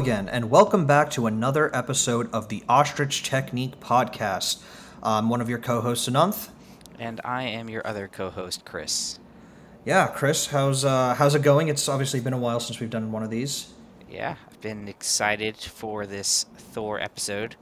Again, 0.00 0.30
and 0.30 0.50
welcome 0.50 0.86
back 0.86 1.10
to 1.10 1.26
another 1.26 1.70
episode 1.76 2.32
of 2.32 2.48
the 2.48 2.64
Ostrich 2.70 3.22
Technique 3.22 3.78
podcast. 3.80 4.62
I'm 5.02 5.28
one 5.28 5.42
of 5.42 5.50
your 5.50 5.58
co-hosts, 5.58 6.08
Ananth. 6.08 6.48
And 6.98 7.20
I 7.22 7.42
am 7.42 7.68
your 7.68 7.86
other 7.86 8.08
co-host, 8.08 8.64
Chris. 8.64 9.18
Yeah, 9.84 10.06
Chris, 10.06 10.46
how's 10.46 10.86
uh, 10.86 11.14
how's 11.16 11.34
it 11.34 11.42
going? 11.42 11.68
It's 11.68 11.86
obviously 11.86 12.18
been 12.18 12.32
a 12.32 12.38
while 12.38 12.60
since 12.60 12.80
we've 12.80 12.88
done 12.88 13.12
one 13.12 13.22
of 13.22 13.28
these. 13.28 13.74
Yeah, 14.10 14.36
I've 14.48 14.60
been 14.62 14.88
excited 14.88 15.58
for 15.58 16.06
this 16.06 16.46
Thor 16.56 16.98
episode. 16.98 17.56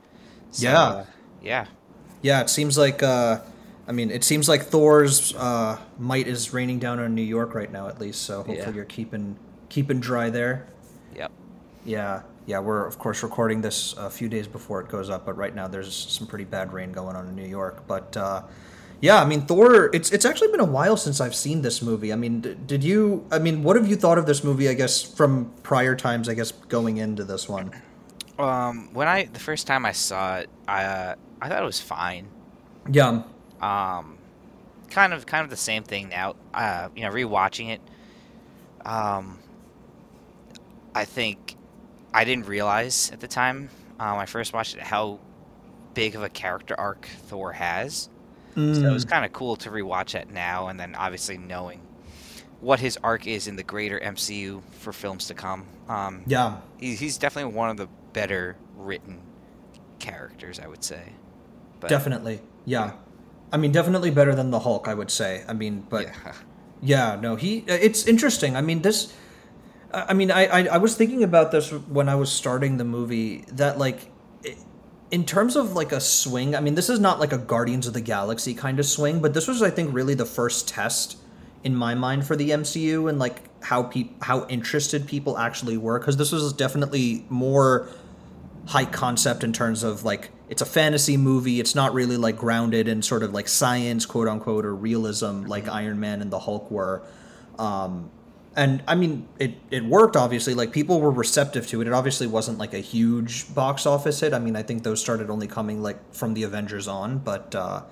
So, 0.53 0.69
yeah, 0.69 0.81
uh, 0.81 1.07
yeah, 1.43 1.67
yeah. 2.23 2.41
It 2.41 2.51
seems 2.51 2.79
like, 2.79 3.03
uh, 3.03 3.41
I 3.89 3.91
mean, 3.91 4.13
it 4.13 4.23
seems 4.23 4.49
like 4.49 4.63
Thor's 4.63 5.35
uh, 5.35 5.77
might 5.99 6.29
is 6.29 6.53
raining 6.53 6.79
down 6.79 7.01
on 7.01 7.17
New 7.17 7.21
York 7.21 7.53
right 7.57 7.73
now, 7.73 7.89
at 7.89 8.01
least. 8.01 8.23
So 8.23 8.37
hopefully 8.37 8.59
yeah. 8.59 8.71
you're 8.71 8.85
keeping 8.85 9.37
keeping 9.69 9.99
dry 9.99 10.31
there. 10.31 10.69
Yep. 11.17 11.33
Yeah, 11.89 12.21
yeah. 12.45 12.59
We're 12.59 12.87
of 12.87 12.99
course 12.99 13.23
recording 13.23 13.63
this 13.63 13.95
a 13.97 14.11
few 14.11 14.29
days 14.29 14.47
before 14.47 14.81
it 14.83 14.89
goes 14.89 15.09
up, 15.09 15.25
but 15.25 15.39
right 15.39 15.55
now 15.55 15.69
there's 15.69 15.95
some 15.95 16.27
pretty 16.27 16.45
bad 16.45 16.71
rain 16.71 16.93
going 16.93 17.17
on 17.17 17.27
in 17.27 17.35
New 17.35 17.47
York. 17.47 17.83
But 17.87 18.15
uh, 18.15 18.43
yeah, 19.01 19.23
I 19.23 19.25
mean 19.25 19.47
Thor. 19.47 19.89
It's 19.95 20.13
it's 20.13 20.27
actually 20.27 20.49
been 20.49 20.61
a 20.61 20.65
while 20.67 20.99
since 20.99 21.19
I've 21.19 21.35
seen 21.35 21.63
this 21.63 21.81
movie. 21.81 22.13
I 22.13 22.17
mean, 22.17 22.43
d- 22.43 22.57
did 22.67 22.85
you? 22.85 23.27
I 23.33 23.39
mean, 23.39 23.63
what 23.63 23.77
have 23.77 23.89
you 23.89 23.97
thought 23.97 24.19
of 24.19 24.27
this 24.27 24.45
movie? 24.45 24.69
I 24.69 24.75
guess 24.75 25.03
from 25.03 25.51
prior 25.63 25.97
times. 25.97 26.29
I 26.29 26.35
guess 26.35 26.53
going 26.53 26.99
into 26.99 27.25
this 27.25 27.49
one. 27.49 27.73
Um, 28.39 28.91
when 28.93 29.09
I 29.09 29.25
the 29.25 29.41
first 29.41 29.67
time 29.67 29.87
I 29.87 29.93
saw 29.93 30.37
it, 30.41 30.51
I 30.69 30.85
uh, 30.85 31.15
I 31.41 31.49
thought 31.49 31.63
it 31.63 31.67
was 31.67 31.81
fine. 31.81 32.29
Yeah. 32.93 33.23
Um, 33.63 34.19
kind 34.91 35.15
of 35.15 35.25
kind 35.25 35.43
of 35.43 35.49
the 35.49 35.57
same 35.57 35.85
thing 35.85 36.11
now. 36.11 36.37
Uh, 36.53 36.91
you 36.95 37.01
know, 37.01 37.11
rewatching 37.11 37.71
it. 37.71 37.81
Um, 38.85 39.39
I 40.95 41.07
think 41.07 41.57
I 42.13 42.25
didn't 42.25 42.47
realize 42.47 43.11
at 43.13 43.21
the 43.21 43.29
time 43.29 43.69
um, 44.01 44.19
I 44.19 44.27
first 44.27 44.53
watched 44.53 44.77
it 44.77 44.83
how 44.83 45.21
big 45.95 46.15
of 46.15 46.23
a 46.23 46.29
character 46.29 46.75
arc 46.79 47.07
Thor 47.27 47.53
has. 47.53 48.09
Mm. 48.55 48.75
So 48.77 48.89
it 48.89 48.93
was 48.93 49.05
mm. 49.05 49.11
kind 49.11 49.25
of 49.25 49.33
cool 49.33 49.57
to 49.57 49.71
rewatch 49.71 50.15
it 50.15 50.31
now, 50.31 50.69
and 50.69 50.79
then 50.79 50.95
obviously 50.95 51.39
knowing 51.39 51.81
what 52.61 52.81
his 52.81 52.99
arc 53.03 53.27
is 53.27 53.47
in 53.47 53.57
the 53.57 53.63
greater 53.63 53.99
MCU 54.01 54.63
for 54.73 54.93
films 54.93 55.27
to 55.29 55.35
come. 55.35 55.67
Um, 55.89 56.23
yeah, 56.27 56.59
he's 56.79 57.19
definitely 57.19 57.55
one 57.55 57.71
of 57.71 57.77
the 57.77 57.89
better 58.13 58.57
written 58.77 59.21
characters, 59.99 60.59
I 60.59 60.67
would 60.67 60.83
say. 60.83 61.13
But, 61.81 61.89
definitely, 61.89 62.41
yeah. 62.65 62.87
yeah. 62.87 62.93
I 63.53 63.57
mean, 63.57 63.73
definitely 63.73 64.11
better 64.11 64.35
than 64.35 64.51
the 64.51 64.61
Hulk, 64.61 64.89
I 64.89 64.95
would 64.95 65.11
say. 65.11 65.45
I 65.49 65.53
mean, 65.53 65.87
but 65.89 66.07
yeah, 66.07 66.33
yeah 66.83 67.19
no, 67.21 67.37
he. 67.37 67.59
It's 67.67 68.07
interesting. 68.07 68.57
I 68.57 68.61
mean, 68.61 68.83
this. 68.83 69.15
I 69.93 70.15
mean, 70.15 70.31
I, 70.31 70.47
I, 70.47 70.67
I 70.67 70.77
was 70.79 70.97
thinking 70.97 71.23
about 71.23 71.51
this 71.51 71.71
when 71.73 72.09
I 72.09 72.15
was 72.15 72.31
starting 72.31 72.77
the 72.77 72.85
movie 72.85 73.45
that 73.53 73.79
like 73.79 74.11
in 75.11 75.25
terms 75.25 75.57
of 75.57 75.73
like 75.73 75.93
a 75.93 76.01
swing, 76.01 76.55
I 76.55 76.61
mean, 76.61 76.75
this 76.75 76.91
is 76.91 77.01
not 77.01 77.19
like 77.19 77.33
a 77.33 77.39
Guardians 77.39 77.87
of 77.87 77.95
the 77.95 78.01
Galaxy 78.01 78.55
kind 78.55 78.79
of 78.79 78.87
swing, 78.87 79.21
but 79.21 79.35
this 79.35 79.49
was, 79.49 79.63
I 79.63 79.71
think, 79.71 79.95
really 79.95 80.15
the 80.15 80.27
first 80.27 80.69
test 80.69 81.17
in 81.65 81.75
my 81.75 81.95
mind 81.95 82.27
for 82.27 82.37
the 82.37 82.51
MCU 82.51 83.09
and 83.09 83.19
like 83.19 83.43
how 83.65 83.85
pe- 83.85 84.11
how 84.23 84.47
interested 84.47 85.07
people 85.09 85.39
actually 85.39 85.77
were 85.77 85.99
because 85.99 86.17
this 86.17 86.31
was 86.31 86.53
definitely 86.53 87.25
more 87.29 87.89
high 88.67 88.85
concept 88.85 89.43
in 89.43 89.53
terms 89.53 89.83
of 89.83 90.05
like 90.05 90.31
it's 90.49 90.63
a 90.63 90.67
fantasy 90.67 91.17
movie. 91.17 91.59
It's 91.61 91.75
not 91.75 91.95
really 91.95 92.17
like 92.17 92.37
grounded 92.37 92.89
in 92.89 93.03
sort 93.03 93.23
of 93.23 93.33
like 93.33 93.49
science, 93.49 94.07
quote 94.07 94.29
unquote, 94.29 94.65
or 94.65 94.75
realism 94.75 95.45
like 95.45 95.65
mm-hmm. 95.65 95.75
Iron 95.75 96.01
Man 96.01 96.21
and 96.21 96.31
the 96.31 96.39
Hulk 96.39 96.71
were. 96.71 97.03
Um, 97.59 98.11
and 98.59 98.83
I 98.89 98.97
mean, 98.97 99.29
it 99.39 99.55
it 99.71 99.85
worked. 99.85 100.17
Obviously, 100.17 100.53
like 100.53 100.73
people 100.73 101.01
were 101.01 101.13
receptive 101.13 101.69
to 101.69 101.81
it. 101.81 101.87
It 101.87 101.93
obviously 101.93 102.27
wasn't 102.27 102.59
like 102.59 102.75
a 102.75 102.81
huge 102.81 103.55
box 103.55 103.87
office 103.87 104.19
hit. 104.19 104.35
I 104.35 104.41
mean, 104.41 104.57
I 104.57 104.65
think 104.65 104.83
those 104.83 105.01
started 105.01 105.31
only 105.31 105.47
coming 105.47 105.81
like 105.81 106.13
from 106.13 106.35
the 106.35 106.43
Avengers 106.43 106.89
on, 106.89 107.19
but 107.19 107.55
uh, 107.55 107.83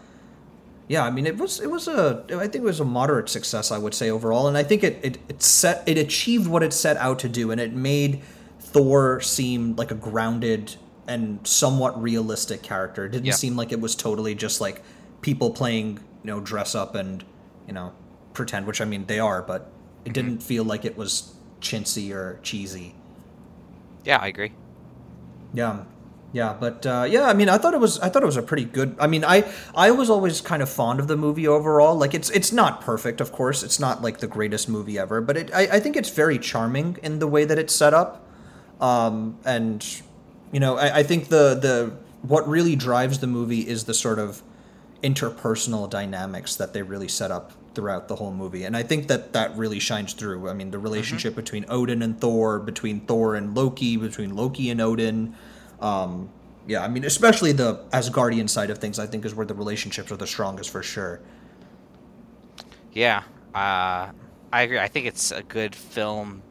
yeah, 0.88 1.04
I 1.04 1.10
mean, 1.10 1.25
it 1.25 1.38
was 1.38 1.60
it 1.60 1.71
was 1.71 1.87
a 1.87 2.25
I 2.31 2.49
think 2.49 2.56
it 2.56 2.62
was 2.62 2.81
a 2.81 2.84
moderate 2.84 3.28
success. 3.28 3.71
I 3.71 3.78
would 3.78 3.94
say 3.94 4.10
overall, 4.10 4.49
and 4.49 4.59
I 4.59 4.65
think 4.65 4.82
it 4.82 4.99
it 5.04 5.19
it 5.28 5.41
set 5.41 5.88
it 5.88 5.99
achieved 5.99 6.49
what 6.49 6.65
it 6.65 6.72
set 6.72 6.97
out 6.97 7.21
to 7.21 7.28
do, 7.28 7.53
and 7.53 7.60
it 7.60 7.72
made 7.72 8.22
Thor 8.59 9.21
seem 9.21 9.77
like 9.77 9.93
a 9.93 9.94
grounded 9.94 10.75
and 11.06 11.47
somewhat 11.47 12.03
realistic 12.03 12.65
character. 12.65 13.04
It 13.04 13.12
didn't 13.12 13.27
yeah. 13.27 13.34
seem 13.34 13.56
like 13.56 13.71
it 13.71 13.81
was 13.81 13.94
totally 13.94 14.34
just 14.34 14.60
like 14.60 14.83
people 15.21 15.50
playing 15.50 16.00
you 16.25 16.27
know 16.33 16.41
dress 16.41 16.75
up 16.75 16.97
and 16.97 17.22
you 17.69 17.72
know 17.72 17.93
pretend, 18.34 18.66
which 18.66 18.81
I 18.81 18.84
mean 18.84 19.06
they 19.06 19.21
are, 19.21 19.43
but 19.43 19.71
it 20.06 20.12
didn't 20.12 20.43
feel 20.43 20.65
like 20.65 20.84
it 20.84 20.97
was 20.97 21.34
chintzy 21.61 22.15
or 22.15 22.39
cheesy. 22.43 22.94
Yeah, 24.05 24.19
I 24.19 24.28
agree. 24.28 24.53
Yeah, 25.53 25.84
yeah, 26.33 26.56
but 26.59 26.87
uh, 26.87 27.06
yeah, 27.09 27.25
I 27.25 27.34
mean, 27.34 27.49
I 27.49 27.59
thought 27.59 27.75
it 27.75 27.81
was 27.81 27.99
I 27.99 28.09
thought 28.09 28.22
it 28.22 28.27
was 28.27 28.37
a 28.37 28.43
pretty 28.43 28.65
good. 28.65 28.95
I 29.00 29.06
mean, 29.09 29.25
I 29.25 29.45
I 29.75 29.91
was 29.91 30.09
always 30.09 30.41
kind 30.41 30.62
of 30.62 30.69
fond 30.69 31.00
of 31.00 31.09
the 31.09 31.16
movie 31.16 31.49
overall. 31.49 31.97
Like, 31.97 32.15
it's 32.15 32.31
it's 32.31 32.53
not 32.53 32.81
perfect, 32.81 33.21
of 33.21 33.33
course. 33.33 33.62
It's 33.62 33.81
not 33.81 34.00
like 34.00 34.19
the 34.19 34.27
greatest 34.27 34.69
movie 34.69 34.99
ever, 34.99 35.21
but 35.21 35.37
it 35.37 35.50
I, 35.53 35.62
I 35.72 35.81
think 35.81 35.97
it's 35.97 36.11
very 36.11 36.39
charming 36.39 36.99
in 37.03 37.19
the 37.19 37.27
way 37.27 37.45
that 37.45 37.59
it's 37.59 37.75
set 37.75 37.95
up. 37.95 38.25
Um, 38.81 39.39
and 39.45 39.84
you 40.53 40.61
know, 40.61 40.77
I, 40.77 40.99
I 40.99 41.03
think 41.03 41.28
the 41.28 41.55
the 41.55 41.97
what 42.22 42.49
really 42.49 42.77
drives 42.77 43.19
the 43.19 43.27
movie 43.27 43.66
is 43.66 43.84
the 43.84 43.95
sort 43.95 44.19
of 44.19 44.43
interpersonal 45.03 45.89
dynamics 45.91 46.55
that 46.56 46.72
they 46.72 46.83
really 46.83 47.09
set 47.09 47.31
up 47.31 47.53
throughout 47.77 48.09
the 48.09 48.17
whole 48.17 48.33
movie. 48.33 48.65
And 48.65 48.77
I 48.77 48.83
think 48.83 49.07
that 49.09 49.35
that 49.35 49.57
really 49.57 49.79
shines 49.79 50.15
through. 50.15 50.49
I 50.49 50.55
mean, 50.55 50.73
the 50.73 50.79
relationship 50.79 51.33
mm-hmm. 51.33 51.41
between 51.41 51.65
Odin 51.69 52.03
and 52.03 52.19
Thor, 52.21 52.59
between 52.59 53.01
Thor 53.01 53.37
and 53.37 53.55
Loki, 53.55 53.97
between 53.97 54.35
Loki 54.35 54.71
and 54.71 54.81
Odin. 54.81 55.37
Um, 55.81 56.31
yeah, 56.67 56.83
I 56.83 56.89
mean, 56.89 57.05
especially 57.05 57.53
the 57.53 57.85
Asgardian 57.93 58.49
side 58.49 58.71
of 58.71 58.79
things, 58.79 58.99
I 58.99 59.07
think 59.07 59.25
is 59.25 59.35
where 59.35 59.47
the 59.47 59.55
relationships 59.55 60.11
are 60.11 60.17
the 60.17 60.27
strongest 60.27 60.71
for 60.71 60.83
sure. 60.83 61.21
Yeah, 62.93 63.23
uh, 63.55 64.11
I 64.53 64.63
agree. 64.63 64.79
I 64.79 64.89
think 64.89 65.07
it's 65.07 65.31
a 65.31 65.43
good 65.43 65.77
film. 65.77 66.43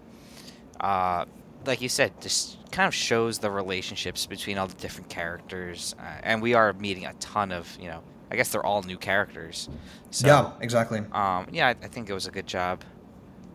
Uh, 0.79 1.25
like 1.65 1.81
you 1.81 1.89
said, 1.89 2.21
just 2.21 2.57
kind 2.71 2.87
of 2.87 2.93
shows 2.93 3.39
the 3.39 3.49
relationships 3.49 4.27
between 4.27 4.59
all 4.59 4.67
the 4.67 4.75
different 4.75 5.09
characters, 5.09 5.95
uh, 5.99 6.03
and 6.21 6.41
we 6.41 6.53
are 6.53 6.71
meeting 6.73 7.05
a 7.07 7.13
ton 7.15 7.51
of 7.51 7.75
you 7.81 7.87
know 7.87 8.03
I 8.31 8.35
guess 8.35 8.51
they're 8.51 8.65
all 8.65 8.81
new 8.83 8.97
characters. 8.97 9.69
So, 10.11 10.27
yeah, 10.27 10.51
exactly. 10.61 10.99
Um, 11.11 11.47
yeah, 11.51 11.67
I, 11.67 11.71
I, 11.71 11.87
think 11.87 12.09
it 12.09 12.13
was 12.13 12.27
a 12.27 12.31
good 12.31 12.47
job, 12.47 12.83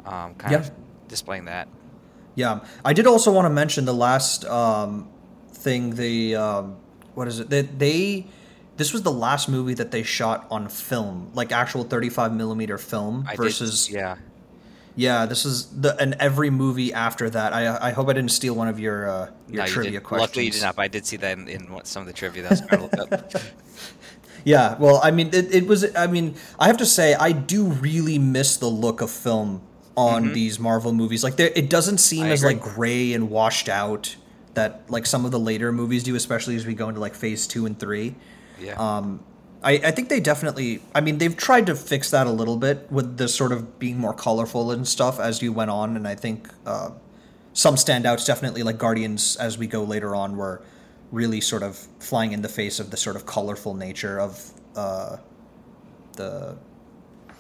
um, 0.04 0.34
kind 0.34 0.52
yeah. 0.52 0.58
of 0.58 0.70
displaying 1.08 1.46
that. 1.46 1.68
Yeah, 2.34 2.60
I 2.84 2.92
did 2.92 3.06
also 3.06 3.32
want 3.32 3.46
to 3.46 3.50
mention 3.50 3.84
the 3.84 3.94
last 3.94 4.44
um, 4.44 5.08
thing. 5.52 5.90
The 5.94 6.36
um, 6.36 6.76
what 7.14 7.28
is 7.28 7.40
it? 7.40 7.50
They, 7.50 7.62
they 7.62 8.26
this 8.76 8.92
was 8.92 9.02
the 9.02 9.12
last 9.12 9.48
movie 9.48 9.74
that 9.74 9.90
they 9.90 10.02
shot 10.02 10.46
on 10.50 10.68
film, 10.68 11.30
like 11.34 11.52
actual 11.52 11.84
35 11.84 12.32
millimeter 12.32 12.78
film, 12.78 13.26
I 13.28 13.36
versus 13.36 13.86
did, 13.86 13.96
yeah. 13.96 14.16
Yeah, 14.96 15.26
this 15.26 15.44
is 15.44 15.66
the 15.66 15.96
and 16.00 16.14
every 16.14 16.50
movie 16.50 16.92
after 16.92 17.30
that. 17.30 17.52
I 17.52 17.88
I 17.88 17.90
hope 17.92 18.08
I 18.08 18.12
didn't 18.12 18.32
steal 18.32 18.54
one 18.54 18.68
of 18.68 18.80
your 18.80 19.08
uh, 19.08 19.30
your 19.48 19.62
no, 19.62 19.66
trivia 19.66 19.92
you 19.92 20.00
questions. 20.00 20.28
Luckily, 20.28 20.44
you 20.46 20.50
did 20.50 20.62
not. 20.62 20.78
I 20.78 20.88
did 20.88 21.06
see 21.06 21.16
that 21.16 21.38
in, 21.38 21.48
in 21.48 21.84
some 21.84 22.02
of 22.02 22.06
the 22.06 22.12
trivia 22.12 22.42
that's 22.42 22.60
Yeah, 24.44 24.76
well, 24.78 25.00
I 25.02 25.10
mean, 25.10 25.28
it, 25.32 25.54
it 25.54 25.66
was. 25.66 25.94
I 25.96 26.06
mean, 26.06 26.34
I 26.58 26.66
have 26.66 26.78
to 26.78 26.86
say, 26.86 27.14
I 27.14 27.32
do 27.32 27.66
really 27.66 28.18
miss 28.18 28.56
the 28.56 28.68
look 28.68 29.00
of 29.00 29.10
film 29.10 29.62
on 29.96 30.24
mm-hmm. 30.24 30.32
these 30.32 30.58
Marvel 30.58 30.92
movies. 30.92 31.22
Like, 31.24 31.38
it 31.38 31.68
doesn't 31.68 31.98
seem 31.98 32.26
I 32.26 32.30
as 32.30 32.42
agree. 32.42 32.54
like 32.54 32.62
gray 32.62 33.12
and 33.12 33.30
washed 33.30 33.68
out 33.68 34.16
that 34.54 34.90
like 34.90 35.06
some 35.06 35.24
of 35.24 35.30
the 35.30 35.38
later 35.38 35.72
movies 35.72 36.02
do, 36.02 36.14
especially 36.14 36.56
as 36.56 36.66
we 36.66 36.74
go 36.74 36.88
into 36.88 37.00
like 37.00 37.14
Phase 37.14 37.46
two 37.46 37.66
and 37.66 37.78
three. 37.78 38.14
Yeah. 38.60 38.74
Um, 38.74 39.22
I, 39.62 39.72
I 39.72 39.90
think 39.90 40.08
they 40.08 40.20
definitely. 40.20 40.82
I 40.94 41.00
mean, 41.00 41.18
they've 41.18 41.36
tried 41.36 41.66
to 41.66 41.74
fix 41.74 42.10
that 42.10 42.26
a 42.26 42.30
little 42.30 42.56
bit 42.56 42.90
with 42.90 43.16
the 43.18 43.28
sort 43.28 43.52
of 43.52 43.78
being 43.78 43.98
more 43.98 44.14
colorful 44.14 44.70
and 44.70 44.86
stuff 44.88 45.20
as 45.20 45.42
you 45.42 45.52
went 45.52 45.70
on, 45.70 45.96
and 45.96 46.08
I 46.08 46.14
think 46.14 46.48
uh, 46.64 46.90
some 47.52 47.74
standouts 47.74 48.26
definitely 48.26 48.62
like 48.62 48.78
Guardians 48.78 49.36
as 49.36 49.58
we 49.58 49.66
go 49.66 49.84
later 49.84 50.14
on 50.14 50.36
were 50.36 50.62
really 51.10 51.40
sort 51.40 51.62
of 51.62 51.76
flying 51.98 52.32
in 52.32 52.42
the 52.42 52.48
face 52.48 52.78
of 52.78 52.90
the 52.90 52.96
sort 52.96 53.16
of 53.16 53.26
colorful 53.26 53.74
nature 53.74 54.20
of 54.20 54.52
uh, 54.76 55.16
the 56.16 56.56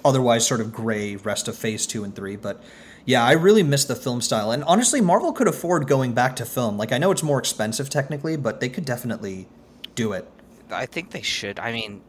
otherwise 0.04 0.46
sort 0.46 0.60
of 0.60 0.72
gray 0.72 1.16
rest 1.16 1.48
of 1.48 1.56
phase 1.56 1.86
two 1.86 2.04
and 2.04 2.14
three. 2.14 2.36
But 2.36 2.62
yeah, 3.04 3.24
I 3.24 3.32
really 3.32 3.62
miss 3.62 3.84
the 3.84 3.96
film 3.96 4.20
style. 4.20 4.50
And 4.50 4.64
honestly, 4.64 5.00
Marvel 5.00 5.32
could 5.32 5.48
afford 5.48 5.86
going 5.86 6.12
back 6.12 6.36
to 6.36 6.44
film. 6.44 6.76
Like, 6.76 6.92
I 6.92 6.98
know 6.98 7.10
it's 7.10 7.22
more 7.22 7.38
expensive 7.38 7.88
technically, 7.88 8.36
but 8.36 8.60
they 8.60 8.68
could 8.68 8.84
definitely 8.84 9.48
do 9.94 10.12
it. 10.12 10.28
I 10.70 10.86
think 10.86 11.10
they 11.10 11.22
should. 11.22 11.58
I 11.58 11.72
mean, 11.72 12.02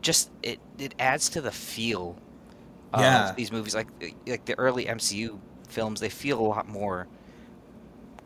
just 0.00 0.30
it 0.42 0.60
it 0.78 0.94
adds 0.98 1.28
to 1.30 1.40
the 1.40 1.50
feel 1.50 2.16
of 2.92 3.00
yeah. 3.00 3.32
these 3.36 3.52
movies. 3.52 3.74
Like 3.74 3.88
like 4.26 4.44
the 4.44 4.58
early 4.58 4.86
MCU 4.86 5.38
films, 5.68 6.00
they 6.00 6.08
feel 6.08 6.40
a 6.40 6.46
lot 6.46 6.68
more 6.68 7.06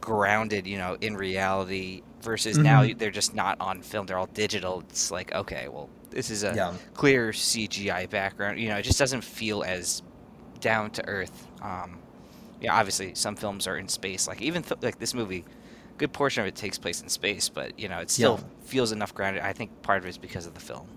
grounded, 0.01 0.67
you 0.67 0.79
know, 0.79 0.97
in 1.01 1.17
reality 1.17 2.03
versus 2.23 2.57
mm-hmm. 2.57 2.65
now 2.65 2.95
they're 2.97 3.11
just 3.11 3.35
not 3.35 3.61
on 3.61 3.83
film 3.83 4.07
they're 4.07 4.19
all 4.19 4.27
digital 4.27 4.81
it's 4.89 5.11
like 5.11 5.33
okay 5.33 5.69
well 5.69 5.89
this 6.11 6.31
is 6.31 6.45
a 6.45 6.55
yeah. 6.55 6.73
clear 6.95 7.31
cgi 7.31 8.09
background 8.11 8.59
you 8.59 8.69
know 8.69 8.77
it 8.77 8.83
just 8.83 8.99
doesn't 8.99 9.23
feel 9.23 9.63
as 9.63 10.03
down 10.61 10.91
to 10.91 11.07
earth 11.09 11.47
um, 11.63 11.99
yeah 12.61 12.75
obviously 12.75 13.15
some 13.15 13.35
films 13.35 13.67
are 13.67 13.77
in 13.77 13.89
space 13.89 14.29
like 14.29 14.41
even 14.41 14.63
th- 14.63 14.81
like 14.83 14.99
this 14.99 15.15
movie 15.15 15.45
good 16.03 16.13
portion 16.13 16.41
of 16.43 16.49
it 16.49 16.57
takes 16.57 16.79
place 16.79 17.01
in 17.01 17.09
space, 17.09 17.49
but 17.49 17.79
you 17.79 17.89
know 17.89 17.99
it 18.01 18.11
still 18.11 18.39
Yeah. 18.41 18.67
feels 18.67 18.93
enough 18.93 19.15
grounded. 19.15 19.43
I 19.43 19.53
think 19.53 19.83
part 19.83 19.99
of 19.99 20.07
it 20.07 20.11
is 20.11 20.19
because 20.19 20.47
of 20.47 20.55
the 20.55 20.61
film. 20.61 20.89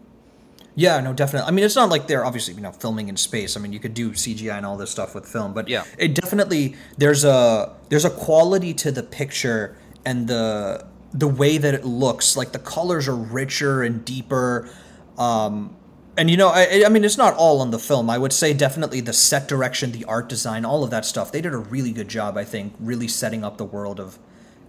Yeah, 0.77 0.99
no, 0.99 1.13
definitely. 1.13 1.47
I 1.47 1.51
mean, 1.51 1.63
it's 1.63 1.75
not 1.75 1.89
like 1.89 2.07
they're 2.07 2.25
obviously 2.25 2.55
you 2.55 2.61
know 2.61 2.71
filming 2.71 3.07
in 3.07 3.17
space. 3.17 3.55
I 3.55 3.59
mean, 3.59 3.71
you 3.71 3.79
could 3.79 3.93
do 3.93 4.11
CGI 4.11 4.57
and 4.57 4.65
all 4.65 4.77
this 4.77 4.91
stuff 4.91 5.13
with 5.15 5.27
film, 5.27 5.53
but 5.53 5.67
Yeah. 5.67 5.83
it 5.97 6.15
definitely 6.15 6.75
there's 6.97 7.23
a 7.23 7.73
there's 7.89 8.05
a 8.05 8.09
quality 8.09 8.73
to 8.73 8.91
the 8.91 9.03
picture 9.03 9.77
and 10.05 10.27
the 10.27 10.85
the 11.15 11.27
way 11.27 11.57
that 11.57 11.73
it 11.73 11.85
looks. 11.85 12.35
Like 12.35 12.51
the 12.51 12.59
colors 12.59 13.07
are 13.07 13.15
richer 13.15 13.81
and 13.81 14.03
deeper. 14.03 14.69
Um, 15.17 15.75
and 16.17 16.29
you 16.29 16.37
know, 16.37 16.49
I, 16.49 16.83
I 16.85 16.89
mean, 16.89 17.03
it's 17.03 17.17
not 17.17 17.33
all 17.35 17.61
on 17.61 17.71
the 17.71 17.79
film. 17.79 18.09
I 18.09 18.17
would 18.17 18.33
say 18.33 18.53
definitely 18.53 18.99
the 18.99 19.13
set 19.13 19.47
direction, 19.47 19.91
the 19.93 20.05
art 20.05 20.27
design, 20.29 20.65
all 20.65 20.83
of 20.83 20.91
that 20.91 21.05
stuff. 21.05 21.31
They 21.31 21.41
did 21.41 21.53
a 21.53 21.57
really 21.57 21.91
good 21.91 22.09
job, 22.09 22.37
I 22.37 22.43
think, 22.43 22.73
really 22.79 23.07
setting 23.07 23.43
up 23.43 23.57
the 23.57 23.65
world 23.65 23.99
of 23.99 24.19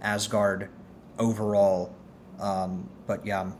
Asgard 0.01 0.69
overall. 1.19 1.93
Um, 2.39 2.89
but 3.05 3.25
yeah, 3.25 3.51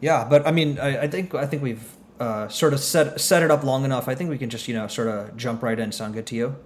yeah, 0.00 0.26
but 0.28 0.46
I 0.46 0.50
mean, 0.50 0.78
I, 0.78 1.02
I 1.02 1.08
think 1.08 1.34
I 1.34 1.46
think 1.46 1.62
we've 1.62 1.96
uh, 2.18 2.48
sort 2.48 2.72
of 2.72 2.80
set 2.80 3.20
set 3.20 3.42
it 3.42 3.50
up 3.50 3.62
long 3.62 3.84
enough. 3.84 4.08
I 4.08 4.14
think 4.14 4.30
we 4.30 4.38
can 4.38 4.50
just 4.50 4.66
you 4.66 4.74
know 4.74 4.86
sort 4.88 5.08
of 5.08 5.36
jump 5.36 5.62
right 5.62 5.78
in. 5.78 5.92
Sound 5.92 6.14
good 6.14 6.26
to 6.26 6.36
you? 6.36 6.56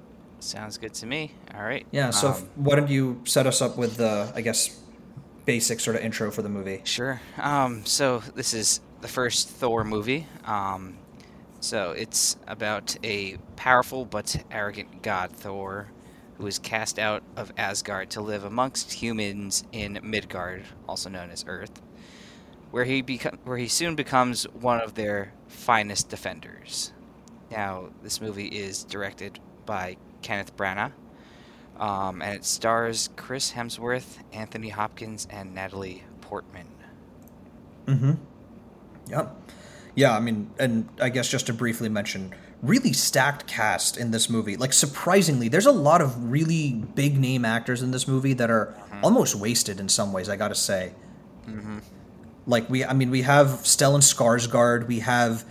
Sounds 0.44 0.78
good 0.78 0.94
to 0.94 1.06
me. 1.06 1.32
All 1.54 1.62
right. 1.64 1.86
Yeah. 1.90 2.10
So 2.10 2.28
Um, 2.32 2.48
why 2.56 2.76
don't 2.76 2.88
you 2.90 3.20
set 3.24 3.46
us 3.46 3.62
up 3.62 3.76
with 3.76 3.96
the 3.96 4.30
I 4.34 4.40
guess 4.42 4.78
basic 5.46 5.80
sort 5.80 5.96
of 5.96 6.02
intro 6.02 6.30
for 6.30 6.42
the 6.42 6.48
movie? 6.48 6.80
Sure. 6.84 7.20
Um, 7.38 7.84
so 7.86 8.18
this 8.34 8.54
is 8.54 8.80
the 9.00 9.08
first 9.08 9.48
Thor 9.48 9.84
movie. 9.84 10.26
Um, 10.44 10.96
so 11.60 11.92
it's 11.92 12.36
about 12.46 12.96
a 13.02 13.38
powerful 13.56 14.04
but 14.04 14.36
arrogant 14.50 15.02
god 15.02 15.32
Thor, 15.32 15.88
who 16.36 16.46
is 16.46 16.58
cast 16.58 16.98
out 16.98 17.22
of 17.36 17.52
Asgard 17.56 18.10
to 18.10 18.20
live 18.20 18.44
amongst 18.44 18.92
humans 18.92 19.64
in 19.72 19.98
Midgard, 20.02 20.64
also 20.88 21.08
known 21.08 21.30
as 21.30 21.44
Earth, 21.48 21.80
where 22.70 22.84
he 22.84 23.02
beco- 23.02 23.38
where 23.44 23.56
he 23.56 23.68
soon 23.68 23.94
becomes 23.94 24.44
one 24.52 24.80
of 24.80 24.94
their 24.94 25.32
finest 25.48 26.10
defenders. 26.10 26.92
Now, 27.50 27.90
this 28.02 28.20
movie 28.20 28.48
is 28.48 28.84
directed 28.84 29.38
by 29.64 29.96
Kenneth 30.24 30.56
Branagh, 30.56 30.92
um, 31.78 32.22
and 32.22 32.34
it 32.34 32.44
stars 32.44 33.10
Chris 33.14 33.52
Hemsworth, 33.52 34.18
Anthony 34.32 34.70
Hopkins, 34.70 35.28
and 35.30 35.54
Natalie 35.54 36.02
Portman. 36.22 36.66
Mm-hmm. 37.86 38.12
Yep. 39.08 39.36
Yeah, 39.94 40.16
I 40.16 40.20
mean, 40.20 40.50
and 40.58 40.88
I 41.00 41.10
guess 41.10 41.28
just 41.28 41.46
to 41.46 41.52
briefly 41.52 41.88
mention, 41.88 42.34
really 42.62 42.92
stacked 42.92 43.46
cast 43.46 43.96
in 43.96 44.10
this 44.10 44.28
movie. 44.28 44.56
Like 44.56 44.72
surprisingly, 44.72 45.48
there's 45.48 45.66
a 45.66 45.72
lot 45.72 46.00
of 46.00 46.32
really 46.32 46.72
big 46.72 47.18
name 47.18 47.44
actors 47.44 47.82
in 47.82 47.90
this 47.90 48.08
movie 48.08 48.32
that 48.32 48.50
are 48.50 48.74
almost 49.02 49.36
wasted 49.36 49.78
in 49.78 49.88
some 49.88 50.12
ways. 50.12 50.28
I 50.28 50.36
gotta 50.36 50.54
say. 50.54 50.94
Mm-hmm. 51.46 51.78
Like 52.46 52.68
we, 52.68 52.84
I 52.84 52.92
mean, 52.94 53.10
we 53.10 53.22
have 53.22 53.48
Stellan 53.62 54.00
Skarsgård, 54.00 54.86
we 54.88 55.00
have 55.00 55.44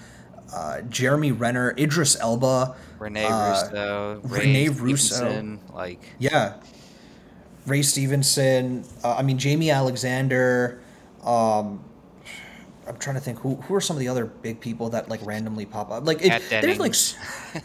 uh, 0.53 0.81
Jeremy 0.81 1.31
Renner, 1.31 1.73
Idris 1.77 2.19
Elba, 2.19 2.75
Rene 2.99 3.25
uh, 3.25 3.49
Russo, 3.51 4.21
Ray 4.23 4.39
Rene 4.39 4.69
Russo. 4.69 5.15
Stevenson, 5.15 5.59
like 5.73 6.01
Yeah. 6.19 6.55
Ray 7.65 7.81
Stevenson. 7.81 8.83
Uh, 9.03 9.15
I 9.15 9.21
mean, 9.23 9.37
Jaimie 9.37 9.73
Alexander. 9.73 10.81
Um, 11.23 11.83
I'm 12.85 12.97
trying 12.97 13.15
to 13.15 13.21
think 13.21 13.39
who 13.39 13.55
who 13.55 13.75
are 13.75 13.81
some 13.81 13.95
of 13.95 14.01
the 14.01 14.09
other 14.09 14.25
big 14.25 14.59
people 14.59 14.89
that 14.89 15.07
like 15.09 15.25
randomly 15.25 15.65
pop 15.65 15.89
up. 15.89 16.05
Like 16.05 16.23
it, 16.23 16.43
there's 16.49 16.79
like, 16.79 16.93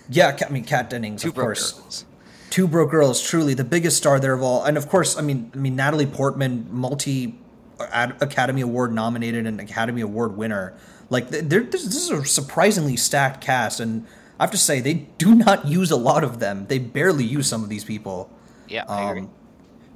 yeah, 0.09 0.37
I 0.47 0.51
mean, 0.51 0.65
Kat 0.65 0.89
Dennings, 0.91 1.23
Two 1.23 1.31
of 1.31 1.35
course. 1.35 1.73
Girls. 1.73 2.05
Two 2.51 2.67
Broke 2.67 2.91
Girls, 2.91 3.21
truly 3.21 3.53
the 3.55 3.65
biggest 3.65 3.97
star 3.99 4.19
there 4.21 4.33
of 4.33 4.43
all, 4.43 4.65
and 4.65 4.79
of 4.79 4.89
course, 4.89 5.19
I 5.19 5.21
mean, 5.21 5.51
I 5.55 5.59
mean 5.59 5.77
Natalie 5.77 6.07
Portman, 6.07 6.67
multi 6.71 7.39
Academy 7.79 8.63
Award 8.63 8.93
nominated 8.93 9.47
and 9.47 9.61
Academy 9.61 10.01
Award 10.01 10.37
winner. 10.37 10.75
Like, 11.11 11.31
this, 11.31 11.69
this 11.71 11.97
is 11.97 12.11
a 12.11 12.25
surprisingly 12.25 12.97
stacked 12.97 13.41
cast, 13.41 13.81
and 13.81 14.07
I 14.39 14.43
have 14.43 14.51
to 14.51 14.59
say 14.59 14.81
they 14.81 15.07
do 15.19 15.35
not 15.35 15.67
use 15.79 15.91
a 15.91 15.97
lot 15.97 16.25
of 16.25 16.39
them. 16.39 16.67
They 16.67 16.79
barely 16.79 17.25
use 17.25 17.49
some 17.49 17.63
of 17.63 17.69
these 17.69 17.85
people. 17.85 18.31
Yeah, 18.69 18.85
I 18.89 19.11
agree. 19.11 19.23
Um, 19.23 19.31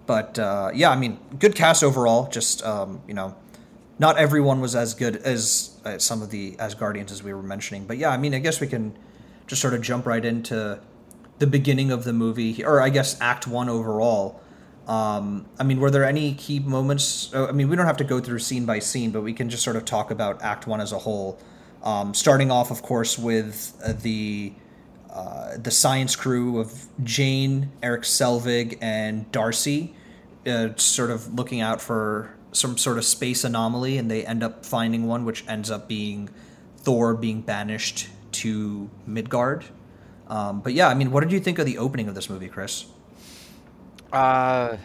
but 0.06 0.38
uh, 0.38 0.70
yeah, 0.75 0.91
I 0.91 0.97
mean, 0.97 1.19
good 1.38 1.55
cast 1.55 1.85
overall. 1.85 2.29
Just 2.29 2.64
um, 2.64 3.00
you 3.06 3.14
know, 3.14 3.37
not 3.99 4.19
everyone 4.19 4.61
was 4.61 4.75
as 4.75 4.94
good 4.94 5.17
as 5.17 5.81
uh, 5.85 5.99
some 5.99 6.23
of 6.23 6.31
the 6.31 6.53
Asgardians 6.56 7.12
as 7.12 7.23
we 7.23 7.32
were 7.32 7.43
mentioning. 7.43 7.87
But 7.87 7.99
yeah, 7.99 8.11
I 8.11 8.17
mean, 8.17 8.35
I 8.35 8.38
guess 8.38 8.61
we 8.61 8.67
can 8.67 8.97
just 9.47 9.62
sort 9.62 9.75
of 9.75 9.82
jump 9.82 10.06
right 10.06 10.25
into 10.25 10.81
the 11.38 11.47
beginning 11.47 11.91
of 11.91 12.05
the 12.05 12.12
movie, 12.12 12.64
or 12.64 12.81
I 12.81 12.88
guess 12.88 13.20
Act 13.20 13.47
One 13.47 13.69
overall. 13.69 14.42
Um, 14.87 15.46
I 15.58 15.62
mean, 15.62 15.79
were 15.79 15.90
there 15.90 16.05
any 16.05 16.34
key 16.34 16.58
moments? 16.58 17.32
uh, 17.34 17.46
I 17.46 17.52
mean, 17.52 17.69
we 17.69 17.76
don't 17.76 17.87
have 17.87 17.99
to 17.99 18.05
go 18.05 18.20
through 18.20 18.40
scene 18.40 18.67
by 18.67 18.81
scene, 18.81 19.11
but 19.12 19.23
we 19.23 19.32
can 19.32 19.49
just 19.49 19.62
sort 19.62 19.76
of 19.76 19.84
talk 19.84 20.11
about 20.11 20.43
Act 20.43 20.67
One 20.67 20.81
as 20.81 20.93
a 20.93 20.99
whole. 20.99 21.38
Um, 21.82 22.14
starting 22.14 22.50
off, 22.50 22.70
of 22.70 22.82
course, 22.82 23.19
with 23.19 23.81
uh, 23.84 23.93
the 23.93 24.52
uh, 25.11 25.56
the 25.58 25.70
science 25.70 26.17
crew 26.17 26.58
of 26.58 26.87
Jane, 27.05 27.70
Eric 27.82 28.02
Selvig, 28.02 28.79
and 28.81 29.31
Darcy, 29.31 29.94
uh, 30.46 30.69
sort 30.76 31.11
of 31.11 31.35
looking 31.35 31.61
out 31.61 31.81
for 31.81 32.35
some 32.52 32.78
sort 32.78 32.99
of 32.99 33.05
space 33.05 33.44
anomaly, 33.44 33.99
and 33.99 34.11
they 34.11 34.25
end 34.25 34.43
up 34.43 34.64
finding 34.64 35.06
one, 35.06 35.25
which 35.25 35.44
ends 35.46 35.70
up 35.70 35.87
being 35.87 36.28
Thor 36.78 37.14
being 37.14 37.40
banished 37.43 38.08
to 38.32 38.90
Midgard. 39.06 39.64
Um, 40.28 40.61
but 40.61 40.73
yeah, 40.73 40.88
I 40.88 40.94
mean, 40.94 41.11
what 41.11 41.20
did 41.20 41.32
you 41.32 41.40
think 41.40 41.58
of 41.58 41.67
the 41.67 41.78
opening 41.78 42.08
of 42.08 42.14
this 42.14 42.31
movie, 42.31 42.49
Chris? 42.49 42.87
Uh, 44.12 44.76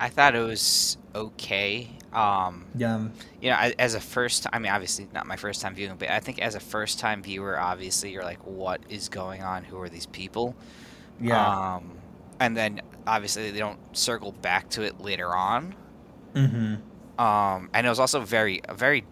I 0.00 0.08
thought 0.08 0.34
it 0.34 0.40
was 0.40 0.98
okay. 1.14 1.88
Um, 2.12 2.66
Yeah, 2.74 3.08
you 3.40 3.50
know, 3.50 3.56
as 3.78 3.94
a 3.94 4.00
first, 4.00 4.46
I 4.52 4.58
mean, 4.58 4.72
obviously 4.72 5.08
not 5.12 5.26
my 5.26 5.36
first 5.36 5.60
time 5.60 5.74
viewing, 5.74 5.96
but 5.96 6.10
I 6.10 6.20
think 6.20 6.40
as 6.40 6.54
a 6.54 6.60
first 6.60 6.98
time 6.98 7.22
viewer, 7.22 7.58
obviously 7.58 8.12
you're 8.12 8.24
like, 8.24 8.44
what 8.46 8.82
is 8.88 9.08
going 9.08 9.42
on? 9.42 9.64
Who 9.64 9.80
are 9.80 9.88
these 9.88 10.06
people? 10.06 10.56
yeah, 11.20 11.56
Um, 11.76 12.02
and 12.40 12.56
then 12.56 12.82
obviously 13.06 13.50
they 13.50 13.58
don't 13.58 13.80
circle 13.96 14.32
back 14.32 14.68
to 14.70 14.82
it 14.82 15.00
later 15.00 15.34
on. 15.34 15.74
mm-hmm. 16.34 16.74
Um, 17.18 17.70
and 17.74 17.86
it 17.86 17.90
was 17.90 18.00
also 18.00 18.20
very, 18.20 18.62
very 18.72 19.04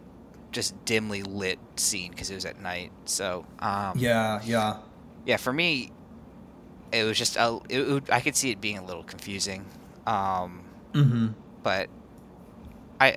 just 0.53 0.85
dimly 0.85 1.23
lit 1.23 1.59
scene 1.77 2.11
because 2.11 2.31
it 2.31 2.35
was 2.35 2.45
at 2.45 2.61
night. 2.61 2.93
So, 3.05 3.47
um, 3.61 3.95
yeah, 3.99 4.41
yeah, 4.45 4.79
yeah, 5.25 5.37
for 5.37 5.53
me, 5.53 5.93
it 6.93 7.05
was 7.05 7.17
just 7.19 7.37
a, 7.37 7.59
it, 7.69 7.87
would, 7.87 8.11
I 8.11 8.21
could 8.21 8.37
see 8.37 8.51
it 8.51 8.61
being 8.61 8.79
a 8.79 8.85
little 8.85 9.03
confusing. 9.03 9.65
Um, 10.07 10.65
mm-hmm. 10.93 11.29
but 11.63 11.89
I, 13.01 13.17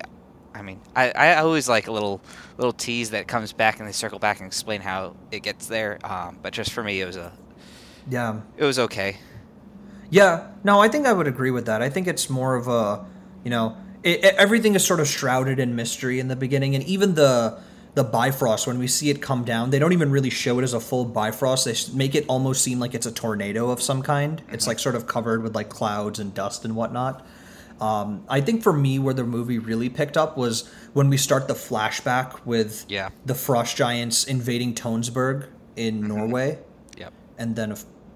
I 0.54 0.62
mean, 0.62 0.80
I, 0.96 1.12
I 1.12 1.36
always 1.38 1.68
like 1.68 1.88
a 1.88 1.92
little 1.92 2.22
little 2.58 2.74
tease 2.74 3.10
that 3.12 3.28
comes 3.28 3.54
back 3.54 3.80
and 3.80 3.88
they 3.88 3.92
circle 3.92 4.20
back 4.20 4.40
and 4.40 4.48
explain 4.48 4.82
how 4.82 5.16
it 5.32 5.42
gets 5.42 5.68
there. 5.68 6.00
Um, 6.04 6.38
but 6.42 6.54
just 6.54 6.72
for 6.72 6.84
me, 6.84 7.02
it 7.02 7.06
was 7.06 7.18
a 7.18 7.32
yeah. 8.10 8.42
it 8.58 8.64
was 8.64 8.78
okay. 8.80 9.18
Yeah, 10.10 10.52
no, 10.64 10.80
I 10.80 10.90
think 10.90 11.08
I 11.08 11.14
would 11.14 11.28
agree 11.28 11.50
with 11.50 11.66
that. 11.66 11.82
I 11.82 11.90
think 11.90 12.08
it's 12.08 12.30
more 12.30 12.56
of 12.56 12.68
a, 12.68 13.04
you 13.44 13.50
know, 13.50 13.76
it, 14.04 14.24
it- 14.24 14.36
everything 14.36 14.76
is 14.76 14.86
sort 14.86 15.00
of 15.00 15.08
shrouded 15.08 15.60
in 15.60 15.76
mystery 15.76 16.20
in 16.20 16.28
the 16.28 16.36
beginning, 16.36 16.76
and 16.76 16.84
even 16.84 17.16
the 17.16 17.60
the 17.96 18.04
Bifrost 18.04 18.66
when 18.66 18.80
we 18.80 18.88
see 18.88 19.10
it 19.10 19.22
come 19.22 19.44
down, 19.44 19.70
they 19.70 19.78
don't 19.80 19.94
even 19.94 20.10
really 20.12 20.30
show 20.32 20.58
it 20.60 20.64
as 20.64 20.74
a 20.74 20.80
full 20.80 21.06
Bifrost. 21.06 21.66
They 21.66 21.76
make 21.96 22.16
it 22.16 22.26
almost 22.28 22.64
seem 22.64 22.80
like 22.80 22.94
it's 22.96 23.06
a 23.06 23.12
tornado 23.12 23.70
of 23.70 23.82
some 23.82 24.02
kind. 24.02 24.42
It's 24.52 24.66
like 24.68 24.80
sort 24.80 24.96
of 24.96 25.06
covered 25.08 25.44
with 25.44 25.54
like 25.56 25.70
clouds 25.70 26.18
and 26.20 26.34
dust 26.34 26.66
and 26.66 26.76
whatnot. 26.76 27.26
Um, 27.82 28.24
I 28.30 28.40
think 28.42 28.64
for 28.64 28.74
me, 28.74 28.98
where 29.00 29.14
the 29.14 29.24
movie 29.24 29.60
really 29.60 29.90
picked 29.90 30.16
up 30.18 30.38
was 30.38 30.70
when 30.94 31.10
we 31.10 31.18
start 31.18 31.48
the 31.48 31.54
flashback 31.54 32.46
with 32.46 32.86
Yeah. 32.88 33.10
the 33.26 33.36
frost 33.36 33.76
giants 33.76 34.24
invading 34.24 34.74
Tønsberg 34.76 35.48
in 35.76 36.08
Norway 36.08 36.60
Yep. 36.98 37.12
and 37.38 37.56
then 37.56 37.76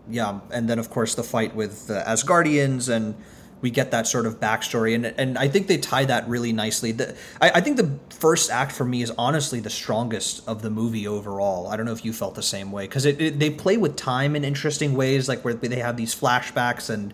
yeah, 0.10 0.40
and 0.52 0.70
then 0.70 0.80
of 0.80 0.90
course 0.90 1.16
the 1.16 1.24
fight 1.24 1.54
with 1.56 1.88
the 1.88 2.02
Asgardians, 2.08 2.88
and 2.88 3.16
we 3.62 3.72
get 3.72 3.92
that 3.92 4.08
sort 4.08 4.26
of 4.26 4.40
backstory, 4.40 4.94
and 4.94 5.06
and 5.06 5.38
I 5.38 5.48
think 5.48 5.68
they 5.68 5.78
tie 5.78 6.06
that 6.06 6.28
really 6.28 6.54
nicely. 6.54 6.92
The, 6.92 7.16
I, 7.42 7.52
I 7.56 7.62
think 7.62 7.78
the 7.78 7.92
first 8.10 8.52
act 8.52 8.72
for 8.72 8.86
me 8.86 9.02
is 9.02 9.12
honestly 9.18 9.60
the 9.60 9.70
strongest 9.70 10.48
of 10.48 10.62
the 10.62 10.70
movie 10.70 11.08
overall. 11.08 11.68
I 11.68 11.78
don't 11.78 11.86
know 11.86 11.92
if 11.92 12.06
you 12.06 12.14
felt 12.14 12.36
the 12.36 12.44
same 12.44 12.72
way 12.72 12.86
because 12.86 13.06
it, 13.06 13.20
it 13.20 13.40
they 13.40 13.50
play 13.50 13.78
with 13.78 13.96
time 13.96 14.36
in 14.36 14.44
interesting 14.44 14.94
ways, 14.94 15.28
like 15.28 15.44
where 15.44 15.54
they 15.54 15.80
have 15.80 15.98
these 15.98 16.14
flashbacks 16.14 16.90
and 16.90 17.14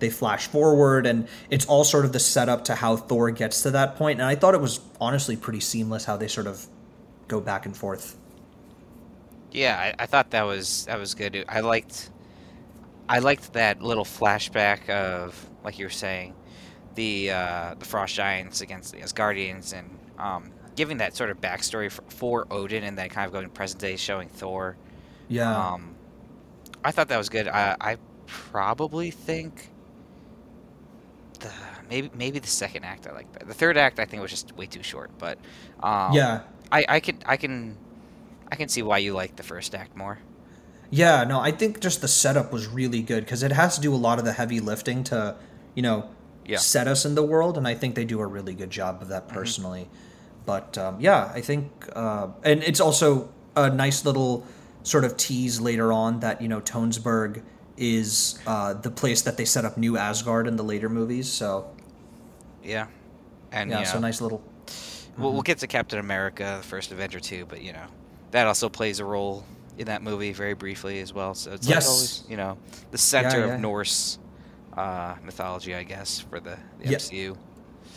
they 0.00 0.10
flash 0.10 0.48
forward, 0.48 1.06
and 1.06 1.28
it's 1.50 1.66
all 1.66 1.84
sort 1.84 2.04
of 2.04 2.12
the 2.12 2.20
setup 2.20 2.64
to 2.64 2.74
how 2.74 2.96
Thor 2.96 3.30
gets 3.30 3.62
to 3.62 3.70
that 3.70 3.96
point. 3.96 4.20
And 4.20 4.28
I 4.28 4.34
thought 4.34 4.54
it 4.54 4.60
was 4.60 4.80
honestly 5.00 5.36
pretty 5.36 5.60
seamless 5.60 6.04
how 6.04 6.16
they 6.16 6.28
sort 6.28 6.46
of 6.46 6.66
go 7.28 7.40
back 7.40 7.66
and 7.66 7.76
forth. 7.76 8.16
Yeah, 9.52 9.78
I, 9.78 10.02
I 10.02 10.06
thought 10.06 10.32
that 10.32 10.42
was 10.42 10.86
that 10.86 10.98
was 10.98 11.14
good. 11.14 11.44
I 11.48 11.60
liked 11.60 12.10
I 13.08 13.20
liked 13.20 13.52
that 13.52 13.82
little 13.82 14.04
flashback 14.04 14.88
of 14.88 15.48
like 15.64 15.78
you 15.78 15.86
were 15.86 15.90
saying, 15.90 16.34
the 16.94 17.30
uh, 17.30 17.74
the 17.78 17.84
frost 17.84 18.14
giants 18.14 18.60
against 18.60 18.92
the 18.92 18.98
Asgardians 18.98 19.72
and 19.72 19.98
um, 20.18 20.52
giving 20.76 20.98
that 20.98 21.16
sort 21.16 21.30
of 21.30 21.40
backstory 21.40 21.90
for, 21.90 22.02
for 22.08 22.46
Odin 22.52 22.84
and 22.84 22.96
then 22.96 23.08
kind 23.08 23.26
of 23.26 23.32
going 23.32 23.48
present 23.50 23.80
day 23.80 23.96
showing 23.96 24.28
Thor. 24.28 24.76
Yeah. 25.28 25.56
Um, 25.56 25.94
I 26.84 26.90
thought 26.90 27.08
that 27.08 27.18
was 27.18 27.28
good. 27.28 27.48
I, 27.48 27.76
I 27.80 27.96
probably 28.26 29.10
think 29.10 29.70
the 31.40 31.50
maybe 31.88 32.10
maybe 32.14 32.38
the 32.38 32.48
second 32.48 32.84
act 32.84 33.06
I 33.06 33.12
like 33.12 33.32
better. 33.32 33.46
The 33.46 33.54
third 33.54 33.76
act 33.76 33.98
I 33.98 34.04
think 34.04 34.22
was 34.22 34.30
just 34.30 34.54
way 34.56 34.66
too 34.66 34.82
short, 34.82 35.10
but 35.18 35.38
um, 35.82 36.12
yeah, 36.12 36.42
I 36.70 36.84
I 36.88 37.00
can 37.00 37.18
I 37.26 37.36
can 37.36 37.76
I 38.50 38.56
can 38.56 38.68
see 38.68 38.82
why 38.82 38.98
you 38.98 39.14
like 39.14 39.36
the 39.36 39.42
first 39.42 39.74
act 39.74 39.96
more. 39.96 40.18
Yeah, 40.90 41.24
no, 41.24 41.40
I 41.40 41.50
think 41.50 41.80
just 41.80 42.02
the 42.02 42.08
setup 42.08 42.52
was 42.52 42.68
really 42.68 43.02
good 43.02 43.24
because 43.24 43.42
it 43.42 43.50
has 43.52 43.74
to 43.74 43.80
do 43.80 43.92
a 43.92 43.96
lot 43.96 44.18
of 44.18 44.24
the 44.24 44.32
heavy 44.32 44.60
lifting 44.60 45.02
to, 45.04 45.34
you 45.74 45.82
know, 45.82 46.08
Yeah. 46.46 46.58
set 46.58 46.86
us 46.88 47.04
in 47.04 47.14
the 47.14 47.22
world, 47.22 47.56
and 47.58 47.66
I 47.66 47.74
think 47.74 47.94
they 47.94 48.04
do 48.04 48.20
a 48.20 48.26
really 48.26 48.54
good 48.54 48.70
job 48.70 49.00
of 49.02 49.08
that 49.08 49.28
personally. 49.28 49.88
But 50.46 50.76
um, 50.76 51.00
yeah, 51.00 51.30
I 51.34 51.40
think, 51.40 51.70
uh, 51.96 52.28
and 52.42 52.62
it's 52.62 52.80
also 52.80 53.30
a 53.56 53.70
nice 53.70 54.04
little 54.04 54.44
sort 54.82 55.04
of 55.04 55.16
tease 55.16 55.60
later 55.60 55.90
on 55.92 56.20
that 56.20 56.42
you 56.42 56.48
know 56.48 56.60
Tønsberg 56.60 57.42
is 57.76 58.38
uh, 58.46 58.74
the 58.74 58.90
place 58.90 59.22
that 59.22 59.36
they 59.36 59.44
set 59.46 59.64
up 59.64 59.76
New 59.78 59.96
Asgard 59.96 60.46
in 60.46 60.56
the 60.56 60.62
later 60.62 60.88
movies. 60.88 61.28
So 61.28 61.70
Yeah, 62.62 62.86
and 63.52 63.70
yeah, 63.70 63.80
you 63.80 63.86
so 63.86 63.98
nice 63.98 64.20
little. 64.20 64.42
We'll, 65.16 65.32
we'll 65.32 65.42
get 65.42 65.58
to 65.58 65.66
Captain 65.68 65.98
America, 65.98 66.58
the 66.60 66.66
first 66.66 66.90
Avenger 66.92 67.20
too, 67.20 67.46
but 67.48 67.62
you 67.62 67.72
know 67.72 67.86
that 68.32 68.46
also 68.46 68.68
plays 68.68 68.98
a 68.98 69.04
role 69.04 69.44
in 69.78 69.86
that 69.86 70.02
movie 70.02 70.32
very 70.32 70.54
briefly 70.54 71.00
as 71.00 71.12
well. 71.12 71.34
So 71.34 71.52
it's 71.52 71.66
like 71.66 71.76
Yes. 71.76 71.88
always, 71.88 72.24
you 72.28 72.36
know, 72.36 72.58
the 72.90 72.98
center 72.98 73.46
yeah. 73.46 73.54
of 73.54 73.60
Norse 73.60 74.18
uh, 74.76 75.14
mythology, 75.24 75.74
I 75.74 75.82
guess, 75.82 76.20
for 76.20 76.40
the, 76.40 76.58
the 76.80 76.90
Yeah. 76.90 76.98
MCU. 76.98 77.36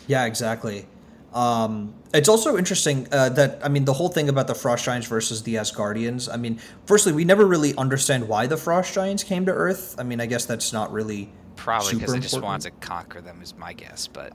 Yeah, 0.08 0.26
exactly. 0.26 0.88
Um, 1.34 1.94
it's 2.14 2.30
also 2.30 2.58
interesting 2.58 3.08
uh, 3.12 3.30
that 3.30 3.60
I 3.64 3.68
mean 3.68 3.86
the 3.86 3.94
whole 3.94 4.10
thing 4.10 4.30
about 4.30 4.48
the 4.48 4.56
Frost 4.56 4.86
Giants 4.86 5.08
versus 5.08 5.44
the 5.44 5.56
Asgardians. 5.56 6.34
I 6.34 6.38
mean, 6.38 6.60
firstly, 6.86 7.12
we 7.12 7.26
never 7.26 7.46
really 7.46 7.76
understand 7.76 8.28
why 8.28 8.48
the 8.48 8.58
Frost 8.58 8.94
Giants 8.94 9.24
came 9.24 9.46
to 9.46 9.52
Earth. 9.52 9.96
I 10.00 10.04
mean, 10.04 10.22
I 10.22 10.26
guess 10.26 10.46
that's 10.46 10.72
not 10.72 10.92
really 10.92 11.30
Probably 11.56 11.96
because 11.96 12.14
they 12.14 12.20
just 12.20 12.42
wanted 12.42 12.64
to 12.64 12.72
conquer 12.88 13.20
them, 13.22 13.42
is 13.42 13.56
my 13.58 13.74
guess. 13.74 14.08
But 14.08 14.34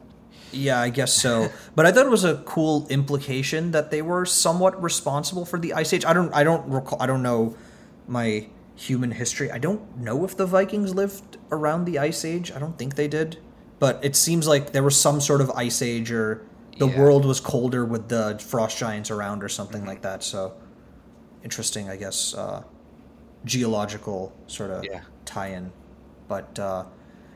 Yeah, 0.53 0.81
I 0.81 0.91
guess 0.91 1.15
so. 1.15 1.51
but 1.75 1.87
I 1.87 1.93
thought 1.93 2.05
it 2.07 2.11
was 2.11 2.25
a 2.25 2.37
cool 2.45 2.87
implication 2.89 3.71
that 3.71 3.91
they 3.91 4.03
were 4.03 4.27
somewhat 4.27 4.81
responsible 4.83 5.47
for 5.47 5.59
the 5.59 5.73
Ice 5.73 5.93
Age. 5.93 6.05
I 6.05 6.13
don't 6.13 6.33
I 6.35 6.45
don't 6.45 6.69
recall 6.69 7.01
I 7.01 7.07
don't 7.07 7.23
know 7.23 7.57
my 8.07 8.49
human 8.83 9.13
history. 9.13 9.51
I 9.51 9.59
don't 9.59 9.97
know 9.99 10.25
if 10.25 10.37
the 10.37 10.45
Vikings 10.47 10.93
lived 10.95 11.37
around 11.53 11.85
the 11.85 11.99
Ice 12.01 12.25
Age. 12.25 12.51
I 12.51 12.59
don't 12.59 12.77
think 12.77 12.97
they 12.97 13.07
did. 13.09 13.39
But 13.79 14.05
it 14.05 14.17
seems 14.17 14.49
like 14.49 14.73
there 14.73 14.83
was 14.83 15.01
some 15.01 15.21
sort 15.21 15.41
of 15.41 15.51
ice 15.53 15.83
age 15.83 16.11
or 16.13 16.43
the 16.79 16.89
Yeah. 16.89 16.99
world 17.01 17.25
was 17.25 17.41
colder 17.41 17.85
with 17.85 18.09
the 18.09 18.39
frost 18.41 18.77
giants 18.79 19.11
around 19.11 19.43
or 19.45 19.49
something 19.49 19.85
like 19.85 20.03
that. 20.03 20.23
So 20.25 20.53
interesting, 21.43 21.89
I 21.91 21.97
guess, 21.97 22.35
uh, 22.35 22.63
geological 23.45 24.33
sort 24.47 24.71
of 24.71 24.85
Yeah. 24.85 25.01
tie-in. 25.25 25.73
But 26.29 26.59
uh, 26.59 26.85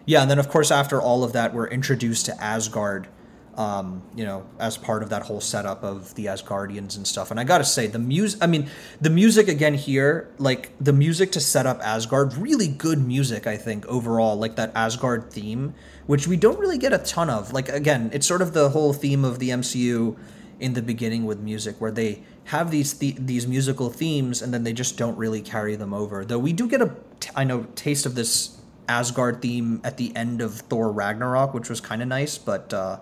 yeah, 0.05 0.23
and 0.23 0.31
then 0.31 0.39
of 0.39 0.49
course 0.49 0.71
after 0.71 1.01
all 1.01 1.25
of 1.25 1.33
that, 1.33 1.53
we're 1.55 1.67
introduced 1.69 2.27
to 2.27 2.43
Asgard. 2.43 3.09
Um, 3.57 4.03
you 4.15 4.27
know, 4.27 4.45
as 4.59 4.77
part 4.77 5.03
of 5.03 5.09
that 5.09 5.23
whole 5.23 5.41
setup 5.41 5.83
of 5.83 6.15
the 6.15 6.27
Asgardians 6.27 6.99
and 6.99 7.07
stuff. 7.07 7.31
And 7.31 7.41
I 7.41 7.45
gotta 7.45 7.65
say, 7.65 7.87
the 7.87 7.99
music, 7.99 8.39
I 8.43 8.47
mean, 8.47 8.69
the 9.01 9.09
music 9.09 9.49
again 9.49 9.73
here, 9.73 10.29
like 10.37 10.73
the 10.79 10.93
music 10.93 11.33
to 11.33 11.41
set 11.41 11.65
up 11.65 11.81
Asgard, 11.83 12.35
really 12.35 12.69
good 12.69 12.99
music, 12.99 13.47
I 13.47 13.57
think, 13.57 13.87
overall, 13.87 14.37
like 14.37 14.57
that 14.57 14.73
Asgard 14.75 15.31
theme, 15.33 15.73
which 16.07 16.29
we 16.29 16.37
don't 16.37 16.59
really 16.59 16.77
get 16.77 16.93
a 16.93 16.99
ton 16.99 17.31
of. 17.31 17.55
Like, 17.55 17.71
again, 17.71 18.11
it's 18.13 18.27
sort 18.27 18.43
of 18.43 18.53
the 18.53 18.69
whole 18.69 18.93
theme 18.93 19.25
of 19.25 19.39
the 19.39 19.49
MCU 19.49 20.19
in 20.61 20.75
the 20.75 20.83
beginning 20.83 21.25
with 21.25 21.41
music, 21.41 21.81
where 21.81 21.91
they 21.91 22.23
have 22.45 22.71
these 22.71 22.93
the- 22.93 23.17
these 23.19 23.47
musical 23.47 23.89
themes 23.89 24.43
and 24.43 24.53
then 24.53 24.65
they 24.65 24.75
just 24.75 24.99
don't 24.99 25.17
really 25.17 25.41
carry 25.41 25.77
them 25.77 25.95
over. 25.95 26.27
Though 26.27 26.39
we 26.39 26.53
do 26.53 26.69
get 26.69 26.83
a, 26.83 26.91
t- 27.21 27.31
I 27.35 27.45
know, 27.45 27.67
taste 27.75 28.05
of 28.05 28.15
this 28.17 28.59
Asgard 28.87 29.41
theme 29.41 29.81
at 29.83 29.97
the 29.97 30.15
end 30.15 30.43
of 30.43 30.57
Thor 30.69 30.93
Ragnarok, 30.93 31.55
which 31.55 31.71
was 31.71 31.81
kind 31.81 32.03
of 32.03 32.09
nice, 32.09 32.37
but 32.37 32.75
uh, 32.75 32.99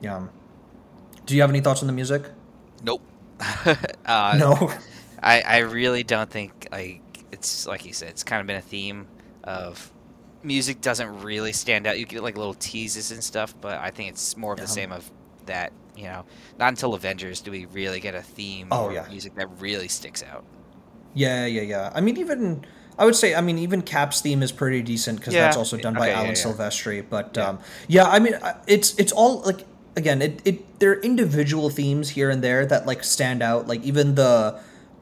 yeah. 0.00 0.26
Do 1.26 1.34
you 1.34 1.40
have 1.42 1.50
any 1.50 1.60
thoughts 1.60 1.80
on 1.82 1.86
the 1.86 1.92
music? 1.92 2.22
nope. 2.84 3.02
uh, 4.06 4.36
No. 4.38 4.72
I, 5.22 5.40
I 5.40 5.58
really 5.58 6.04
don't 6.04 6.30
think 6.30 6.68
like 6.70 7.02
it's 7.32 7.66
like 7.66 7.84
you 7.84 7.92
said 7.92 8.08
it's 8.10 8.22
kind 8.22 8.40
of 8.40 8.46
been 8.46 8.56
a 8.56 8.60
theme 8.60 9.06
of 9.44 9.90
music 10.44 10.80
doesn't 10.80 11.22
really 11.22 11.52
stand 11.52 11.86
out 11.88 11.98
you 11.98 12.06
get 12.06 12.22
like 12.22 12.36
little 12.36 12.54
teases 12.54 13.10
and 13.10 13.22
stuff 13.22 13.52
but 13.60 13.78
i 13.80 13.90
think 13.90 14.08
it's 14.10 14.36
more 14.36 14.52
of 14.52 14.60
the 14.60 14.66
same 14.68 14.92
of 14.92 15.10
that 15.46 15.72
you 15.96 16.04
know 16.04 16.24
not 16.58 16.68
until 16.68 16.94
avengers 16.94 17.40
do 17.40 17.50
we 17.50 17.66
really 17.66 17.98
get 17.98 18.14
a 18.14 18.22
theme 18.22 18.68
Oh, 18.70 18.84
or 18.86 18.92
yeah. 18.92 19.06
music 19.10 19.34
that 19.34 19.48
really 19.60 19.88
sticks 19.88 20.22
out 20.22 20.44
Yeah, 21.14 21.46
yeah, 21.46 21.62
yeah. 21.62 21.90
I 21.94 22.00
mean, 22.00 22.16
even 22.18 22.64
I 22.98 23.04
would 23.04 23.16
say, 23.16 23.34
I 23.34 23.40
mean, 23.40 23.58
even 23.58 23.82
Cap's 23.82 24.20
theme 24.20 24.42
is 24.42 24.52
pretty 24.52 24.82
decent 24.82 25.18
because 25.18 25.34
Yeah. 25.34 25.42
that's 25.42 25.56
also 25.56 25.76
done 25.76 25.94
by 25.94 26.08
yeah, 26.08 26.18
Alan. 26.20 26.34
Silvestri. 26.34 27.02
But 27.08 27.34
Yeah. 27.36 27.48
um, 27.48 27.58
yeah, 27.88 28.04
I 28.04 28.18
mean, 28.20 28.34
it's 28.66 28.94
it's 28.98 29.10
all 29.12 29.40
like 29.42 29.64
again, 29.98 30.22
it 30.22 30.40
it 30.44 30.78
there 30.78 30.92
are 30.92 31.00
individual 31.00 31.68
themes 31.68 32.10
here 32.10 32.30
and 32.30 32.42
there 32.42 32.64
that 32.64 32.86
like 32.86 33.04
stand 33.04 33.42
out. 33.42 33.66
Like 33.66 33.82
even 33.82 34.14
the 34.14 34.58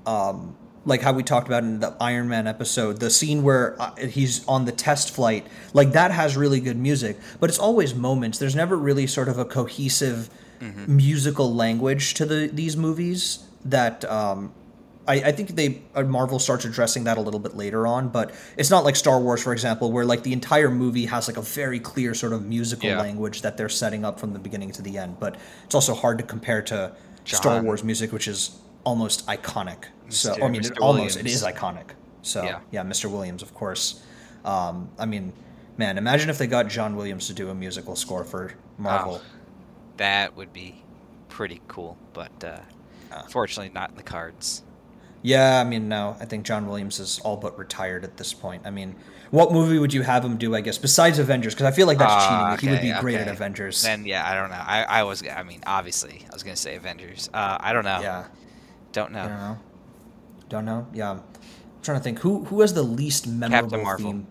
um, 0.07 0.57
like 0.85 1.03
how 1.03 1.13
we 1.13 1.23
talked 1.23 1.47
about 1.47 1.63
in 1.63 1.81
the 1.81 1.95
Iron 2.01 2.29
Man 2.29 2.47
episode, 2.49 2.99
the 2.99 3.11
scene 3.11 3.43
where 3.43 3.81
uh, 3.81 3.95
he's 3.97 4.45
on 4.49 4.65
the 4.65 4.73
test 4.73 5.15
flight, 5.15 5.47
like 5.73 5.93
that 5.93 6.11
has 6.11 6.37
really 6.37 6.61
good 6.61 6.77
music, 6.79 7.19
but 7.39 7.51
it's 7.51 7.59
always 7.59 7.95
moments. 7.95 8.39
There's 8.39 8.57
never 8.57 8.77
really 8.77 9.07
sort 9.07 9.29
of 9.29 9.39
a 9.39 9.45
cohesive 9.45 10.31
musical 10.89 11.55
language 11.55 12.15
to 12.15 12.25
the 12.25 12.49
these 12.49 12.77
movies 12.77 13.45
that 13.65 14.05
um, 14.07 14.53
I, 15.09 15.15
I 15.15 15.33
think 15.33 15.51
they 15.51 15.83
uh, 15.95 16.03
Marvel 16.03 16.39
starts 16.39 16.65
addressing 16.65 17.05
that 17.05 17.17
a 17.17 17.21
little 17.21 17.41
bit 17.41 17.57
later 17.57 17.87
on, 17.87 18.09
but 18.09 18.35
it's 18.57 18.71
not 18.71 18.85
like 18.85 18.97
Star 18.97 19.21
Wars, 19.21 19.43
for 19.43 19.53
example, 19.53 19.93
where 19.93 20.05
like 20.05 20.23
the 20.23 20.33
entire 20.33 20.71
movie 20.71 21.07
has 21.07 21.29
like 21.29 21.37
a 21.37 21.43
very 21.43 21.79
clear 21.81 22.15
sort 22.15 22.33
of 22.33 22.45
musical 22.45 22.89
Yeah. 22.89 23.01
language 23.01 23.43
that 23.43 23.57
they're 23.57 23.69
setting 23.69 24.05
up 24.05 24.19
from 24.19 24.33
the 24.33 24.39
beginning 24.39 24.71
to 24.73 24.83
the 24.83 24.99
end. 24.99 25.19
But 25.21 25.37
it's 25.65 25.75
also 25.75 25.95
hard 25.95 26.19
to 26.19 26.25
compare 26.25 26.63
to 26.63 26.93
Star 27.25 27.63
Wars 27.63 27.85
music, 27.85 28.13
which 28.13 28.29
is 28.29 28.59
almost 28.85 29.27
iconic. 29.27 29.85
So 30.09 30.35
Mr. 30.35 30.43
I 30.45 30.49
mean, 30.49 30.65
it 30.65 30.79
almost 30.79 31.19
it 31.19 31.27
is 31.27 31.43
iconic. 31.43 31.91
So 32.23 32.43
Yeah. 32.45 32.61
yeah, 32.71 32.83
Mr. 32.83 33.11
Williams, 33.11 33.43
of 33.43 33.55
course. 33.55 34.03
Um, 34.45 34.89
I 34.99 35.07
mean, 35.07 35.33
man, 35.77 35.99
imagine 35.99 36.31
if 36.31 36.39
they 36.39 36.47
got 36.47 36.69
John 36.69 36.97
Williams 36.97 37.27
to 37.29 37.33
do 37.35 37.51
a 37.51 37.55
musical 37.55 37.97
score 37.97 38.25
for 38.25 38.55
Marvel. 38.79 39.21
Oh, 39.23 39.27
that 39.97 40.37
would 40.37 40.53
be 40.53 40.83
pretty 41.29 41.61
cool 41.69 41.99
but 42.15 42.33
uh, 42.45 42.59
fortunately 43.29 43.71
not 43.75 43.91
in 43.91 43.97
the 43.97 44.03
cards 44.03 44.63
Yeah, 45.23 45.61
I 45.61 45.65
mean, 45.65 45.89
no, 45.89 46.17
I 46.21 46.25
think 46.25 46.45
John 46.45 46.67
Williams 46.69 47.01
is 47.01 47.19
all 47.25 47.37
but 47.37 47.59
retired 47.59 48.05
at 48.05 48.17
this 48.17 48.33
point. 48.33 48.63
I 48.65 48.71
mean, 48.71 48.95
what 49.31 49.53
movie 49.53 49.79
would 49.79 49.93
you 49.93 50.03
have 50.03 50.25
him 50.25 50.37
do? 50.37 50.55
I 50.55 50.61
guess 50.61 50.79
besides 50.79 51.19
Avengers, 51.19 51.55
because 51.55 51.67
I 51.67 51.73
feel 51.73 51.87
like 51.89 51.99
that's 51.99 52.13
Ah, 52.13 52.29
cheating. 52.29 52.47
Like, 52.51 52.61
he 52.61 52.69
would 52.69 52.81
be 52.81 52.93
okay, 52.93 53.01
great 53.01 53.17
at. 53.17 53.29
Avengers. 53.29 53.83
then 53.83 54.07
yeah 54.07 54.29
i 54.31 54.35
don't 54.35 54.51
know 54.51 54.63
i, 54.65 54.85
I 54.85 55.03
was 55.03 55.27
i 55.27 55.43
mean 55.43 55.61
obviously 55.67 56.25
i 56.31 56.33
was 56.33 56.43
gonna 56.45 56.55
say 56.57 56.77
avengers 56.77 57.29
uh, 57.35 57.59
i 57.61 57.73
don't 57.73 57.85
know 57.85 58.01
yeah, 58.01 58.27
don't 58.93 59.11
know 59.13 59.21
I 59.23 59.29
don't 59.29 59.37
know. 59.39 59.59
Don't 60.49 60.65
know. 60.65 60.87
Yeah, 60.95 61.11
I'm 61.11 61.23
trying 61.83 61.99
to 61.99 62.05
think 62.05 62.21
who 62.21 62.45
who 62.45 62.61
has 62.61 62.73
the 62.73 62.85
least 62.85 63.27
memorable 63.27 63.83
Marvel. 63.83 64.13
theme. 64.13 64.27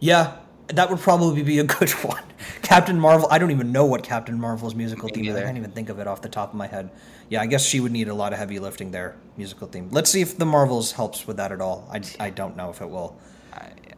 Yeah, 0.00 0.36
that 0.68 0.90
would 0.90 1.00
probably 1.00 1.42
be 1.42 1.58
a 1.58 1.64
good 1.64 1.90
one. 2.02 2.22
Captain 2.62 2.98
Marvel. 2.98 3.28
I 3.30 3.38
don't 3.38 3.50
even 3.50 3.72
know 3.72 3.84
what 3.84 4.02
Captain 4.02 4.38
Marvel's 4.40 4.74
musical 4.74 5.08
Me 5.08 5.14
theme 5.14 5.24
is. 5.26 5.36
I 5.36 5.42
can't 5.42 5.56
even 5.56 5.72
think 5.72 5.88
of 5.88 5.98
it 5.98 6.06
off 6.06 6.22
the 6.22 6.28
top 6.28 6.50
of 6.50 6.54
my 6.54 6.66
head. 6.66 6.90
Yeah, 7.28 7.40
I 7.40 7.46
guess 7.46 7.64
she 7.64 7.80
would 7.80 7.92
need 7.92 8.08
a 8.08 8.14
lot 8.14 8.32
of 8.32 8.38
heavy 8.38 8.58
lifting 8.58 8.90
there. 8.90 9.16
Musical 9.36 9.68
theme. 9.68 9.88
Let's 9.90 10.10
see 10.10 10.20
if 10.20 10.38
the 10.38 10.46
Marvels 10.46 10.92
helps 10.92 11.26
with 11.26 11.36
that 11.36 11.52
at 11.52 11.60
all. 11.60 11.88
I, 11.92 12.00
I 12.20 12.30
don't 12.30 12.56
know 12.56 12.70
if 12.70 12.80
it 12.80 12.88
will. 12.88 13.16
I, 13.52 13.70
yeah 13.86 13.94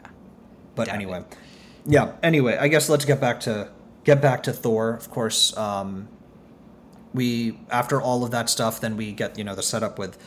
But 0.74 0.86
Doubt 0.86 0.94
anyway, 0.94 1.24
yeah. 1.86 2.12
Anyway, 2.22 2.56
I 2.56 2.68
guess 2.68 2.88
let's 2.88 3.04
get 3.04 3.20
back 3.20 3.40
to 3.40 3.70
get 4.04 4.20
back 4.20 4.42
to 4.44 4.52
Thor. 4.52 4.94
Of 4.94 5.10
course, 5.10 5.56
um, 5.56 6.08
we 7.12 7.58
after 7.70 8.00
all 8.00 8.24
of 8.24 8.30
that 8.32 8.48
stuff, 8.48 8.80
then 8.80 8.96
we 8.96 9.12
get 9.12 9.38
you 9.38 9.44
know 9.44 9.54
the 9.54 9.62
setup 9.62 9.98
with 9.98 10.18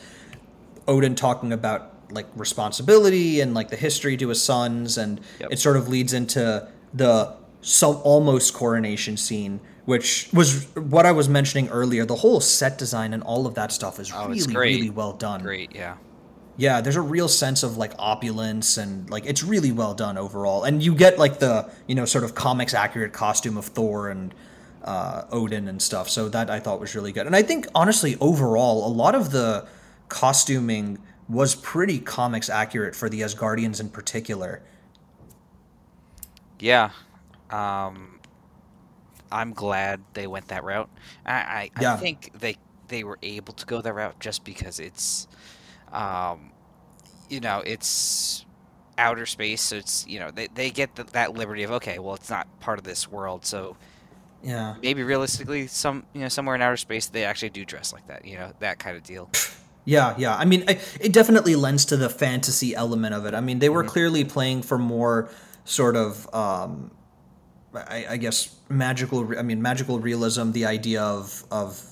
Odin 0.86 1.14
talking 1.14 1.52
about 1.52 1.94
like 2.10 2.26
responsibility 2.36 3.40
and 3.40 3.54
like 3.54 3.68
the 3.70 3.76
history 3.76 4.16
to 4.16 4.28
his 4.28 4.42
sons, 4.42 4.98
and 4.98 5.20
Yep. 5.40 5.48
it 5.52 5.58
sort 5.58 5.76
of 5.76 5.88
leads 5.88 6.12
into 6.12 6.66
the 6.94 7.34
some 7.60 7.96
almost 8.04 8.54
coronation 8.54 9.16
scene. 9.16 9.60
Which 9.84 10.28
was 10.34 10.66
what 10.74 11.06
I 11.06 11.12
was 11.12 11.30
mentioning 11.30 11.70
earlier. 11.70 12.04
The 12.04 12.16
whole 12.16 12.40
set 12.40 12.76
design 12.76 13.14
and 13.14 13.22
all 13.22 13.46
of 13.46 13.54
that 13.54 13.72
stuff 13.72 13.98
is 13.98 14.12
Oh, 14.14 14.28
really, 14.28 14.54
really 14.54 14.90
well 14.90 15.12
done. 15.14 15.40
great 15.40 15.74
yeah 15.74 15.94
Yeah, 16.58 16.82
there's 16.82 16.96
a 16.96 17.00
real 17.00 17.26
sense 17.28 17.62
of 17.62 17.78
like 17.78 17.92
opulence 17.98 18.76
and 18.76 19.08
like 19.08 19.24
it's 19.24 19.42
really 19.42 19.72
well 19.72 19.94
done 19.94 20.18
overall. 20.18 20.64
And 20.64 20.82
you 20.82 20.94
get 20.94 21.18
like 21.18 21.38
the, 21.38 21.70
you 21.86 21.94
know, 21.94 22.04
sort 22.04 22.24
of 22.24 22.34
comics 22.34 22.74
accurate 22.74 23.14
costume 23.14 23.56
of 23.56 23.64
Thor 23.64 24.10
and 24.10 24.34
uh, 24.84 25.22
Odin 25.32 25.68
and 25.68 25.80
stuff. 25.80 26.10
So 26.10 26.28
that 26.28 26.50
I 26.50 26.60
thought 26.60 26.80
was 26.80 26.94
really 26.94 27.12
good. 27.12 27.26
And 27.26 27.34
I 27.34 27.42
think 27.42 27.66
honestly 27.74 28.16
overall 28.20 28.86
a 28.86 28.92
lot 28.92 29.14
of 29.14 29.30
the 29.30 29.66
costuming 30.08 30.98
was 31.28 31.54
pretty 31.54 31.98
comics 32.00 32.48
accurate 32.48 32.96
for 32.96 33.08
the 33.08 33.20
Asgardians 33.20 33.80
in 33.80 33.90
particular. 33.90 34.62
Yeah. 36.58 36.90
Um, 37.50 38.20
I'm 39.30 39.52
glad 39.52 40.00
they 40.14 40.26
went 40.26 40.48
that 40.48 40.64
route. 40.64 40.90
I, 41.26 41.32
I, 41.34 41.70
Yeah. 41.80 41.94
I 41.94 41.96
think 41.96 42.30
they 42.38 42.56
they 42.88 43.04
were 43.04 43.18
able 43.22 43.52
to 43.54 43.66
go 43.66 43.82
that 43.82 43.92
route 43.92 44.18
just 44.18 44.44
because 44.44 44.80
it's, 44.80 45.28
um, 45.92 46.52
you 47.28 47.40
know, 47.40 47.62
it's 47.66 48.46
outer 48.98 49.26
space, 49.26 49.62
so 49.62 49.76
it's 49.76 50.06
you 50.06 50.18
know 50.20 50.30
they 50.30 50.48
they 50.48 50.70
get 50.70 50.96
the, 50.96 51.04
that 51.04 51.34
liberty 51.34 51.62
of 51.62 51.70
okay, 51.72 51.98
well 51.98 52.14
it's 52.14 52.30
not 52.30 52.48
part 52.60 52.78
of 52.78 52.84
this 52.84 53.08
world, 53.10 53.46
so 53.46 53.76
yeah, 54.42 54.76
maybe 54.82 55.02
realistically 55.02 55.66
some 55.66 56.06
you 56.14 56.22
know 56.22 56.28
somewhere 56.28 56.54
in 56.56 56.62
outer 56.62 56.76
space 56.76 57.06
they 57.08 57.24
actually 57.24 57.50
do 57.50 57.64
dress 57.64 57.92
like 57.92 58.06
that, 58.08 58.24
you 58.24 58.36
know 58.36 58.52
that 58.60 58.78
kind 58.78 58.96
of 58.96 59.02
deal. 59.02 59.30
Yeah, 59.88 60.14
yeah. 60.18 60.36
I 60.36 60.44
mean, 60.44 60.64
I, 60.68 60.78
it 61.00 61.14
definitely 61.14 61.56
lends 61.56 61.86
to 61.86 61.96
the 61.96 62.10
fantasy 62.10 62.74
element 62.74 63.14
of 63.14 63.24
it. 63.24 63.32
I 63.32 63.40
mean, 63.40 63.58
they 63.58 63.70
were 63.70 63.82
mm-hmm. 63.82 63.90
clearly 63.90 64.22
playing 64.22 64.60
for 64.60 64.76
more 64.76 65.30
sort 65.64 65.96
of, 65.96 66.28
um, 66.34 66.90
I, 67.74 68.04
I, 68.10 68.16
guess, 68.18 68.54
magical. 68.68 69.38
I 69.38 69.40
mean, 69.40 69.62
magical 69.62 69.98
realism. 69.98 70.52
The 70.52 70.66
idea 70.66 71.02
of 71.02 71.42
of 71.50 71.82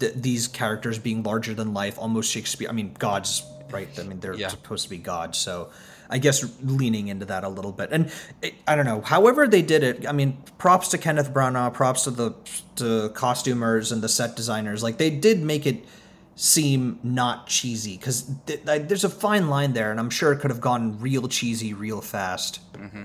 th- 0.00 0.14
these 0.16 0.48
characters 0.48 0.98
being 0.98 1.22
larger 1.22 1.54
than 1.54 1.72
life, 1.72 1.96
almost 1.96 2.32
Shakespeare. 2.32 2.68
I 2.68 2.72
mean, 2.72 2.92
gods, 2.98 3.44
right? 3.70 3.88
I 4.00 4.02
mean, 4.02 4.18
they're 4.18 4.34
yeah. 4.34 4.48
supposed 4.48 4.84
to 4.84 4.90
be 4.90 4.98
gods, 4.98 5.38
so. 5.38 5.70
I 6.10 6.18
guess 6.18 6.44
leaning 6.60 7.08
into 7.08 7.24
that 7.24 7.44
a 7.44 7.48
little 7.48 7.72
bit, 7.72 7.88
and 7.90 8.12
it, 8.42 8.54
I 8.68 8.76
don't 8.76 8.84
know. 8.84 9.00
However, 9.00 9.48
they 9.48 9.62
did 9.62 9.82
it. 9.82 10.06
I 10.06 10.12
mean, 10.12 10.36
props 10.58 10.88
to 10.88 10.98
Kenneth 10.98 11.32
Branagh, 11.32 11.72
props 11.72 12.04
to 12.04 12.10
the 12.10 12.34
to 12.76 13.08
costumers 13.14 13.90
and 13.90 14.02
the 14.02 14.08
set 14.08 14.36
designers. 14.36 14.82
Like 14.82 14.98
they 14.98 15.08
did 15.08 15.42
make 15.42 15.64
it 15.66 15.86
seem 16.36 16.98
not 17.02 17.46
cheesy 17.46 17.96
because 17.96 18.30
th- 18.46 18.60
there's 18.64 19.04
a 19.04 19.08
fine 19.08 19.48
line 19.48 19.72
there, 19.72 19.90
and 19.90 20.00
I'm 20.00 20.10
sure 20.10 20.32
it 20.32 20.40
could 20.40 20.50
have 20.50 20.60
gone 20.60 20.98
real 20.98 21.28
cheesy 21.28 21.74
real 21.74 22.00
fast. 22.00 22.60
Mm-hmm. 22.74 23.04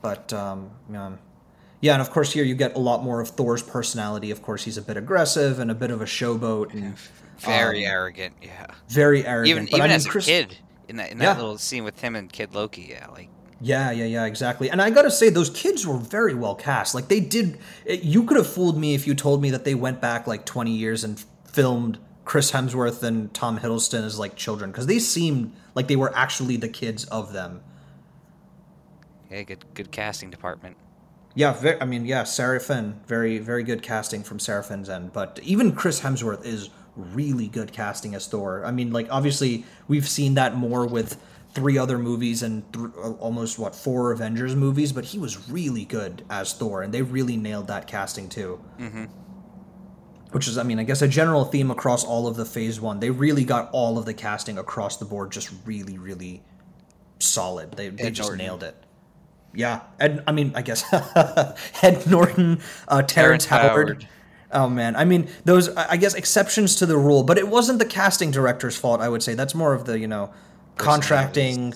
But 0.00 0.32
um, 0.32 0.70
yeah. 1.80 1.92
and 1.92 2.02
of 2.02 2.10
course 2.10 2.32
here 2.32 2.44
you 2.44 2.54
get 2.54 2.76
a 2.76 2.78
lot 2.78 3.02
more 3.02 3.20
of 3.20 3.30
Thor's 3.30 3.62
personality. 3.62 4.30
Of 4.30 4.42
course, 4.42 4.64
he's 4.64 4.78
a 4.78 4.82
bit 4.82 4.96
aggressive 4.96 5.58
and 5.58 5.70
a 5.70 5.74
bit 5.74 5.90
of 5.90 6.00
a 6.00 6.04
showboat 6.06 6.72
and 6.72 6.94
very 7.38 7.84
um, 7.84 7.92
arrogant. 7.92 8.34
Yeah, 8.40 8.66
very 8.88 9.26
arrogant. 9.26 9.50
Even, 9.50 9.64
but 9.64 9.76
even 9.76 9.80
I 9.82 9.84
mean, 9.88 9.96
as 9.96 10.06
Chris, 10.06 10.28
a 10.28 10.30
kid 10.30 10.56
in 10.88 10.96
that 10.96 11.10
in 11.10 11.18
that 11.18 11.24
yeah. 11.24 11.36
little 11.36 11.58
scene 11.58 11.84
with 11.84 12.00
him 12.00 12.14
and 12.14 12.32
Kid 12.32 12.54
Loki, 12.54 12.88
yeah, 12.90 13.08
like 13.08 13.28
yeah, 13.60 13.90
yeah, 13.90 14.04
yeah, 14.04 14.24
exactly. 14.24 14.70
And 14.70 14.80
I 14.80 14.90
gotta 14.90 15.10
say, 15.10 15.30
those 15.30 15.50
kids 15.50 15.84
were 15.84 15.98
very 15.98 16.34
well 16.34 16.54
cast. 16.54 16.94
Like 16.94 17.08
they 17.08 17.18
did. 17.18 17.58
It, 17.84 18.04
you 18.04 18.24
could 18.24 18.36
have 18.36 18.46
fooled 18.46 18.78
me 18.78 18.94
if 18.94 19.06
you 19.06 19.14
told 19.14 19.42
me 19.42 19.50
that 19.50 19.64
they 19.64 19.74
went 19.74 20.00
back 20.00 20.28
like 20.28 20.46
20 20.46 20.70
years 20.70 21.02
and 21.02 21.18
filmed 21.44 21.98
Chris 22.28 22.52
Hemsworth 22.52 23.02
and 23.02 23.32
Tom 23.32 23.58
Hiddleston 23.58 24.04
as 24.04 24.18
like 24.18 24.36
children 24.36 24.70
because 24.70 24.86
they 24.86 24.98
seemed 24.98 25.50
like 25.74 25.88
they 25.88 25.96
were 25.96 26.14
actually 26.14 26.58
the 26.58 26.68
kids 26.68 27.06
of 27.06 27.32
them. 27.32 27.62
Yeah, 29.30 29.44
good 29.44 29.64
good 29.72 29.90
casting 29.90 30.28
department. 30.28 30.76
Yeah, 31.34 31.54
very, 31.54 31.80
I 31.80 31.86
mean, 31.86 32.04
yeah, 32.04 32.24
Sarah 32.24 32.60
Finn, 32.60 33.00
very 33.06 33.38
very 33.38 33.62
good 33.62 33.82
casting 33.82 34.22
from 34.22 34.38
Sarah 34.38 34.62
Finn's 34.62 34.90
end. 34.90 35.14
But 35.14 35.40
even 35.42 35.72
Chris 35.72 36.02
Hemsworth 36.02 36.44
is 36.44 36.68
really 36.96 37.48
good 37.48 37.72
casting 37.72 38.14
as 38.14 38.26
Thor. 38.26 38.62
I 38.62 38.72
mean, 38.72 38.92
like 38.92 39.06
obviously 39.10 39.64
we've 39.88 40.06
seen 40.06 40.34
that 40.34 40.54
more 40.54 40.86
with 40.86 41.18
three 41.54 41.78
other 41.78 41.96
movies 41.96 42.42
and 42.42 42.62
th- 42.74 42.90
almost 43.20 43.58
what 43.58 43.74
four 43.74 44.12
Avengers 44.12 44.54
movies, 44.54 44.92
but 44.92 45.06
he 45.06 45.18
was 45.18 45.48
really 45.48 45.86
good 45.86 46.26
as 46.28 46.52
Thor, 46.52 46.82
and 46.82 46.92
they 46.92 47.00
really 47.00 47.38
nailed 47.38 47.68
that 47.68 47.86
casting 47.86 48.28
too. 48.28 48.60
Mm-hmm 48.78 49.06
which 50.32 50.48
is, 50.48 50.58
I 50.58 50.62
mean, 50.62 50.78
I 50.78 50.84
guess 50.84 51.02
a 51.02 51.08
general 51.08 51.44
theme 51.44 51.70
across 51.70 52.04
all 52.04 52.26
of 52.26 52.36
the 52.36 52.44
phase 52.44 52.80
one. 52.80 53.00
They 53.00 53.10
really 53.10 53.44
got 53.44 53.70
all 53.72 53.98
of 53.98 54.04
the 54.04 54.14
casting 54.14 54.58
across 54.58 54.96
the 54.96 55.04
board 55.04 55.32
just 55.32 55.50
really, 55.64 55.98
really 55.98 56.42
solid. 57.18 57.72
They, 57.72 57.88
they 57.88 58.10
just 58.10 58.28
Norton. 58.28 58.46
nailed 58.46 58.62
it. 58.62 58.76
Yeah. 59.54 59.80
Ed, 59.98 60.22
I 60.26 60.32
mean, 60.32 60.52
I 60.54 60.62
guess 60.62 60.84
Ed 61.82 62.06
Norton, 62.06 62.60
uh, 62.86 63.02
Terrence, 63.02 63.46
Howard. 63.46 63.70
Howard. 63.70 64.08
Oh 64.50 64.68
man, 64.68 64.96
I 64.96 65.04
mean 65.04 65.28
those. 65.44 65.68
I 65.76 65.98
guess 65.98 66.14
exceptions 66.14 66.76
to 66.76 66.86
the 66.86 66.96
rule, 66.96 67.22
but 67.22 67.36
it 67.36 67.48
wasn't 67.48 67.78
the 67.78 67.84
casting 67.84 68.30
director's 68.30 68.76
fault. 68.78 69.02
I 69.02 69.08
would 69.08 69.22
say 69.22 69.34
that's 69.34 69.54
more 69.54 69.74
of 69.74 69.84
the 69.84 69.98
you 69.98 70.06
know 70.06 70.32
contracting. 70.76 71.74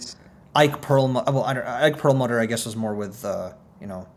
Ike 0.55 0.81
Perlmutter. 0.81 1.33
Well, 1.33 1.45
Ike 1.45 1.99
Perlmutter, 1.99 2.41
I 2.41 2.47
guess, 2.47 2.65
was 2.65 2.77
more 2.77 2.95
with 2.95 3.25
uh, 3.25 3.53
you 3.81 3.87
know 3.87 4.09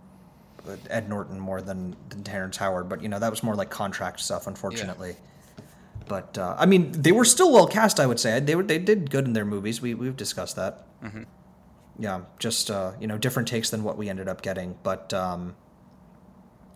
Ed 0.89 1.10
Norton 1.10 1.39
more 1.39 1.62
than, 1.62 1.95
than 2.10 2.23
Terrence 2.23 2.58
Howard, 2.58 2.89
but 2.89 3.01
you 3.01 3.10
know 3.10 3.19
that 3.19 3.32
was 3.32 3.43
more 3.43 3.56
like 3.56 3.69
contract 3.69 4.19
stuff, 4.19 4.47
unfortunately. 4.47 5.10
Yeah. 5.10 5.65
But 6.08 6.38
uh, 6.38 6.56
I 6.58 6.65
mean, 6.65 6.91
they 6.91 7.12
were 7.12 7.25
still 7.25 7.51
well 7.51 7.67
cast. 7.67 7.99
I 7.99 8.06
would 8.06 8.19
say 8.19 8.39
they 8.39 8.56
were 8.56 8.63
they 8.63 8.80
did 8.80 9.10
good 9.10 9.25
in 9.25 9.34
their 9.34 9.45
movies. 9.45 9.82
We 9.82 9.93
we've 9.93 10.15
discussed 10.15 10.56
that. 10.56 10.86
Mm-hmm. 11.04 11.23
Yeah, 11.99 12.21
just 12.39 12.69
uh, 12.69 12.93
you 12.99 13.08
know 13.08 13.17
different 13.17 13.47
takes 13.47 13.69
than 13.69 13.84
what 13.84 13.97
we 13.97 14.10
ended 14.10 14.28
up 14.28 14.41
getting, 14.41 14.78
but. 14.84 15.13
Um, 15.13 15.56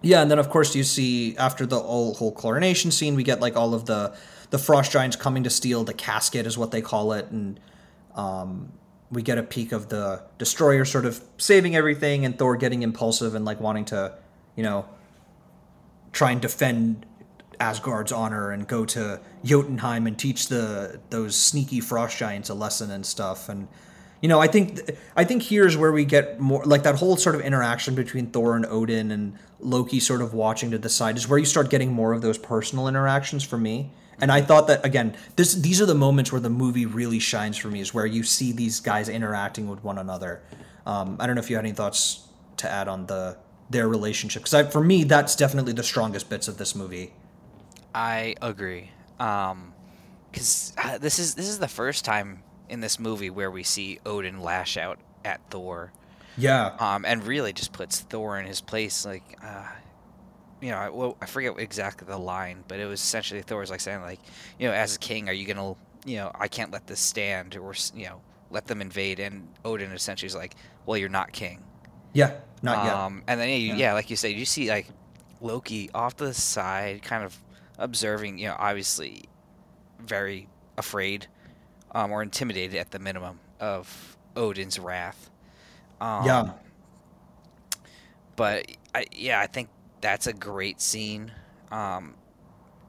yeah, 0.01 0.21
and 0.21 0.31
then 0.31 0.39
of 0.39 0.49
course 0.49 0.75
you 0.75 0.83
see 0.83 1.35
after 1.35 1.65
the 1.65 1.77
whole, 1.77 2.13
whole 2.13 2.31
coronation 2.31 2.89
scene, 2.89 3.15
we 3.15 3.23
get 3.23 3.41
like 3.41 3.57
all 3.57 3.73
of 3.73 3.85
the 3.85 4.15
the 4.49 4.57
frost 4.57 4.91
giants 4.91 5.15
coming 5.15 5.43
to 5.43 5.49
steal 5.49 5.83
the 5.83 5.93
casket, 5.93 6.45
is 6.45 6.57
what 6.57 6.71
they 6.71 6.81
call 6.81 7.11
it, 7.11 7.29
and 7.31 7.59
um, 8.15 8.71
we 9.11 9.21
get 9.21 9.37
a 9.37 9.43
peek 9.43 9.71
of 9.71 9.89
the 9.89 10.21
destroyer 10.37 10.85
sort 10.85 11.05
of 11.05 11.21
saving 11.37 11.75
everything 11.75 12.25
and 12.25 12.37
Thor 12.37 12.55
getting 12.55 12.83
impulsive 12.83 13.35
and 13.35 13.43
like 13.43 13.59
wanting 13.59 13.85
to, 13.85 14.13
you 14.55 14.63
know, 14.63 14.85
try 16.11 16.31
and 16.31 16.41
defend 16.41 17.05
Asgard's 17.59 18.11
honor 18.11 18.51
and 18.51 18.67
go 18.67 18.85
to 18.85 19.19
Jotunheim 19.43 20.07
and 20.07 20.17
teach 20.17 20.47
the 20.47 20.99
those 21.09 21.35
sneaky 21.35 21.81
frost 21.81 22.17
giants 22.17 22.49
a 22.49 22.53
lesson 22.53 22.91
and 22.91 23.05
stuff. 23.05 23.49
And 23.49 23.67
you 24.21 24.29
know 24.29 24.39
I 24.39 24.47
think 24.47 24.79
I 25.15 25.23
think 25.23 25.43
here's 25.43 25.75
where 25.75 25.91
we 25.91 26.05
get 26.05 26.39
more 26.39 26.63
like 26.65 26.83
that 26.83 26.95
whole 26.95 27.17
sort 27.17 27.35
of 27.35 27.41
interaction 27.41 27.95
between 27.95 28.27
Thor 28.27 28.55
and 28.55 28.65
Odin 28.65 29.11
and 29.11 29.37
Loki 29.59 29.99
sort 29.99 30.21
of 30.21 30.33
watching 30.33 30.71
to 30.71 30.77
the 30.77 30.89
side 30.89 31.17
is 31.17 31.27
where 31.27 31.39
you 31.39 31.45
start 31.45 31.69
getting 31.69 31.91
more 31.91 32.13
of 32.13 32.21
those 32.21 32.37
personal 32.37 32.87
interactions 32.87 33.43
for 33.43 33.57
me 33.57 33.91
and 34.21 34.31
I 34.31 34.41
thought 34.41 34.67
that 34.67 34.85
again, 34.85 35.15
this 35.35 35.53
these 35.53 35.81
are 35.81 35.85
the 35.85 35.95
moments 35.95 36.31
where 36.31 36.41
the 36.41 36.49
movie 36.49 36.85
really 36.85 37.19
shines 37.19 37.57
for 37.57 37.69
me, 37.69 37.79
is 37.79 37.93
where 37.93 38.05
you 38.05 38.23
see 38.23 38.51
these 38.51 38.79
guys 38.79 39.09
interacting 39.09 39.69
with 39.69 39.83
one 39.83 39.97
another. 39.97 40.41
Um, 40.85 41.17
I 41.19 41.27
don't 41.27 41.35
know 41.35 41.41
if 41.41 41.49
you 41.49 41.55
had 41.55 41.65
any 41.65 41.73
thoughts 41.73 42.27
to 42.57 42.69
add 42.69 42.87
on 42.87 43.05
the 43.05 43.37
their 43.69 43.87
relationship, 43.87 44.43
because 44.43 44.71
for 44.71 44.83
me, 44.83 45.03
that's 45.03 45.35
definitely 45.35 45.73
the 45.73 45.83
strongest 45.83 46.29
bits 46.29 46.47
of 46.47 46.57
this 46.57 46.75
movie. 46.75 47.13
I 47.93 48.35
agree, 48.41 48.91
because 49.17 50.73
um, 50.77 50.91
uh, 50.91 50.97
this 50.97 51.19
is 51.19 51.35
this 51.35 51.47
is 51.47 51.59
the 51.59 51.67
first 51.67 52.05
time 52.05 52.43
in 52.69 52.81
this 52.81 52.99
movie 52.99 53.29
where 53.29 53.51
we 53.51 53.63
see 53.63 53.99
Odin 54.05 54.41
lash 54.41 54.77
out 54.77 54.99
at 55.25 55.41
Thor. 55.49 55.91
Yeah. 56.37 56.75
Um, 56.79 57.03
and 57.03 57.25
really 57.25 57.51
just 57.51 57.73
puts 57.73 57.99
Thor 57.99 58.39
in 58.39 58.45
his 58.45 58.61
place. 58.61 59.05
Like, 59.05 59.23
uh, 59.43 59.67
you 60.61 60.71
know, 60.71 60.77
I, 60.77 60.89
well, 60.89 61.17
I 61.21 61.25
forget 61.25 61.57
exactly 61.57 62.07
the 62.07 62.17
line, 62.17 62.63
but 62.67 62.79
it 62.79 62.85
was 62.85 63.01
essentially 63.01 63.41
Thor 63.41 63.59
was 63.59 63.71
like 63.71 63.81
saying, 63.81 64.01
like, 64.01 64.19
you 64.57 64.67
know, 64.67 64.73
as 64.73 64.95
a 64.95 64.99
king, 64.99 65.29
are 65.29 65.33
you 65.33 65.45
gonna, 65.45 65.75
you 66.05 66.17
know, 66.17 66.31
I 66.35 66.47
can't 66.47 66.71
let 66.71 66.87
this 66.87 66.99
stand, 66.99 67.55
or 67.55 67.73
you 67.95 68.05
know, 68.05 68.21
let 68.51 68.65
them 68.67 68.81
invade. 68.81 69.19
And 69.19 69.47
Odin 69.63 69.91
essentially 69.91 70.27
is 70.27 70.35
like, 70.35 70.55
well, 70.85 70.97
you're 70.97 71.09
not 71.09 71.31
king. 71.31 71.63
Yeah, 72.13 72.33
not 72.61 72.85
yet. 72.85 72.93
Um, 72.93 73.23
and 73.27 73.39
then 73.39 73.49
yeah, 73.49 73.75
yeah, 73.75 73.93
like 73.93 74.09
you 74.09 74.15
said, 74.15 74.33
you 74.33 74.45
see 74.45 74.69
like 74.69 74.87
Loki 75.41 75.89
off 75.93 76.17
to 76.17 76.25
the 76.25 76.33
side, 76.33 77.01
kind 77.03 77.23
of 77.23 77.37
observing, 77.77 78.39
you 78.39 78.47
know, 78.47 78.55
obviously 78.57 79.23
very 79.99 80.47
afraid 80.77 81.27
um, 81.91 82.11
or 82.11 82.21
intimidated 82.21 82.77
at 82.77 82.91
the 82.91 82.99
minimum 82.99 83.39
of 83.59 84.17
Odin's 84.35 84.79
wrath. 84.79 85.29
Um, 86.01 86.25
yeah. 86.25 86.51
But 88.35 88.71
I, 88.95 89.05
yeah, 89.11 89.39
I 89.39 89.47
think 89.47 89.69
that's 90.01 90.27
a 90.27 90.33
great 90.33 90.81
scene. 90.81 91.31
Um, 91.71 92.15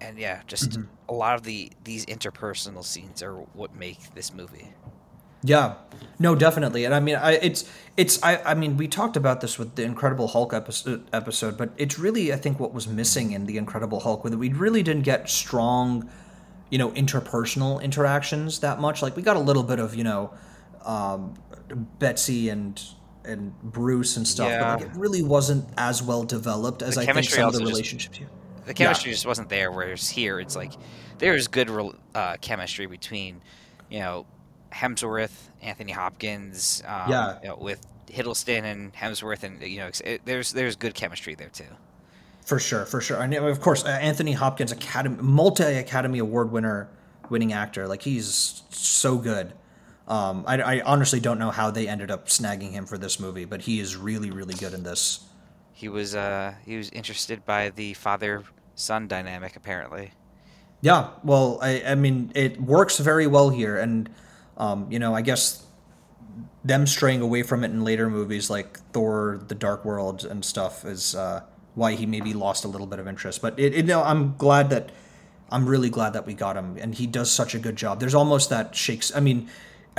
and 0.01 0.19
yeah, 0.19 0.43
just 0.47 0.71
mm-hmm. 0.71 0.83
a 1.09 1.13
lot 1.13 1.35
of 1.35 1.43
the 1.43 1.71
these 1.85 2.07
interpersonal 2.07 2.85
scenes 2.85 3.23
are 3.23 3.35
what 3.35 3.75
make 3.75 4.15
this 4.15 4.33
movie. 4.33 4.73
Yeah, 5.43 5.77
no, 6.19 6.35
definitely, 6.35 6.85
and 6.85 6.95
I 6.95 7.01
mean, 7.01 7.17
I, 7.17 7.33
it's 7.33 7.71
it's 7.97 8.23
I, 8.23 8.37
I 8.43 8.55
mean, 8.55 8.77
we 8.77 8.89
talked 8.89 9.17
about 9.17 9.41
this 9.41 9.59
with 9.59 9.75
the 9.75 9.85
Incredible 9.85 10.29
Hulk 10.29 10.53
episode, 10.53 11.07
episode, 11.15 11.57
but 11.57 11.71
it's 11.79 11.99
really 11.99 12.33
I 12.33 12.37
think 12.37 12.61
what 12.61 12.75
was 12.75 12.87
missing 12.87 13.33
in 13.33 13.47
the 13.47 13.57
Incredible 13.57 14.01
Hulk, 14.01 14.23
where 14.25 14.37
we 14.37 14.51
really 14.51 14.83
didn't 14.83 15.03
get 15.03 15.31
strong, 15.31 16.11
you 16.71 16.77
know, 16.77 16.91
interpersonal 16.93 17.83
interactions 17.83 18.61
that 18.61 18.81
much. 18.81 19.01
Like 19.01 19.17
we 19.17 19.23
got 19.23 19.37
a 19.37 19.41
little 19.41 19.63
bit 19.63 19.79
of 19.79 19.95
you 19.95 20.05
know, 20.05 20.35
um, 20.85 21.35
Betsy 21.99 22.51
and 22.51 22.83
and 23.25 23.53
Bruce 23.63 24.17
and 24.17 24.27
stuff, 24.27 24.51
yeah. 24.51 24.77
but 24.77 24.81
like 24.81 24.91
it 24.91 24.97
really 24.97 25.23
wasn't 25.23 25.69
as 25.77 26.03
well 26.03 26.25
developed 26.25 26.83
as 26.83 26.95
the 26.95 27.03
I 27.03 27.13
think 27.13 27.29
some 27.29 27.49
of 27.49 27.55
the 27.55 27.65
relationships 27.65 28.17
here. 28.17 28.29
The 28.67 28.75
chemistry 28.75 29.11
yeah. 29.11 29.15
just 29.15 29.27
wasn't 29.27 29.49
there. 29.49 29.71
Whereas 29.73 30.09
here, 30.09 30.41
it's 30.41 30.57
like 30.57 30.73
there's 31.19 31.49
good 31.49 31.71
uh, 32.15 32.37
chemistry 32.41 32.87
between, 32.87 33.41
you 33.91 34.01
know, 34.01 34.27
Hemsworth, 34.73 35.49
Anthony 35.63 35.93
Hopkins, 35.93 36.83
um, 36.87 37.11
yeah, 37.11 37.39
you 37.43 37.49
know, 37.49 37.57
with 37.57 37.85
Hiddleston 38.07 38.65
and 38.65 38.93
Hemsworth, 38.93 39.43
and 39.43 39.63
you 39.63 39.79
know, 39.79 39.91
it, 40.05 40.23
there's 40.25 40.53
there's 40.53 40.77
good 40.77 40.95
chemistry 40.95 41.35
there 41.35 41.49
too. 41.49 41.65
For 42.45 42.59
sure, 42.59 42.85
for 42.85 43.01
sure, 43.01 43.21
and 43.21 43.33
of 43.35 43.61
course, 43.61 43.85
uh, 43.85 43.89
Anthony 43.89 44.33
Hopkins, 44.33 44.73
Academy, 44.73 45.19
multi 45.21 45.65
Academy 45.65 46.19
Award 46.19 46.51
winner, 46.51 46.89
winning 47.29 47.53
actor, 47.53 47.87
like 47.87 48.03
he's 48.03 48.63
so 48.71 49.19
good. 49.19 49.53
Um, 50.11 50.43
I, 50.45 50.61
I, 50.61 50.81
honestly 50.81 51.21
don't 51.21 51.39
know 51.39 51.53
how 51.53 51.71
they 51.71 51.87
ended 51.87 52.11
up 52.11 52.27
snagging 52.27 52.73
him 52.73 52.85
for 52.85 52.99
this 52.99 53.21
movie, 53.21 53.45
but 53.45 53.63
he 53.63 53.79
is 53.79 53.97
really, 53.97 54.33
really 54.33 54.55
good 54.55 54.75
in 54.75 54.83
this. 54.83 55.25
He 55.73 55.89
was 55.89 56.17
uh, 56.17 56.55
he 56.67 56.77
was 56.77 56.91
interested 56.91 57.47
by 57.47 57.71
the 57.71 57.95
father 57.95 58.43
son 58.75 59.07
dynamic, 59.07 59.55
apparently. 59.55 60.11
Yeah, 60.81 61.11
well, 61.23 61.61
I, 61.63 61.83
I 61.87 61.95
mean, 61.95 62.33
it 62.35 62.61
works 62.61 62.99
very 62.99 63.29
well 63.29 63.51
here, 63.51 63.79
and 63.79 64.11
um, 64.57 64.91
you 64.91 64.99
know, 64.99 65.15
I 65.15 65.23
guess 65.23 65.65
them 66.65 66.89
straying 66.89 67.21
away 67.21 67.45
from 67.45 67.63
it 67.63 67.71
in 67.71 67.85
later 67.85 68.11
movies 68.11 68.51
like 68.51 68.81
Thor: 68.93 69.41
The 69.47 69.55
Dark 69.55 69.85
World 69.85 70.25
and 70.25 70.45
stuff 70.45 70.85
is 70.85 71.15
uh, 71.15 71.45
why 71.77 71.95
he 71.95 72.05
maybe 72.05 72.35
lost 72.35 72.65
a 72.65 72.69
little 72.69 72.89
bit 72.89 72.99
of 72.99 73.07
interest. 73.07 73.41
But 73.41 73.57
it, 73.61 73.75
it, 73.75 73.77
you 73.77 73.83
know, 73.85 74.03
I'm 74.03 74.37
glad 74.37 74.71
that 74.71 74.91
I'm 75.53 75.67
really 75.67 75.89
glad 75.89 76.15
that 76.15 76.27
we 76.27 76.35
got 76.35 76.57
him, 76.57 76.79
and 76.81 76.97
he 76.97 77.07
does 77.07 77.31
such 77.31 77.55
a 77.55 77.61
good 77.61 77.77
job. 77.77 78.01
There's 78.01 78.15
almost 78.15 78.51
that 78.51 78.75
shakes. 78.75 79.15
I 79.15 79.21
mean, 79.21 79.49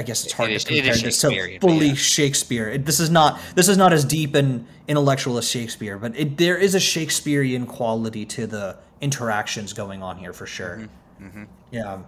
I 0.01 0.03
guess 0.03 0.23
it's 0.23 0.33
hard 0.33 0.49
It 0.49 0.59
to 0.61 0.73
compare 0.73 0.93
is 0.93 1.03
this 1.03 1.21
to 1.21 1.59
fully 1.59 1.89
yeah. 1.89 1.93
Shakespeare. 1.93 2.67
It, 2.69 2.87
this 2.87 2.99
is 2.99 3.11
not 3.11 3.39
this 3.53 3.67
is 3.67 3.77
not 3.77 3.93
as 3.93 4.03
deep 4.03 4.33
and 4.33 4.65
intellectual 4.87 5.37
as 5.37 5.47
Shakespeare, 5.47 5.99
but 5.99 6.17
it, 6.17 6.37
there 6.37 6.57
is 6.57 6.73
a 6.73 6.79
Shakespearean 6.79 7.67
quality 7.67 8.25
to 8.25 8.47
the 8.47 8.77
interactions 8.99 9.73
going 9.73 10.01
on 10.01 10.17
here 10.17 10.33
for 10.33 10.47
sure. 10.47 10.89
Mm-hmm. 11.21 11.43
Yeah, 11.69 11.99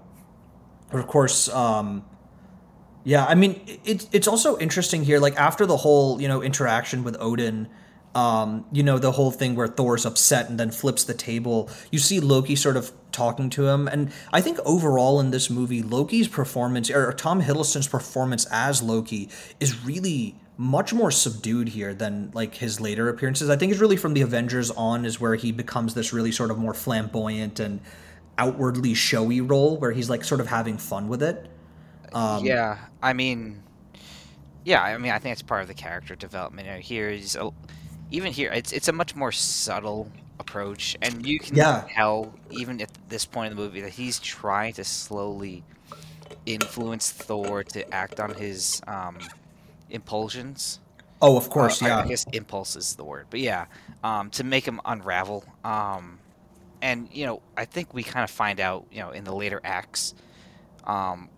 but 0.92 1.00
of 1.00 1.06
course. 1.06 1.50
Um, 1.50 2.04
yeah, 3.04 3.26
I 3.26 3.36
mean, 3.36 3.62
it's 3.86 4.08
it's 4.12 4.28
also 4.28 4.58
interesting 4.58 5.04
here. 5.04 5.20
Like 5.20 5.36
after 5.36 5.68
the 5.68 5.78
whole 5.78 6.20
you 6.20 6.28
know 6.28 6.42
interaction 6.42 7.04
with 7.04 7.16
Odin, 7.20 7.70
um, 8.16 8.66
you 8.72 8.84
know 8.84 9.00
the 9.00 9.12
whole 9.12 9.32
thing 9.32 9.56
where 9.56 9.68
Thor's 9.68 10.06
upset 10.06 10.50
and 10.50 10.60
then 10.60 10.72
flips 10.72 11.04
the 11.04 11.14
table. 11.14 11.70
You 11.92 12.00
see 12.00 12.20
Loki 12.20 12.56
sort 12.56 12.78
of 12.78 12.92
talking 13.12 13.50
to 13.52 13.68
him, 13.68 13.88
and 13.88 14.12
I 14.32 14.42
think 14.42 14.60
overall 14.66 15.20
in 15.20 15.32
this 15.32 15.50
movie, 15.50 15.82
Loki's 15.82 16.28
performance 16.28 16.90
or 16.90 17.12
Tom 17.14 17.42
Hiddleston's 17.42 17.88
performance 17.88 18.46
as 18.52 18.82
Loki 18.84 19.30
is 19.60 19.84
really 19.84 20.36
much 20.58 20.94
more 20.94 21.10
subdued 21.10 21.70
here 21.70 21.94
than 21.94 22.30
like 22.34 22.56
his 22.56 22.80
later 22.80 23.10
appearances. 23.10 23.50
I 23.50 23.56
think 23.56 23.72
it's 23.72 23.82
really 23.82 23.98
from 23.98 24.14
the 24.14 24.22
Avengers 24.22 24.70
on 24.72 25.06
is 25.06 25.20
where 25.20 25.36
he 25.36 25.52
becomes 25.52 25.96
this 25.96 26.14
really 26.14 26.32
sort 26.32 26.52
of 26.52 26.58
more 26.60 26.74
flamboyant 26.74 27.60
and 27.60 27.82
outwardly 28.38 28.94
showy 28.94 29.42
role 29.42 29.78
where 29.78 29.92
he's 29.92 30.10
like 30.10 30.24
sort 30.24 30.42
of 30.42 30.48
having 30.48 30.78
fun 30.78 31.08
with 31.08 31.24
it. 31.24 31.50
Um, 32.14 32.46
yeah, 32.46 32.78
I 33.02 33.14
mean, 33.14 33.64
yeah, 34.64 34.82
I 34.82 34.98
mean, 34.98 35.12
I 35.12 35.20
think 35.20 35.34
it's 35.34 35.42
part 35.42 35.64
of 35.64 35.68
the 35.68 35.74
character 35.74 36.16
development. 36.16 36.68
You 36.68 36.74
know, 36.76 36.80
here 36.80 37.10
is 37.10 37.36
a, 37.36 37.50
even 38.14 38.32
here, 38.32 38.52
it's 38.52 38.72
it's 38.72 38.88
a 38.88 38.94
much 38.94 39.16
more 39.16 39.32
subtle 39.32 40.10
approach, 40.40 40.96
and 41.02 41.26
you 41.26 41.40
can 41.40 41.56
Yeah. 41.56 41.86
tell 41.96 42.34
even 42.52 42.80
at 42.82 42.92
this 43.10 43.26
point 43.26 43.52
in 43.52 43.58
the 43.58 43.64
movie 43.64 43.82
that 43.82 43.92
he's 43.92 44.20
trying 44.20 44.74
to 44.74 44.84
slowly 44.84 45.64
influence 46.46 47.12
Thor 47.12 47.64
to 47.64 47.94
act 47.94 48.20
on 48.20 48.36
his 48.36 48.82
um, 48.88 49.18
impulsions. 49.90 50.80
Oh, 51.22 51.38
of 51.38 51.50
course, 51.50 51.82
Uh, 51.82 51.88
yeah. 51.88 51.98
I, 52.00 52.08
guess 52.08 52.26
impulse 52.34 52.76
is 52.76 52.96
the 52.96 53.04
word, 53.04 53.28
but 53.30 53.40
yeah, 53.40 53.66
um, 54.04 54.30
to 54.32 54.44
make 54.44 54.66
him 54.68 54.80
unravel. 54.86 55.44
Um, 55.64 56.20
and 56.82 57.10
you 57.12 57.26
know, 57.26 57.42
I 57.58 57.66
think 57.66 57.94
we 57.94 58.04
kind 58.04 58.24
of 58.24 58.30
find 58.30 58.60
out, 58.60 58.86
you 58.92 59.00
know, 59.00 59.10
in 59.12 59.24
the 59.24 59.34
later 59.34 59.60
acts, 59.64 60.14
um, 60.84 61.30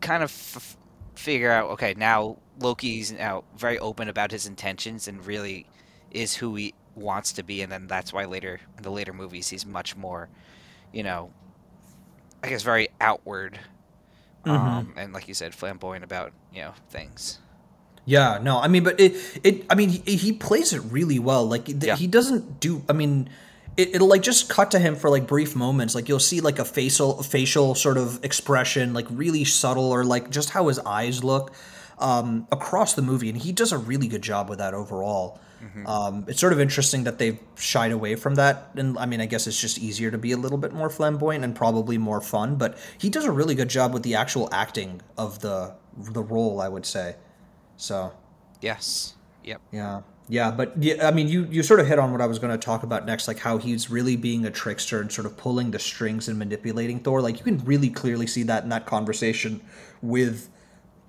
kind 0.00 0.22
of 0.22 0.30
f- 0.30 0.76
figure 1.14 1.50
out. 1.50 1.70
Okay, 1.70 1.94
now 1.96 2.36
Loki's 2.58 3.12
now 3.12 3.44
very 3.56 3.78
open 3.78 4.08
about 4.08 4.30
his 4.30 4.46
intentions 4.46 5.08
and 5.08 5.24
really 5.26 5.66
is 6.10 6.36
who 6.36 6.54
he 6.54 6.74
wants 6.94 7.32
to 7.34 7.42
be, 7.42 7.60
and 7.62 7.70
then 7.70 7.86
that's 7.86 8.12
why 8.12 8.24
later 8.24 8.60
in 8.76 8.82
the 8.82 8.90
later 8.90 9.12
movies 9.12 9.48
he's 9.48 9.66
much 9.66 9.96
more, 9.96 10.28
you 10.92 11.02
know, 11.02 11.30
I 12.42 12.48
guess 12.48 12.62
very 12.62 12.88
outward. 13.00 13.58
Um, 14.44 14.94
and 14.96 15.12
like 15.12 15.26
you 15.26 15.34
said, 15.34 15.54
flamboyant 15.54 16.04
about 16.04 16.32
you 16.54 16.62
know 16.62 16.72
things. 16.88 17.40
Yeah, 18.04 18.38
no, 18.40 18.58
I 18.60 18.68
mean, 18.68 18.84
but 18.84 19.00
it, 19.00 19.16
it, 19.42 19.66
I 19.68 19.74
mean, 19.74 19.88
he, 19.88 20.14
he 20.14 20.32
plays 20.32 20.72
it 20.72 20.78
really 20.78 21.18
well. 21.18 21.44
Like, 21.44 21.64
th- 21.64 21.82
Yeah. 21.82 21.96
he 21.96 22.06
doesn't 22.06 22.60
do. 22.60 22.84
I 22.88 22.92
mean, 22.92 23.28
it, 23.76 23.96
it'll 23.96 24.06
like 24.06 24.22
just 24.22 24.48
cut 24.48 24.70
to 24.70 24.78
him 24.78 24.94
for 24.94 25.10
like 25.10 25.26
brief 25.26 25.56
moments. 25.56 25.96
Like 25.96 26.08
you'll 26.08 26.20
see 26.20 26.40
like 26.40 26.60
a 26.60 26.64
facial, 26.64 27.20
facial 27.24 27.74
sort 27.74 27.98
of 27.98 28.24
expression, 28.24 28.94
like 28.94 29.06
really 29.10 29.42
subtle, 29.44 29.90
or 29.90 30.04
like 30.04 30.30
just 30.30 30.50
how 30.50 30.68
his 30.68 30.78
eyes 30.78 31.24
look 31.24 31.52
um, 31.98 32.46
across 32.52 32.94
the 32.94 33.02
movie, 33.02 33.28
and 33.28 33.38
he 33.38 33.52
does 33.52 33.72
a 33.72 33.78
really 33.78 34.08
good 34.08 34.22
job 34.22 34.48
with 34.48 34.58
that 34.58 34.74
overall. 34.74 35.40
Um, 35.84 36.24
it's 36.28 36.38
sort 36.38 36.52
of 36.52 36.60
interesting 36.60 37.04
that 37.04 37.18
they've 37.18 37.38
shied 37.56 37.90
away 37.90 38.14
from 38.14 38.36
that, 38.36 38.70
and 38.76 38.96
I 38.98 39.06
mean, 39.06 39.20
I 39.20 39.26
guess 39.26 39.46
it's 39.46 39.60
just 39.60 39.78
easier 39.78 40.10
to 40.10 40.18
be 40.18 40.32
a 40.32 40.36
little 40.36 40.58
bit 40.58 40.72
more 40.72 40.88
flamboyant 40.88 41.44
and 41.44 41.56
probably 41.56 41.98
more 41.98 42.20
fun. 42.20 42.56
But 42.56 42.78
he 42.98 43.10
does 43.10 43.24
a 43.24 43.32
really 43.32 43.54
good 43.54 43.68
job 43.68 43.92
with 43.92 44.02
the 44.02 44.14
actual 44.14 44.48
acting 44.52 45.00
of 45.18 45.40
the 45.40 45.74
the 45.98 46.22
role, 46.22 46.60
I 46.60 46.68
would 46.68 46.86
say. 46.86 47.16
So 47.76 48.12
Yes. 48.60 49.14
Yep. 49.44 49.60
yeah, 49.70 50.00
yeah, 50.28 50.50
but 50.50 50.72
yeah, 50.82 51.06
I 51.06 51.12
mean, 51.12 51.28
you 51.28 51.44
you 51.44 51.62
sort 51.62 51.78
of 51.78 51.86
hit 51.86 51.98
on 51.98 52.10
what 52.10 52.20
I 52.20 52.26
was 52.26 52.38
going 52.38 52.52
to 52.52 52.58
talk 52.58 52.82
about 52.82 53.06
next, 53.06 53.28
like 53.28 53.38
how 53.38 53.58
he's 53.58 53.90
really 53.90 54.16
being 54.16 54.44
a 54.44 54.50
trickster 54.50 55.00
and 55.00 55.10
sort 55.10 55.26
of 55.26 55.36
pulling 55.36 55.70
the 55.70 55.78
strings 55.78 56.26
and 56.28 56.38
manipulating 56.38 56.98
Thor. 56.98 57.20
Like 57.20 57.38
you 57.38 57.44
can 57.44 57.64
really 57.64 57.90
clearly 57.90 58.26
see 58.26 58.42
that 58.44 58.64
in 58.64 58.70
that 58.70 58.86
conversation 58.86 59.60
with, 60.02 60.48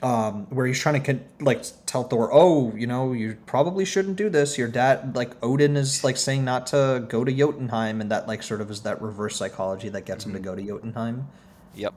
um, 0.04 0.46
where 0.50 0.68
he's 0.68 0.80
trying 0.80 1.02
to 1.04 1.20
like 1.40 1.64
tell 1.86 2.04
Thor, 2.04 2.30
oh, 2.32 2.74
you 2.76 2.88
know, 2.88 3.14
you 3.14 3.38
probably 3.46 3.86
shouldn't 3.86 4.16
do 4.16 4.30
this. 4.30 4.58
Your 4.58 4.68
dad, 4.68 5.16
like 5.16 5.32
Odin, 5.44 5.76
is 5.76 6.04
like 6.04 6.18
saying 6.18 6.46
not 6.46 6.68
to 6.68 7.06
go 7.10 7.24
to 7.24 7.32
Jotunheim, 7.32 8.02
and 8.02 8.12
that 8.12 8.28
like 8.28 8.44
sort 8.44 8.62
of 8.62 8.70
is 8.70 8.82
that 8.82 9.02
reverse 9.02 9.36
psychology 9.36 9.90
that 9.90 10.06
gets 10.06 10.26
him 10.26 10.34
to 10.34 10.40
go 10.40 10.56
to 10.56 10.62
Jotunheim. 10.62 11.28
Yep. 11.76 11.94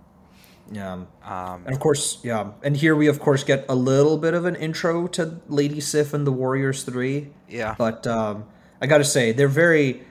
Yeah. 0.73 0.93
Um, 1.25 1.63
And 1.67 1.75
of 1.75 1.81
course, 1.81 2.19
yeah. 2.23 2.53
And 2.63 2.77
here 2.77 2.95
we, 2.95 3.09
of 3.09 3.21
course, 3.21 3.45
get 3.45 3.67
a 3.69 3.75
little 3.75 4.17
bit 4.19 4.35
of 4.35 4.45
an 4.45 4.55
intro 4.57 5.07
to 5.09 5.41
Lady 5.49 5.81
Sif 5.81 6.15
and 6.15 6.27
the 6.27 6.33
Warriors 6.33 6.85
3. 6.85 7.29
yeah. 7.49 7.75
But 7.77 8.07
um, 8.07 8.45
I 8.81 8.87
got 8.87 8.99
to 8.99 9.05
say, 9.05 9.33
they're 9.33 9.49
very. 9.49 10.03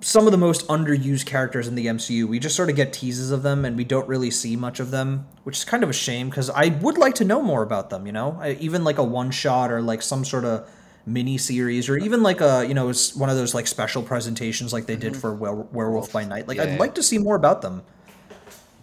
Some 0.00 0.26
of 0.26 0.32
the 0.32 0.38
most 0.38 0.66
underused 0.68 1.26
characters 1.26 1.66
in 1.66 1.74
the 1.74 1.86
MCU. 1.86 2.26
We 2.28 2.38
just 2.38 2.54
sort 2.54 2.70
of 2.70 2.76
get 2.76 2.92
teases 2.92 3.30
of 3.30 3.42
them 3.42 3.64
and 3.64 3.76
we 3.76 3.84
don't 3.84 4.06
really 4.08 4.30
see 4.30 4.54
much 4.56 4.78
of 4.80 4.90
them, 4.90 5.26
which 5.44 5.58
is 5.58 5.64
kind 5.64 5.82
of 5.82 5.90
a 5.90 5.92
shame 5.92 6.28
because 6.30 6.50
I 6.50 6.68
would 6.68 6.96
like 6.98 7.14
to 7.16 7.24
know 7.24 7.42
more 7.42 7.62
about 7.62 7.90
them, 7.90 8.06
you 8.06 8.12
know? 8.12 8.38
I, 8.40 8.52
even 8.60 8.84
like 8.84 8.98
a 8.98 9.02
one 9.04 9.30
shot 9.30 9.70
or 9.72 9.82
like 9.82 10.02
some 10.02 10.24
sort 10.24 10.44
of 10.44 10.68
mini 11.04 11.36
series 11.38 11.88
or 11.88 11.96
even 11.96 12.22
like 12.22 12.40
a, 12.40 12.64
you 12.68 12.74
know, 12.74 12.90
s- 12.90 13.16
one 13.16 13.28
of 13.30 13.36
those 13.36 13.54
like 13.54 13.66
special 13.66 14.02
presentations 14.02 14.72
like 14.72 14.86
they 14.86 14.96
did 14.96 15.16
for 15.16 15.34
Were- 15.34 15.54
Werewolf 15.72 16.12
by 16.12 16.24
Night. 16.24 16.46
Like, 16.46 16.58
Mm-hmm. 16.58 16.66
Yeah, 16.66 16.72
I'd 16.72 16.76
yeah. 16.76 16.80
like 16.80 16.94
to 16.96 17.02
see 17.02 17.18
more 17.18 17.34
about 17.36 17.62
them. 17.62 17.82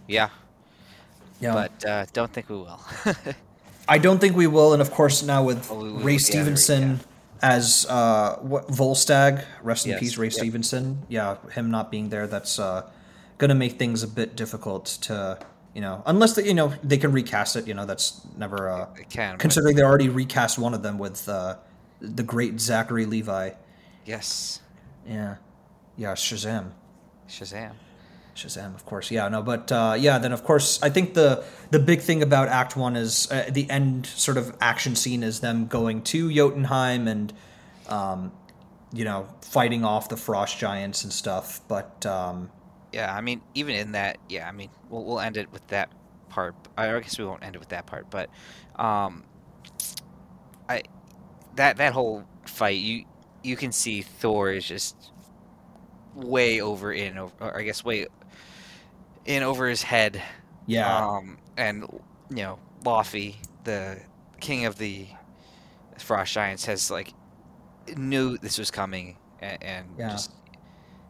yeah. 0.06 0.28
Yeah. 1.40 1.52
But 1.54 1.84
uh, 1.84 2.06
don't 2.12 2.32
think 2.32 2.48
we 2.48 2.56
will. 2.56 2.80
I 3.88 3.98
don't 3.98 4.18
think 4.20 4.34
we 4.36 4.46
will, 4.46 4.72
and 4.72 4.80
of 4.82 4.90
course 4.90 5.22
now 5.22 5.44
with 5.44 5.70
Ray 5.70 6.12
yeah, 6.14 6.18
Stevenson 6.18 7.00
as 7.42 7.86
uh, 7.88 8.36
what 8.40 8.68
Volstagg, 8.68 9.44
rest 9.62 9.86
in 9.86 9.92
Yes, 9.92 10.00
peace, 10.00 10.16
Ray 10.18 10.26
yep. 10.26 10.32
Stevenson. 10.34 11.02
Yeah, 11.08 11.36
him 11.52 11.70
not 11.70 11.90
being 11.90 12.08
there, 12.08 12.26
that's 12.26 12.58
uh, 12.58 12.88
gonna 13.38 13.54
make 13.54 13.78
things 13.78 14.02
a 14.02 14.08
bit 14.08 14.36
difficult 14.36 14.86
to 15.02 15.38
you 15.74 15.82
know, 15.82 16.02
unless 16.06 16.34
they, 16.34 16.46
you 16.46 16.54
know 16.54 16.72
they 16.82 16.96
can 16.96 17.12
recast 17.12 17.54
it. 17.54 17.66
You 17.68 17.74
know, 17.74 17.84
that's 17.84 18.22
never 18.38 18.70
uh, 18.70 18.88
It 18.98 19.10
can. 19.10 19.36
considering 19.36 19.76
they 19.76 19.82
already 19.82 20.08
recast 20.08 20.58
one 20.58 20.72
of 20.72 20.82
them 20.82 20.96
with 20.98 21.28
uh, 21.28 21.56
the 22.00 22.22
great 22.22 22.58
Zachary 22.60 23.04
Levi. 23.04 23.50
yes. 24.06 24.60
Yeah, 25.06 25.36
yeah, 25.96 26.14
Shazam. 26.14 26.72
Shazam. 27.28 27.72
Shazam, 28.36 28.74
of 28.74 28.84
course. 28.84 29.10
Yeah, 29.10 29.28
no, 29.28 29.42
but 29.42 29.72
uh, 29.72 29.96
yeah, 29.98 30.18
then 30.18 30.32
of 30.32 30.44
course, 30.44 30.80
I 30.82 30.90
think 30.90 31.14
the 31.14 31.42
the 31.70 31.78
big 31.78 32.00
thing 32.00 32.22
about 32.22 32.48
Act 32.48 32.76
One 32.76 32.96
is 32.96 33.30
uh, 33.32 33.48
the 33.50 33.68
end 33.70 34.06
sort 34.06 34.36
of 34.36 34.54
action 34.60 34.94
scene 34.96 35.22
is 35.22 35.40
them 35.40 35.66
going 35.66 36.02
to 36.02 36.30
Jotunheim 36.32 37.08
and, 37.08 37.32
um, 37.88 38.32
you 38.92 39.04
know, 39.04 39.26
fighting 39.40 39.84
off 39.84 40.08
the 40.08 40.16
frost 40.16 40.58
giants 40.58 41.02
and 41.04 41.12
stuff. 41.12 41.60
But 41.68 42.06
um, 42.06 42.50
Yeah, 42.92 43.14
I 43.14 43.20
mean, 43.20 43.42
even 43.54 43.74
in 43.74 43.92
that, 43.92 44.18
yeah, 44.28 44.48
I 44.48 44.52
mean, 44.52 44.70
we'll, 44.88 45.04
we'll 45.04 45.20
end 45.20 45.36
it 45.36 45.52
with 45.52 45.66
that 45.68 45.90
part. 46.28 46.54
I 46.76 46.98
guess 47.00 47.18
we 47.18 47.24
won't 47.24 47.42
end 47.44 47.56
it 47.56 47.58
with 47.58 47.68
that 47.70 47.86
part, 47.86 48.10
but 48.10 48.30
um, 48.76 49.24
I 50.68 50.82
that 51.56 51.76
that 51.78 51.92
whole 51.92 52.24
fight, 52.46 52.78
you 52.78 53.04
you 53.42 53.56
can 53.56 53.72
see 53.72 54.02
Thor 54.02 54.50
is 54.50 54.66
just 54.66 55.12
way 56.14 56.60
over 56.60 56.92
in, 56.92 57.18
or 57.18 57.30
I 57.40 57.62
guess 57.62 57.84
way 57.84 58.06
in 59.26 59.42
over 59.42 59.66
his 59.68 59.82
head. 59.82 60.22
yeah, 60.66 61.06
Um, 61.06 61.38
and 61.56 61.82
you 62.30 62.36
know, 62.42 62.58
Laufey, 62.84 63.36
the 63.64 63.98
king 64.40 64.64
of 64.64 64.78
the 64.78 65.06
Frost 65.98 66.32
Giants, 66.32 66.64
has 66.66 66.90
like 66.90 67.12
knew 67.96 68.36
this 68.38 68.58
was 68.58 68.70
coming, 68.70 69.16
and, 69.40 69.62
and 69.62 69.86
Yeah. 69.98 70.10
just 70.10 70.32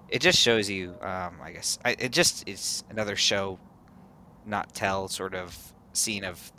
it 0.09 0.21
just 0.21 0.39
shows 0.39 0.69
you. 0.71 0.95
Um, 1.01 1.37
I 1.43 1.53
guess 1.53 1.79
I, 1.85 1.97
it 1.99 2.13
just 2.13 2.49
is 2.49 2.85
another 2.91 3.17
show, 3.17 3.59
not 4.45 4.75
tell 4.75 5.09
sort 5.09 5.35
of 5.35 5.57
scene 5.93 6.25
of 6.25 6.53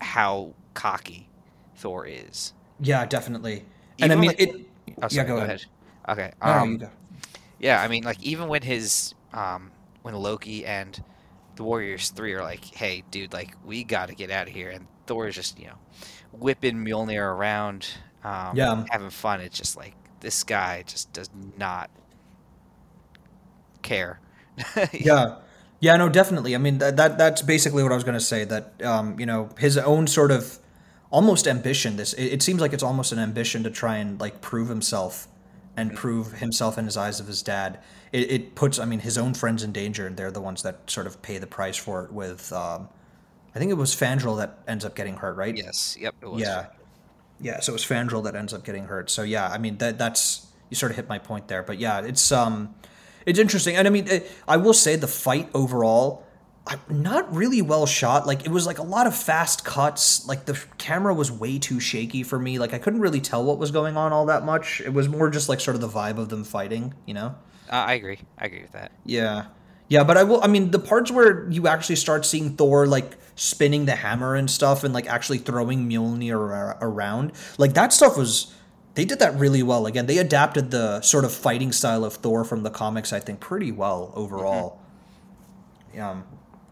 how 0.00 0.54
cocky 0.74 1.28
Thor 1.76 2.06
is. 2.06 2.52
yeah, 2.80 3.04
definitely. 3.04 3.64
And 4.00 4.12
I 4.12 4.16
mean, 4.16 4.28
like- 4.28 4.40
it. 4.40 4.54
Oh, 4.54 4.92
yeah, 5.02 5.08
sorry, 5.08 5.26
go, 5.28 5.36
ahead. 5.38 5.64
Okay. 6.08 6.32
No, 6.42 6.46
no, 6.54 6.58
Um, 6.60 6.78
go. 6.78 6.90
yeah, 7.58 7.82
I 7.82 7.88
mean, 7.88 8.04
like 8.04 8.22
even 8.22 8.48
when 8.48 8.62
his 8.62 9.14
um 9.32 9.70
when 10.02 10.14
Loki 10.14 10.64
and 10.64 11.02
the 11.56 11.64
Warriors 11.64 12.10
three 12.10 12.32
are 12.34 12.42
like, 12.42 12.64
"Hey, 12.64 13.04
dude, 13.10 13.32
like 13.32 13.54
we 13.64 13.84
got 13.84 14.08
to 14.08 14.14
get 14.14 14.30
out 14.30 14.48
of 14.48 14.54
here," 14.54 14.70
and 14.70 14.86
Thor 15.06 15.28
is 15.28 15.34
just 15.34 15.58
you 15.58 15.66
know 15.66 15.78
whipping 16.32 16.76
Mjolnir 16.76 17.22
around, 17.22 17.86
um, 18.24 18.56
Yeah. 18.56 18.84
having 18.90 19.10
fun. 19.10 19.40
It's 19.40 19.56
just 19.56 19.76
like 19.76 19.94
this 20.20 20.44
guy 20.44 20.84
just 20.86 21.12
does 21.12 21.30
not 21.56 21.90
care. 23.82 24.20
Yeah. 24.92 25.36
Yeah, 25.80 25.96
no, 25.96 26.08
definitely. 26.08 26.56
I 26.56 26.58
mean, 26.58 26.78
that, 26.78 26.96
that 26.96 27.18
that's 27.18 27.40
basically 27.40 27.84
what 27.84 27.92
I 27.92 27.94
was 27.94 28.02
going 28.02 28.18
to 28.18 28.24
say. 28.24 28.42
That 28.42 28.82
um, 28.82 29.18
you 29.20 29.26
know, 29.26 29.50
his 29.58 29.78
own 29.78 30.08
sort 30.08 30.32
of 30.32 30.58
almost 31.10 31.46
ambition. 31.46 31.96
This 31.96 32.14
it, 32.14 32.24
it, 32.26 32.42
seems 32.42 32.60
like 32.60 32.72
it's 32.72 32.82
almost 32.82 33.12
an 33.12 33.20
ambition 33.20 33.62
to 33.62 33.70
try 33.70 33.96
and 33.98 34.18
like 34.20 34.40
prove 34.40 34.68
himself 34.68 35.28
and 35.76 35.90
mm-hmm. 35.90 35.98
prove 35.98 36.32
himself 36.34 36.78
in 36.78 36.84
his 36.84 36.96
eyes 36.96 37.20
of 37.20 37.28
his 37.28 37.42
dad. 37.42 37.78
It, 38.12 38.30
it, 38.30 38.54
puts, 38.54 38.78
I 38.78 38.84
mean, 38.84 39.00
his 39.00 39.18
own 39.18 39.34
friends 39.34 39.62
in 39.62 39.72
danger, 39.72 40.06
and 40.06 40.16
they're 40.16 40.30
the 40.30 40.40
ones 40.40 40.62
that 40.62 40.90
sort 40.90 41.06
of 41.06 41.20
pay 41.20 41.38
the 41.38 41.46
price 41.46 41.76
for 41.76 42.04
it. 42.04 42.12
With, 42.12 42.52
um, 42.52 42.88
I 43.54 43.58
think 43.58 43.70
it 43.70 43.74
was 43.74 43.94
Fandral 43.94 44.38
that 44.38 44.58
ends 44.66 44.84
up 44.84 44.94
getting 44.94 45.16
hurt, 45.16 45.36
right? 45.36 45.56
Yes. 45.56 45.96
Yep. 46.00 46.14
Yeah. 46.36 46.66
Yeah. 47.40 47.60
So 47.60 47.72
it 47.72 47.74
was 47.74 47.84
Fandral 47.84 48.24
that 48.24 48.34
ends 48.34 48.54
up 48.54 48.64
getting 48.64 48.84
hurt. 48.84 49.10
So 49.10 49.22
yeah, 49.22 49.48
I 49.48 49.58
mean 49.58 49.78
that 49.78 49.98
that's 49.98 50.46
you 50.70 50.76
sort 50.76 50.92
of 50.92 50.96
hit 50.96 51.08
my 51.08 51.18
point 51.18 51.48
there. 51.48 51.62
But 51.62 51.78
yeah, 51.78 52.00
it's 52.00 52.30
um 52.32 52.74
it's 53.26 53.38
interesting, 53.38 53.76
and 53.76 53.86
I 53.86 53.90
mean, 53.90 54.06
it, 54.08 54.30
I 54.46 54.56
will 54.56 54.72
say 54.72 54.96
the 54.96 55.06
fight 55.06 55.50
overall, 55.54 56.24
not 56.88 57.34
really 57.34 57.62
well 57.62 57.84
shot. 57.86 58.26
Like 58.26 58.44
it 58.46 58.50
was 58.50 58.66
like 58.66 58.78
a 58.78 58.82
lot 58.82 59.06
of 59.06 59.16
fast 59.16 59.64
cuts. 59.64 60.26
Like 60.26 60.46
the 60.46 60.58
camera 60.78 61.14
was 61.14 61.30
way 61.30 61.58
too 61.58 61.80
shaky 61.80 62.22
for 62.22 62.38
me. 62.38 62.58
Like 62.58 62.74
I 62.74 62.78
couldn't 62.78 63.00
really 63.00 63.20
tell 63.20 63.44
what 63.44 63.58
was 63.58 63.70
going 63.70 63.96
on 63.96 64.12
all 64.12 64.26
that 64.26 64.44
much. 64.44 64.80
It 64.80 64.92
was 64.92 65.08
more 65.08 65.30
just 65.30 65.48
like 65.48 65.60
sort 65.60 65.74
of 65.74 65.80
the 65.80 65.88
vibe 65.88 66.18
of 66.18 66.28
them 66.28 66.44
fighting. 66.44 66.94
You 67.06 67.14
know. 67.14 67.34
Uh, 67.68 67.84
I 67.88 67.94
agree. 67.94 68.18
I 68.38 68.46
agree 68.46 68.62
with 68.62 68.72
that. 68.72 68.92
Yeah. 69.04 69.46
Yeah, 69.88 70.04
but 70.04 70.18
I 70.18 70.22
will. 70.24 70.42
I 70.44 70.48
mean, 70.48 70.70
the 70.70 70.78
parts 70.78 71.10
where 71.10 71.48
you 71.50 71.66
actually 71.66 71.96
start 71.96 72.26
seeing 72.26 72.56
Thor 72.56 72.86
like 72.86 73.16
spinning 73.36 73.86
the 73.86 73.96
hammer 73.96 74.34
and 74.34 74.50
stuff, 74.50 74.84
and 74.84 74.92
like 74.92 75.06
actually 75.06 75.38
throwing 75.38 75.88
Mjolnir 75.88 76.36
around, 76.82 77.32
like 77.56 77.72
that 77.72 77.94
stuff 77.94 78.16
was 78.16 78.54
they 78.94 79.06
did 79.06 79.20
that 79.20 79.34
really 79.36 79.62
well. 79.62 79.86
Again, 79.86 80.04
they 80.04 80.18
adapted 80.18 80.70
the 80.70 81.00
sort 81.00 81.24
of 81.24 81.32
fighting 81.32 81.72
style 81.72 82.04
of 82.04 82.14
Thor 82.14 82.44
from 82.44 82.64
the 82.64 82.70
comics, 82.70 83.12
I 83.14 83.20
think, 83.20 83.40
pretty 83.40 83.72
well 83.72 84.12
overall. 84.14 84.82
Mm-hmm. 85.94 86.02
Um, 86.02 86.24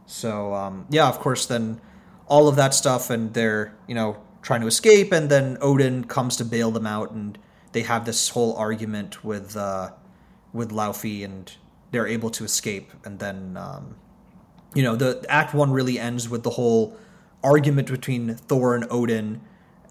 so 0.04 0.52
um, 0.52 0.86
yeah, 0.90 1.08
of 1.08 1.18
course, 1.18 1.46
then 1.46 1.80
all 2.26 2.48
of 2.48 2.56
that 2.56 2.74
stuff, 2.74 3.08
and 3.08 3.32
they're 3.32 3.74
you 3.86 3.94
know 3.94 4.18
trying 4.42 4.60
to 4.60 4.66
escape, 4.66 5.10
and 5.12 5.30
then 5.30 5.56
Odin 5.62 6.04
comes 6.04 6.36
to 6.36 6.44
bail 6.44 6.70
them 6.70 6.86
out, 6.86 7.12
and 7.12 7.38
they 7.72 7.82
have 7.82 8.04
this 8.04 8.28
whole 8.28 8.54
argument 8.56 9.24
with 9.24 9.56
uh, 9.56 9.92
with 10.56 10.70
Laufey, 10.70 11.24
and 11.24 11.52
they're 11.90 12.06
able 12.06 12.30
to 12.30 12.44
escape, 12.44 12.92
and 13.04 13.18
then 13.18 13.56
um, 13.56 13.96
you 14.74 14.82
know 14.82 14.96
the 14.96 15.24
Act 15.28 15.54
One 15.54 15.70
really 15.70 15.98
ends 15.98 16.28
with 16.28 16.42
the 16.42 16.50
whole 16.50 16.96
argument 17.44 17.88
between 17.88 18.34
Thor 18.34 18.74
and 18.74 18.86
Odin 18.90 19.40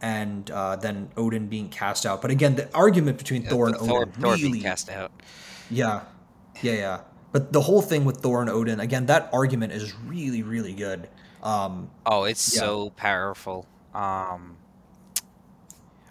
and 0.01 0.51
uh, 0.51 0.75
then 0.75 1.09
Odin 1.17 1.47
being 1.47 1.69
cast 1.69 2.05
out. 2.05 2.21
But 2.21 2.31
again, 2.31 2.55
the 2.55 2.69
argument 2.75 3.17
between 3.17 3.43
yeah, 3.43 3.49
Thor 3.49 3.67
and 3.67 3.75
Thor, 3.77 4.01
Odin 4.01 4.13
Thor 4.13 4.33
really 4.33 4.61
cast 4.61 4.89
out. 4.89 5.11
Yeah, 5.69 6.01
yeah, 6.61 6.73
yeah. 6.73 7.01
But 7.31 7.51
the 7.51 7.61
whole 7.61 7.81
thing 7.81 8.05
with 8.05 8.17
Thor 8.17 8.41
and 8.41 8.49
Odin, 8.49 8.79
again, 8.79 9.07
that 9.07 9.29
argument 9.33 9.73
is 9.73 9.93
really, 10.05 10.43
really 10.43 10.73
good. 10.73 11.09
Um, 11.43 11.89
oh, 12.05 12.23
it's 12.23 12.55
yeah. 12.55 12.61
so 12.61 12.89
powerful. 12.91 13.67
Um, 13.93 14.57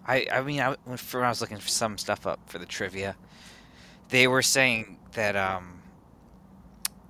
I, 0.07 0.27
I 0.31 0.43
mean, 0.43 0.61
I, 0.61 0.77
when 0.85 1.25
I 1.25 1.29
was 1.29 1.41
looking 1.41 1.59
for 1.59 1.69
some 1.69 1.97
stuff 1.97 2.27
up 2.27 2.41
for 2.47 2.59
the 2.59 2.67
trivia, 2.67 3.17
they 4.09 4.27
were 4.27 4.43
saying 4.43 4.99
that 5.13 5.37
um, 5.37 5.83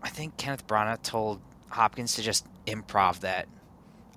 I 0.03 0.09
think 0.09 0.37
Kenneth 0.37 0.67
Branagh 0.67 1.03
told 1.03 1.41
Hopkins 1.69 2.15
to 2.17 2.23
just 2.23 2.47
improv 2.67 3.21
that, 3.21 3.49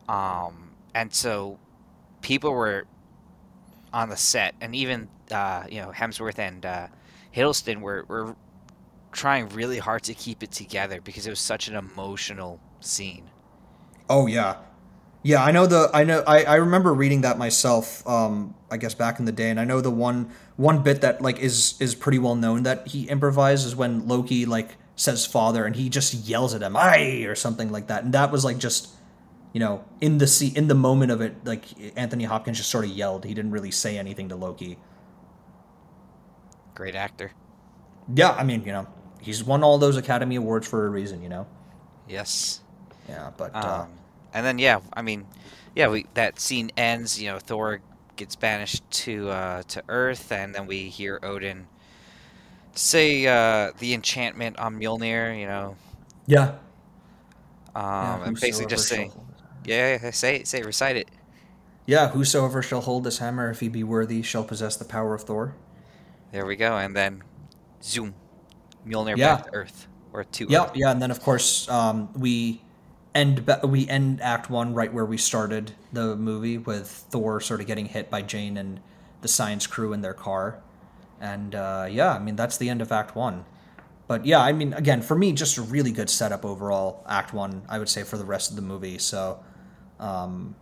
um, 0.07 0.71
and 0.93 1.13
so 1.13 1.59
people 2.21 2.51
were 2.51 2.85
on 3.93 4.09
the 4.09 4.17
set, 4.17 4.55
and 4.61 4.75
even 4.75 5.09
uh, 5.31 5.63
you 5.69 5.81
know 5.81 5.91
Hemsworth 5.91 6.39
and 6.39 6.65
uh, 6.65 6.87
Hiddleston 7.35 7.81
were, 7.81 8.05
were 8.07 8.35
trying 9.11 9.49
really 9.49 9.79
hard 9.79 10.03
to 10.03 10.13
keep 10.13 10.43
it 10.43 10.51
together 10.51 11.01
because 11.01 11.25
it 11.25 11.29
was 11.29 11.39
such 11.39 11.67
an 11.67 11.75
emotional 11.75 12.59
scene. 12.79 13.29
Oh 14.09 14.27
yeah, 14.27 14.57
yeah. 15.23 15.43
I 15.43 15.51
know 15.51 15.65
the. 15.65 15.89
I 15.93 16.03
know. 16.03 16.23
I, 16.25 16.43
I 16.43 16.55
remember 16.55 16.93
reading 16.93 17.21
that 17.21 17.37
myself. 17.37 18.07
Um, 18.07 18.55
I 18.69 18.77
guess 18.77 18.93
back 18.93 19.19
in 19.19 19.25
the 19.25 19.31
day, 19.31 19.49
and 19.49 19.59
I 19.59 19.65
know 19.65 19.81
the 19.81 19.91
one 19.91 20.31
one 20.55 20.83
bit 20.83 21.01
that 21.01 21.21
like 21.21 21.39
is 21.39 21.79
is 21.79 21.95
pretty 21.95 22.19
well 22.19 22.35
known 22.35 22.63
that 22.63 22.87
he 22.87 23.07
improvises 23.07 23.75
when 23.75 24.07
Loki 24.07 24.45
like 24.45 24.75
says 24.95 25.27
father 25.27 25.63
and 25.65 25.75
he 25.75 25.89
just 25.89 26.13
yells 26.13 26.55
at 26.55 26.61
him 26.61 26.75
"I" 26.75 27.25
or 27.27 27.35
something 27.35 27.71
like 27.71 27.87
that, 27.87 28.03
and 28.03 28.13
that 28.13 28.31
was 28.31 28.43
like 28.43 28.57
just 28.57 28.89
you 29.53 29.59
know, 29.59 29.83
in 30.01 30.17
the 30.19 30.27
sea, 30.27 30.51
in 30.55 30.67
the 30.67 30.75
moment 30.75 31.11
of 31.11 31.21
it, 31.21 31.33
like 31.43 31.65
Anthony 31.97 32.25
Hopkins 32.25 32.57
just 32.57 32.69
sort 32.69 32.85
of 32.85 32.91
yelled. 32.91 33.25
He 33.25 33.33
didn't 33.33 33.51
really 33.51 33.71
say 33.71 33.97
anything 33.97 34.29
to 34.29 34.35
Loki. 34.35 34.77
Great 36.75 36.95
actor. 36.95 37.31
Yeah, 38.13 38.31
I 38.31 38.43
mean, 38.43 38.63
you 38.65 38.71
know, 38.71 38.87
he's 39.19 39.43
won 39.43 39.63
all 39.63 39.77
those 39.77 39.97
Academy 39.97 40.35
Awards 40.35 40.67
for 40.67 40.85
a 40.85 40.89
reason, 40.89 41.23
you 41.23 41.29
know. 41.29 41.47
Yes. 42.07 42.61
Yeah, 43.09 43.31
but 43.35 43.55
um, 43.55 43.63
uh, 43.63 43.85
and 44.33 44.45
then 44.45 44.59
yeah, 44.59 44.79
I 44.93 45.01
mean, 45.01 45.25
yeah, 45.75 45.87
we 45.89 46.05
that 46.13 46.39
scene 46.39 46.71
ends. 46.77 47.21
You 47.21 47.31
know, 47.31 47.39
Thor 47.39 47.81
gets 48.15 48.35
banished 48.35 48.89
to 48.91 49.29
uh, 49.29 49.63
to 49.63 49.83
Earth, 49.87 50.31
and 50.31 50.53
then 50.53 50.67
we 50.67 50.89
hear 50.89 51.19
Odin 51.23 51.67
say 52.73 53.25
uh, 53.27 53.71
the 53.79 53.93
enchantment 53.93 54.57
on 54.57 54.79
Mjolnir. 54.79 55.39
You 55.39 55.47
know. 55.47 55.75
Yeah. 56.25 56.55
Um, 57.75 57.83
yeah, 57.83 58.23
and 58.25 58.39
basically 58.39 58.65
just 58.65 58.87
saying, 58.87 59.11
yeah, 59.63 60.09
say 60.11 60.37
it, 60.37 60.47
say 60.47 60.59
it, 60.59 60.65
recite 60.65 60.95
it. 60.95 61.09
Yeah, 61.85 62.09
whosoever 62.09 62.61
shall 62.61 62.81
hold 62.81 63.03
this 63.03 63.19
hammer, 63.19 63.51
if 63.51 63.59
he 63.59 63.69
be 63.69 63.83
worthy, 63.83 64.23
shall 64.23 64.43
possess 64.43 64.75
the 64.75 64.83
power 64.83 65.13
of 65.13 65.21
Thor. 65.21 65.55
There 66.31 66.45
we 66.45 66.55
go, 66.55 66.75
and 66.75 66.95
then 66.95 67.23
zoom, 67.83 68.15
Mjolnir 68.85 69.15
yeah. 69.15 69.35
back 69.35 69.45
to 69.45 69.53
Earth 69.53 69.87
or 70.11 70.23
to 70.23 70.47
yeah, 70.49 70.63
Earth. 70.63 70.71
yeah, 70.75 70.91
and 70.91 71.01
then 71.01 71.11
of 71.11 71.21
course 71.21 71.69
um, 71.69 72.09
we 72.13 72.61
end 73.17 73.45
we 73.63 73.87
end 73.89 74.21
Act 74.21 74.49
One 74.49 74.73
right 74.73 74.93
where 74.93 75.05
we 75.05 75.17
started 75.17 75.73
the 75.91 76.15
movie 76.15 76.57
with 76.57 76.87
Thor 76.87 77.41
sort 77.41 77.59
of 77.59 77.67
getting 77.67 77.87
hit 77.87 78.09
by 78.09 78.21
Jane 78.21 78.57
and 78.57 78.79
the 79.21 79.27
science 79.27 79.65
crew 79.65 79.93
in 79.93 80.01
their 80.01 80.13
car, 80.13 80.61
and 81.19 81.55
uh, 81.55 81.87
yeah, 81.89 82.13
I 82.13 82.19
mean 82.19 82.35
that's 82.35 82.57
the 82.57 82.69
end 82.69 82.81
of 82.81 82.91
Act 82.91 83.15
One. 83.15 83.45
But 84.07 84.25
yeah, 84.25 84.39
I 84.39 84.53
mean, 84.53 84.73
again, 84.73 85.01
for 85.01 85.15
me, 85.15 85.33
just 85.33 85.57
a 85.57 85.61
really 85.61 85.91
good 85.91 86.09
setup 86.09 86.45
overall. 86.45 87.03
Act 87.09 87.33
One, 87.33 87.63
I 87.67 87.77
would 87.77 87.89
say, 87.89 88.03
for 88.03 88.17
the 88.17 88.23
rest 88.23 88.49
of 88.51 88.55
the 88.55 88.61
movie. 88.61 88.99
So 88.99 89.43
um, 89.99 90.55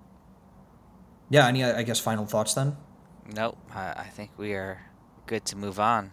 yeah, 1.30 1.48
any 1.48 1.64
I 1.64 1.84
guess 1.84 2.00
final 2.00 2.26
thoughts 2.26 2.54
then? 2.54 2.78
Nope. 3.36 3.58
I 3.74 4.06
think 4.14 4.32
we 4.38 4.54
are 4.54 4.82
good 5.26 5.46
to 5.46 5.58
move 5.58 5.80
on. 5.80 6.12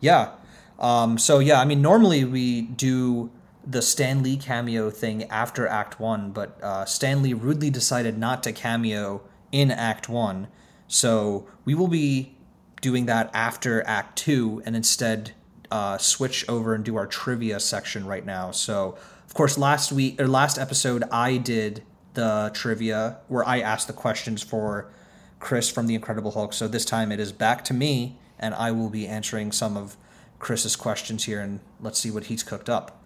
Yeah. 0.00 0.32
Um, 0.78 1.18
so 1.18 1.38
yeah, 1.38 1.60
I 1.60 1.64
mean, 1.64 1.82
normally 1.82 2.24
we 2.24 2.62
do 2.62 3.30
the 3.70 3.82
Stan 3.82 4.22
Lee 4.22 4.36
cameo 4.36 4.90
thing 4.90 5.24
after 5.24 5.66
Act 5.66 6.00
One, 6.00 6.32
but 6.32 6.58
uh, 6.62 6.84
Stan 6.84 7.22
Lee 7.22 7.32
rudely 7.34 7.70
decided 7.70 8.18
not 8.18 8.42
to 8.42 8.52
cameo 8.52 9.22
in 9.52 9.70
Act 9.70 10.08
One, 10.08 10.48
so 10.88 11.46
we 11.64 11.74
will 11.74 11.88
be 11.88 12.34
doing 12.80 13.06
that 13.06 13.30
after 13.32 13.86
Act 13.86 14.18
Two, 14.18 14.62
and 14.66 14.74
instead 14.74 15.32
uh, 15.70 15.98
switch 15.98 16.48
over 16.48 16.74
and 16.74 16.84
do 16.84 16.96
our 16.96 17.06
trivia 17.06 17.60
section 17.60 18.06
right 18.06 18.26
now. 18.26 18.50
So, 18.50 18.98
of 19.26 19.34
course, 19.34 19.56
last 19.56 19.92
week 19.92 20.20
or 20.20 20.26
last 20.26 20.58
episode, 20.58 21.04
I 21.12 21.36
did 21.36 21.84
the 22.14 22.50
trivia 22.52 23.18
where 23.28 23.46
I 23.46 23.60
asked 23.60 23.86
the 23.86 23.92
questions 23.92 24.42
for 24.42 24.90
Chris 25.38 25.70
from 25.70 25.86
The 25.86 25.94
Incredible 25.94 26.32
Hulk. 26.32 26.52
So 26.52 26.66
this 26.66 26.84
time 26.84 27.12
it 27.12 27.20
is 27.20 27.32
back 27.32 27.64
to 27.66 27.74
me, 27.74 28.18
and 28.38 28.54
I 28.54 28.72
will 28.72 28.90
be 28.90 29.06
answering 29.06 29.52
some 29.52 29.76
of 29.76 29.96
Chris's 30.40 30.74
questions 30.74 31.24
here, 31.24 31.40
and 31.40 31.60
let's 31.80 32.00
see 32.00 32.10
what 32.10 32.24
he's 32.24 32.42
cooked 32.42 32.68
up. 32.68 32.99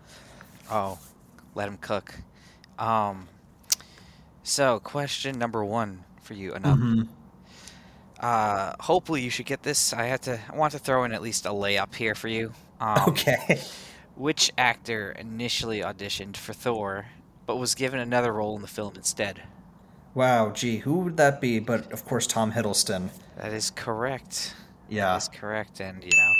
Oh, 0.71 0.99
let 1.55 1.69
him 1.69 1.79
cook. 1.79 2.15
Um, 2.79 3.29
so 4.43 4.81
question 4.81 5.39
number 5.39 5.65
one 5.65 6.05
for 6.23 6.35
you, 6.35 6.55
Anam. 6.55 6.79
Mm-hmm. 6.79 7.03
Uh, 8.21 8.73
hopefully 8.81 9.23
you 9.23 9.31
should 9.31 9.47
get 9.47 9.63
this. 9.63 9.93
I 9.93 10.05
had 10.05 10.23
to. 10.23 10.41
I 10.51 10.57
want 10.57 10.73
to 10.73 10.79
throw 10.79 11.05
in 11.05 11.13
at 11.13 11.23
least 11.23 11.47
a 11.47 11.51
layup 11.51 11.95
here 11.95 12.15
for 12.15 12.29
you. 12.29 12.53
Um, 12.81 12.99
okay. 13.09 13.61
Which 14.17 14.53
actor 14.57 15.13
initially 15.13 15.81
auditioned 15.81 16.37
for 16.37 16.53
Thor 16.53 17.07
but 17.47 17.57
was 17.57 17.75
given 17.75 18.01
another 18.01 18.33
role 18.33 18.57
in 18.57 18.63
the 18.63 18.69
film 18.69 18.95
instead. 18.97 19.43
Wow, 20.15 20.51
gee, 20.51 20.79
who 20.79 21.01
would 21.01 21.17
that 21.17 21.41
be? 21.41 21.59
But 21.59 21.93
of 21.93 22.05
course, 22.05 22.27
Tom 22.27 22.53
Hiddleston. 22.53 23.11
That 23.37 23.53
is 23.53 23.71
correct. 23.71 24.55
Yeah. 24.89 25.07
That 25.07 25.17
is 25.17 25.29
correct. 25.29 25.81
And, 25.81 26.03
you 26.03 26.11
know, 26.17 26.33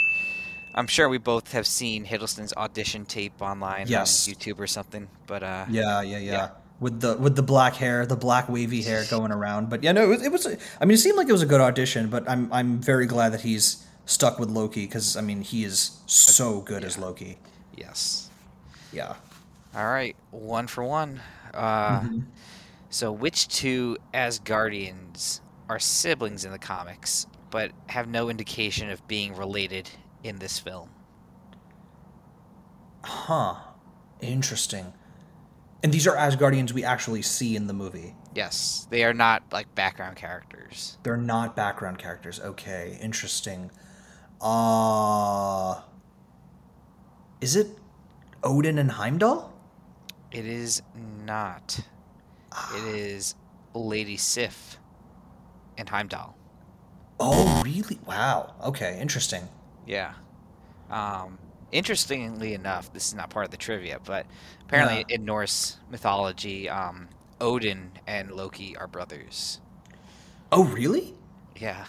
I'm 0.75 0.87
sure 0.87 1.07
we 1.07 1.17
both 1.17 1.53
have 1.53 1.65
seen 1.65 2.05
Hiddleston's 2.05 2.53
audition 2.55 3.05
tape 3.05 3.41
online 3.41 3.87
yes. 3.87 4.27
on 4.27 4.35
YouTube 4.35 4.59
or 4.59 4.67
something. 4.67 5.07
But, 5.25 5.41
uh, 5.41 5.65
yeah, 5.69 6.01
yeah, 6.01 6.17
yeah. 6.17 6.31
yeah. 6.31 6.49
With 6.81 6.99
the 6.99 7.15
with 7.15 7.37
the 7.37 7.41
black 7.41 7.75
hair, 7.75 8.05
the 8.05 8.17
black 8.17 8.49
wavy 8.49 8.81
hair 8.81 9.05
going 9.09 9.31
around, 9.31 9.69
but 9.69 9.81
yeah, 9.81 9.93
no, 9.93 10.03
it 10.03 10.07
was, 10.07 10.21
it 10.25 10.29
was. 10.29 10.45
I 10.45 10.83
mean, 10.83 10.95
it 10.95 10.97
seemed 10.97 11.15
like 11.15 11.29
it 11.29 11.31
was 11.31 11.41
a 11.41 11.45
good 11.45 11.61
audition, 11.61 12.09
but 12.09 12.29
I'm 12.29 12.51
I'm 12.51 12.81
very 12.81 13.05
glad 13.05 13.31
that 13.31 13.39
he's 13.39 13.87
stuck 14.05 14.39
with 14.39 14.49
Loki 14.49 14.85
because 14.85 15.15
I 15.15 15.21
mean 15.21 15.41
he 15.41 15.63
is 15.63 16.01
so 16.05 16.59
good 16.59 16.81
yeah. 16.81 16.87
as 16.87 16.97
Loki. 16.97 17.37
Yes. 17.77 18.29
Yeah. 18.91 19.15
All 19.73 19.87
right, 19.87 20.17
one 20.31 20.67
for 20.67 20.83
one. 20.83 21.21
Uh, 21.53 22.01
mm-hmm. 22.01 22.19
So, 22.89 23.11
which 23.11 23.47
two 23.47 23.97
Asgardians 24.13 25.39
are 25.69 25.79
siblings 25.79 26.45
in 26.45 26.51
the 26.51 26.59
comics, 26.59 27.25
but 27.51 27.71
have 27.87 28.07
no 28.07 28.29
indication 28.29 28.89
of 28.89 29.05
being 29.07 29.35
related 29.35 29.89
in 30.25 30.39
this 30.39 30.59
film? 30.59 30.89
Huh. 33.03 33.55
Interesting. 34.19 34.93
And 35.83 35.93
these 35.93 36.07
are 36.07 36.15
Asgardians 36.15 36.71
we 36.71 36.83
actually 36.83 37.21
see 37.21 37.55
in 37.55 37.67
the 37.67 37.73
movie. 37.73 38.15
Yes, 38.33 38.87
they 38.89 39.03
are 39.03 39.13
not 39.13 39.43
like 39.51 39.73
background 39.75 40.15
characters. 40.15 40.97
They're 41.03 41.15
not 41.15 41.55
background 41.55 41.99
characters. 41.99 42.39
Okay, 42.39 42.97
interesting. 43.01 43.69
Uh 44.41 45.81
Is 47.39 47.55
it 47.55 47.67
Odin 48.43 48.79
and 48.79 48.91
Heimdall? 48.91 49.53
It 50.31 50.45
is 50.47 50.81
not. 51.23 51.79
It 52.75 52.83
is 52.95 53.35
Lady 53.75 54.17
Sif 54.17 54.77
and 55.77 55.87
Heimdall. 55.87 56.35
Oh, 57.19 57.61
really? 57.63 57.99
Wow. 58.05 58.55
Okay, 58.63 58.97
interesting. 58.99 59.47
Yeah. 59.85 60.13
Um, 60.89 61.39
interestingly 61.71 62.53
enough, 62.53 62.91
this 62.93 63.07
is 63.07 63.13
not 63.15 63.29
part 63.29 63.45
of 63.45 63.51
the 63.51 63.57
trivia, 63.57 63.99
but 64.03 64.25
apparently 64.63 65.05
Yeah. 65.09 65.15
in 65.15 65.25
Norse 65.25 65.77
mythology, 65.89 66.69
um, 66.69 67.09
Odin 67.41 67.91
and 68.07 68.31
Loki 68.31 68.77
are 68.77 68.87
brothers. 68.87 69.59
Oh, 70.51 70.63
really? 70.65 71.13
Yeah. 71.55 71.85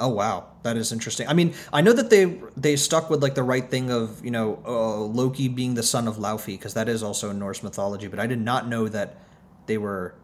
Oh 0.00 0.08
wow, 0.08 0.46
that 0.62 0.76
is 0.76 0.92
interesting. 0.92 1.26
I 1.26 1.34
mean, 1.34 1.54
I 1.72 1.80
know 1.80 1.92
that 1.92 2.08
they 2.08 2.40
they 2.56 2.76
stuck 2.76 3.10
with 3.10 3.20
like 3.20 3.34
the 3.34 3.42
right 3.42 3.68
thing 3.68 3.90
of 3.90 4.24
you 4.24 4.30
know 4.30 4.62
uh, 4.64 4.94
Loki 5.00 5.48
being 5.48 5.74
the 5.74 5.82
son 5.82 6.06
of 6.06 6.18
Laufey 6.18 6.54
because 6.54 6.74
that 6.74 6.88
is 6.88 7.02
also 7.02 7.30
in 7.30 7.38
Norse 7.40 7.64
mythology, 7.64 8.06
but 8.06 8.20
I 8.20 8.28
did 8.28 8.40
not 8.40 8.68
know 8.68 8.86
that 8.88 9.18
they 9.66 9.76
were, 9.76 10.14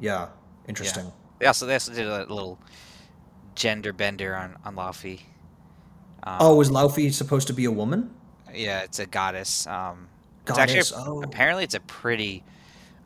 yeah, 0.00 0.30
interesting. 0.66 1.12
They 1.38 1.46
also 1.46 1.64
they 1.66 1.74
also 1.74 1.92
did 1.94 2.08
a 2.08 2.26
little 2.26 2.58
gender 3.54 3.92
bender 3.92 4.34
on 4.34 4.56
on 4.64 4.74
Laufey. 4.74 5.20
Um, 6.24 6.36
Oh, 6.40 6.60
is 6.60 6.70
Laufey 6.70 7.12
supposed 7.12 7.46
to 7.48 7.52
be 7.52 7.64
a 7.66 7.70
woman? 7.70 8.10
yeah, 8.54 8.80
it's 8.82 8.98
a 8.98 9.06
goddess. 9.06 9.66
Um, 9.66 10.08
it's 10.46 10.56
Goddess. 10.56 10.92
actually 10.92 11.04
oh, 11.06 11.22
apparently 11.22 11.64
it's 11.64 11.74
a 11.74 11.80
pretty, 11.80 12.44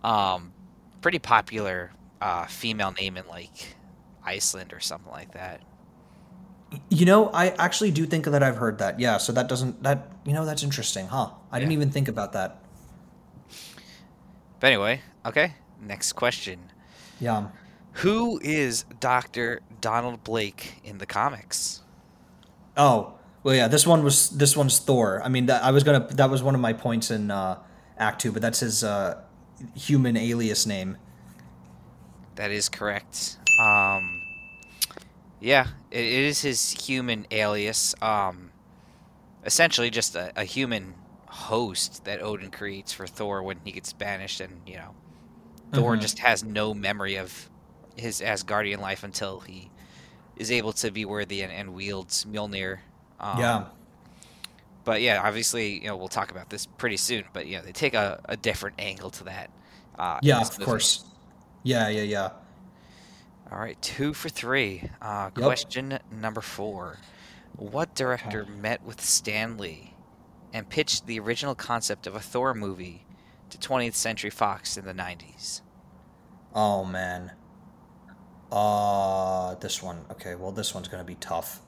um, 0.04 0.52
pretty 1.00 1.18
popular 1.18 1.90
uh, 2.20 2.46
female 2.46 2.92
name 2.92 3.16
in 3.16 3.26
like 3.28 3.76
Iceland 4.24 4.72
or 4.72 4.80
something 4.80 5.10
like 5.12 5.32
that. 5.32 5.60
you 6.90 7.06
know, 7.06 7.30
I 7.32 7.48
actually 7.50 7.90
do 7.92 8.04
think 8.06 8.26
that 8.26 8.42
I've 8.42 8.56
heard 8.56 8.78
that. 8.78 9.00
Yeah, 9.00 9.16
so 9.18 9.32
that 9.32 9.48
doesn't 9.48 9.82
that 9.84 10.10
you 10.26 10.32
know 10.34 10.44
that's 10.44 10.62
interesting, 10.62 11.06
huh? 11.06 11.30
I 11.50 11.58
didn't 11.60 11.72
even 11.72 11.90
think 11.90 12.08
about 12.08 12.32
that. 12.34 12.60
But 14.60 14.66
anyway, 14.68 15.00
okay. 15.24 15.54
Next 15.80 16.12
question: 16.12 16.58
Yeah. 17.20 17.48
Who 18.02 18.38
is 18.42 18.84
Doctor 19.00 19.60
Donald 19.80 20.22
Blake 20.24 20.80
in 20.84 20.98
the 20.98 21.06
comics? 21.06 21.82
Oh, 22.78 23.14
well, 23.42 23.54
yeah. 23.54 23.68
This 23.68 23.86
one 23.86 24.02
was 24.04 24.30
this 24.30 24.56
one's 24.56 24.78
Thor. 24.78 25.20
I 25.22 25.28
mean, 25.28 25.46
that, 25.46 25.62
I 25.64 25.70
was 25.72 25.84
gonna 25.84 26.06
that 26.12 26.30
was 26.30 26.42
one 26.42 26.54
of 26.54 26.60
my 26.60 26.72
points 26.72 27.10
in 27.10 27.30
uh, 27.30 27.58
Act 27.98 28.20
Two, 28.22 28.32
but 28.32 28.40
that's 28.42 28.60
his 28.60 28.84
uh, 28.84 29.20
human 29.74 30.16
alias 30.16 30.66
name. 30.66 30.96
That 32.36 32.50
is 32.52 32.68
correct. 32.68 33.38
Um, 33.60 34.22
yeah, 35.40 35.66
it, 35.90 36.00
it 36.00 36.24
is 36.24 36.40
his 36.42 36.70
human 36.70 37.26
alias. 37.30 37.94
Um, 38.00 38.50
essentially, 39.44 39.90
just 39.90 40.14
a, 40.14 40.32
a 40.36 40.44
human 40.44 40.94
host 41.26 42.04
that 42.04 42.22
Odin 42.22 42.50
creates 42.50 42.92
for 42.92 43.06
Thor 43.06 43.42
when 43.42 43.58
he 43.64 43.72
gets 43.72 43.92
banished, 43.92 44.40
and 44.40 44.60
you 44.66 44.76
know, 44.76 44.94
Thor 45.72 45.96
Mhm. 45.96 46.00
just 46.00 46.20
has 46.20 46.44
no 46.44 46.74
memory 46.74 47.16
of 47.16 47.50
his 47.96 48.20
Asgardian 48.20 48.78
life 48.78 49.02
until 49.02 49.40
he 49.40 49.70
is 50.38 50.50
able 50.50 50.72
to 50.74 50.90
be 50.90 51.04
worthy 51.04 51.42
and, 51.42 51.52
and 51.52 51.74
wields 51.74 52.24
Mjolnir. 52.24 52.78
Um, 53.20 53.38
yeah. 53.38 53.64
But 54.84 55.02
yeah, 55.02 55.20
obviously, 55.22 55.80
you 55.80 55.88
know, 55.88 55.96
we'll 55.96 56.08
talk 56.08 56.30
about 56.30 56.48
this 56.50 56.66
pretty 56.66 56.96
soon. 56.96 57.24
But 57.32 57.46
you 57.46 57.56
know, 57.58 57.62
they 57.62 57.72
take 57.72 57.94
a, 57.94 58.20
a 58.24 58.36
different 58.36 58.76
angle 58.78 59.10
to 59.10 59.24
that. 59.24 59.50
Uh, 59.98 60.18
Yeah, 60.22 60.40
of 60.40 60.50
movie. 60.58 60.64
course. 60.64 61.04
Yeah, 61.62 61.88
yeah, 61.88 62.02
yeah. 62.02 62.30
All 63.50 63.58
right, 63.58 63.80
two 63.82 64.14
for 64.14 64.28
three. 64.28 64.88
Uh, 65.02 65.30
Yep. 65.36 65.44
Question 65.44 65.98
number 66.10 66.40
four: 66.40 66.98
What 67.56 67.94
director 67.94 68.46
met 68.60 68.82
with 68.84 69.00
Stan 69.00 69.58
Lee 69.58 69.94
and 70.52 70.68
pitched 70.68 71.06
the 71.06 71.18
original 71.18 71.54
concept 71.54 72.06
of 72.06 72.14
a 72.14 72.20
Thor 72.20 72.54
movie 72.54 73.04
to 73.50 73.58
20th 73.58 73.94
Century 73.94 74.30
Fox 74.30 74.76
in 74.78 74.84
the 74.86 74.94
90s? 74.94 75.60
Oh 76.54 76.84
man. 76.84 77.32
Uh 78.50 79.54
this 79.56 79.82
one. 79.82 80.04
Okay, 80.10 80.34
well 80.34 80.52
this 80.52 80.74
one's 80.74 80.88
gonna 80.88 81.04
be 81.04 81.16
tough. 81.16 81.60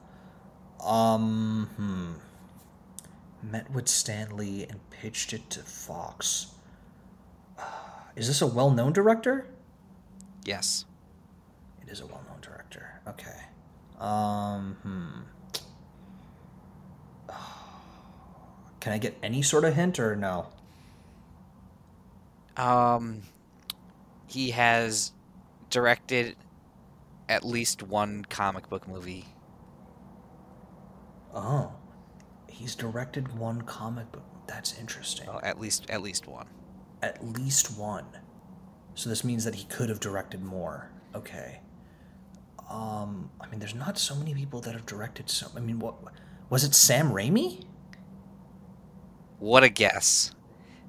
Um 0.84 1.68
hmm. 1.76 3.50
Met 3.50 3.70
with 3.70 3.88
Stan 3.88 4.36
Lee 4.36 4.66
and 4.68 4.78
pitched 4.90 5.32
it 5.32 5.48
to 5.50 5.60
Fox. 5.60 6.48
Is 8.16 8.26
this 8.26 8.42
a 8.42 8.46
well 8.46 8.70
known 8.70 8.92
director? 8.92 9.46
Yes. 10.44 10.84
It 11.82 11.90
is 11.90 12.00
a 12.00 12.06
well 12.06 12.22
known 12.28 12.40
director. 12.40 13.00
Okay. 13.06 13.36
Um 13.98 14.76
hmm. 14.82 15.20
Can 18.80 18.94
I 18.94 18.98
get 18.98 19.16
any 19.22 19.42
sort 19.42 19.64
of 19.64 19.74
hint 19.74 20.00
or 20.00 20.16
no? 20.16 20.48
Um, 22.56 23.22
he 24.26 24.50
has 24.50 25.12
directed 25.68 26.36
at 27.30 27.44
least 27.44 27.82
one 27.82 28.26
comic 28.28 28.68
book 28.68 28.88
movie. 28.88 29.24
Oh. 31.32 31.72
He's 32.48 32.74
directed 32.74 33.38
one 33.38 33.62
comic 33.62 34.10
book. 34.12 34.24
That's 34.48 34.76
interesting. 34.78 35.28
Well, 35.28 35.40
at 35.42 35.60
least 35.60 35.88
at 35.88 36.02
least 36.02 36.26
one. 36.26 36.48
At 37.00 37.24
least 37.24 37.78
one. 37.78 38.04
So 38.94 39.08
this 39.08 39.22
means 39.24 39.44
that 39.44 39.54
he 39.54 39.64
could 39.64 39.88
have 39.88 40.00
directed 40.00 40.42
more. 40.42 40.90
Okay. 41.14 41.60
Um, 42.68 43.30
I 43.40 43.46
mean, 43.46 43.60
there's 43.60 43.76
not 43.76 43.96
so 43.96 44.14
many 44.16 44.34
people 44.34 44.60
that 44.62 44.74
have 44.74 44.84
directed 44.84 45.30
so. 45.30 45.46
I 45.56 45.60
mean, 45.60 45.78
what 45.78 45.94
was 46.50 46.64
it? 46.64 46.74
Sam 46.74 47.10
Raimi? 47.12 47.64
What 49.38 49.62
a 49.62 49.68
guess! 49.68 50.32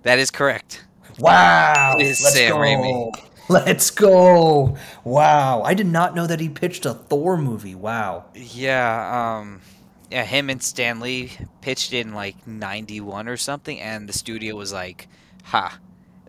That 0.02 0.20
is 0.20 0.32
correct. 0.32 0.84
Wow! 1.20 1.96
It 2.00 2.08
is 2.08 2.22
Let's 2.22 2.36
Sam 2.36 2.52
go. 2.52 2.58
Raimi. 2.58 3.31
Let's 3.52 3.92
go! 3.92 4.78
Wow! 5.04 5.62
I 5.64 5.74
did 5.74 5.88
not 5.88 6.16
know 6.16 6.26
that 6.28 6.40
he 6.40 6.48
pitched 6.50 6.86
a 6.86 6.94
Thor 6.94 7.38
movie. 7.38 7.76
Wow. 7.76 8.26
Yeah, 8.34 9.40
um 9.40 9.62
yeah, 10.10 10.24
him 10.26 10.50
and 10.50 10.62
Stan 10.62 11.00
Lee 11.00 11.32
pitched 11.62 11.94
in 11.94 12.14
like 12.14 12.46
91 12.48 13.28
or 13.28 13.38
something 13.38 13.80
and 13.80 14.08
the 14.08 14.14
studio 14.14 14.56
was 14.56 14.72
like, 14.72 15.08
"Ha. 15.46 15.80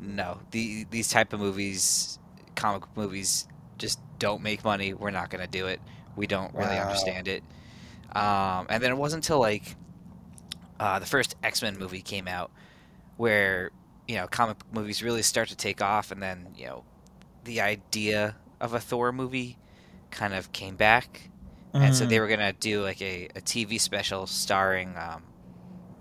No. 0.01 0.41
The, 0.51 0.85
these 0.91 1.09
type 1.11 1.33
of 1.33 1.39
movies, 1.41 2.19
comic 2.57 2.83
movies 2.97 3.47
just 3.79 4.01
don't 4.19 4.43
make 4.43 4.65
money. 4.65 4.93
We're 4.95 5.11
not 5.11 5.31
going 5.31 5.45
to 5.45 5.51
do 5.51 5.67
it. 5.67 5.81
We 6.17 6.27
don't 6.27 6.53
really 6.55 6.77
Wow. 6.77 6.83
understand 6.83 7.29
it." 7.29 7.45
Um 8.15 8.67
and 8.69 8.83
then 8.83 8.91
it 8.91 8.97
wasn't 8.99 9.25
until 9.25 9.39
like 9.39 9.77
uh, 10.81 10.99
the 10.99 11.07
first 11.07 11.37
X-Men 11.43 11.79
movie 11.79 12.03
came 12.03 12.27
out 12.27 12.51
where, 13.17 13.71
you 14.09 14.17
know, 14.17 14.27
comic 14.27 14.57
movies 14.73 15.03
really 15.03 15.23
start 15.23 15.49
to 15.49 15.57
take 15.57 15.81
off 15.81 16.11
and 16.11 16.21
then, 16.23 16.49
you 16.57 16.67
know, 16.67 16.85
the 17.45 17.61
idea 17.61 18.37
of 18.61 18.75
a 18.75 18.81
Thor 18.81 19.13
movie 19.13 19.59
kind 20.11 20.35
of 20.35 20.53
came 20.53 20.77
back 20.77 21.31
and 21.75 21.97
so 21.97 22.05
they 22.05 22.17
Mm. 22.17 22.21
were 22.21 22.29
gonna 22.29 22.53
do 22.53 22.83
like 22.83 23.01
a, 23.01 23.29
a 23.35 23.41
TV 23.41 23.81
special 23.81 24.27
starring 24.27 24.95
um, 24.99 25.23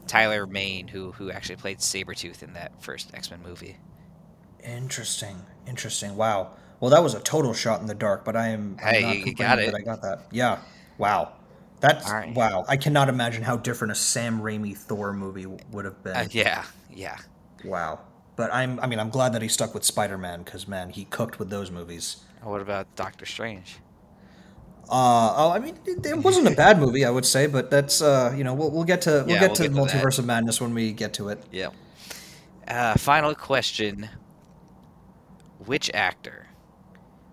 Tyler 0.05 0.45
Mane, 0.45 0.89
who 0.89 1.13
who 1.13 1.31
actually 1.31 1.55
played 1.55 1.77
Sabretooth 1.79 2.43
in 2.43 2.53
that 2.53 2.73
first 2.83 3.13
X 3.13 3.31
Men 3.31 3.41
movie. 3.41 3.77
Interesting. 4.63 5.41
Interesting. 5.67 6.15
Wow. 6.15 6.51
Well, 6.79 6.91
that 6.91 7.01
was 7.03 7.13
a 7.13 7.19
total 7.19 7.53
shot 7.53 7.79
in 7.81 7.87
the 7.87 7.95
dark, 7.95 8.25
but 8.25 8.35
I 8.35 8.49
am 8.49 8.77
I'm 8.83 8.93
Hey, 8.93 9.01
not 9.01 9.17
you- 9.27 9.33
got 9.35 9.59
it. 9.59 9.71
that 9.71 9.75
I 9.75 9.81
got 9.81 10.01
that. 10.01 10.25
Yeah. 10.31 10.59
Wow. 10.97 11.33
That's 11.79 12.09
right. 12.11 12.33
wow. 12.35 12.63
I 12.67 12.77
cannot 12.77 13.09
imagine 13.09 13.41
how 13.43 13.57
different 13.57 13.91
a 13.91 13.95
Sam 13.95 14.39
Raimi 14.41 14.75
Thor 14.77 15.13
movie 15.13 15.47
would 15.47 15.85
have 15.85 16.03
been. 16.03 16.15
Uh, 16.15 16.27
yeah, 16.29 16.63
yeah, 16.91 17.17
Wow. 17.65 18.01
But 18.35 18.53
I'm 18.53 18.79
I 18.79 18.87
mean 18.87 18.99
I'm 18.99 19.09
glad 19.09 19.33
that 19.33 19.41
he 19.41 19.47
stuck 19.47 19.73
with 19.73 19.83
Spider-Man 19.83 20.43
cuz 20.45 20.67
man, 20.67 20.89
he 20.89 21.05
cooked 21.05 21.39
with 21.39 21.49
those 21.49 21.71
movies. 21.71 22.17
What 22.41 22.61
about 22.61 22.95
Doctor 22.95 23.25
Strange? 23.25 23.79
Uh 24.89 25.33
oh, 25.37 25.51
I 25.51 25.59
mean 25.59 25.77
it, 25.85 26.05
it 26.05 26.17
wasn't 26.17 26.47
a 26.47 26.51
bad 26.51 26.79
movie, 26.79 27.05
I 27.05 27.09
would 27.09 27.25
say, 27.25 27.47
but 27.47 27.69
that's 27.71 28.01
uh 28.01 28.33
you 28.35 28.43
know, 28.43 28.53
we'll 28.53 28.71
we'll 28.71 28.83
get 28.83 29.01
to 29.03 29.23
we'll 29.27 29.35
Yeah, 29.35 29.39
get 29.39 29.49
we'll 29.49 29.55
to 29.55 29.63
get 29.69 29.73
to. 29.73 29.77
Multiverse 29.77 30.19
of 30.19 30.25
Madness 30.25 30.59
when 30.59 30.73
we 30.73 30.91
get 30.91 31.13
to 31.13 31.29
it. 31.29 31.43
Yeah. 31.51 31.69
Uh, 32.67 32.95
final 32.95 33.35
question: 33.35 34.09
Which 35.57 35.89
actor 35.93 36.49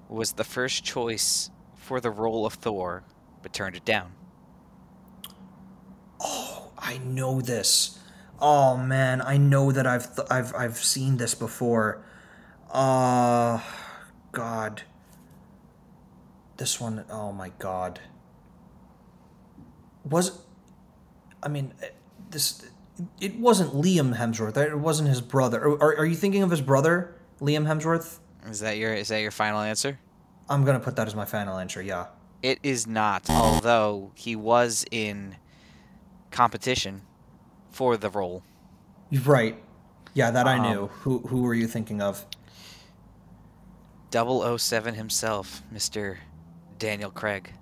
was 0.09 0.35
the 0.35 0.45
first 0.45 0.85
choice 0.85 1.51
for 1.75 2.01
the 2.01 2.11
role 2.11 2.47
of 2.47 2.55
Thor, 2.55 3.05
but 3.43 3.53
turned 3.53 3.77
it 3.77 3.85
down? 3.85 4.17
Oh, 6.21 6.73
I 6.79 6.99
know 6.99 7.41
this. 7.41 7.98
Oh 8.41 8.77
man, 8.77 9.21
I 9.21 9.37
know 9.37 9.73
that 9.73 9.87
I've 9.87 10.15
th- 10.15 10.29
I've 10.31 10.55
I've 10.55 10.77
seen 10.79 11.17
this 11.17 11.35
before. 11.35 12.03
Uh 12.71 13.61
god. 14.33 14.83
This 16.57 16.81
one, 16.81 17.05
oh 17.11 17.33
my 17.33 17.51
god. 17.59 18.01
Was 20.05 20.41
I 21.43 21.49
mean, 21.49 21.75
eh, 21.83 21.89
this 22.31 22.65
it 23.21 23.37
wasn't 23.39 23.73
Liam 23.73 24.17
Hemsworth. 24.17 24.57
It 24.57 24.77
wasn't 24.77 25.09
his 25.09 25.21
brother. 25.21 25.63
Are, 25.63 25.99
are 25.99 26.07
you 26.07 26.17
thinking 26.17 26.43
of 26.43 26.51
his 26.51 26.61
brother, 26.61 27.15
Liam 27.41 27.67
Hemsworth? 27.67 28.19
Is 28.49 28.61
that 28.61 28.77
your 28.77 28.95
is 28.95 29.09
that 29.09 29.21
your 29.21 29.31
final 29.31 29.61
answer? 29.61 29.99
I'm 30.49 30.65
gonna 30.65 30.81
put 30.81 30.97
that 30.97 31.07
as 31.07 31.15
my 31.15 31.25
final 31.25 31.59
answer. 31.59 31.83
Yeah. 31.83 32.07
It 32.41 32.61
is 32.63 32.87
not, 32.87 33.29
although 33.29 34.13
he 34.15 34.37
was 34.37 34.85
in 34.93 35.37
competition 36.31 37.03
for 37.79 37.97
the 37.97 38.11
role. 38.11 38.43
Right. 39.25 39.57
Yeah, 40.13 40.33
that 40.33 40.49
I 40.49 40.57
Um, 40.57 40.63
knew. 40.63 40.87
Who 41.03 41.21
who 41.29 41.43
were 41.43 41.55
you 41.55 41.69
thinking 41.69 42.03
of? 42.03 42.27
007 44.11 44.95
himself, 44.95 45.63
Mr. 45.73 46.17
Daniel 46.79 47.11
Craig. 47.13 47.53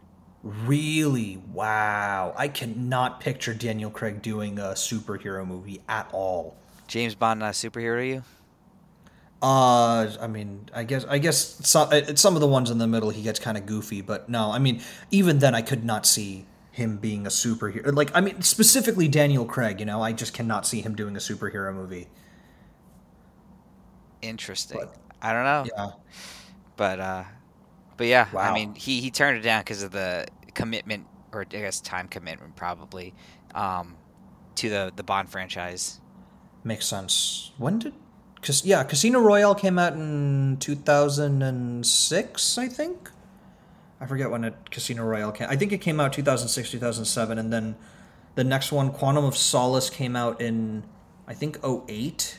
Really? 0.43 1.37
Wow. 1.53 2.33
I 2.35 2.49
cannot 2.49 3.21
picture 3.21 3.53
Daniel 3.53 3.91
Craig 3.91 4.23
doing 4.23 4.59
a 4.59 4.73
superhero 4.73 5.47
movie 5.47 5.83
at 5.87 6.09
all. 6.13 6.57
James 6.87 7.15
Bond 7.15 7.41
not 7.41 7.49
a 7.49 7.51
superhero 7.53 7.99
to 8.01 8.07
you? 8.07 8.23
Uh, 9.43 10.09
I 10.19 10.29
mean, 10.29 10.71
I 10.75 10.85
guess 10.85 11.05
I 11.05 11.19
guess 11.19 11.39
some 11.69 11.89
uh, 11.93 12.15
some 12.15 12.37
of 12.37 12.41
the 12.41 12.49
ones 12.49 12.71
in 12.71 12.79
the 12.79 12.87
middle 12.87 13.11
he 13.11 13.23
gets 13.23 13.39
kind 13.39 13.59
of 13.59 13.67
goofy, 13.67 14.01
but 14.01 14.31
no, 14.31 14.51
I 14.51 14.59
mean, 14.59 14.81
even 15.11 15.41
then 15.41 15.55
I 15.55 15.61
could 15.61 15.85
not 15.85 16.07
see 16.07 16.47
him 16.77 16.99
being 16.99 17.27
a 17.27 17.31
superhero. 17.31 17.95
Like, 17.95 18.11
I 18.15 18.21
mean, 18.21 18.43
specifically 18.43 19.09
Daniel 19.09 19.47
Craig. 19.47 19.81
You 19.81 19.87
know, 19.87 20.03
I 20.03 20.13
just 20.13 20.35
cannot 20.35 20.67
see 20.67 20.83
him 20.83 20.95
doing 20.95 21.17
a 21.17 21.19
superhero 21.19 21.75
movie. 21.75 22.07
Interesting. 24.23 24.79
But- 24.81 24.97
I 25.23 25.33
don't 25.33 25.45
know. 25.45 25.65
Yeah. 25.75 25.91
But 26.77 27.01
uh 27.01 27.25
but 27.97 28.07
yeah, 28.07 28.29
I 28.37 28.53
mean, 28.53 28.75
he 28.75 29.01
he 29.01 29.11
turned 29.11 29.39
it 29.39 29.41
down 29.41 29.63
because 29.63 29.83
of 29.83 29.91
the 29.91 30.27
commitment 30.53 31.07
or 31.33 31.41
I 31.41 31.45
guess 31.45 31.81
time 31.81 32.07
commitment 32.07 32.55
probably 32.55 33.15
um 33.55 33.97
to 34.57 34.69
the 34.69 34.93
the 34.95 35.03
Bond 35.03 35.31
franchise. 35.31 36.01
Makes 36.65 36.85
sense. 36.87 37.53
When 37.57 37.79
did? 37.79 37.95
Cause 38.43 38.65
yeah, 38.67 38.85
Casino 38.85 39.21
Royale 39.21 39.55
came 39.55 39.79
out 39.79 39.95
in 39.95 40.59
two 40.61 40.75
thousand 40.77 41.43
and 41.43 41.85
six, 41.87 42.59
I 42.59 42.69
think. 42.69 43.11
I 44.01 44.07
forget 44.07 44.31
when 44.31 44.45
it 44.45 44.71
Casino 44.71 45.05
Royale 45.05 45.33
came. 45.33 45.49
I 45.49 45.57
think 45.57 45.73
it 45.73 45.79
came 45.79 46.01
out 46.01 46.13
two 46.13 46.23
thousand 46.23 46.49
six, 46.49 46.71
two 46.71 46.79
thousand 46.79 47.07
seven, 47.07 47.39
and 47.39 47.53
then 47.53 47.77
the 48.35 48.45
next 48.45 48.71
one, 48.73 48.91
Quantum 48.93 49.25
of 49.25 49.37
Solace, 49.37 49.89
came 49.91 50.15
out 50.17 50.41
in 50.41 50.85
I 51.27 51.35
think 51.35 51.59
08. 51.65 52.39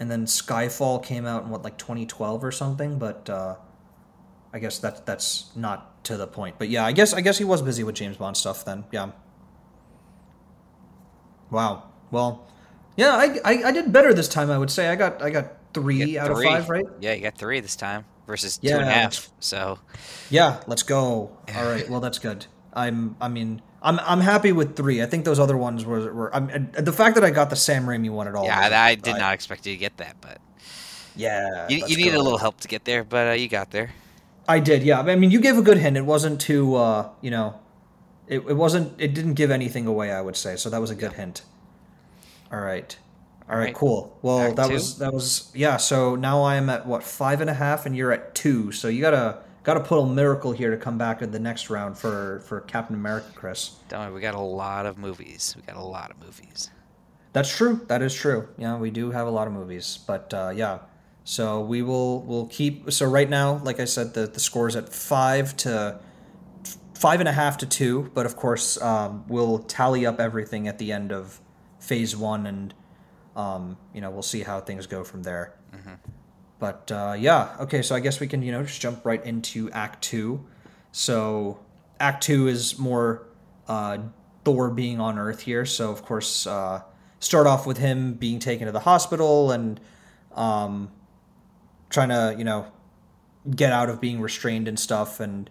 and 0.00 0.10
then 0.10 0.26
Skyfall 0.26 1.02
came 1.02 1.24
out 1.24 1.44
in 1.44 1.50
what 1.50 1.62
like 1.62 1.78
twenty 1.78 2.04
twelve 2.06 2.42
or 2.44 2.50
something. 2.52 2.98
But 2.98 3.30
uh, 3.30 3.56
I 4.52 4.58
guess 4.58 4.78
that 4.80 5.06
that's 5.06 5.50
not 5.54 6.02
to 6.04 6.16
the 6.16 6.26
point. 6.26 6.56
But 6.58 6.68
yeah, 6.68 6.84
I 6.84 6.92
guess 6.92 7.12
I 7.12 7.20
guess 7.20 7.38
he 7.38 7.44
was 7.44 7.62
busy 7.62 7.84
with 7.84 7.94
James 7.94 8.16
Bond 8.16 8.36
stuff 8.36 8.64
then. 8.64 8.84
Yeah. 8.90 9.10
Wow. 11.50 11.84
Well, 12.10 12.46
yeah, 12.96 13.14
I, 13.14 13.38
I, 13.44 13.62
I 13.64 13.72
did 13.72 13.92
better 13.92 14.12
this 14.12 14.28
time. 14.28 14.50
I 14.50 14.58
would 14.58 14.70
say 14.70 14.88
I 14.88 14.96
got 14.96 15.22
I 15.22 15.30
got 15.30 15.52
three 15.74 16.18
out 16.18 16.26
three. 16.34 16.46
of 16.46 16.52
five, 16.52 16.68
right? 16.70 16.86
Yeah, 17.00 17.12
you 17.14 17.22
got 17.22 17.36
three 17.38 17.60
this 17.60 17.76
time 17.76 18.04
versus 18.26 18.58
two 18.58 18.68
and 18.68 18.82
a 18.82 18.86
Yeah. 18.86 18.92
half. 18.92 19.30
So 19.40 19.78
Yeah, 20.30 20.60
let's 20.66 20.82
go. 20.82 21.36
All 21.56 21.64
right, 21.64 21.88
well 21.88 22.00
that's 22.00 22.18
good. 22.18 22.46
I'm 22.74 23.16
I 23.20 23.28
mean 23.28 23.62
I'm 23.82 23.98
I'm 24.00 24.20
happy 24.20 24.52
with 24.52 24.76
three. 24.76 25.02
I 25.02 25.06
think 25.06 25.24
those 25.24 25.38
other 25.38 25.56
ones 25.56 25.84
were 25.84 26.12
were 26.12 26.34
I'm, 26.34 26.70
the 26.72 26.92
fact 26.92 27.14
that 27.14 27.24
I 27.24 27.30
got 27.30 27.50
the 27.50 27.56
Sam 27.56 27.86
Raimi 27.86 28.10
one 28.10 28.26
at 28.28 28.34
all. 28.34 28.44
yeah, 28.44 28.64
was- 28.64 28.72
I, 28.72 28.88
I 28.90 28.94
did 28.96 29.16
not 29.16 29.34
expect 29.34 29.66
you 29.66 29.72
to 29.74 29.78
get 29.78 29.96
that, 29.98 30.16
but 30.20 30.38
Yeah, 31.16 31.66
you, 31.68 31.84
you 31.86 31.96
needed 31.96 32.14
a 32.14 32.22
little 32.22 32.38
help 32.38 32.60
to 32.60 32.68
get 32.68 32.84
there, 32.84 33.04
but 33.04 33.28
uh, 33.28 33.32
you 33.32 33.48
got 33.48 33.70
there. 33.70 33.90
I 34.48 34.60
did, 34.60 34.82
yeah. 34.82 35.00
I 35.00 35.14
mean, 35.16 35.30
you 35.30 35.40
gave 35.40 35.58
a 35.58 35.62
good 35.62 35.76
hint. 35.78 35.96
It 35.96 36.06
wasn't 36.06 36.40
too, 36.40 36.74
uh, 36.76 37.10
you 37.20 37.30
know, 37.30 37.60
it, 38.26 38.38
it 38.48 38.54
wasn't. 38.56 38.98
It 38.98 39.12
didn't 39.14 39.34
give 39.34 39.50
anything 39.50 39.86
away. 39.86 40.10
I 40.10 40.20
would 40.22 40.36
say 40.36 40.56
so. 40.56 40.70
That 40.70 40.80
was 40.80 40.90
a 40.90 40.94
good 40.94 41.12
hint. 41.14 41.42
All 42.52 42.60
right, 42.60 42.96
all 43.48 43.56
right, 43.56 43.60
Alright. 43.60 43.74
cool. 43.74 44.18
Well, 44.20 44.40
Act 44.40 44.56
that 44.56 44.66
two? 44.68 44.74
was 44.74 44.98
that 44.98 45.12
was 45.12 45.50
yeah. 45.54 45.78
So 45.78 46.16
now 46.16 46.42
I 46.42 46.56
am 46.56 46.68
at 46.68 46.86
what 46.86 47.02
five 47.02 47.40
and 47.40 47.48
a 47.48 47.54
half, 47.54 47.86
and 47.86 47.96
you're 47.96 48.12
at 48.12 48.34
two. 48.34 48.72
So 48.72 48.88
you 48.88 49.00
gotta 49.00 49.38
gotta 49.62 49.80
put 49.80 49.98
a 49.98 50.06
miracle 50.06 50.52
here 50.52 50.70
to 50.70 50.76
come 50.76 50.98
back 50.98 51.22
in 51.22 51.30
the 51.30 51.38
next 51.38 51.70
round 51.70 51.96
for 51.96 52.40
for 52.46 52.60
Captain 52.62 52.94
America, 52.94 53.28
Chris. 53.34 53.76
Don't 53.88 54.00
worry, 54.00 54.12
we 54.12 54.20
got 54.20 54.34
a 54.34 54.40
lot 54.40 54.84
of 54.84 54.98
movies. 54.98 55.54
We 55.56 55.62
got 55.62 55.76
a 55.76 55.82
lot 55.82 56.10
of 56.10 56.18
movies. 56.18 56.70
That's 57.32 57.54
true. 57.54 57.80
That 57.88 58.02
is 58.02 58.14
true. 58.14 58.48
Yeah, 58.58 58.76
we 58.76 58.90
do 58.90 59.10
have 59.12 59.26
a 59.26 59.30
lot 59.30 59.46
of 59.46 59.52
movies, 59.54 59.98
but 60.06 60.32
uh, 60.34 60.52
yeah. 60.54 60.80
So 61.24 61.60
we 61.60 61.82
will 61.82 62.20
we'll 62.22 62.46
keep. 62.48 62.90
So 62.92 63.06
right 63.06 63.28
now, 63.28 63.60
like 63.64 63.80
I 63.80 63.84
said, 63.86 64.14
the 64.14 64.26
the 64.26 64.40
score 64.40 64.68
is 64.68 64.76
at 64.76 64.88
five 64.90 65.56
to 65.58 66.00
five 66.94 67.20
and 67.20 67.28
a 67.28 67.32
half 67.32 67.58
to 67.58 67.66
two. 67.66 68.10
But 68.14 68.26
of 68.26 68.36
course, 68.36 68.80
um, 68.82 69.24
we'll 69.28 69.60
tally 69.60 70.04
up 70.04 70.20
everything 70.20 70.68
at 70.68 70.78
the 70.78 70.92
end 70.92 71.12
of 71.12 71.40
phase 71.78 72.16
one, 72.16 72.46
and 72.46 72.74
um, 73.38 73.78
you 73.94 74.02
know 74.02 74.10
we'll 74.10 74.22
see 74.22 74.42
how 74.42 74.60
things 74.60 74.86
go 74.86 75.04
from 75.04 75.22
there. 75.22 75.54
But 76.58 76.90
uh, 76.90 77.14
yeah, 77.18 77.56
okay. 77.60 77.82
So 77.82 77.94
I 77.94 78.00
guess 78.00 78.20
we 78.20 78.26
can 78.26 78.42
you 78.42 78.52
know 78.52 78.62
just 78.64 78.80
jump 78.80 79.06
right 79.06 79.24
into 79.24 79.70
Act 79.70 80.02
Two. 80.02 80.44
So 80.92 81.60
Act 82.00 82.24
Two 82.24 82.48
is 82.48 82.78
more 82.78 83.28
uh, 83.68 83.98
Thor 84.44 84.70
being 84.70 85.00
on 85.00 85.18
Earth 85.18 85.40
here. 85.40 85.64
So 85.64 85.90
of 85.90 86.04
course, 86.04 86.46
uh, 86.46 86.82
start 87.20 87.46
off 87.46 87.64
with 87.64 87.78
him 87.78 88.14
being 88.14 88.40
taken 88.40 88.66
to 88.66 88.72
the 88.72 88.80
hospital 88.80 89.52
and 89.52 89.80
um, 90.34 90.90
trying 91.90 92.08
to 92.08 92.34
you 92.36 92.44
know 92.44 92.66
get 93.54 93.72
out 93.72 93.88
of 93.88 94.00
being 94.00 94.20
restrained 94.20 94.66
and 94.66 94.78
stuff. 94.78 95.20
And 95.20 95.48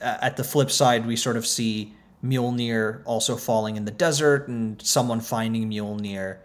at 0.00 0.36
the 0.36 0.44
flip 0.44 0.70
side, 0.70 1.04
we 1.04 1.16
sort 1.16 1.36
of 1.36 1.44
see 1.44 1.94
Mjolnir 2.24 3.02
also 3.04 3.36
falling 3.36 3.76
in 3.76 3.84
the 3.84 3.90
desert 3.90 4.46
and 4.46 4.80
someone 4.80 5.20
finding 5.20 5.68
Mjolnir. 5.68 6.38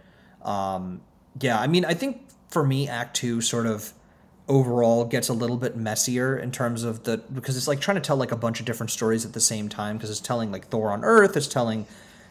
Um, 0.43 1.01
yeah, 1.39 1.59
I 1.59 1.67
mean, 1.67 1.85
I 1.85 1.93
think 1.93 2.21
for 2.49 2.65
me, 2.65 2.87
Act 2.87 3.15
Two 3.15 3.41
sort 3.41 3.65
of 3.65 3.93
overall 4.47 5.05
gets 5.05 5.29
a 5.29 5.33
little 5.33 5.55
bit 5.57 5.77
messier 5.77 6.37
in 6.37 6.51
terms 6.51 6.83
of 6.83 7.03
the 7.03 7.17
because 7.17 7.55
it's 7.55 7.67
like 7.67 7.79
trying 7.79 7.95
to 7.95 8.01
tell 8.01 8.17
like 8.17 8.31
a 8.31 8.37
bunch 8.37 8.59
of 8.59 8.65
different 8.65 8.91
stories 8.91 9.25
at 9.25 9.33
the 9.33 9.39
same 9.39 9.69
time 9.69 9.97
because 9.97 10.09
it's 10.09 10.19
telling 10.19 10.51
like 10.51 10.67
Thor 10.67 10.91
on 10.91 11.03
Earth, 11.03 11.37
it's 11.37 11.47
telling 11.47 11.87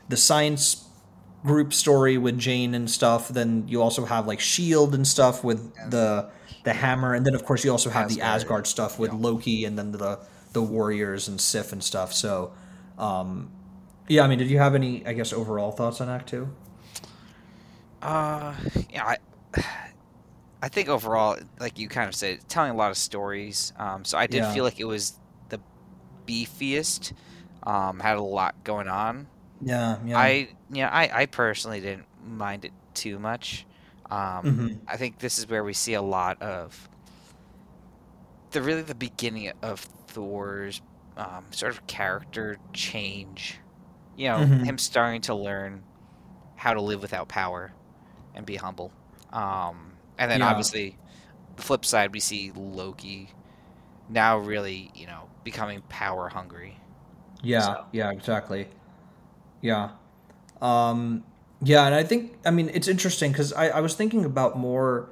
the 0.08 0.16
science 0.16 0.88
group 1.44 1.72
story 1.72 2.18
with 2.18 2.38
Jane 2.38 2.74
and 2.74 2.90
stuff. 2.90 3.28
Then 3.28 3.66
you 3.66 3.82
also 3.82 4.04
have 4.04 4.26
like 4.26 4.40
Shield 4.40 4.94
and 4.94 5.06
stuff 5.06 5.42
with 5.42 5.74
the 5.90 6.30
the 6.64 6.72
hammer, 6.72 7.14
and 7.14 7.26
then 7.26 7.34
of 7.34 7.44
course 7.44 7.64
you 7.64 7.70
also 7.70 7.90
have 7.90 8.08
the 8.08 8.20
Asgard. 8.20 8.42
Asgard 8.42 8.66
stuff 8.66 8.98
with 8.98 9.12
Loki, 9.12 9.64
and 9.64 9.78
then 9.78 9.92
the 9.92 10.20
the 10.52 10.62
warriors 10.62 11.28
and 11.28 11.40
Sif 11.40 11.72
and 11.72 11.82
stuff. 11.82 12.12
So, 12.12 12.52
um, 12.98 13.50
yeah, 14.08 14.22
I 14.22 14.28
mean, 14.28 14.38
did 14.38 14.50
you 14.50 14.58
have 14.58 14.74
any 14.74 15.04
I 15.06 15.12
guess 15.14 15.32
overall 15.32 15.72
thoughts 15.72 16.00
on 16.00 16.08
Act 16.08 16.28
Two? 16.28 16.54
Uh, 18.02 18.56
yeah, 18.90 19.04
I, 19.06 19.16
I 20.62 20.68
think 20.68 20.88
overall, 20.88 21.36
like 21.58 21.78
you 21.78 21.88
kind 21.88 22.08
of 22.08 22.14
said, 22.14 22.40
telling 22.48 22.70
a 22.70 22.76
lot 22.76 22.90
of 22.90 22.96
stories. 22.98 23.72
Um, 23.76 24.04
so 24.04 24.16
I 24.18 24.26
did 24.26 24.44
Yeah. 24.44 24.46
feel 24.46 24.64
like 24.64 24.78
it 24.80 24.84
was 24.84 25.20
the 25.48 25.60
beefiest. 26.28 27.12
Um, 27.64 28.00
had 28.00 28.18
a 28.18 28.22
lot 28.22 28.56
going 28.64 28.88
on. 28.88 29.30
Yeah, 29.60 29.98
yeah. 30.04 30.28
I, 30.28 30.54
yeah, 30.70 30.90
I, 30.90 31.22
I 31.22 31.26
personally 31.26 31.80
didn't 31.80 32.08
mind 32.18 32.64
it 32.66 32.74
too 32.94 33.18
much. 33.18 33.66
Um, 34.10 34.42
Mhm. 34.42 34.82
I 34.88 34.96
think 34.98 35.18
this 35.18 35.38
is 35.38 35.48
where 35.48 35.64
we 35.64 35.74
see 35.74 35.94
a 35.94 36.02
lot 36.02 36.42
of 36.42 36.88
the 38.50 38.62
really 38.62 38.82
the 38.82 38.94
beginning 38.94 39.50
of 39.62 39.80
Thor's 40.08 40.80
um, 41.16 41.52
sort 41.52 41.72
of 41.72 41.86
character 41.86 42.58
change. 42.72 43.60
You 44.16 44.28
know, 44.28 44.46
Mhm. 44.46 44.62
him 44.62 44.78
starting 44.78 45.22
to 45.22 45.34
learn 45.34 45.86
how 46.56 46.74
to 46.74 46.82
live 46.82 47.02
without 47.02 47.28
power 47.28 47.74
and 48.34 48.46
be 48.46 48.56
humble. 48.56 48.92
Um, 49.32 49.92
and 50.18 50.30
then 50.30 50.40
Yeah. 50.40 50.48
obviously, 50.48 50.96
the 51.56 51.62
flip 51.62 51.84
side, 51.84 52.12
we 52.12 52.20
see 52.20 52.52
Loki 52.54 53.30
now 54.08 54.38
really, 54.38 54.90
you 54.94 55.06
know, 55.06 55.28
becoming 55.44 55.82
power 55.88 56.28
hungry. 56.28 56.78
Yeah, 57.42 57.60
So- 57.60 57.84
yeah, 57.92 58.10
exactly. 58.10 58.68
Yeah. 59.60 59.90
Um, 60.60 61.24
yeah, 61.62 61.86
and 61.86 61.94
I 61.94 62.02
think, 62.02 62.36
I 62.44 62.50
mean, 62.50 62.70
it's 62.74 62.88
interesting 62.88 63.32
because 63.32 63.52
I, 63.52 63.68
I 63.68 63.80
was 63.80 63.94
thinking 63.94 64.24
about 64.24 64.58
more 64.58 65.10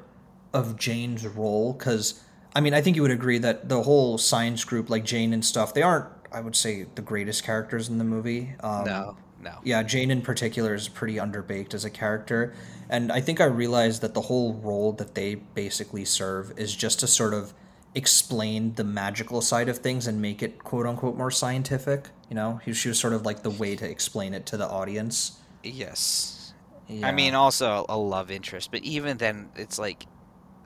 of 0.52 0.76
Jane's 0.76 1.26
role 1.26 1.72
because, 1.72 2.22
I 2.54 2.60
mean, 2.60 2.74
I 2.74 2.80
think 2.80 2.96
you 2.96 3.02
would 3.02 3.10
agree 3.10 3.38
that 3.38 3.68
the 3.68 3.82
whole 3.82 4.18
science 4.18 4.64
group, 4.64 4.90
like 4.90 5.04
Jane 5.04 5.32
and 5.32 5.44
stuff, 5.44 5.74
they 5.74 5.82
aren't, 5.82 6.06
I 6.32 6.40
would 6.40 6.56
say, 6.56 6.86
the 6.94 7.02
greatest 7.02 7.44
characters 7.44 7.88
in 7.88 7.98
the 7.98 8.04
movie. 8.04 8.54
Um, 8.60 8.84
no, 8.84 9.16
no. 9.40 9.58
yeah, 9.64 9.82
Jane 9.82 10.10
in 10.10 10.22
particular 10.22 10.74
is 10.74 10.88
pretty 10.88 11.16
underbaked 11.16 11.74
as 11.74 11.84
a 11.84 11.90
character. 11.90 12.52
And 12.90 13.10
I 13.12 13.20
think 13.20 13.40
I 13.40 13.44
realized 13.44 14.02
that 14.02 14.14
the 14.14 14.20
whole 14.20 14.54
role 14.54 14.92
that 14.94 15.14
they 15.14 15.36
basically 15.36 16.04
serve 16.04 16.52
is 16.58 16.74
just 16.74 17.00
to 17.00 17.06
sort 17.06 17.32
of 17.32 17.54
explain 17.94 18.74
the 18.74 18.84
magical 18.84 19.40
side 19.40 19.68
of 19.68 19.78
things 19.78 20.06
and 20.06 20.20
make 20.20 20.42
it 20.42 20.62
quote 20.64 20.86
unquote 20.86 21.16
more 21.16 21.30
scientific. 21.30 22.08
You 22.28 22.34
know, 22.34 22.60
she 22.72 22.88
was 22.88 22.98
sort 22.98 23.12
of 23.12 23.24
like 23.24 23.42
the 23.42 23.50
way 23.50 23.76
to 23.76 23.88
explain 23.88 24.34
it 24.34 24.44
to 24.46 24.56
the 24.56 24.66
audience. 24.68 25.38
Yes. 25.62 26.52
Yeah. 26.88 27.06
I 27.06 27.12
mean, 27.12 27.34
also 27.34 27.86
a 27.88 27.96
love 27.96 28.30
interest, 28.32 28.72
but 28.72 28.82
even 28.82 29.16
then, 29.18 29.50
it's 29.54 29.78
like, 29.78 30.06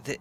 the, 0.04 0.16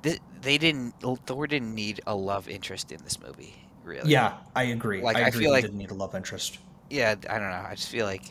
the, 0.00 0.18
they 0.40 0.56
didn't. 0.56 0.94
Thor 1.26 1.46
didn't 1.46 1.74
need 1.74 2.00
a 2.06 2.14
love 2.14 2.48
interest 2.48 2.90
in 2.92 3.02
this 3.04 3.20
movie, 3.20 3.54
really. 3.84 4.10
yeah, 4.10 4.38
I 4.56 4.64
agree. 4.64 5.02
Like, 5.02 5.16
I 5.16 5.24
I 5.24 5.28
agree 5.28 5.40
feel 5.42 5.50
he 5.50 5.56
like- 5.56 5.64
didn't 5.64 5.76
need 5.78 5.90
a 5.90 5.94
love 5.94 6.14
interest. 6.14 6.58
Yeah, 6.88 7.14
I 7.28 7.38
don't 7.38 7.50
know. 7.50 7.64
I 7.68 7.74
just 7.74 7.88
feel 7.90 8.06
like 8.06 8.22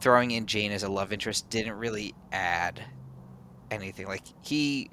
throwing 0.00 0.30
in 0.30 0.46
Jane 0.46 0.72
as 0.72 0.82
a 0.82 0.88
love 0.88 1.12
interest 1.12 1.48
didn't 1.50 1.74
really 1.74 2.14
add 2.32 2.82
anything. 3.70 4.06
Like 4.06 4.22
he, 4.42 4.90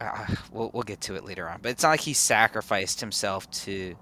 uh, 0.00 0.26
we'll 0.52 0.70
we'll 0.72 0.82
get 0.82 1.00
to 1.02 1.14
it 1.14 1.24
later 1.24 1.48
on, 1.48 1.60
but 1.62 1.70
it's 1.70 1.82
not 1.82 1.90
like 1.90 2.00
he 2.00 2.12
sacrificed 2.12 3.00
himself 3.00 3.50
to, 3.50 3.96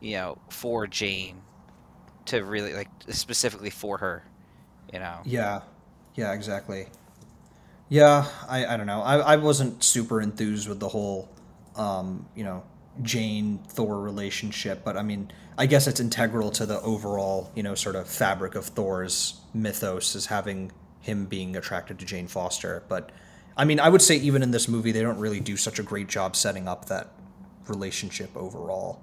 you 0.00 0.12
know, 0.16 0.38
for 0.48 0.86
Jane, 0.86 1.42
to 2.26 2.42
really 2.44 2.72
like 2.72 2.88
specifically 3.08 3.70
for 3.70 3.98
her, 3.98 4.24
you 4.92 4.98
know. 4.98 5.20
Yeah, 5.24 5.62
yeah, 6.14 6.32
exactly. 6.32 6.86
Yeah, 7.88 8.26
I, 8.48 8.64
I 8.64 8.76
don't 8.78 8.86
know. 8.86 9.02
I, 9.02 9.18
I 9.18 9.36
wasn't 9.36 9.84
super 9.84 10.22
enthused 10.22 10.66
with 10.66 10.80
the 10.80 10.88
whole, 10.88 11.28
um, 11.76 12.26
you 12.34 12.42
know, 12.42 12.64
Jane 13.00 13.58
Thor 13.68 14.00
relationship, 14.00 14.84
but 14.84 14.96
I 14.96 15.02
mean, 15.02 15.30
I 15.56 15.66
guess 15.66 15.86
it's 15.86 16.00
integral 16.00 16.50
to 16.52 16.66
the 16.66 16.80
overall, 16.82 17.50
you 17.54 17.62
know, 17.62 17.74
sort 17.74 17.96
of 17.96 18.08
fabric 18.08 18.54
of 18.54 18.66
Thor's 18.66 19.40
mythos 19.54 20.14
is 20.14 20.26
having 20.26 20.72
him 21.00 21.26
being 21.26 21.56
attracted 21.56 21.98
to 21.98 22.04
Jane 22.04 22.26
Foster. 22.26 22.82
But 22.88 23.10
I 23.56 23.64
mean, 23.64 23.80
I 23.80 23.88
would 23.88 24.02
say 24.02 24.16
even 24.16 24.42
in 24.42 24.50
this 24.50 24.68
movie, 24.68 24.92
they 24.92 25.02
don't 25.02 25.18
really 25.18 25.40
do 25.40 25.56
such 25.56 25.78
a 25.78 25.82
great 25.82 26.08
job 26.08 26.36
setting 26.36 26.68
up 26.68 26.86
that 26.86 27.08
relationship 27.68 28.30
overall. 28.36 29.00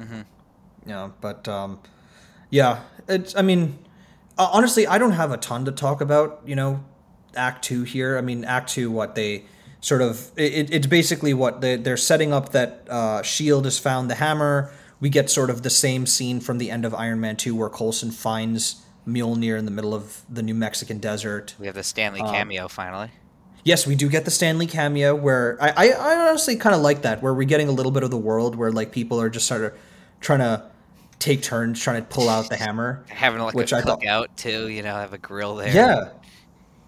Mm-hmm. 0.00 0.22
Yeah, 0.86 1.10
but 1.20 1.48
um, 1.48 1.80
yeah, 2.50 2.80
it's. 3.08 3.36
I 3.36 3.42
mean, 3.42 3.78
honestly, 4.36 4.86
I 4.86 4.98
don't 4.98 5.12
have 5.12 5.32
a 5.32 5.36
ton 5.36 5.64
to 5.64 5.72
talk 5.72 6.00
about. 6.00 6.42
You 6.44 6.56
know, 6.56 6.84
Act 7.36 7.64
Two 7.64 7.84
here. 7.84 8.18
I 8.18 8.20
mean, 8.20 8.44
Act 8.44 8.70
Two, 8.70 8.90
what 8.90 9.14
they 9.14 9.44
sort 9.84 10.00
of 10.00 10.30
it, 10.36 10.72
it's 10.72 10.86
basically 10.86 11.34
what 11.34 11.60
they, 11.60 11.76
they're 11.76 11.98
setting 11.98 12.32
up 12.32 12.52
that 12.52 12.86
uh, 12.88 13.22
Shield 13.22 13.66
has 13.66 13.78
found 13.78 14.10
the 14.10 14.14
hammer. 14.14 14.72
We 14.98 15.10
get 15.10 15.28
sort 15.28 15.50
of 15.50 15.62
the 15.62 15.68
same 15.68 16.06
scene 16.06 16.40
from 16.40 16.56
the 16.56 16.70
end 16.70 16.86
of 16.86 16.94
Iron 16.94 17.20
Man 17.20 17.36
Two, 17.36 17.54
where 17.54 17.68
Coulson 17.68 18.10
finds 18.10 18.82
Mjolnir 19.06 19.58
in 19.58 19.66
the 19.66 19.70
middle 19.70 19.94
of 19.94 20.22
the 20.30 20.42
New 20.42 20.54
Mexican 20.54 20.98
desert. 20.98 21.54
We 21.58 21.66
have 21.66 21.74
the 21.74 21.82
Stan 21.82 22.14
Lee 22.14 22.20
um, 22.20 22.30
cameo 22.34 22.66
finally. 22.66 23.10
Yes, 23.62 23.86
we 23.86 23.94
do 23.94 24.08
get 24.08 24.24
the 24.24 24.30
Stan 24.30 24.56
Lee 24.56 24.66
cameo 24.66 25.14
where 25.14 25.58
I, 25.60 25.68
I, 25.68 25.88
I 25.92 26.28
honestly 26.28 26.56
kind 26.56 26.74
of 26.74 26.80
like 26.80 27.02
that, 27.02 27.22
where 27.22 27.34
we're 27.34 27.44
getting 27.44 27.68
a 27.68 27.72
little 27.72 27.92
bit 27.92 28.02
of 28.02 28.10
the 28.10 28.18
world 28.18 28.56
where 28.56 28.72
like 28.72 28.90
people 28.90 29.20
are 29.20 29.28
just 29.28 29.46
sort 29.46 29.64
of 29.64 29.74
trying 30.20 30.38
to 30.38 30.64
take 31.18 31.42
turns 31.42 31.80
trying 31.80 32.02
to 32.02 32.08
pull 32.08 32.30
out 32.30 32.48
the 32.48 32.56
hammer. 32.56 33.04
Having 33.08 33.42
like 33.42 33.54
which 33.54 33.72
a 33.72 33.76
I 33.76 33.82
thought, 33.82 34.04
out 34.06 34.34
too, 34.38 34.68
you 34.68 34.82
know, 34.82 34.94
have 34.94 35.12
a 35.12 35.18
grill 35.18 35.56
there. 35.56 35.74
Yeah. 35.74 36.10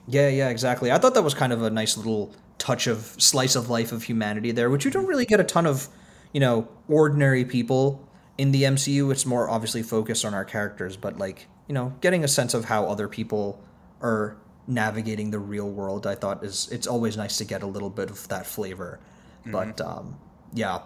Yeah, 0.09 0.29
yeah, 0.29 0.51
exactly. 0.51 0.93
I 0.93 0.99
thought 0.99 1.15
that 1.15 1.23
was 1.23 1.35
kind 1.35 1.53
of 1.53 1.63
a 1.63 1.71
nice 1.71 1.97
little 1.97 2.33
touch 2.59 2.87
of 2.87 3.15
slice 3.19 3.55
of 3.55 3.69
life 3.69 3.93
of 3.93 4.05
humanity 4.05 4.53
there, 4.53 4.71
which 4.71 4.85
you 4.85 4.91
don't 4.91 5.07
really 5.07 5.27
get 5.27 5.41
a 5.41 5.45
ton 5.45 5.67
of, 5.67 5.89
you 6.33 6.41
know, 6.41 6.69
ordinary 6.89 7.45
people 7.45 8.09
in 8.39 8.53
the 8.53 8.65
MCU. 8.65 9.11
It's 9.11 9.27
more 9.27 9.49
obviously 9.49 9.83
focused 9.83 10.25
on 10.25 10.35
our 10.35 10.45
characters, 10.45 10.97
but 10.97 11.19
like, 11.19 11.47
you 11.69 11.75
know, 11.75 11.95
getting 12.01 12.25
a 12.25 12.29
sense 12.29 12.55
of 12.55 12.67
how 12.67 12.87
other 12.87 13.09
people 13.09 13.63
are 14.01 14.37
navigating 14.67 15.31
the 15.31 15.39
real 15.39 15.69
world, 15.69 16.07
I 16.07 16.15
thought 16.15 16.45
is 16.45 16.69
it's 16.71 16.87
always 16.87 17.17
nice 17.17 17.39
to 17.39 17.45
get 17.45 17.63
a 17.63 17.67
little 17.67 17.91
bit 17.91 18.11
of 18.11 18.27
that 18.29 18.47
flavor. 18.47 19.01
Mm-hmm. 19.41 19.53
But 19.53 19.81
um, 19.81 20.19
yeah, 20.53 20.81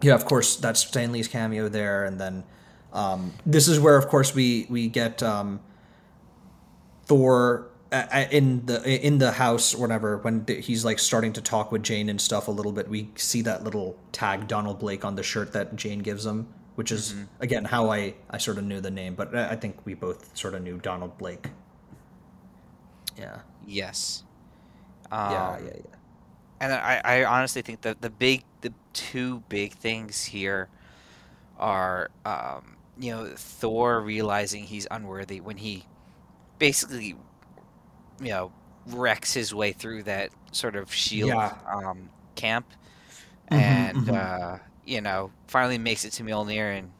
yeah, 0.00 0.14
of 0.14 0.24
course 0.24 0.56
that's 0.56 0.80
Stan 0.80 1.12
Lee's 1.12 1.28
cameo 1.28 1.68
there, 1.68 2.04
and 2.04 2.20
then 2.20 2.44
um, 2.92 3.32
this 3.44 3.68
is 3.68 3.80
where, 3.80 3.96
of 3.96 4.08
course, 4.08 4.34
we 4.34 4.66
we 4.70 4.88
get 4.88 5.22
um, 5.22 5.60
Thor 7.06 7.70
in 8.30 8.66
the 8.66 9.06
in 9.06 9.18
the 9.18 9.32
house 9.32 9.74
or 9.74 9.80
whatever 9.80 10.18
when 10.18 10.46
he's 10.46 10.84
like 10.84 10.98
starting 10.98 11.32
to 11.34 11.40
talk 11.40 11.72
with 11.72 11.82
Jane 11.82 12.08
and 12.08 12.20
stuff 12.20 12.48
a 12.48 12.50
little 12.50 12.72
bit. 12.72 12.88
We 12.88 13.10
see 13.16 13.42
that 13.42 13.64
little 13.64 13.96
tag 14.12 14.48
Donald 14.48 14.78
Blake 14.78 15.04
on 15.04 15.14
the 15.14 15.22
shirt 15.22 15.52
that 15.52 15.76
Jane 15.76 16.00
gives 16.00 16.24
him 16.26 16.48
which 16.74 16.90
is 16.90 17.12
mm-hmm. 17.12 17.24
again 17.40 17.64
how 17.64 17.90
I 17.90 18.14
I 18.28 18.38
sort 18.38 18.58
of 18.58 18.64
knew 18.64 18.80
the 18.80 18.90
name, 18.90 19.14
but 19.14 19.34
I 19.34 19.54
think 19.56 19.76
we 19.84 19.94
both 19.94 20.36
sort 20.36 20.54
of 20.54 20.62
knew 20.62 20.78
Donald 20.78 21.16
Blake. 21.18 21.50
Yeah. 23.16 23.38
Yes. 23.66 24.24
Um, 25.10 25.30
yeah, 25.30 25.58
yeah, 25.58 25.70
yeah. 25.76 25.96
And 26.60 26.72
I, 26.72 27.00
I 27.04 27.24
honestly 27.24 27.62
think 27.62 27.82
that 27.82 28.00
the 28.00 28.10
big, 28.10 28.44
the 28.62 28.72
two 28.92 29.42
big 29.48 29.74
things 29.74 30.24
here 30.24 30.68
are, 31.58 32.10
um, 32.24 32.76
you 32.98 33.10
know, 33.12 33.32
Thor 33.36 34.00
realizing 34.00 34.64
he's 34.64 34.86
unworthy 34.90 35.40
when 35.40 35.58
he 35.58 35.84
basically, 36.58 37.16
you 38.24 38.32
know, 38.32 38.52
wrecks 38.86 39.32
his 39.32 39.54
way 39.54 39.72
through 39.72 40.02
that 40.04 40.30
sort 40.52 40.76
of 40.76 40.92
shield 40.92 41.30
yeah. 41.30 41.56
um, 41.72 42.08
camp, 42.34 42.66
mm-hmm, 43.50 43.54
and 43.54 43.98
mm-hmm. 43.98 44.14
Uh, 44.14 44.58
you 44.84 45.00
know, 45.00 45.30
finally 45.46 45.78
makes 45.78 46.04
it 46.04 46.12
to 46.12 46.22
Mjolnir 46.22 46.78
and 46.78 46.90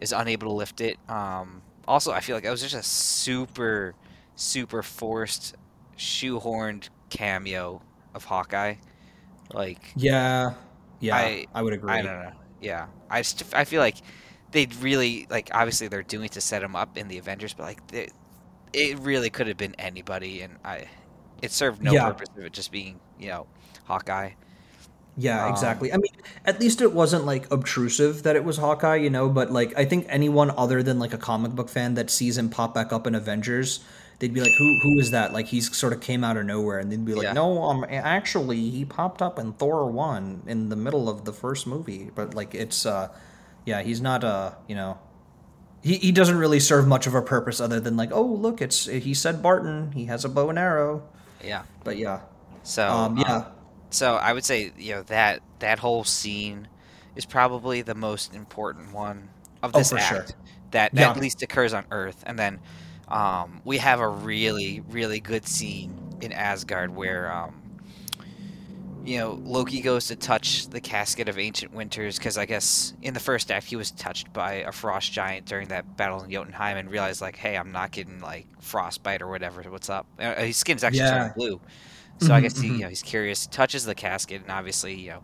is 0.00 0.12
unable 0.12 0.48
to 0.48 0.54
lift 0.54 0.80
it. 0.80 0.98
Um, 1.08 1.62
also, 1.86 2.12
I 2.12 2.20
feel 2.20 2.36
like 2.36 2.44
it 2.44 2.50
was 2.50 2.62
just 2.62 2.74
a 2.74 2.82
super, 2.82 3.94
super 4.36 4.82
forced, 4.82 5.56
shoehorned 5.98 6.88
cameo 7.10 7.82
of 8.14 8.24
Hawkeye. 8.24 8.76
Like, 9.52 9.92
yeah, 9.96 10.54
yeah, 11.00 11.16
I, 11.16 11.46
I 11.54 11.62
would 11.62 11.72
agree. 11.72 11.90
I 11.90 12.02
don't 12.02 12.22
know. 12.22 12.32
Yeah, 12.60 12.86
I 13.08 13.22
just 13.22 13.54
I 13.54 13.64
feel 13.64 13.80
like 13.80 13.96
they 14.52 14.66
really 14.80 15.26
like 15.30 15.50
obviously 15.52 15.88
they're 15.88 16.02
doing 16.02 16.28
to 16.30 16.40
set 16.40 16.62
him 16.62 16.76
up 16.76 16.96
in 16.96 17.08
the 17.08 17.18
Avengers, 17.18 17.54
but 17.54 17.64
like 17.64 17.86
they, 17.88 18.08
it 18.72 18.98
really 19.00 19.30
could 19.30 19.46
have 19.46 19.56
been 19.56 19.74
anybody, 19.78 20.42
and 20.42 20.56
I 20.64 20.88
it 21.42 21.52
served 21.52 21.82
no 21.82 21.92
yeah. 21.92 22.08
purpose 22.08 22.28
of 22.36 22.44
it 22.44 22.52
just 22.52 22.72
being 22.72 23.00
you 23.18 23.28
know 23.28 23.46
Hawkeye. 23.84 24.30
Yeah, 25.16 25.46
um, 25.46 25.52
exactly. 25.52 25.92
I 25.92 25.96
mean, 25.96 26.12
at 26.44 26.60
least 26.60 26.80
it 26.80 26.92
wasn't 26.92 27.26
like 27.26 27.50
obtrusive 27.50 28.22
that 28.22 28.36
it 28.36 28.44
was 28.44 28.56
Hawkeye, 28.56 28.96
you 28.96 29.10
know, 29.10 29.28
but 29.28 29.50
like 29.50 29.76
I 29.76 29.84
think 29.84 30.06
anyone 30.08 30.50
other 30.56 30.82
than 30.82 30.98
like 30.98 31.12
a 31.12 31.18
comic 31.18 31.52
book 31.52 31.68
fan 31.68 31.94
that 31.94 32.10
sees 32.10 32.38
him 32.38 32.48
pop 32.48 32.74
back 32.74 32.92
up 32.92 33.06
in 33.06 33.14
Avengers, 33.14 33.80
they'd 34.18 34.32
be 34.32 34.40
like, 34.40 34.52
"Who 34.58 34.78
who 34.82 34.98
is 34.98 35.10
that?" 35.10 35.32
Like 35.32 35.46
he's 35.46 35.76
sort 35.76 35.92
of 35.92 36.00
came 36.00 36.24
out 36.24 36.36
of 36.36 36.46
nowhere 36.46 36.78
and 36.78 36.90
they'd 36.90 37.04
be 37.04 37.14
like, 37.14 37.24
yeah. 37.24 37.32
"No, 37.32 37.64
um 37.64 37.84
actually 37.88 38.70
he 38.70 38.84
popped 38.84 39.20
up 39.20 39.38
in 39.38 39.52
Thor 39.52 39.90
1 39.90 40.44
in 40.46 40.68
the 40.68 40.76
middle 40.76 41.08
of 41.08 41.24
the 41.24 41.32
first 41.32 41.66
movie." 41.66 42.10
But 42.14 42.34
like 42.34 42.54
it's 42.54 42.86
uh 42.86 43.08
yeah, 43.64 43.82
he's 43.82 44.00
not 44.00 44.24
uh, 44.24 44.52
you 44.66 44.74
know, 44.74 44.98
he, 45.82 45.96
he 45.96 46.12
doesn't 46.12 46.36
really 46.36 46.60
serve 46.60 46.86
much 46.86 47.06
of 47.06 47.14
a 47.14 47.22
purpose 47.22 47.60
other 47.60 47.80
than 47.80 47.96
like, 47.96 48.10
"Oh, 48.12 48.22
look, 48.22 48.60
it's 48.60 48.86
he 48.86 49.14
said 49.14 49.42
Barton, 49.42 49.92
he 49.92 50.06
has 50.06 50.24
a 50.24 50.28
bow 50.28 50.50
and 50.50 50.58
arrow." 50.58 51.02
Yeah. 51.42 51.62
But 51.84 51.96
yeah. 51.96 52.20
So, 52.62 52.86
um, 52.86 53.16
yeah. 53.16 53.36
Um, 53.36 53.46
so 53.90 54.14
I 54.14 54.32
would 54.32 54.44
say 54.44 54.72
you 54.76 54.94
know 54.94 55.02
that 55.04 55.40
that 55.60 55.78
whole 55.78 56.04
scene 56.04 56.68
is 57.16 57.24
probably 57.24 57.82
the 57.82 57.94
most 57.94 58.34
important 58.34 58.92
one 58.92 59.28
of 59.62 59.74
oh, 59.74 59.78
this 59.78 59.92
oh, 59.92 59.96
act 59.96 60.08
sure. 60.08 60.18
that, 60.70 60.94
that 60.94 60.94
yeah. 60.94 61.10
at 61.10 61.16
least 61.16 61.42
occurs 61.42 61.72
on 61.72 61.84
Earth, 61.90 62.22
and 62.26 62.38
then 62.38 62.60
um, 63.08 63.62
we 63.64 63.78
have 63.78 64.00
a 64.00 64.08
really 64.08 64.80
really 64.90 65.20
good 65.20 65.46
scene 65.46 65.94
in 66.20 66.32
Asgard 66.32 66.94
where 66.94 67.32
um, 67.32 67.59
you 69.04 69.18
know 69.18 69.40
Loki 69.44 69.80
goes 69.80 70.08
to 70.08 70.16
touch 70.16 70.68
the 70.68 70.80
casket 70.80 71.28
of 71.28 71.38
ancient 71.38 71.72
winters 71.72 72.18
because 72.18 72.36
I 72.36 72.46
guess 72.46 72.94
in 73.02 73.14
the 73.14 73.20
first 73.20 73.50
act 73.50 73.66
he 73.66 73.76
was 73.76 73.90
touched 73.90 74.32
by 74.32 74.54
a 74.54 74.72
frost 74.72 75.12
giant 75.12 75.46
during 75.46 75.68
that 75.68 75.96
battle 75.96 76.22
in 76.22 76.30
Jotunheim 76.30 76.76
and 76.76 76.90
realized 76.90 77.20
like 77.20 77.36
hey 77.36 77.56
I'm 77.56 77.72
not 77.72 77.92
getting 77.92 78.20
like 78.20 78.46
frostbite 78.60 79.22
or 79.22 79.28
whatever 79.28 79.62
what's 79.62 79.88
up 79.88 80.06
uh, 80.18 80.34
his 80.34 80.56
skin's 80.56 80.84
actually 80.84 81.00
yeah. 81.00 81.18
turning 81.18 81.32
blue 81.36 81.60
so 82.20 82.26
mm-hmm, 82.26 82.32
I 82.34 82.40
guess 82.42 82.58
he, 82.58 82.68
mm-hmm. 82.68 82.76
you 82.76 82.82
know, 82.82 82.88
he's 82.90 83.02
curious, 83.02 83.46
touches 83.46 83.86
the 83.86 83.94
casket, 83.94 84.42
and 84.42 84.50
obviously, 84.50 84.94
you 84.94 85.10
know, 85.10 85.22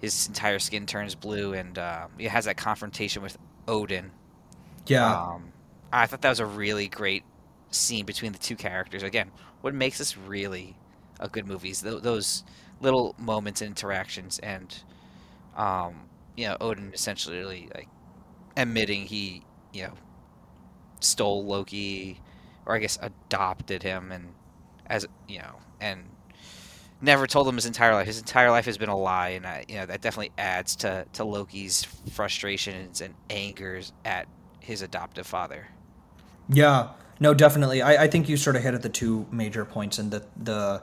his 0.00 0.28
entire 0.28 0.60
skin 0.60 0.86
turns 0.86 1.16
blue, 1.16 1.54
and 1.54 1.76
uh, 1.76 2.06
he 2.16 2.26
has 2.26 2.44
that 2.44 2.56
confrontation 2.56 3.20
with 3.20 3.36
Odin. 3.66 4.12
Yeah. 4.86 5.12
Um, 5.12 5.52
I 5.92 6.06
thought 6.06 6.22
that 6.22 6.28
was 6.28 6.38
a 6.38 6.46
really 6.46 6.86
great 6.86 7.24
scene 7.72 8.06
between 8.06 8.30
the 8.30 8.38
two 8.38 8.54
characters. 8.54 9.02
Again, 9.02 9.32
what 9.60 9.74
makes 9.74 9.98
this 9.98 10.16
really 10.16 10.76
a 11.18 11.28
good 11.28 11.48
movie 11.48 11.70
is 11.70 11.82
th- 11.82 12.02
those 12.02 12.44
little 12.80 13.14
moments 13.18 13.60
and 13.60 13.68
interactions, 13.68 14.38
and 14.38 14.82
um, 15.56 16.08
you 16.36 16.46
know, 16.46 16.56
Odin 16.60 16.92
essentially 16.94 17.68
like 17.74 17.88
admitting 18.56 19.06
he, 19.06 19.42
you 19.72 19.84
know, 19.84 19.94
stole 21.00 21.44
Loki, 21.44 22.20
or 22.66 22.74
I 22.74 22.78
guess 22.78 22.98
adopted 23.00 23.82
him, 23.82 24.12
and 24.12 24.34
as 24.86 25.06
you 25.28 25.38
know, 25.38 25.56
and 25.80 26.04
never 27.00 27.26
told 27.26 27.48
him 27.48 27.54
his 27.54 27.66
entire 27.66 27.94
life. 27.94 28.06
His 28.06 28.18
entire 28.18 28.50
life 28.50 28.66
has 28.66 28.78
been 28.78 28.88
a 28.88 28.96
lie, 28.96 29.30
and 29.30 29.46
I, 29.46 29.64
you 29.68 29.76
know 29.76 29.86
that 29.86 30.00
definitely 30.00 30.32
adds 30.38 30.76
to 30.76 31.06
to 31.14 31.24
Loki's 31.24 31.84
frustrations 32.12 33.00
and 33.00 33.14
angers 33.30 33.92
at 34.04 34.26
his 34.60 34.82
adoptive 34.82 35.26
father. 35.26 35.68
Yeah, 36.48 36.90
no, 37.20 37.34
definitely. 37.34 37.82
I, 37.82 38.04
I 38.04 38.08
think 38.08 38.28
you 38.28 38.36
sort 38.36 38.56
of 38.56 38.62
hit 38.62 38.74
at 38.74 38.82
the 38.82 38.88
two 38.88 39.26
major 39.30 39.64
points 39.64 39.98
in 39.98 40.10
the 40.10 40.24
the 40.36 40.82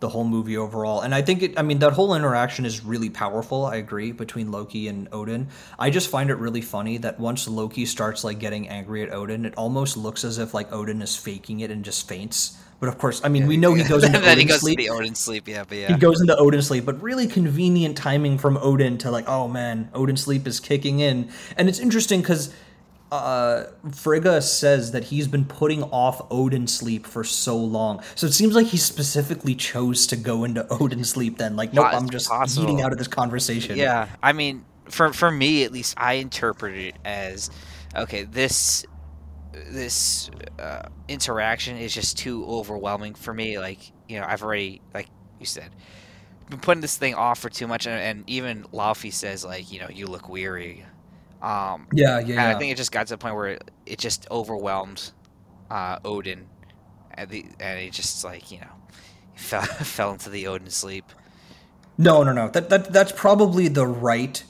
the 0.00 0.08
whole 0.08 0.24
movie 0.24 0.56
overall. 0.56 1.00
And 1.00 1.14
I 1.14 1.22
think 1.22 1.42
it 1.42 1.58
I 1.58 1.62
mean 1.62 1.80
that 1.80 1.92
whole 1.92 2.14
interaction 2.14 2.64
is 2.64 2.84
really 2.84 3.10
powerful, 3.10 3.66
I 3.66 3.76
agree, 3.76 4.12
between 4.12 4.50
Loki 4.50 4.88
and 4.88 5.08
Odin. 5.12 5.48
I 5.78 5.90
just 5.90 6.08
find 6.10 6.30
it 6.30 6.34
really 6.34 6.60
funny 6.60 6.98
that 6.98 7.18
once 7.18 7.48
Loki 7.48 7.86
starts 7.86 8.24
like 8.24 8.38
getting 8.38 8.68
angry 8.68 9.02
at 9.02 9.12
Odin, 9.12 9.44
it 9.44 9.54
almost 9.56 9.96
looks 9.96 10.24
as 10.24 10.38
if 10.38 10.54
like 10.54 10.72
Odin 10.72 11.02
is 11.02 11.16
faking 11.16 11.60
it 11.60 11.70
and 11.70 11.84
just 11.84 12.08
faints. 12.08 12.56
But 12.80 12.88
of 12.88 12.98
course, 12.98 13.20
I 13.24 13.28
mean, 13.28 13.42
yeah, 13.42 13.48
we 13.48 13.56
know 13.56 13.74
he 13.74 13.82
goes 13.82 14.04
into 14.04 14.18
Odin 14.22 14.38
he 14.38 14.44
goes 14.44 14.60
sleep. 14.60 14.78
To 14.78 14.84
the 14.84 14.90
Odin 14.90 15.14
sleep, 15.16 15.48
yeah, 15.48 15.64
but 15.68 15.78
yeah. 15.78 15.88
He 15.88 15.98
goes 15.98 16.20
into 16.20 16.36
Odin 16.36 16.62
sleep, 16.62 16.84
but 16.84 17.02
really 17.02 17.26
convenient 17.26 17.96
timing 17.96 18.38
from 18.38 18.56
Odin 18.56 18.98
to 18.98 19.10
like, 19.10 19.28
oh 19.28 19.48
man, 19.48 19.90
Odin 19.94 20.16
sleep 20.16 20.46
is 20.46 20.60
kicking 20.60 21.00
in, 21.00 21.28
and 21.56 21.68
it's 21.68 21.80
interesting 21.80 22.20
because 22.20 22.54
uh, 23.10 23.64
Frigga 23.92 24.42
says 24.42 24.92
that 24.92 25.04
he's 25.04 25.28
been 25.28 25.44
putting 25.44 25.82
off 25.84 26.26
Odin 26.30 26.66
sleep 26.66 27.06
for 27.06 27.24
so 27.24 27.56
long. 27.56 28.02
So 28.14 28.26
it 28.26 28.32
seems 28.32 28.54
like 28.54 28.66
he 28.66 28.76
specifically 28.76 29.54
chose 29.54 30.06
to 30.08 30.16
go 30.16 30.44
into 30.44 30.66
Odin 30.80 31.04
sleep. 31.04 31.38
Then, 31.38 31.56
like, 31.56 31.72
nope, 31.72 31.86
I'm 31.90 32.10
just 32.10 32.28
possible. 32.28 32.64
eating 32.64 32.82
out 32.82 32.92
of 32.92 32.98
this 32.98 33.08
conversation. 33.08 33.76
Yeah, 33.76 34.08
I 34.22 34.32
mean, 34.32 34.64
for 34.90 35.12
for 35.12 35.30
me 35.30 35.64
at 35.64 35.72
least, 35.72 35.94
I 35.96 36.14
interpret 36.14 36.74
it 36.74 36.96
as 37.04 37.50
okay. 37.96 38.24
This 38.24 38.84
this 39.52 40.30
uh, 40.58 40.88
interaction 41.08 41.76
is 41.76 41.94
just 41.94 42.18
too 42.18 42.44
overwhelming 42.46 43.14
for 43.14 43.32
me. 43.32 43.58
Like 43.58 43.92
you 44.08 44.20
know, 44.20 44.26
I've 44.28 44.42
already 44.42 44.82
like 44.92 45.08
you 45.40 45.46
said, 45.46 45.70
been 46.50 46.60
putting 46.60 46.80
this 46.80 46.96
thing 46.96 47.14
off 47.14 47.38
for 47.38 47.48
too 47.48 47.66
much, 47.66 47.86
and, 47.86 47.94
and 47.94 48.30
even 48.30 48.64
Laufey 48.64 49.12
says 49.12 49.44
like 49.44 49.72
you 49.72 49.80
know 49.80 49.88
you 49.88 50.06
look 50.06 50.28
weary. 50.28 50.84
Um, 51.42 51.86
yeah, 51.92 52.18
yeah. 52.18 52.40
and. 52.40 52.56
I 52.56 52.58
think 52.58 52.72
it 52.72 52.76
just 52.76 52.92
got 52.92 53.06
to 53.06 53.14
the 53.14 53.18
point 53.18 53.34
where 53.34 53.48
it, 53.48 53.70
it 53.86 53.98
just 53.98 54.26
overwhelmed 54.30 55.12
uh, 55.70 55.98
Odin, 56.04 56.46
and, 57.14 57.30
the, 57.30 57.46
and 57.60 57.80
he 57.80 57.90
just 57.90 58.24
like 58.24 58.50
you 58.50 58.60
know 58.60 58.72
fell 59.34 59.62
fell 59.62 60.12
into 60.12 60.30
the 60.30 60.46
Odin 60.46 60.70
sleep. 60.70 61.04
No, 61.96 62.22
no, 62.22 62.32
no. 62.32 62.48
That 62.48 62.70
that 62.70 62.92
that's 62.92 63.12
probably 63.12 63.68
the 63.68 63.86
right 63.86 64.42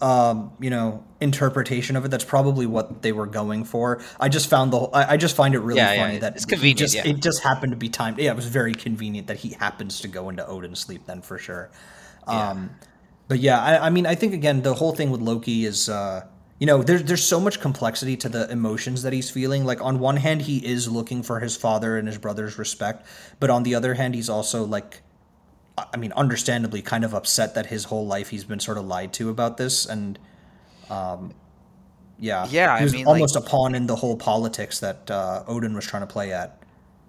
um, 0.00 0.52
you 0.58 0.70
know, 0.70 1.04
interpretation 1.20 1.96
of 1.96 2.04
it. 2.04 2.10
That's 2.10 2.24
probably 2.24 2.66
what 2.66 3.02
they 3.02 3.12
were 3.12 3.26
going 3.26 3.64
for. 3.64 4.02
I 4.18 4.28
just 4.28 4.48
found 4.48 4.72
the 4.72 4.78
whole, 4.78 4.90
I, 4.94 5.14
I 5.14 5.16
just 5.16 5.36
find 5.36 5.54
it 5.54 5.58
really 5.58 5.78
Yeah, 5.78 5.92
yeah, 5.92 6.06
funny 6.06 6.18
that 6.18 6.36
it's 6.36 6.44
convenient, 6.44 6.78
Just, 6.78 6.94
yeah. 6.94 7.06
It 7.06 7.20
just 7.20 7.42
happened 7.42 7.72
to 7.72 7.76
be 7.76 7.88
timed. 7.88 8.18
Yeah, 8.18 8.30
it 8.30 8.36
was 8.36 8.46
very 8.46 8.74
convenient 8.74 9.26
that 9.26 9.36
he 9.38 9.50
happens 9.50 10.00
to 10.00 10.08
go 10.08 10.28
into 10.28 10.46
Odin's 10.46 10.80
sleep 10.80 11.06
then 11.06 11.20
for 11.20 11.38
sure. 11.38 11.70
Yeah. 12.26 12.50
But 13.30 13.38
yeah, 13.38 13.60
I, 13.62 13.86
I 13.86 13.90
mean, 13.90 14.06
I 14.06 14.16
think 14.16 14.34
again 14.34 14.62
the 14.62 14.74
whole 14.74 14.92
thing 14.92 15.12
with 15.12 15.20
Loki 15.20 15.64
is, 15.64 15.88
uh, 15.88 16.26
you 16.58 16.66
know, 16.66 16.82
there's 16.82 17.04
there's 17.04 17.24
so 17.24 17.38
much 17.38 17.60
complexity 17.60 18.16
to 18.16 18.28
the 18.28 18.50
emotions 18.50 19.04
that 19.04 19.12
he's 19.12 19.30
feeling. 19.30 19.64
Like 19.64 19.80
on 19.80 20.00
one 20.00 20.16
hand, 20.16 20.42
he 20.42 20.58
is 20.58 20.88
looking 20.88 21.22
for 21.22 21.38
his 21.38 21.56
father 21.56 21.96
and 21.96 22.08
his 22.08 22.18
brother's 22.18 22.58
respect, 22.58 23.06
but 23.38 23.48
on 23.48 23.62
the 23.62 23.76
other 23.76 23.94
hand, 23.94 24.16
he's 24.16 24.28
also 24.28 24.64
like 24.64 25.02
I 25.78 25.96
mean, 25.96 26.12
understandably, 26.16 26.82
kind 26.82 27.04
of 27.04 27.14
upset 27.14 27.54
that 27.54 27.66
his 27.66 27.84
whole 27.84 28.04
life 28.04 28.30
he's 28.30 28.42
been 28.42 28.58
sort 28.58 28.78
of 28.78 28.84
lied 28.86 29.12
to 29.14 29.30
about 29.30 29.58
this, 29.58 29.86
and 29.86 30.18
um, 30.90 31.32
yeah, 32.18 32.48
Yeah, 32.50 32.78
he 32.80 32.84
I 32.84 32.88
mean, 32.88 33.06
like- 33.06 33.14
almost 33.14 33.36
a 33.36 33.40
pawn 33.40 33.76
in 33.76 33.86
the 33.86 33.94
whole 33.94 34.16
politics 34.16 34.80
that 34.80 35.08
uh, 35.08 35.44
Odin 35.46 35.72
was 35.72 35.86
trying 35.86 36.02
to 36.02 36.12
play 36.12 36.32
at. 36.32 36.59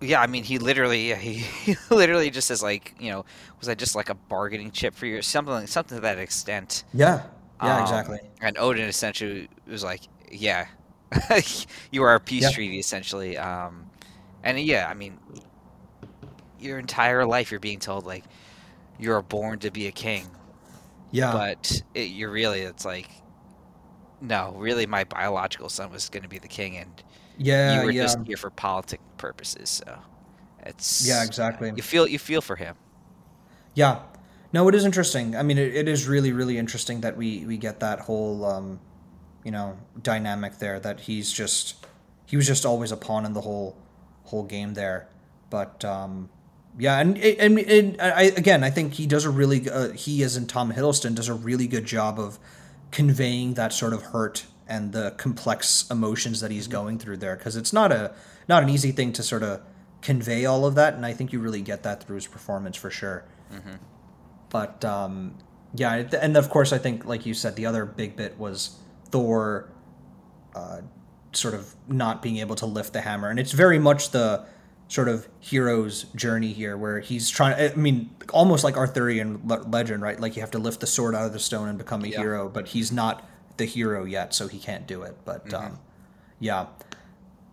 Yeah, 0.02 0.20
I 0.22 0.28
mean, 0.28 0.44
he 0.44 0.58
literally, 0.58 1.14
he, 1.16 1.34
he 1.74 1.76
literally 1.92 2.30
just 2.32 2.48
says 2.48 2.64
like, 2.64 2.96
you 3.00 3.12
know, 3.12 3.26
was 3.60 3.70
I 3.70 3.76
just 3.76 3.96
like 3.96 4.10
a 4.10 4.16
bargaining 4.16 4.72
chip 4.72 4.96
for 4.96 5.06
you, 5.06 5.22
something, 5.22 5.68
something 5.68 5.98
to 5.98 6.02
that 6.02 6.18
extent. 6.18 6.84
Yeah, 6.94 7.24
yeah, 7.62 7.80
Um, 7.80 7.80
exactly. 7.80 8.20
And 8.42 8.58
Odin 8.60 8.88
essentially 8.88 9.50
was 9.68 9.84
like, 9.84 10.02
yeah, 10.32 10.68
you 11.92 12.04
are 12.04 12.16
a 12.16 12.20
peace 12.22 12.50
treaty 12.50 12.80
essentially. 12.80 13.38
Um, 13.38 13.92
and 14.44 14.60
yeah, 14.60 14.88
I 14.90 14.94
mean, 14.96 15.20
your 16.58 16.80
entire 16.80 17.26
life 17.26 17.52
you're 17.52 17.60
being 17.60 17.80
told 17.80 18.06
like, 18.06 18.26
you're 18.98 19.22
born 19.24 19.60
to 19.60 19.72
be 19.72 19.88
a 19.88 19.92
king, 19.92 20.38
Yeah, 21.12 21.32
but 21.32 21.82
it, 21.94 22.10
you're 22.10 22.32
really, 22.32 22.62
it's 22.62 22.86
like, 22.86 23.10
no, 24.20 24.54
really, 24.58 24.86
my 24.86 25.04
biological 25.04 25.70
son 25.70 25.92
was 25.92 26.10
going 26.10 26.24
to 26.24 26.30
be 26.30 26.40
the 26.40 26.48
king, 26.48 26.78
and 26.78 27.04
yeah, 27.46 27.80
you 27.80 27.86
were 27.86 27.92
yeah, 27.92 28.04
just 28.04 28.20
here 28.26 28.38
for 28.38 28.50
politic 28.50 29.00
purposes. 29.18 29.70
So 29.70 29.98
it's 30.66 31.08
yeah, 31.08 31.24
exactly. 31.24 31.72
You 31.76 31.84
feel 31.84 32.08
you 32.08 32.20
feel 32.20 32.42
for 32.42 32.56
him. 32.56 32.76
Yeah. 33.74 34.02
No, 34.54 34.68
it 34.68 34.76
is 34.76 34.84
interesting. 34.84 35.36
I 35.36 35.44
mean, 35.44 35.58
it, 35.58 35.74
it 35.76 35.88
is 35.88 36.08
really, 36.08 36.34
really 36.34 36.58
interesting 36.58 37.02
that 37.02 37.16
we 37.16 37.46
we 37.46 37.58
get 37.58 37.80
that 37.80 38.02
whole, 38.02 38.46
um, 38.46 38.80
you 39.44 39.52
know, 39.52 39.78
dynamic 40.02 40.58
there. 40.60 40.80
That 40.80 41.02
he's 41.02 41.32
just 41.32 41.86
he 42.26 42.36
was 42.36 42.48
just 42.48 42.66
always 42.66 42.92
a 42.92 42.98
pawn 42.98 43.26
in 43.26 43.34
the 43.34 43.42
whole 43.42 43.78
whole 44.26 44.44
game 44.44 44.74
there. 44.74 45.08
But 45.50 45.86
um, 45.86 46.30
yeah, 46.78 47.00
and 47.00 47.18
and, 47.18 47.60
and 47.60 48.02
I 48.02 48.24
again, 48.24 48.64
I 48.64 48.70
think 48.70 48.94
he 48.94 49.08
does 49.08 49.26
a 49.26 49.30
really 49.30 49.70
uh, 49.70 49.92
he 49.92 50.22
as 50.24 50.36
in 50.36 50.48
Tom 50.48 50.74
Hiddleston 50.74 51.16
does 51.16 51.30
a 51.30 51.34
really 51.34 51.68
good 51.68 51.86
job 51.86 52.20
of 52.20 52.38
conveying 52.92 53.54
that 53.54 53.72
sort 53.72 53.94
of 53.94 54.04
hurt 54.04 54.46
and 54.72 54.92
the 54.94 55.12
complex 55.18 55.86
emotions 55.92 56.40
that 56.42 56.50
he's 56.52 56.68
going 56.68 56.98
through 56.98 57.18
there 57.18 57.36
because 57.36 57.56
it's 57.56 57.74
not 57.74 57.92
a 57.92 58.14
not 58.48 58.64
an 58.64 58.70
easy 58.70 58.92
thing 58.92 59.12
to 59.14 59.22
sort 59.22 59.44
of 59.44 59.62
convey 60.02 60.46
all 60.46 60.66
of 60.66 60.74
that 60.76 60.94
and 60.96 61.06
i 61.06 61.14
think 61.14 61.32
you 61.34 61.40
really 61.40 61.62
get 61.62 61.84
that 61.84 61.98
through 62.04 62.16
his 62.16 62.28
performance 62.28 62.76
for 62.78 62.90
sure 62.90 63.24
but 64.50 64.84
um, 64.86 65.36
yeah, 65.76 66.04
and 66.22 66.36
of 66.36 66.50
course, 66.50 66.74
I 66.74 66.78
think, 66.78 67.06
like 67.06 67.26
you 67.26 67.34
said, 67.34 67.56
the 67.56 67.66
other 67.66 67.86
big 67.86 68.16
bit 68.18 68.38
was 68.38 68.78
Thor 69.12 69.70
uh, 70.56 70.82
sort 71.32 71.54
of 71.54 71.74
not 71.88 72.22
being 72.22 72.38
able 72.38 72.56
to 72.56 72.66
lift 72.66 72.92
the 72.94 73.02
hammer, 73.02 73.30
and 73.30 73.40
it's 73.40 73.54
very 73.54 73.80
much 73.80 74.10
the 74.12 74.46
sort 74.90 75.08
of 75.08 75.28
hero's 75.40 76.04
journey 76.16 76.52
here, 76.52 76.76
where 76.78 77.00
he's 77.00 77.30
trying. 77.30 77.56
I 77.72 77.74
mean, 77.76 78.10
almost 78.34 78.64
like 78.66 78.76
Arthurian 78.76 79.42
legend, 79.48 80.02
right? 80.04 80.20
Like 80.20 80.36
you 80.36 80.42
have 80.42 80.52
to 80.52 80.60
lift 80.60 80.82
the 80.82 80.88
sword 80.88 81.16
out 81.16 81.26
of 81.26 81.34
the 81.34 81.40
stone 81.40 81.70
and 81.70 81.78
become 81.78 82.04
a 82.04 82.08
Yeah. 82.08 82.20
hero, 82.20 82.50
but 82.50 82.68
he's 82.70 82.92
not 82.92 83.26
the 83.62 83.68
hero 83.68 84.04
yet, 84.04 84.34
so 84.34 84.48
he 84.48 84.60
can't 84.60 84.88
do 84.88 85.04
it. 85.04 85.16
But 85.24 85.54
um, 85.54 85.80
yeah. 86.40 86.66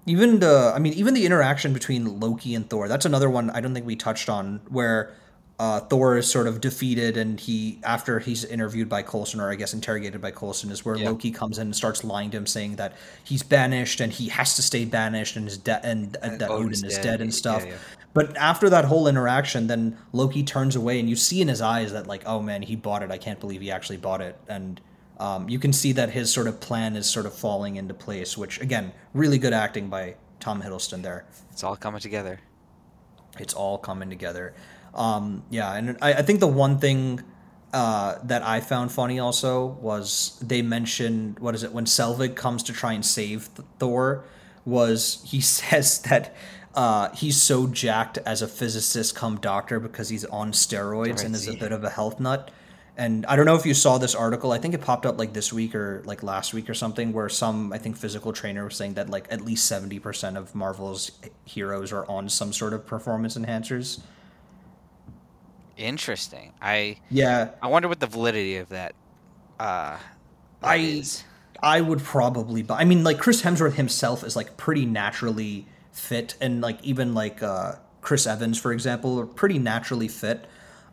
Even 0.07 0.41
the, 0.41 0.73
I 0.75 0.79
mean, 0.79 0.95
even 0.95 1.13
the 1.13 1.27
interaction 1.27 1.75
between 1.75 2.19
Loki 2.19 2.55
and 2.55 2.69
Thor. 2.69 2.89
That's 2.89 3.05
another 3.05 3.29
one 3.29 3.51
I 3.51 3.61
don't 3.61 3.75
think 3.75 3.85
we 3.87 3.95
touched 3.95 4.31
on, 4.31 4.63
where 4.69 5.15
uh, 5.59 5.81
Thor 5.81 6.17
is 6.17 6.31
sort 6.31 6.47
of 6.47 6.63
defeated, 6.63 7.19
and 7.19 7.39
he, 7.39 7.79
after 7.83 8.19
he's 8.19 8.43
interviewed 8.45 8.89
by 8.89 9.03
Coulson, 9.03 9.39
or 9.39 9.51
I 9.51 9.55
guess 9.55 9.75
interrogated 9.75 10.21
by 10.23 10.31
Coulson, 10.31 10.71
is 10.71 10.83
where 10.83 10.97
Yeah. 10.97 11.11
Loki 11.11 11.31
comes 11.31 11.59
in 11.59 11.67
and 11.67 11.77
starts 11.77 12.05
lying 12.05 12.31
to 12.31 12.39
him, 12.39 12.47
saying 12.47 12.77
that 12.77 12.95
he's 13.23 13.43
banished 13.43 14.01
and 14.01 14.11
he 14.11 14.29
has 14.31 14.57
to 14.57 14.63
stay 14.63 14.87
banished, 14.87 15.37
and 15.37 15.47
is 15.47 15.59
dead, 15.59 15.81
and, 15.85 16.17
and 16.23 16.41
that 16.41 16.49
Odin 16.49 16.73
is 16.73 16.95
dead, 16.95 17.03
dead 17.03 17.21
and 17.21 17.31
yeah, 17.31 17.37
stuff. 17.37 17.67
yeah. 17.67 17.75
But 18.15 18.35
after 18.39 18.71
that 18.71 18.87
whole 18.87 19.09
interaction, 19.09 19.67
then 19.67 19.99
Loki 20.13 20.43
turns 20.43 20.75
away, 20.75 20.99
and 21.01 21.11
you 21.11 21.17
see 21.17 21.43
in 21.43 21.49
his 21.49 21.61
eyes 21.61 21.93
that, 21.93 22.07
like, 22.07 22.23
oh 22.25 22.41
man, 22.41 22.63
he 22.63 22.77
bought 22.77 23.03
it. 23.03 23.11
I 23.11 23.19
can't 23.19 23.41
believe 23.41 23.61
he 23.61 23.71
actually 23.71 23.99
bought 23.99 24.23
it. 24.23 24.41
And 24.49 24.81
um, 25.19 25.49
you 25.49 25.59
can 25.59 25.73
see 25.73 25.93
that 25.93 26.11
his 26.11 26.33
sort 26.33 26.47
of 26.47 26.61
plan 26.61 26.97
is 26.97 27.09
sort 27.09 27.27
of 27.27 27.35
falling 27.35 27.77
into 27.77 27.95
place, 27.95 28.39
which, 28.39 28.61
again, 28.61 28.93
really 29.15 29.39
good 29.39 29.53
acting 29.53 29.89
by 29.89 30.15
Tom 30.41 30.63
Hiddleston 30.63 31.03
there. 31.03 31.27
It's 31.51 31.65
all 31.65 31.77
coming 31.77 32.01
together. 32.01 32.41
It's 33.39 33.55
all 33.55 33.79
coming 33.79 34.11
together. 34.11 34.55
Um, 34.95 35.45
yeah, 35.51 35.75
and 35.75 35.99
I, 36.01 36.15
I 36.15 36.23
think 36.23 36.41
the 36.41 36.47
one 36.47 36.79
thing 36.79 37.23
uh, 37.73 38.19
that 38.25 38.43
I 38.43 38.61
found 38.61 38.93
funny 38.93 39.19
also 39.19 39.67
was 39.67 40.39
they 40.41 40.63
mentioned 40.63 41.39
what 41.39 41.55
is 41.55 41.63
it 41.63 41.73
when 41.73 41.85
Selvig 41.85 42.35
comes 42.35 42.63
to 42.65 42.73
try 42.73 42.93
and 42.95 43.05
save 43.05 43.55
Th- 43.55 43.69
Thor 43.79 44.25
was 44.65 45.23
he 45.27 45.41
says 45.59 46.01
that 46.03 46.35
uh, 46.75 47.11
he's 47.15 47.41
so 47.41 47.67
jacked 47.67 48.19
as 48.19 48.41
a 48.41 48.49
physicist 48.49 49.15
come 49.15 49.37
doctor 49.39 49.81
because 49.81 50.09
he's 50.09 50.25
on 50.27 50.53
steroids 50.53 51.25
and 51.25 51.35
is 51.35 51.49
a 51.49 51.57
bit 51.57 51.73
of 51.73 51.83
a 51.85 51.91
health 51.91 52.21
nut. 52.21 52.51
And 52.99 53.25
I 53.27 53.37
don't 53.37 53.47
know 53.47 53.55
if 53.55 53.65
you 53.65 53.75
saw 53.75 53.97
this 53.97 54.17
article. 54.17 54.51
I 54.51 54.59
think 54.59 54.75
it 54.75 54.81
popped 54.81 55.07
up 55.07 55.19
like 55.19 55.33
this 55.33 55.53
week 55.53 55.75
or 55.77 56.03
like 56.05 56.25
last 56.25 56.53
week 56.53 56.69
or 56.69 56.75
something, 56.75 57.13
where 57.13 57.29
some 57.29 57.73
I 57.73 57.79
think 57.79 57.97
physical 57.97 58.33
trainer 58.33 58.65
was 58.65 58.75
saying 58.77 58.95
that 58.95 59.09
like 59.09 59.27
at 59.31 59.41
least 59.41 59.67
seventy 59.67 60.01
percent 60.01 60.37
of 60.37 60.53
Marvel's 60.55 61.13
heroes 61.45 61.93
are 61.93 62.05
on 62.11 62.29
some 62.29 62.53
sort 62.53 62.73
of 62.73 62.85
performance 62.87 63.39
enhancers. 63.39 64.01
Interesting. 65.77 66.53
I 66.61 66.97
Yeah, 67.09 67.51
I 67.63 67.69
wonder 67.69 67.89
what 67.89 68.01
the 68.01 68.07
validity 68.09 68.57
of 68.57 68.69
that. 68.71 68.95
Uh, 69.61 69.97
that 70.61 70.69
I- 70.69 70.77
is. 70.77 71.25
I 71.61 71.81
would 71.81 72.01
probably 72.01 72.63
buy. 72.63 72.79
I 72.81 72.85
mean, 72.85 73.03
like 73.03 73.19
Chris 73.19 73.43
Hemsworth 73.43 73.75
himself 73.75 74.23
is 74.23 74.37
like 74.37 74.57
pretty 74.57 74.87
naturally 74.87 75.67
fit, 75.91 76.37
and 76.41 76.61
like 76.61 76.83
even 76.85 77.15
like 77.15 77.43
uh, 77.43 77.73
Chris 78.01 78.29
Evans, 78.29 78.59
for 78.61 78.73
example, 78.73 79.19
are 79.19 79.27
pretty 79.27 79.59
naturally 79.59 80.07
fit. 80.07 80.47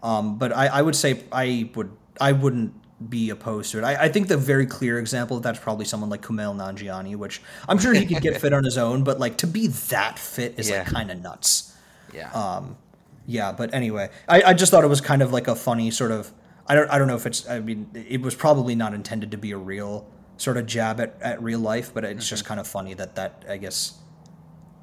Um, 0.05 0.37
but 0.37 0.55
I, 0.55 0.67
I 0.67 0.81
would 0.83 0.95
say 0.95 1.23
I 1.31 1.71
would 1.73 1.91
I 2.21 2.31
wouldn't 2.31 2.73
be 3.09 3.31
opposed 3.31 3.71
to 3.71 3.79
it. 3.79 3.83
I, 3.83 4.03
I 4.03 4.09
think 4.09 4.27
the 4.27 4.37
very 4.37 4.67
clear 4.67 4.99
example 4.99 5.37
of 5.37 5.43
that's 5.43 5.59
probably 5.59 5.85
someone 5.85 6.11
like 6.11 6.21
Kumail 6.21 6.55
Nanjiani, 6.55 7.15
which 7.15 7.41
I'm 7.67 7.79
sure 7.79 7.91
he 7.91 8.05
could 8.05 8.21
get 8.21 8.39
fit 8.39 8.53
on 8.53 8.63
his 8.63 8.77
own, 8.77 9.03
but 9.03 9.19
like 9.19 9.37
to 9.37 9.47
be 9.47 9.65
that 9.67 10.19
fit 10.19 10.59
is 10.59 10.69
like 10.69 10.85
kind 10.85 11.09
of 11.09 11.21
nuts. 11.23 11.75
Yeah. 12.13 12.31
Um, 12.33 12.77
yeah, 13.25 13.51
but 13.51 13.73
anyway, 13.73 14.11
I, 14.29 14.43
I 14.43 14.53
just 14.53 14.71
thought 14.71 14.83
it 14.83 14.89
was 14.89 15.01
kind 15.01 15.23
of 15.23 15.33
like 15.33 15.47
a 15.47 15.55
funny 15.55 15.89
sort 15.89 16.11
of. 16.11 16.31
I 16.67 16.75
don't 16.75 16.89
I 16.91 16.99
don't 16.99 17.07
know 17.07 17.15
if 17.15 17.25
it's. 17.25 17.49
I 17.49 17.59
mean, 17.59 17.89
it 17.95 18.21
was 18.21 18.35
probably 18.35 18.75
not 18.75 18.93
intended 18.93 19.31
to 19.31 19.37
be 19.37 19.51
a 19.53 19.57
real 19.57 20.07
sort 20.37 20.57
of 20.57 20.67
jab 20.67 20.99
at, 20.99 21.17
at 21.19 21.41
real 21.41 21.59
life, 21.59 21.91
but 21.95 22.05
it's 22.05 22.29
just 22.29 22.45
kind 22.45 22.59
of 22.59 22.67
funny 22.67 22.93
that 22.93 23.15
that 23.15 23.43
I 23.49 23.57
guess 23.57 23.97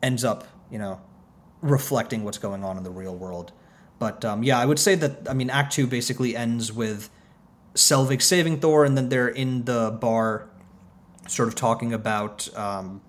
ends 0.03 0.25
up 0.25 0.49
you 0.69 0.81
know 0.81 1.01
reflecting 1.61 2.25
what's 2.25 2.39
going 2.39 2.65
on 2.65 2.77
in 2.77 2.83
the 2.83 2.91
real 2.91 3.15
world. 3.15 3.53
But 4.03 4.25
um, 4.25 4.43
yeah, 4.43 4.59
I 4.59 4.67
would 4.67 4.81
say 4.81 4.95
that 4.97 5.29
I 5.31 5.35
mean 5.35 5.49
Act 5.49 5.73
Two 5.75 5.87
basically 5.87 6.35
ends 6.37 6.73
with 6.73 7.09
Selvig 7.77 8.21
saving 8.21 8.59
Thor, 8.59 8.85
and 8.85 8.97
then 8.97 9.09
they're 9.11 9.29
in 9.29 9.65
the 9.65 9.97
bar, 10.01 10.49
sort 11.29 11.49
of 11.49 11.55
talking 11.55 11.93
about 11.93 12.49
um, 12.57 13.01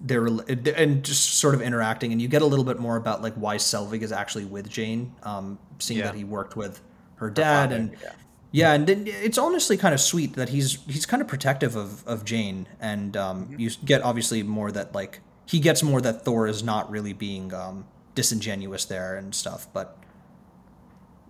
their 0.00 0.26
and 0.26 1.04
just 1.04 1.34
sort 1.34 1.54
of 1.54 1.60
interacting, 1.60 2.10
and 2.12 2.22
you 2.22 2.28
get 2.28 2.40
a 2.40 2.46
little 2.46 2.64
bit 2.64 2.78
more 2.78 2.96
about 2.96 3.20
like 3.20 3.34
why 3.34 3.56
Selvig 3.58 4.00
is 4.00 4.12
actually 4.12 4.46
with 4.46 4.70
Jane, 4.70 5.12
um, 5.24 5.58
seeing 5.78 6.00
Yeah. 6.00 6.06
that 6.06 6.14
he 6.14 6.24
worked 6.24 6.56
with 6.56 6.80
her 7.16 7.28
dad, 7.28 7.68
father, 7.68 7.76
and 7.76 7.90
yeah. 8.02 8.12
Yeah, 8.52 8.72
and 8.72 8.86
then 8.86 9.04
it's 9.06 9.36
honestly 9.38 9.76
kind 9.76 9.92
of 9.94 10.00
sweet 10.00 10.32
that 10.36 10.48
he's 10.48 10.78
he's 10.86 11.04
kind 11.06 11.20
of 11.20 11.28
protective 11.28 11.76
of 11.76 12.02
of 12.08 12.24
Jane, 12.24 12.66
and 12.80 13.14
um, 13.16 13.44
Mm-hmm. 13.44 13.60
you 13.60 13.70
get 13.84 14.02
obviously 14.02 14.42
more 14.42 14.72
that 14.72 14.94
like 14.94 15.20
he 15.46 15.60
gets 15.60 15.82
more 15.82 16.00
that 16.00 16.24
Thor 16.24 16.48
is 16.48 16.62
not 16.62 16.90
really 16.90 17.12
being 17.12 17.52
um, 17.52 17.84
disingenuous 18.14 18.86
there 18.86 19.16
and 19.18 19.34
stuff. 19.34 19.68
But 19.74 19.98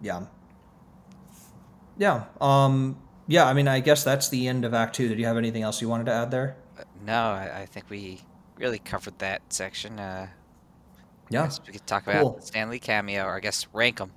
yeah, 0.02 0.22
yeah, 1.98 2.24
um, 2.40 2.96
yeah. 3.26 3.46
I 3.46 3.52
mean, 3.52 3.68
I 3.68 3.80
guess 3.80 4.04
that's 4.04 4.28
the 4.28 4.48
end 4.48 4.64
of 4.64 4.74
Act 4.74 4.94
Two. 4.94 5.08
Did 5.08 5.18
you 5.18 5.26
have 5.26 5.36
anything 5.36 5.62
else 5.62 5.80
you 5.82 5.88
wanted 5.88 6.06
to 6.06 6.12
add 6.12 6.30
there? 6.30 6.56
Uh, 6.78 6.84
No, 7.04 7.12
I, 7.30 7.60
I 7.62 7.66
think 7.66 7.86
we 7.90 8.20
really 8.56 8.78
covered 8.78 9.18
that 9.18 9.42
section. 9.52 9.98
Uh, 9.98 10.28
Yeah. 11.28 11.50
we 11.66 11.72
could 11.72 11.86
talk 11.86 12.04
about 12.04 12.20
Cool. 12.22 12.38
Stan 12.42 12.70
Lee 12.70 12.78
cameo, 12.78 13.24
or 13.24 13.36
I 13.36 13.40
guess 13.40 13.66
rank 13.72 13.98
them. 13.98 14.12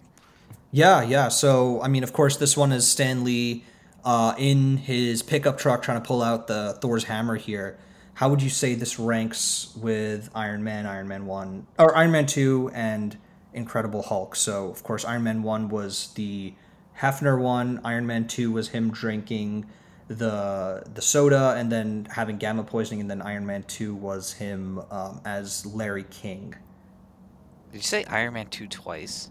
Yeah, 0.72 1.02
yeah. 1.04 1.28
So, 1.28 1.82
I 1.82 1.88
mean, 1.88 2.04
of 2.04 2.14
course, 2.14 2.38
this 2.38 2.58
one 2.58 2.72
is 2.72 2.90
Stan 2.90 3.24
Lee 3.24 3.64
uh, 4.04 4.34
in 4.38 4.78
his 4.78 5.22
pickup 5.22 5.58
truck 5.58 5.82
trying 5.84 6.02
to 6.02 6.06
pull 6.08 6.22
out 6.22 6.48
the 6.48 6.78
Thor's 6.82 7.04
hammer 7.06 7.36
here. 7.36 7.78
How 8.16 8.30
would 8.30 8.42
you 8.42 8.50
say 8.50 8.74
this 8.76 8.98
ranks 9.00 9.74
with 9.76 10.30
Iron 10.36 10.64
Man, 10.64 10.86
Iron 10.86 11.08
Man 11.08 11.26
1, 11.26 11.68
or 11.80 11.96
Iron 11.96 12.12
Man 12.12 12.26
2, 12.26 12.72
and 12.74 13.18
Incredible 13.54 14.04
Hulk? 14.04 14.36
So, 14.36 14.70
of 14.70 14.84
course, 14.84 15.06
Iron 15.06 15.24
Man 15.24 15.44
1 15.44 15.70
was 15.70 16.14
the 16.16 16.54
Hefner 17.00 17.40
one, 17.40 17.82
Iron 17.84 18.06
Man 18.06 18.28
2 18.28 18.52
was 18.52 18.70
him 18.70 18.92
drinking 18.92 19.66
the 20.10 20.84
the 20.94 21.02
soda 21.02 21.56
and 21.58 21.72
then 21.72 22.08
having 22.12 22.38
gamma 22.38 22.64
poisoning, 22.64 23.02
and 23.02 23.10
then 23.10 23.22
Iron 23.22 23.46
Man 23.46 23.64
2 23.64 23.96
was 23.96 24.34
him 24.34 24.82
um, 24.92 25.22
as 25.26 25.66
Larry 25.66 26.04
King. 26.04 26.56
Did 27.72 27.78
you 27.78 27.84
say 27.84 28.04
Iron 28.06 28.34
Man 28.34 28.48
2 28.48 28.68
twice? 28.68 29.30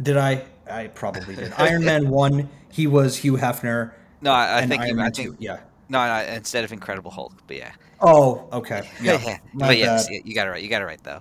Did 0.00 0.16
I? 0.16 0.44
I 0.70 0.88
probably 0.88 1.36
did. 1.36 1.52
Iron 1.58 1.84
Man 1.84 2.10
1, 2.10 2.48
he 2.70 2.86
was 2.86 3.16
Hugh 3.16 3.36
Hefner. 3.36 3.92
No, 4.20 4.32
I, 4.32 4.58
I 4.58 4.66
think 4.66 4.82
Iron 4.82 4.90
you, 4.90 4.96
Man 4.96 5.06
I 5.06 5.10
2, 5.10 5.36
yeah. 5.38 5.60
no, 5.88 6.06
no, 6.06 6.32
instead 6.34 6.64
of 6.64 6.72
Incredible 6.72 7.10
Hulk, 7.10 7.32
but 7.46 7.56
yeah, 7.56 7.72
Oh, 8.00 8.48
okay. 8.52 8.88
Yeah. 9.02 9.20
yeah. 9.24 9.38
but 9.54 9.78
yes, 9.78 10.08
yeah, 10.10 10.20
you 10.24 10.34
got 10.34 10.46
it 10.46 10.50
right. 10.50 10.62
You 10.62 10.68
got 10.68 10.82
it 10.82 10.84
right 10.84 11.02
though. 11.02 11.20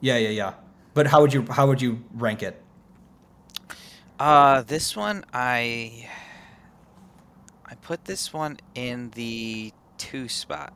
Yeah, 0.00 0.18
yeah, 0.18 0.30
yeah. 0.30 0.52
But 0.94 1.06
how 1.08 1.20
would 1.20 1.32
you 1.32 1.46
how 1.50 1.66
would 1.66 1.80
you 1.82 2.04
rank 2.14 2.42
it? 2.42 2.62
Uh, 4.18 4.62
this 4.62 4.96
one 4.96 5.24
I 5.32 6.08
I 7.66 7.74
put 7.76 8.04
this 8.04 8.32
one 8.32 8.58
in 8.74 9.10
the 9.10 9.74
two 9.98 10.28
spot. 10.28 10.74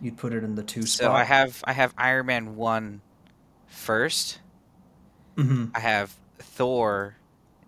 You'd 0.00 0.16
put 0.16 0.32
it 0.32 0.44
in 0.44 0.54
the 0.54 0.62
two 0.64 0.86
So 0.86 0.86
spot. 0.86 1.14
I 1.14 1.24
have 1.24 1.62
I 1.66 1.72
have 1.72 1.94
Iron 1.98 2.26
Man 2.26 2.56
one 2.56 3.02
first. 3.66 4.42
hmm 5.36 5.66
I 5.74 5.80
have 5.80 6.20
Thor 6.38 7.18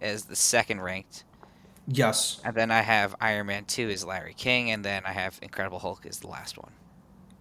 as 0.01 0.27
the 0.27 0.37
second 0.37 0.81
ranked, 0.81 1.25
Yes. 1.87 2.41
and 2.45 2.55
then 2.57 2.71
I 2.71 2.83
have 2.83 3.15
Iron 3.21 3.47
Man 3.47 3.65
two 3.67 3.91
as 3.91 4.05
Larry 4.05 4.35
King, 4.35 4.71
and 4.71 4.85
then 4.85 5.05
I 5.07 5.13
have 5.13 5.39
Incredible 5.43 5.79
Hulk 5.81 6.07
as 6.07 6.21
the 6.21 6.29
last 6.29 6.59
one. 6.59 6.73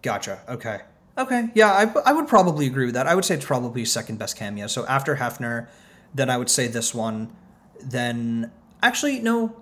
Gotcha. 0.01 0.41
Okay. 0.47 0.81
Okay. 1.19 1.49
Yeah, 1.53 1.71
I, 1.71 1.93
I 2.09 2.13
would 2.13 2.27
probably 2.27 2.65
agree 2.65 2.85
with 2.85 2.95
that. 2.95 3.05
I 3.05 3.13
would 3.13 3.25
say 3.25 3.35
it's 3.35 3.45
probably 3.45 3.83
second 3.85 4.17
best 4.19 4.37
cameo. 4.37 4.67
So 4.67 4.85
after 4.87 5.17
Hefner, 5.17 5.67
then 6.15 6.29
I 6.29 6.37
would 6.37 6.49
say 6.49 6.67
this 6.67 6.93
one. 6.95 7.35
Then 7.81 8.51
actually 8.81 9.19
no, 9.19 9.55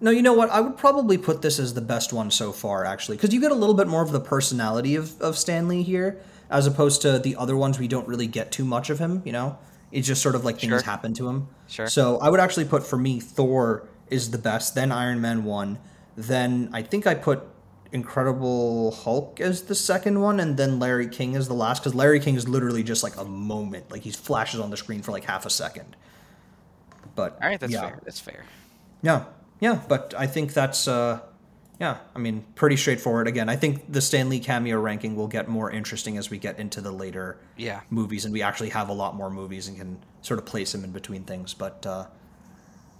no. 0.00 0.10
You 0.10 0.22
know 0.22 0.32
what? 0.32 0.50
I 0.50 0.60
would 0.60 0.76
probably 0.78 1.18
put 1.18 1.42
this 1.42 1.58
as 1.58 1.74
the 1.74 1.80
best 1.82 2.12
one 2.12 2.30
so 2.30 2.52
far. 2.52 2.84
Actually, 2.84 3.16
because 3.18 3.32
you 3.34 3.40
get 3.40 3.52
a 3.52 3.54
little 3.54 3.74
bit 3.74 3.86
more 3.86 4.02
of 4.02 4.12
the 4.12 4.20
personality 4.20 4.96
of 4.96 5.20
of 5.20 5.36
Stan 5.38 5.68
Lee 5.68 5.82
here, 5.82 6.20
as 6.50 6.66
opposed 6.66 7.02
to 7.02 7.18
the 7.18 7.36
other 7.36 7.56
ones. 7.56 7.78
We 7.78 7.88
don't 7.88 8.08
really 8.08 8.26
get 8.26 8.50
too 8.50 8.64
much 8.64 8.88
of 8.90 8.98
him. 8.98 9.22
You 9.24 9.32
know, 9.32 9.58
it's 9.92 10.06
just 10.06 10.22
sort 10.22 10.34
of 10.34 10.44
like 10.44 10.58
things 10.58 10.70
Sure. 10.70 10.82
happen 10.82 11.12
to 11.14 11.28
him. 11.28 11.48
Sure. 11.68 11.86
So 11.86 12.18
I 12.18 12.28
would 12.30 12.40
actually 12.40 12.64
put 12.64 12.86
for 12.86 12.96
me 12.96 13.20
Thor 13.20 13.86
is 14.10 14.30
the 14.30 14.38
best. 14.38 14.74
Then 14.74 14.90
Iron 14.90 15.20
Man 15.20 15.44
one. 15.44 15.78
Then 16.16 16.70
I 16.72 16.82
think 16.82 17.06
I 17.06 17.14
put 17.14 17.42
Incredible 17.94 18.90
Hulk 18.90 19.40
as 19.40 19.62
the 19.62 19.74
second 19.74 20.20
one, 20.20 20.40
and 20.40 20.56
then 20.56 20.78
Larry 20.78 21.08
King 21.08 21.36
as 21.36 21.46
the 21.48 21.54
last. 21.54 21.80
Because 21.80 21.94
Larry 21.94 22.20
King 22.20 22.34
is 22.34 22.48
literally 22.48 22.82
just 22.82 23.02
like 23.02 23.16
a 23.16 23.24
moment, 23.24 23.90
like 23.90 24.02
he 24.02 24.10
flashes 24.10 24.58
on 24.60 24.70
the 24.70 24.76
screen 24.76 25.00
for 25.00 25.12
like 25.12 25.24
half 25.24 25.46
a 25.46 25.50
second. 25.50 25.96
But 27.14 27.38
All 27.40 27.48
right, 27.48 27.60
that's 27.60 27.72
yeah, 27.72 27.80
fair. 27.88 28.00
That's 28.04 28.20
fair. 28.20 28.44
yeah, 29.02 29.24
yeah. 29.60 29.80
But 29.88 30.12
I 30.18 30.26
think 30.26 30.52
that's 30.52 30.88
uh, 30.88 31.20
yeah. 31.78 31.98
I 32.14 32.18
mean, 32.18 32.44
pretty 32.56 32.76
straightforward. 32.76 33.28
Again, 33.28 33.48
I 33.48 33.54
think 33.56 33.90
the 33.92 34.00
Stan 34.00 34.28
Lee 34.28 34.40
cameo 34.40 34.80
ranking 34.80 35.14
will 35.14 35.28
get 35.28 35.48
more 35.48 35.70
interesting 35.70 36.18
as 36.18 36.28
we 36.30 36.38
get 36.38 36.58
into 36.58 36.80
the 36.80 36.90
later 36.90 37.38
Yeah. 37.56 37.80
movies, 37.90 38.24
and 38.24 38.34
we 38.34 38.42
actually 38.42 38.70
have 38.70 38.88
a 38.88 38.92
lot 38.92 39.14
more 39.14 39.30
movies 39.30 39.68
and 39.68 39.76
can 39.78 39.98
sort 40.22 40.38
of 40.40 40.46
place 40.46 40.72
them 40.72 40.82
in 40.82 40.90
between 40.90 41.22
things. 41.22 41.54
But 41.54 41.86
uh, 41.86 42.06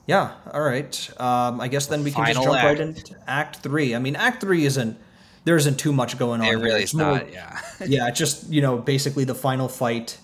yeah, 0.06 0.34
all 0.52 0.60
right. 0.60 1.10
Um, 1.20 1.60
I 1.60 1.68
guess 1.68 1.86
then 1.86 2.04
we 2.04 2.10
can 2.10 2.26
just 2.26 2.42
jump 2.42 2.54
right 2.54 2.78
act. 2.78 2.80
into 2.80 3.16
Act 3.26 3.56
Three. 3.56 3.94
I 3.94 3.98
mean, 3.98 4.16
Act 4.16 4.40
Three 4.40 4.64
isn't 4.64 4.98
there 5.44 5.56
isn't 5.56 5.78
too 5.78 5.92
much 5.92 6.18
going 6.18 6.40
on. 6.40 6.46
It 6.46 6.52
really 6.52 6.82
It's 6.82 6.92
is 6.92 6.98
not. 6.98 7.32
Yeah. 7.32 7.60
yeah, 7.86 8.08
it's 8.08 8.18
just 8.18 8.50
you 8.50 8.60
know 8.60 8.78
basically 8.78 9.24
the 9.24 9.34
final 9.34 9.68
fight. 9.68 10.18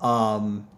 Um, 0.00 0.68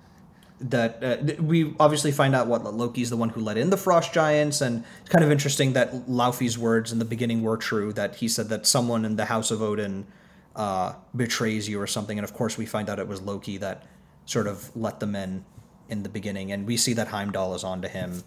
that 0.58 1.04
uh, 1.04 1.42
we 1.42 1.74
obviously 1.78 2.10
find 2.12 2.34
out 2.34 2.46
what 2.46 2.64
Loki's 2.64 3.10
the 3.10 3.16
one 3.16 3.28
who 3.28 3.42
let 3.42 3.58
in 3.58 3.68
the 3.68 3.76
frost 3.76 4.14
giants, 4.14 4.62
and 4.62 4.84
it's 5.00 5.10
kind 5.10 5.22
of 5.24 5.30
interesting 5.30 5.74
that 5.74 6.08
Laufey's 6.08 6.58
words 6.58 6.92
in 6.92 6.98
the 6.98 7.04
beginning 7.04 7.42
were 7.42 7.58
true. 7.58 7.92
That 7.92 8.16
he 8.16 8.28
said 8.28 8.48
that 8.48 8.66
someone 8.66 9.04
in 9.04 9.16
the 9.16 9.26
House 9.26 9.50
of 9.50 9.60
Odin 9.60 10.06
uh, 10.54 10.94
betrays 11.14 11.68
you 11.68 11.78
or 11.78 11.86
something, 11.86 12.18
and 12.18 12.24
of 12.24 12.32
course 12.32 12.56
we 12.56 12.64
find 12.64 12.88
out 12.88 12.98
it 12.98 13.06
was 13.06 13.20
Loki 13.20 13.58
that 13.58 13.84
sort 14.24 14.46
of 14.46 14.74
let 14.74 15.00
them 15.00 15.14
in 15.14 15.44
in 15.90 16.02
the 16.02 16.08
beginning, 16.08 16.52
and 16.52 16.66
we 16.66 16.78
see 16.78 16.94
that 16.94 17.08
Heimdall 17.08 17.54
is 17.54 17.62
onto 17.62 17.88
him. 17.88 18.22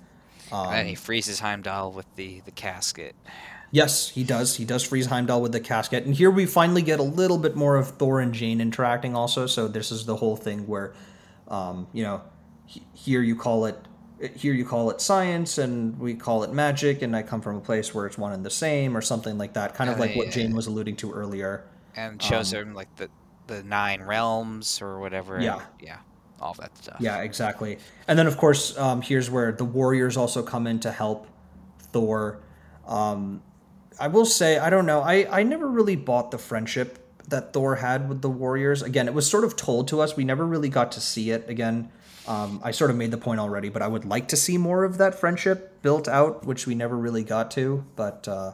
Um, 0.51 0.73
and 0.73 0.87
he 0.87 0.95
freezes 0.95 1.39
Heimdall 1.39 1.91
with 1.91 2.05
the 2.15 2.41
the 2.45 2.51
casket. 2.51 3.15
Yes, 3.71 4.09
he 4.09 4.23
does. 4.23 4.55
He 4.55 4.65
does 4.65 4.83
freeze 4.83 5.05
Heimdall 5.05 5.41
with 5.43 5.51
the 5.51 5.59
casket. 5.59 6.03
And 6.05 6.15
here 6.15 6.31
we 6.31 6.47
finally 6.47 6.81
get 6.81 6.99
a 6.99 7.03
little 7.03 7.37
bit 7.37 7.55
more 7.55 7.75
of 7.75 7.89
Thor 7.89 8.19
and 8.19 8.33
Jane 8.33 8.59
interacting 8.61 9.15
also. 9.15 9.45
So 9.45 9.67
this 9.67 9.91
is 9.91 10.05
the 10.07 10.15
whole 10.15 10.35
thing 10.35 10.65
where, 10.65 10.93
um, 11.47 11.85
you 11.93 12.01
know, 12.03 12.21
he- 12.65 12.81
here 12.93 13.21
you 13.21 13.35
call 13.35 13.65
it 13.65 13.77
here 14.35 14.53
you 14.53 14.65
call 14.65 14.89
it 14.91 14.99
science 14.99 15.57
and 15.57 15.97
we 15.97 16.13
call 16.13 16.43
it 16.43 16.51
magic 16.51 17.01
and 17.03 17.15
I 17.15 17.21
come 17.23 17.39
from 17.41 17.55
a 17.55 17.61
place 17.61 17.93
where 17.95 18.05
it's 18.05 18.17
one 18.17 18.33
and 18.33 18.43
the 18.45 18.49
same 18.49 18.97
or 18.97 19.01
something 19.01 19.37
like 19.37 19.53
that. 19.53 19.75
Kind 19.75 19.89
of 19.89 19.97
like 19.99 20.15
what. 20.15 20.29
Jane 20.31 20.53
was 20.55 20.67
alluding 20.67 20.95
to 20.97 21.11
earlier. 21.13 21.63
and 21.95 22.21
shows 22.21 22.51
him 22.51 22.73
like 22.73 22.93
the 22.97 23.09
the 23.47 23.63
nine 23.63 24.01
realms 24.01 24.81
or 24.81 24.99
whatever. 24.99 25.39
Yeah. 25.39 25.61
yeah, 25.79 25.97
all 26.41 26.53
that 26.55 26.75
stuff. 26.77 26.97
Yeah, 26.99 27.21
exactly. 27.21 27.77
And 28.07 28.17
then, 28.17 28.27
of 28.27 28.37
course, 28.37 28.77
um, 28.77 29.01
here's 29.01 29.29
where 29.29 29.51
the 29.51 29.65
warriors 29.65 30.17
also 30.17 30.43
come 30.43 30.67
in 30.67 30.79
to 30.81 30.91
help 30.91 31.27
Thor. 31.91 32.39
Um, 32.87 33.41
I 33.99 34.07
will 34.07 34.25
say, 34.25 34.57
I 34.57 34.69
don't 34.69 34.85
know. 34.85 35.01
I, 35.01 35.27
I 35.29 35.43
never 35.43 35.67
really 35.67 35.95
bought 35.95 36.31
the 36.31 36.37
friendship 36.37 37.05
that 37.27 37.53
Thor 37.53 37.75
had 37.75 38.09
with 38.09 38.21
the 38.21 38.29
warriors. 38.29 38.81
Again, 38.81 39.07
it 39.07 39.13
was 39.13 39.29
sort 39.29 39.43
of 39.43 39.55
told 39.55 39.87
to 39.89 40.01
us. 40.01 40.15
We 40.15 40.23
never 40.23 40.45
really 40.45 40.69
got 40.69 40.91
to 40.93 41.01
see 41.01 41.31
it 41.31 41.49
again. 41.49 41.91
Um, 42.27 42.61
I 42.63 42.71
sort 42.71 42.91
of 42.91 42.97
made 42.97 43.11
the 43.11 43.17
point 43.17 43.39
already, 43.39 43.69
but 43.69 43.81
I 43.81 43.87
would 43.87 44.05
like 44.05 44.27
to 44.29 44.35
see 44.35 44.57
more 44.57 44.83
of 44.83 44.97
that 44.97 45.15
friendship 45.15 45.81
built 45.81 46.07
out, 46.07 46.45
which 46.45 46.67
we 46.67 46.75
never 46.75 46.95
really 46.95 47.23
got 47.23 47.51
to. 47.51 47.85
But 47.95 48.27
uh, 48.27 48.53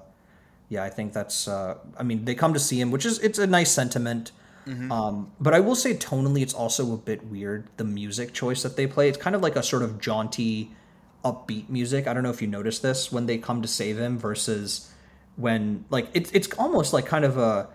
yeah, 0.70 0.84
I 0.84 0.90
think 0.90 1.14
that's. 1.14 1.48
Uh, 1.48 1.78
I 1.98 2.04
mean, 2.04 2.26
they 2.26 2.36
come 2.36 2.54
to 2.54 2.60
see 2.60 2.80
him, 2.80 2.92
which 2.92 3.06
is 3.06 3.20
it's 3.20 3.40
a 3.40 3.48
nice 3.48 3.72
sentiment. 3.72 4.32
Um, 4.68 5.32
but 5.40 5.54
I 5.54 5.60
will 5.60 5.76
say 5.76 5.94
tonally, 5.94 6.42
it's 6.42 6.54
also 6.54 6.94
a 6.94 6.98
bit 6.98 7.26
weird 7.28 7.68
the 7.78 7.84
music 7.84 8.34
choice 8.34 8.64
that 8.64 8.76
they 8.76 8.88
play. 8.88 9.08
It's 9.10 9.18
kind 9.18 9.36
of 9.36 9.42
like 9.42 9.56
a 9.56 9.62
sort 9.64 9.84
of 9.84 10.00
jaunty, 10.00 10.72
upbeat 11.24 11.70
music. 11.70 12.08
I 12.08 12.14
don't 12.14 12.24
know 12.24 12.30
if 12.32 12.42
you 12.42 12.48
noticed 12.48 12.82
this 12.82 13.12
when 13.12 13.26
they 13.28 13.38
come 13.38 13.62
to 13.62 13.68
save 13.68 13.98
him 14.00 14.18
versus 14.18 14.92
when 15.36 15.86
like 15.90 16.08
it's 16.14 16.32
it's 16.32 16.52
almost 16.58 16.94
like 16.94 17.06
kind 17.06 17.26
of 17.26 17.38
a 17.38 17.68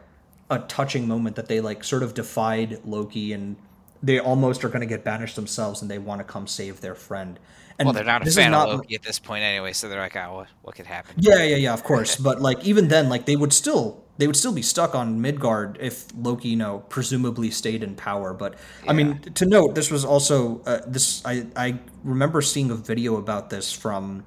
a 0.51 0.59
touching 0.61 1.07
moment 1.07 1.37
that 1.37 1.47
they 1.47 1.61
like 1.61 1.85
sort 1.85 2.03
of 2.03 2.15
defied 2.15 2.81
Loki 2.85 3.33
and 3.33 3.57
they 4.03 4.19
almost 4.19 4.65
are 4.65 4.69
going 4.69 4.81
to 4.81 4.87
get 4.87 5.05
banished 5.05 5.37
themselves 5.37 5.83
and 5.83 5.91
they 5.91 5.99
want 5.99 6.19
to 6.21 6.25
come 6.25 6.47
save 6.47 6.81
their 6.81 6.95
friend. 6.95 7.39
And 7.79 7.87
Well, 7.87 7.93
they're 7.93 8.03
not 8.05 8.27
a 8.27 8.31
fan 8.31 8.51
not- 8.51 8.69
of 8.69 8.75
Loki 8.81 8.95
at 8.97 9.03
this 9.03 9.19
point 9.19 9.45
anyway, 9.45 9.73
so 9.75 9.89
they're 9.89 10.01
like, 10.01 10.17
oh, 10.17 10.35
what, 10.35 10.49
what 10.63 10.75
could 10.75 10.87
happen? 10.87 11.15
yeah, 11.19 11.43
yeah, 11.45 11.57
yeah, 11.57 11.73
of 11.73 11.85
course. 11.85 12.17
But 12.17 12.41
like 12.43 12.65
even 12.65 12.89
then, 12.89 13.09
like 13.09 13.27
they 13.27 13.37
would 13.37 13.53
still 13.53 14.03
they 14.21 14.27
would 14.27 14.37
still 14.37 14.53
be 14.53 14.63
stuck 14.63 14.95
on 14.95 15.23
Midgard 15.23 15.79
if 15.81 16.07
Loki, 16.15 16.51
you 16.51 16.57
know, 16.57 16.81
presumably 16.91 17.51
stayed 17.51 17.83
in 17.83 17.95
power. 17.97 18.35
But 18.35 18.55
I 18.87 18.93
mean, 18.93 19.19
to 19.21 19.47
note, 19.47 19.75
this 19.75 19.91
was 19.91 20.05
also 20.05 20.61
uh, 20.67 20.83
this. 20.87 21.25
I 21.25 21.47
I 21.57 21.79
remember 22.05 22.43
seeing 22.43 22.71
a 22.71 22.75
video 22.75 23.17
about 23.17 23.49
this 23.49 23.73
from 23.73 24.25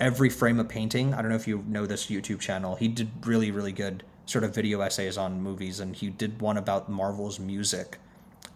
every 0.00 0.30
frame 0.30 0.58
of 0.58 0.68
painting. 0.68 1.12
I 1.12 1.20
don't 1.20 1.28
know 1.28 1.36
if 1.36 1.46
you 1.46 1.62
know 1.68 1.84
this 1.84 2.06
YouTube 2.06 2.40
channel. 2.40 2.74
He 2.74 2.88
did 2.88 3.10
really 3.26 3.50
really 3.50 3.72
good 3.72 4.02
sort 4.24 4.44
of 4.44 4.54
video 4.54 4.80
essays 4.80 5.18
on 5.18 5.42
movies, 5.42 5.78
and 5.78 5.94
he 5.94 6.08
did 6.08 6.40
one 6.40 6.56
about 6.56 6.88
Marvel's 6.88 7.38
music. 7.38 7.98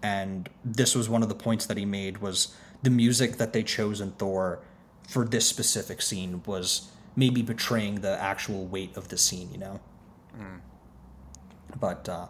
And 0.03 0.49
this 0.65 0.95
was 0.95 1.07
one 1.09 1.23
of 1.23 1.29
the 1.29 1.35
points 1.35 1.67
that 1.67 1.77
he 1.77 1.85
made 1.85 2.19
was 2.19 2.55
the 2.83 2.91
music 2.91 3.37
that 3.37 3.53
they 3.53 3.63
chose 3.63 4.01
in 4.01 4.13
Thor 4.13 4.61
for 5.07 5.27
this 5.27 5.47
specific 5.47 6.01
scene 6.01 6.43
was 6.47 6.91
maybe 7.15 7.43
betraying 7.43 8.01
the 8.01 8.19
actual 8.23 8.65
weight 8.67 8.97
of 8.97 9.09
the 9.09 9.19
scene, 9.19 9.51
you 9.53 9.59
know. 9.59 9.81
But 11.79 12.09
uh, 12.09 12.27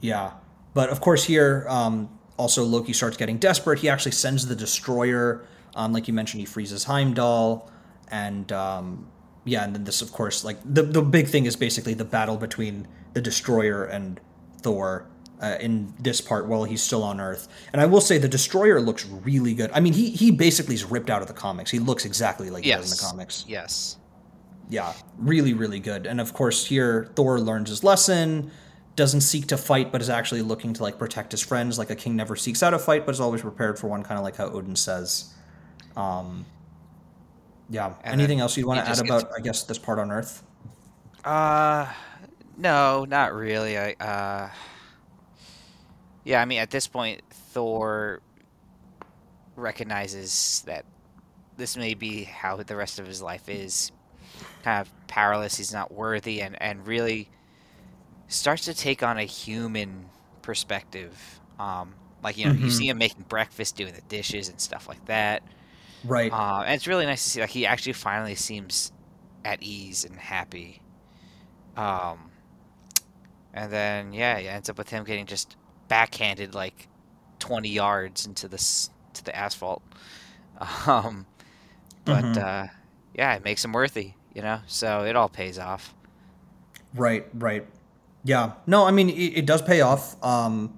yeah, 0.00 0.32
but 0.72 0.90
of 0.90 1.00
course 1.00 1.24
here 1.24 1.66
um, 1.68 2.08
also 2.36 2.64
Loki 2.64 2.92
starts 2.92 3.16
getting 3.16 3.38
desperate. 3.38 3.78
He 3.78 3.88
actually 3.88 4.12
sends 4.12 4.46
the 4.46 4.56
destroyer, 4.56 5.46
um, 5.74 5.92
like 5.92 6.08
you 6.08 6.14
mentioned, 6.14 6.40
he 6.40 6.46
freezes 6.46 6.84
Heimdall, 6.84 7.70
and 8.08 8.50
um, 8.52 9.08
yeah, 9.44 9.64
and 9.64 9.74
then 9.74 9.84
this, 9.84 10.02
of 10.02 10.12
course, 10.12 10.44
like 10.44 10.58
the 10.64 10.82
the 10.82 11.02
big 11.02 11.28
thing 11.28 11.46
is 11.46 11.56
basically 11.56 11.94
the 11.94 12.04
battle 12.04 12.36
between 12.36 12.88
the 13.12 13.20
Destroyer 13.20 13.84
and 13.84 14.20
Thor. 14.60 15.06
Uh, 15.42 15.58
in 15.60 15.92
this 15.98 16.20
part, 16.20 16.46
while 16.46 16.62
he's 16.64 16.80
still 16.80 17.02
on 17.02 17.20
Earth, 17.20 17.48
and 17.72 17.82
I 17.82 17.86
will 17.86 18.00
say 18.00 18.18
the 18.18 18.28
Destroyer 18.28 18.80
looks 18.80 19.04
really 19.04 19.52
good. 19.52 19.70
I 19.74 19.80
mean, 19.80 19.92
he 19.92 20.10
he 20.10 20.30
basically 20.30 20.76
is 20.76 20.84
ripped 20.84 21.10
out 21.10 21.22
of 21.22 21.28
the 21.28 21.34
comics. 21.34 21.70
He 21.72 21.80
looks 21.80 22.04
exactly 22.04 22.50
like 22.50 22.64
yes. 22.64 22.76
he 22.76 22.82
does 22.82 22.92
in 22.92 22.96
the 22.96 23.10
comics. 23.10 23.44
Yes. 23.46 23.98
Yeah, 24.74 24.92
really, 25.18 25.54
really 25.54 25.78
good. 25.78 26.04
And 26.04 26.20
of 26.20 26.32
course, 26.32 26.66
here 26.66 27.08
Thor 27.14 27.38
learns 27.38 27.68
his 27.68 27.84
lesson, 27.84 28.50
doesn't 28.96 29.20
seek 29.20 29.46
to 29.46 29.56
fight, 29.56 29.92
but 29.92 30.00
is 30.00 30.10
actually 30.10 30.42
looking 30.42 30.72
to 30.74 30.82
like 30.82 30.98
protect 30.98 31.30
his 31.30 31.40
friends. 31.40 31.78
Like 31.78 31.90
a 31.90 31.94
king 31.94 32.16
never 32.16 32.34
seeks 32.34 32.60
out 32.60 32.74
a 32.74 32.78
fight, 32.80 33.06
but 33.06 33.12
is 33.12 33.20
always 33.20 33.40
prepared 33.40 33.78
for 33.78 33.86
one. 33.86 34.02
Kind 34.02 34.18
of 34.18 34.24
like 34.24 34.34
how 34.34 34.46
Odin 34.46 34.74
says. 34.74 35.32
Um, 35.96 36.44
yeah. 37.70 37.94
And 38.02 38.14
Anything 38.14 38.40
else 38.40 38.56
you'd 38.56 38.66
want 38.66 38.80
to 38.80 38.82
add 38.82 38.96
gets- 38.96 39.00
about, 39.02 39.30
I 39.36 39.40
guess, 39.40 39.62
this 39.62 39.78
part 39.78 40.00
on 40.00 40.10
Earth? 40.10 40.42
Uh, 41.24 41.86
no, 42.56 43.04
not 43.04 43.32
really. 43.32 43.78
I 43.78 43.92
uh, 44.00 44.50
yeah, 46.24 46.42
I 46.42 46.46
mean, 46.46 46.58
at 46.58 46.72
this 46.72 46.88
point, 46.88 47.20
Thor 47.30 48.22
recognizes 49.54 50.64
that 50.66 50.84
this 51.56 51.76
may 51.76 51.94
be 51.94 52.24
how 52.24 52.56
the 52.56 52.74
rest 52.74 52.98
of 52.98 53.06
his 53.06 53.22
life 53.22 53.48
is, 53.48 53.92
kind 54.64 54.80
of 54.82 54.92
powerless. 55.08 55.56
He's 55.56 55.72
not 55.72 55.92
worthy, 55.92 56.42
and 56.42 56.60
and 56.62 56.86
really 56.86 57.30
starts 58.28 58.64
to 58.64 58.74
take 58.74 59.02
on 59.02 59.18
a 59.18 59.24
human 59.24 60.12
perspective. 60.42 61.40
Um, 61.58 62.00
like 62.22 62.36
you 62.36 62.46
know, 62.46 62.52
you 62.52 62.68
Mhm. 62.68 62.70
see 62.70 62.88
him 62.88 62.98
making 62.98 63.24
breakfast, 63.28 63.76
doing 63.76 63.94
the 63.94 64.02
dishes 64.08 64.48
and 64.48 64.60
stuff 64.60 64.88
like 64.88 65.04
that. 65.06 65.44
Right. 66.04 66.34
Uh, 66.34 66.62
and 66.66 66.74
it's 66.76 66.86
really 66.88 67.06
nice 67.06 67.24
to 67.24 67.30
see 67.30 67.40
like 67.40 67.50
he 67.50 67.66
actually 67.66 67.94
finally 67.94 68.36
seems 68.36 68.92
at 69.44 69.62
ease 69.62 70.04
and 70.04 70.18
happy. 70.18 70.82
Um, 71.76 72.32
and 73.52 73.72
then 73.72 74.12
yeah, 74.12 74.36
it 74.38 74.46
ends 74.46 74.68
up 74.68 74.78
with 74.78 74.90
him 74.90 75.04
getting 75.04 75.26
just 75.26 75.56
backhanded 75.88 76.54
like 76.54 76.88
twenty 77.38 77.70
yards 77.70 78.26
into 78.26 78.48
this 78.48 78.90
to 79.14 79.24
the 79.24 79.36
asphalt. 79.36 79.82
Um, 80.86 81.26
but 82.04 82.26
Mhm. 82.26 82.38
uh, 82.38 82.66
yeah, 83.14 83.34
it 83.34 83.44
makes 83.44 83.64
him 83.64 83.72
worthy, 83.72 84.14
you 84.34 84.42
know. 84.42 84.60
So 84.66 85.04
it 85.04 85.16
all 85.16 85.28
pays 85.28 85.58
off. 85.58 85.94
Right, 86.94 87.26
right. 87.34 87.66
Yeah. 88.24 88.52
No, 88.66 88.84
I 88.86 88.90
mean 88.90 89.08
it, 89.10 89.38
it 89.38 89.46
does 89.46 89.62
pay 89.62 89.80
off. 89.80 90.22
Um 90.24 90.76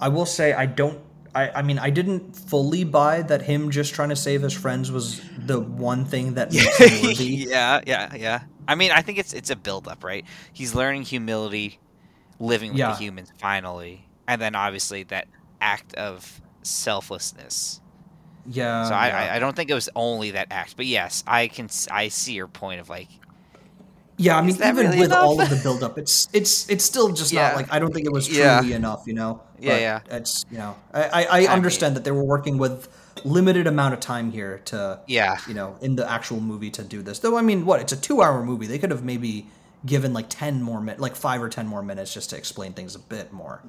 I 0.00 0.08
will 0.08 0.26
say 0.26 0.52
I 0.52 0.66
don't 0.66 0.98
I, 1.34 1.50
I 1.50 1.62
mean 1.62 1.78
I 1.78 1.90
didn't 1.90 2.34
fully 2.34 2.84
buy 2.84 3.22
that 3.22 3.42
him 3.42 3.70
just 3.70 3.94
trying 3.94 4.08
to 4.08 4.16
save 4.16 4.42
his 4.42 4.52
friends 4.52 4.90
was 4.90 5.20
the 5.38 5.60
one 5.60 6.04
thing 6.04 6.34
that 6.34 6.52
makes 6.52 6.76
him 6.78 7.02
worthy. 7.06 7.24
yeah, 7.26 7.80
yeah, 7.86 8.14
yeah. 8.14 8.40
I 8.66 8.74
mean, 8.76 8.90
I 8.92 9.02
think 9.02 9.18
it's 9.18 9.32
it's 9.32 9.50
a 9.50 9.56
build 9.56 9.86
up, 9.88 10.02
right? 10.04 10.24
He's 10.52 10.74
learning 10.74 11.02
humility, 11.02 11.78
living 12.38 12.70
with 12.70 12.78
Yeah. 12.78 12.92
the 12.92 12.98
humans 12.98 13.32
finally, 13.38 14.06
and 14.28 14.40
then 14.40 14.54
obviously 14.54 15.02
that 15.04 15.28
act 15.60 15.94
of 15.94 16.40
selflessness. 16.62 17.80
Yeah. 18.46 18.84
so 18.84 18.94
I, 18.94 19.06
yeah. 19.08 19.16
I 19.32 19.36
I 19.36 19.38
don't 19.38 19.54
think 19.54 19.70
it 19.70 19.74
was 19.74 19.88
only 19.94 20.32
that 20.32 20.48
act, 20.50 20.76
but 20.76 20.86
yes, 20.86 21.22
I 21.26 21.48
can 21.48 21.68
I 21.90 22.08
see 22.08 22.32
your 22.34 22.48
point 22.48 22.80
of 22.80 22.88
like 22.88 23.08
Yeah, 24.16 24.36
I 24.38 24.42
mean, 24.42 24.54
even 24.56 24.76
really 24.76 24.98
with 24.98 25.12
all 25.12 25.40
of 25.40 25.48
the 25.48 25.56
buildup, 25.56 25.98
it's 25.98 26.28
it's 26.32 26.68
it's 26.68 26.84
still 26.84 27.10
just 27.12 27.32
Yeah. 27.32 27.48
not 27.48 27.56
like 27.56 27.72
I 27.72 27.78
don't 27.78 27.92
think 27.92 28.06
it 28.06 28.12
was 28.12 28.26
truly 28.26 28.40
Yeah. 28.40 28.62
enough, 28.76 29.04
you 29.06 29.14
know. 29.14 29.42
Yeah, 29.58 29.72
But 29.72 29.80
yeah. 29.80 30.16
It's 30.18 30.44
you 30.50 30.58
know, 30.58 30.76
I 30.92 31.02
I, 31.24 31.26
I 31.42 31.46
understand 31.46 31.96
that 31.96 32.04
they 32.04 32.10
were 32.12 32.24
working 32.24 32.58
with 32.58 32.88
limited 33.24 33.66
amount 33.66 33.92
of 33.94 34.00
time 34.00 34.30
here 34.32 34.60
to 34.66 35.00
yeah, 35.06 35.36
you 35.46 35.54
know 35.54 35.76
in 35.82 35.96
the 35.96 36.10
actual 36.10 36.40
movie 36.40 36.70
to 36.70 36.82
do 36.82 37.02
this. 37.02 37.18
Though 37.18 37.36
I 37.36 37.42
mean, 37.42 37.66
what 37.66 37.80
it's 37.80 37.92
a 37.92 37.96
two 38.00 38.22
hour 38.22 38.42
movie, 38.44 38.66
they 38.66 38.78
could 38.78 38.90
have 38.90 39.04
maybe 39.04 39.46
given 39.86 40.12
like 40.12 40.26
ten 40.28 40.62
more 40.62 40.80
minutes, 40.80 41.00
like 41.00 41.16
five 41.16 41.42
or 41.42 41.48
ten 41.48 41.66
more 41.66 41.82
minutes, 41.82 42.12
just 42.14 42.30
to 42.30 42.36
explain 42.36 42.72
things 42.72 42.94
a 42.94 42.98
bit 42.98 43.32
more. 43.32 43.62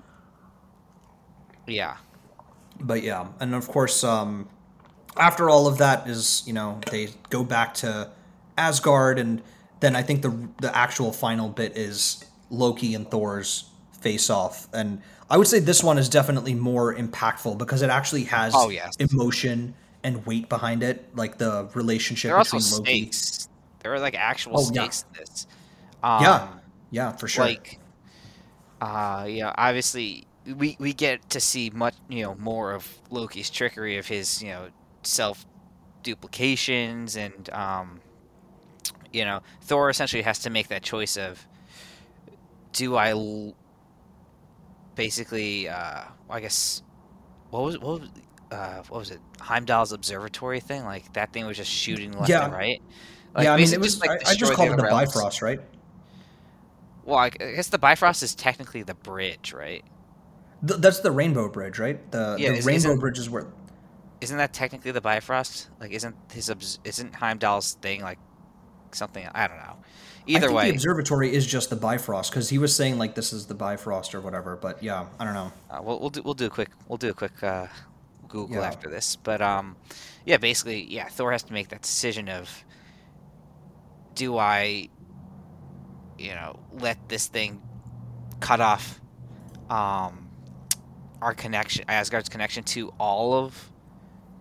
yeah, 1.67 1.97
But 2.79 3.03
yeah, 3.03 3.27
and 3.39 3.53
of 3.55 3.67
course, 3.67 4.03
um, 4.03 4.49
after 5.17 5.49
all 5.49 5.67
of 5.67 5.77
that 5.79 6.07
is 6.07 6.43
you 6.45 6.53
know 6.53 6.79
they 6.89 7.09
go 7.29 7.43
back 7.43 7.73
to 7.75 8.09
Asgard, 8.57 9.19
and 9.19 9.41
then 9.79 9.95
I 9.95 10.03
think 10.03 10.21
the 10.21 10.47
the 10.59 10.75
actual 10.75 11.11
final 11.11 11.49
bit 11.49 11.77
is 11.77 12.23
Loki 12.49 12.93
and 12.95 13.09
Thor's 13.09 13.65
face 14.01 14.29
off, 14.29 14.67
and 14.73 15.01
I 15.29 15.37
would 15.37 15.47
say 15.47 15.59
this 15.59 15.83
one 15.83 15.97
is 15.97 16.09
definitely 16.09 16.53
more 16.55 16.93
impactful 16.95 17.57
because 17.57 17.81
it 17.81 17.89
actually 17.89 18.23
has 18.25 18.53
Oh, 18.55 18.69
yes. 18.69 18.95
emotion 18.97 19.73
and 20.03 20.25
weight 20.25 20.49
behind 20.49 20.81
it, 20.83 21.07
like 21.15 21.37
the 21.37 21.69
relationship 21.75 22.29
there 22.29 22.35
are 22.35 22.39
also 22.39 22.57
between 22.57 22.79
Loki. 22.79 23.11
stakes. 23.11 23.47
There 23.81 23.93
are 23.93 23.99
like 23.99 24.15
actual 24.15 24.59
Oh, 24.59 24.71
yeah. 24.73 24.81
stakes 24.89 25.05
in 25.13 25.19
this. 25.19 25.47
Um, 26.03 26.21
Yeah, 26.23 26.47
yeah, 26.89 27.11
for 27.13 27.27
sure. 27.27 27.45
like 27.45 27.79
uh 28.81 29.25
yeah 29.29 29.53
obviously 29.57 30.25
we 30.57 30.75
we 30.79 30.91
get 30.91 31.29
to 31.29 31.39
see 31.39 31.69
much 31.69 31.93
you 32.09 32.23
know 32.23 32.33
more 32.39 32.73
of 32.73 32.87
loki's 33.11 33.47
trickery 33.49 33.97
of 33.99 34.07
his 34.07 34.41
you 34.41 34.49
know 34.49 34.67
self 35.03 35.45
duplications 36.03 37.15
and 37.15 37.49
um 37.51 38.01
you 39.13 39.23
know 39.23 39.41
thor 39.61 39.89
essentially 39.89 40.23
has 40.23 40.39
to 40.39 40.49
make 40.49 40.67
that 40.69 40.81
choice 40.81 41.15
of 41.17 41.45
do 42.73 42.95
i 42.95 43.09
l- 43.11 43.55
basically 44.95 45.69
uh 45.69 46.01
i 46.29 46.39
guess 46.39 46.81
what 47.49 47.63
was 47.63 47.77
what 47.79 48.01
was 48.01 48.09
uh, 48.51 48.83
what 48.89 48.99
was 48.99 49.11
it? 49.11 49.21
Heimdall's 49.39 49.93
observatory 49.93 50.59
thing, 50.59 50.83
like 50.83 51.13
that 51.13 51.31
thing 51.31 51.45
was 51.45 51.55
just 51.55 51.71
shooting 51.71 52.11
left 52.11 52.29
Yeah. 52.29 52.43
and 52.43 52.53
right. 52.53 52.81
Like, 53.33 53.45
yeah, 53.45 53.53
I 53.53 53.57
mean, 53.57 53.71
it 53.71 53.79
was. 53.79 54.01
like, 54.01 54.09
I, 54.09 54.31
I 54.31 54.35
just 54.35 54.51
called 54.51 54.71
it 54.71 54.75
the 54.75 54.83
realms. 54.83 55.13
Bifrost, 55.13 55.41
right? 55.41 55.61
Well, 57.05 57.17
I, 57.17 57.27
I 57.27 57.29
guess 57.29 57.69
the 57.69 57.77
Bifrost 57.77 58.23
is 58.23 58.35
technically 58.35 58.83
the 58.83 58.93
bridge, 58.93 59.53
right? 59.53 59.85
Th- 60.67 60.81
that's 60.81 60.99
the 60.99 61.11
Rainbow 61.11 61.47
Bridge, 61.47 61.79
right? 61.79 62.11
The 62.11 62.35
Yeah, 62.37 62.51
the 62.51 62.61
Rainbow 62.61 62.97
Bridge 62.97 63.19
is 63.19 63.29
where. 63.29 63.47
Isn't 64.21 64.37
that 64.37 64.53
technically 64.53 64.91
the 64.91 65.01
Bifrost? 65.01 65.67
Like, 65.79 65.91
isn't 65.91 66.15
his 66.31 66.49
isn't 66.83 67.13
Heimdall's 67.15 67.73
thing 67.81 68.01
like 68.01 68.19
something? 68.91 69.27
I 69.33 69.47
don't 69.47 69.57
know. 69.57 69.77
I 69.77 70.23
Either 70.27 70.47
think 70.47 70.57
way, 70.57 70.69
the 70.69 70.75
observatory 70.75 71.33
is 71.33 71.47
just 71.47 71.71
the 71.71 71.75
Bifrost 71.75 72.29
because 72.31 72.47
he 72.49 72.59
was 72.59 72.75
saying 72.75 72.99
like 72.99 73.15
this 73.15 73.33
is 73.33 73.47
the 73.47 73.55
Bifrost 73.55 74.13
or 74.13 74.21
whatever. 74.21 74.55
But 74.55 74.81
yeah, 74.83 75.07
I 75.19 75.25
don't 75.25 75.33
know. 75.33 75.51
uh, 75.71 75.81
we'll, 75.83 75.99
we'll 75.99 76.09
do 76.11 76.21
we'll 76.23 76.35
do 76.35 76.45
a 76.45 76.49
quick 76.49 76.69
we'll 76.87 76.97
do 76.97 77.09
a 77.09 77.13
quick 77.13 77.41
uh, 77.43 77.65
Google 78.27 78.57
Yeah. 78.57 78.67
after 78.67 78.89
this. 78.89 79.15
But 79.15 79.41
um, 79.41 79.75
yeah, 80.25 80.37
basically, 80.37 80.83
yeah, 80.83 81.07
Thor 81.07 81.31
has 81.31 81.41
to 81.43 81.53
make 81.53 81.69
that 81.69 81.81
decision 81.81 82.29
of 82.29 82.63
do 84.13 84.37
I, 84.37 84.89
you 86.19 86.35
know, 86.35 86.59
let 86.73 87.09
this 87.09 87.25
thing 87.27 87.61
cut 88.39 88.59
off 88.61 88.99
um 89.69 90.27
our 91.21 91.33
connection 91.33 91.85
Asgard's 91.87 92.27
connection 92.29 92.63
to 92.63 92.91
all 92.99 93.33
of 93.33 93.70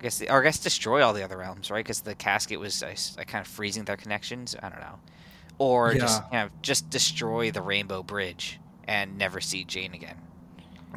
I 0.00 0.02
guess 0.02 0.22
or 0.22 0.40
I 0.40 0.44
guess 0.44 0.58
destroy 0.58 1.02
all 1.04 1.12
the 1.12 1.22
other 1.22 1.36
realms, 1.36 1.70
right? 1.70 1.84
Because 1.84 2.00
the 2.00 2.14
casket 2.14 2.58
was 2.58 2.82
I, 2.82 2.94
kind 3.24 3.44
of 3.44 3.46
freezing 3.46 3.84
their 3.84 3.98
connections. 3.98 4.56
I 4.62 4.70
don't 4.70 4.80
know, 4.80 4.98
or 5.58 5.94
just 5.94 6.22
Yeah. 6.22 6.28
kind 6.30 6.46
of 6.46 6.62
just 6.62 6.88
destroy 6.88 7.50
the 7.50 7.60
Rainbow 7.60 8.02
Bridge 8.02 8.58
and 8.84 9.18
never 9.18 9.40
see 9.40 9.62
Jane 9.64 9.92
again. 9.92 10.16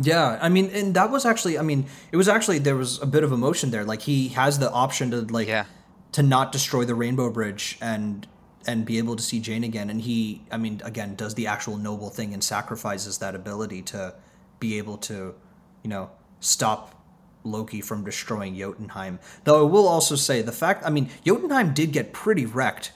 Yeah, 0.01 0.39
I 0.41 0.49
mean, 0.49 0.69
and 0.71 0.95
that 0.95 1.11
was 1.11 1.25
actually, 1.25 1.59
I 1.59 1.61
mean, 1.61 1.85
it 2.11 2.17
was 2.17 2.27
actually 2.27 2.59
there 2.59 2.75
was 2.75 2.99
a 3.01 3.05
bit 3.05 3.23
of 3.23 3.31
emotion 3.31 3.69
there. 3.71 3.83
Like 3.83 4.01
he 4.01 4.29
has 4.29 4.57
the 4.57 4.71
option 4.71 5.11
to 5.11 5.21
like 5.21 5.47
Yeah. 5.47 5.65
to 6.13 6.23
not 6.23 6.51
destroy 6.51 6.85
the 6.85 6.95
Rainbow 6.95 7.29
Bridge 7.29 7.77
and 7.81 8.25
and 8.65 8.85
be 8.85 8.97
able 8.97 9.17
to 9.17 9.21
see 9.21 9.41
Jane 9.41 9.65
again. 9.65 9.89
And 9.89 9.99
he, 9.99 10.41
I 10.49 10.55
mean, 10.55 10.81
again, 10.85 11.15
does 11.15 11.35
the 11.35 11.47
actual 11.47 11.75
noble 11.75 12.09
thing 12.09 12.33
and 12.33 12.41
sacrifices 12.41 13.17
that 13.17 13.35
ability 13.35 13.81
to 13.81 14.15
be 14.61 14.77
able 14.77 14.97
to, 14.99 15.35
you 15.83 15.89
know, 15.89 16.09
stop 16.39 17.02
Loki 17.43 17.81
from 17.81 18.03
destroying 18.03 18.55
Jotunheim. 18.55 19.19
Though 19.43 19.59
I 19.65 19.69
will 19.69 19.87
also 19.87 20.15
say 20.15 20.41
the 20.41 20.51
fact, 20.51 20.83
I 20.85 20.89
mean, 20.89 21.09
Jotunheim 21.25 21.73
did 21.73 21.91
get 21.91 22.13
pretty 22.13 22.45
wrecked 22.45 22.91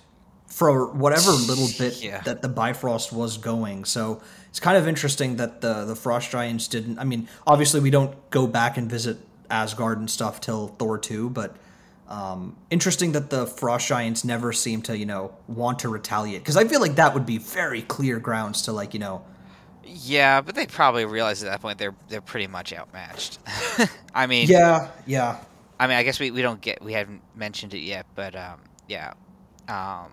for 0.48 0.92
whatever 0.92 1.32
little 1.32 1.68
bit 1.78 2.02
Yeah. 2.02 2.22
that 2.22 2.42
the 2.42 2.50
Bifrost 2.50 3.12
was 3.14 3.38
going. 3.38 3.86
So 3.86 4.22
it's 4.50 4.60
kind 4.60 4.78
of 4.78 4.88
interesting 4.88 5.36
that 5.36 5.62
the 5.62 5.86
the 5.86 5.96
Frost 5.96 6.32
Giants 6.32 6.68
didn't. 6.68 6.98
I 7.00 7.04
mean, 7.04 7.28
obviously 7.46 7.80
we 7.80 7.90
don't 7.90 8.16
go 8.32 8.48
back 8.48 8.78
and 8.78 8.90
visit 8.90 9.18
Asgard 9.52 10.00
and 10.00 10.10
stuff 10.10 10.42
till 10.42 10.70
Thor 10.80 10.98
two, 10.98 11.30
but 11.30 11.56
um, 12.10 12.56
interesting 12.70 13.12
that 13.12 13.30
the 13.30 13.46
Frost 13.46 13.88
Giants 13.88 14.24
never 14.24 14.54
seem 14.54 14.82
to 14.84 14.98
you 14.98 15.06
know 15.06 15.34
want 15.48 15.80
to 15.80 15.90
retaliate 15.90 16.42
because 16.42 16.58
I 16.58 16.66
feel 16.66 16.80
like 16.80 16.96
that 16.96 17.14
would 17.14 17.26
be 17.26 17.38
very 17.38 17.82
clear 17.82 18.18
grounds 18.20 18.62
to 18.64 18.72
like 18.72 18.94
you 18.94 19.00
know 19.02 19.24
Yeah, 19.88 20.42
but 20.42 20.56
they 20.56 20.66
probably 20.66 21.06
realize 21.06 21.42
at 21.44 21.50
that 21.50 21.62
point 21.62 21.78
they're 21.78 21.96
they're 22.10 22.22
pretty 22.22 22.48
much 22.48 22.74
outmatched. 22.74 23.40
I 24.16 24.28
mean, 24.28 24.48
yeah 24.48 24.90
yeah 25.06 25.38
I 25.80 25.88
mean, 25.88 25.98
I 25.98 26.04
guess 26.04 26.20
we, 26.20 26.32
we 26.32 26.42
don't 26.42 26.62
get 26.62 26.82
we 26.82 26.94
haven't 26.94 27.22
mentioned 27.36 27.74
it 27.74 27.80
yet, 27.82 28.06
but 28.16 28.36
um, 28.36 28.62
yeah, 28.88 29.14
um, 29.68 30.12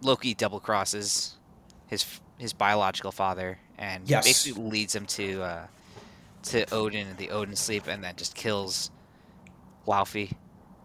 Loki 0.00 0.34
double 0.34 0.60
crosses 0.60 1.38
his 1.86 2.20
his 2.38 2.52
biological 2.52 3.12
father 3.12 3.58
and 3.78 4.08
Yes. 4.08 4.24
basically 4.24 4.62
leads 4.70 4.94
him 4.94 5.06
to 5.06 5.42
uh, 5.42 5.66
to 6.44 6.64
Odin 6.72 7.08
and 7.08 7.18
the 7.18 7.30
Odin 7.30 7.56
sleep, 7.56 7.86
and 7.88 8.02
then 8.02 8.14
just 8.16 8.34
kills 8.34 8.90
Laufey 9.86 10.32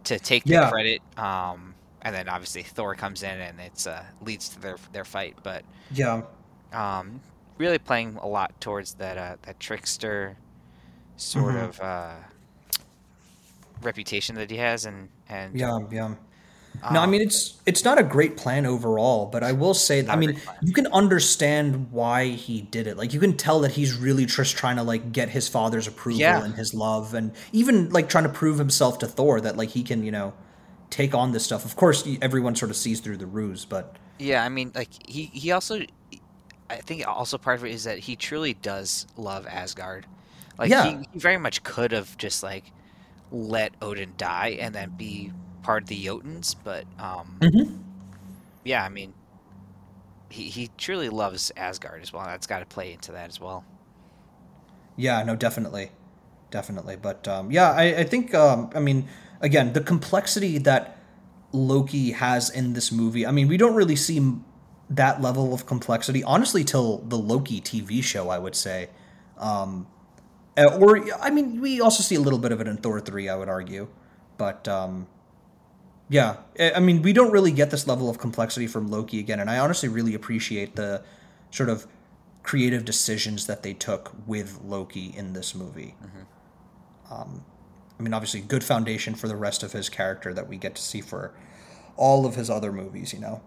to 0.06 0.20
take 0.20 0.44
the 0.46 0.54
Yeah. 0.54 0.70
credit. 0.70 1.02
Um, 1.18 1.76
and 2.02 2.16
then 2.16 2.30
obviously 2.30 2.64
Thor 2.64 2.96
comes 2.96 3.24
in 3.24 3.40
and 3.40 3.60
it's 3.60 3.88
uh, 3.88 4.04
leads 4.22 4.50
to 4.50 4.60
their 4.60 4.78
their 4.92 5.06
fight. 5.06 5.36
But 5.44 5.64
Yeah. 5.92 6.22
um, 6.74 7.22
really 7.58 7.80
playing 7.80 8.18
a 8.18 8.28
lot 8.28 8.60
towards 8.62 8.96
that 8.96 9.18
uh, 9.18 9.38
that 9.44 9.60
trickster 9.60 10.38
sort 11.18 11.56
Mhm. 11.56 11.58
of 11.58 11.80
uh, 11.82 12.16
reputation 13.82 14.36
that 14.36 14.50
he 14.52 14.58
has, 14.58 14.86
and 14.86 15.10
and 15.30 15.54
Yeah, 15.54 15.80
yeah. 15.92 16.16
No, 16.90 17.02
I 17.02 17.06
um, 17.06 17.08
mean 17.08 17.22
it's 17.22 17.62
it's 17.66 17.84
not 17.86 18.00
a 18.00 18.04
great 18.04 18.38
plan 18.38 18.66
overall, 18.66 19.28
but 19.28 19.44
I 19.44 19.54
will 19.54 19.74
say 19.74 20.02
that 20.02 20.12
I 20.12 20.16
mean 20.18 20.40
you 20.62 20.74
can 20.74 20.88
understand 20.88 21.92
why 21.92 22.28
he 22.30 22.62
did 22.62 22.88
it. 22.88 22.98
Like 22.98 23.14
you 23.14 23.20
can 23.20 23.38
tell 23.38 23.62
that 23.62 23.74
he's 23.74 23.96
really 23.96 24.26
just 24.26 24.58
trying 24.58 24.78
to 24.78 24.84
like 24.84 25.12
get 25.12 25.30
his 25.30 25.48
father's 25.50 25.88
approval 25.88 26.42
Yeah. 26.42 26.44
and 26.44 26.56
his 26.56 26.74
love, 26.74 27.14
and 27.14 27.34
even 27.54 27.90
like 27.92 28.10
trying 28.10 28.26
to 28.26 28.30
prove 28.32 28.60
himself 28.60 29.00
to 29.00 29.08
Thor 29.08 29.42
that 29.42 29.58
like 29.58 29.70
he 29.72 29.84
can 29.84 30.04
you 30.04 30.12
know 30.12 30.34
take 30.92 31.16
on 31.16 31.32
this 31.34 31.46
stuff. 31.46 31.66
Of 31.66 31.76
course, 31.76 32.08
everyone 32.22 32.56
sort 32.56 32.72
of 32.72 32.78
sees 32.78 33.02
through 33.02 33.18
the 33.18 33.28
ruse, 33.28 33.66
but 33.66 33.98
Yeah, 34.20 34.44
I 34.44 34.50
mean, 34.50 34.72
like 34.74 34.90
he 35.08 35.28
he 35.28 35.52
also, 35.52 35.82
I 36.70 36.78
think 36.78 37.08
also 37.08 37.38
part 37.38 37.60
of 37.60 37.66
it 37.66 37.72
is 37.72 37.86
that 37.86 38.00
he 38.00 38.16
truly 38.16 38.54
does 38.54 39.08
love 39.16 39.48
Asgard. 39.48 40.06
Like 40.58 40.70
Yeah. 40.70 40.84
he, 40.84 41.08
he 41.12 41.20
very 41.20 41.38
much 41.38 41.64
could 41.64 41.92
have 41.92 42.18
just 42.18 42.44
like 42.44 42.74
let 43.32 43.76
Odin 43.82 44.14
die 44.18 44.58
and 44.60 44.74
then 44.76 44.92
be 44.92 45.32
part 45.64 45.84
of 45.84 45.90
the 45.90 46.06
Jotuns, 46.06 46.56
but 46.64 46.86
um, 47.00 47.44
yeah, 48.64 48.84
I 48.84 48.90
mean, 48.90 49.14
he 50.30 50.50
he 50.50 50.70
truly 50.78 51.10
loves 51.10 51.52
Asgard 51.58 52.02
as 52.02 52.12
well. 52.14 52.26
That's 52.26 52.48
got 52.48 52.60
to 52.60 52.66
play 52.66 52.92
into 52.94 53.12
that 53.14 53.30
as 53.30 53.40
well. 53.40 53.66
Yeah, 54.96 55.24
no, 55.24 55.36
definitely, 55.36 55.92
definitely. 56.52 56.96
But 56.96 57.28
um, 57.28 57.52
yeah, 57.52 57.72
I, 57.72 58.00
I 58.00 58.04
think 58.04 58.34
um, 58.34 58.70
I 58.74 58.80
mean 58.80 59.08
again 59.42 59.74
the 59.74 59.82
complexity 59.82 60.58
that 60.60 60.98
Loki 61.52 62.12
has 62.12 62.50
in 62.50 62.74
this 62.74 62.92
movie. 62.92 63.26
I 63.26 63.32
mean, 63.32 63.48
we 63.48 63.58
don't 63.58 63.76
really 63.76 63.96
see 63.96 64.20
that 64.90 65.22
level 65.22 65.54
of 65.54 65.66
complexity 65.66 66.24
honestly 66.24 66.64
till 66.64 67.00
the 67.00 67.18
Loki 67.18 67.62
TV 67.62 68.04
show. 68.04 68.30
I 68.30 68.38
would 68.38 68.56
say, 68.56 68.90
um, 69.38 69.88
uh, 70.58 70.78
or 70.80 71.06
I 71.22 71.30
mean, 71.30 71.62
we 71.62 71.82
also 71.82 72.04
see 72.04 72.16
a 72.16 72.20
little 72.20 72.40
bit 72.40 72.52
of 72.52 72.62
it 72.62 72.68
in 72.68 72.78
Thor 72.78 73.00
three. 73.00 73.30
I 73.30 73.36
would 73.36 73.50
argue, 73.50 73.88
but 74.38 74.68
um, 74.68 75.08
yeah, 76.10 76.38
I 76.60 76.74
I 76.74 76.80
mean, 76.80 77.02
we 77.02 77.14
don't 77.14 77.32
really 77.32 77.52
get 77.52 77.70
this 77.70 77.88
level 77.88 78.10
of 78.10 78.18
complexity 78.18 78.68
from 78.68 78.90
Loki 78.90 79.20
again, 79.20 79.40
and 79.40 79.50
I 79.50 79.60
honestly 79.60 79.90
really 79.90 80.14
appreciate 80.14 80.76
the 80.76 81.04
sort 81.52 81.70
of 81.70 81.88
creative 82.44 82.86
decisions 82.86 83.46
that 83.48 83.62
they 83.62 83.74
took 83.74 84.14
with 84.26 84.62
Loki 84.64 85.14
in 85.16 85.34
this 85.34 85.54
movie. 85.54 85.96
Um, 87.12 87.44
I 88.00 88.04
mean, 88.04 88.14
obviously, 88.14 88.42
good 88.42 88.64
foundation 88.64 89.16
for 89.16 89.28
the 89.28 89.36
rest 89.36 89.64
of 89.64 89.74
his 89.74 89.90
character 89.90 90.34
that 90.34 90.48
we 90.48 90.58
get 90.58 90.76
to 90.76 90.82
see 90.82 91.02
for 91.02 91.34
all 91.98 92.26
of 92.26 92.36
his 92.36 92.50
other 92.50 92.72
movies. 92.72 93.14
You 93.14 93.20
know. 93.20 93.42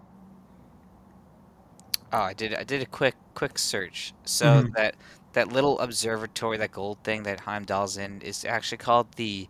Oh, 2.13 2.19
I 2.21 2.33
did 2.33 2.53
I 2.53 2.63
did 2.63 2.81
a 2.81 2.85
quick 2.85 3.15
quick 3.35 3.57
search. 3.57 4.13
So 4.25 4.63
Mhm. 4.63 4.73
that 4.75 4.95
that 5.33 5.47
little 5.53 5.79
observatory, 5.79 6.57
that 6.57 6.71
gold 6.73 6.97
thing 7.03 7.23
that 7.23 7.39
Heimdall's 7.41 7.95
in, 7.97 8.21
is 8.21 8.43
actually 8.43 8.79
called 8.79 9.13
the 9.13 9.47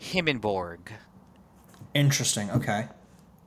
Himmelborg. 0.00 0.88
Interesting. 1.94 2.50
Okay. 2.50 2.88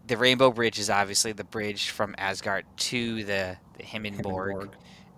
the 0.06 0.18
Rainbow 0.18 0.52
Bridge 0.52 0.80
is 0.80 0.90
obviously 0.90 1.32
the 1.32 1.46
bridge 1.46 1.90
from 1.90 2.14
Asgard 2.18 2.66
to 2.76 3.24
the, 3.24 3.56
the 3.78 3.84
Himmelborg, 3.84 4.22
Himmelborg. 4.22 4.70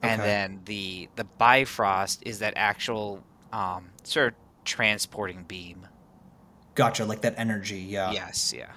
and 0.03 0.21
Okay. 0.21 0.29
then 0.29 0.61
the 0.65 1.09
the 1.15 1.23
Bifrost 1.23 2.21
is 2.23 2.37
that 2.39 2.53
actual 2.55 3.23
um, 3.51 3.89
sort 4.03 4.27
of 4.27 4.33
transporting 4.63 5.43
beam. 5.47 5.87
Gotcha. 6.75 7.03
Like 7.05 7.21
that 7.21 7.33
energy. 7.37 7.79
Yeah. 7.79 8.11
Yes, 8.11 8.53
yeah. 8.55 8.73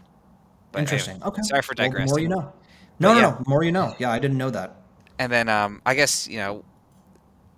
But 0.72 0.80
Interesting. 0.80 1.16
anyway, 1.16 1.26
okay. 1.28 1.42
Sorry 1.42 1.60
for 1.62 1.74
Well, 1.76 1.86
digressing. 1.88 2.08
more 2.10 2.20
you 2.20 2.28
know. 2.28 2.52
No, 3.00 3.08
But 3.10 3.14
no, 3.14 3.20
yeah. 3.20 3.30
no. 3.30 3.44
More 3.46 3.62
you 3.64 3.72
know. 3.72 3.94
Yeah, 3.98 4.10
I 4.10 4.18
didn't 4.18 4.38
know 4.38 4.50
that. 4.50 4.76
And 5.18 5.30
then 5.32 5.48
um, 5.48 5.82
I 5.86 5.94
guess 5.94 6.28
you 6.28 6.38
know, 6.38 6.64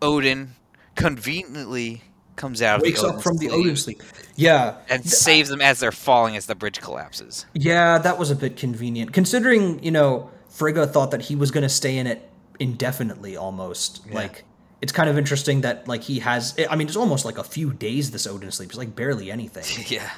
Odin 0.03 0.55
conveniently 0.95 2.03
comes 2.37 2.63
out 2.63 2.77
of 2.77 2.83
Wakes 2.83 3.03
the 3.03 3.09
up 3.09 3.23
from 3.23 3.37
the 3.37 3.49
sleep 3.49 3.61
Odin 3.61 3.77
sleep. 3.77 4.03
Yeah. 4.37 4.77
and 4.89 5.05
saves 5.05 5.51
them 5.51 5.61
as 5.61 5.81
they're 5.81 5.93
falling 5.93 6.37
as 6.37 6.47
the 6.47 6.55
bridge 6.55 6.81
collapses. 6.81 7.45
Yeah, 7.53 7.99
that 7.99 8.19
was 8.19 8.31
a 8.31 8.37
bit 8.37 8.57
convenient, 8.57 9.13
considering 9.13 9.83
you 9.83 9.91
know 9.91 10.31
Frigga 10.49 10.87
thought 10.87 11.11
that 11.11 11.23
he 11.23 11.37
was 11.37 11.51
going 11.51 11.63
to 11.63 11.69
stay 11.69 11.97
in 11.99 12.07
it 12.07 12.29
indefinitely, 12.59 13.37
almost. 13.37 14.03
Yeah. 14.09 14.15
Like, 14.15 14.45
it's 14.83 14.93
kind 14.93 15.09
of 15.11 15.19
interesting 15.19 15.61
that 15.63 15.87
like 15.87 16.03
he 16.03 16.19
has. 16.21 16.55
I 16.71 16.77
mean, 16.77 16.87
it's 16.89 16.97
almost 16.97 17.25
like 17.27 17.37
a 17.39 17.45
few 17.45 17.73
days. 17.73 18.11
This 18.11 18.27
Odin 18.27 18.51
sleep. 18.51 18.71
It's 18.71 18.79
like 18.79 18.97
barely 18.97 19.31
anything. 19.31 19.65
yeah, 19.89 20.11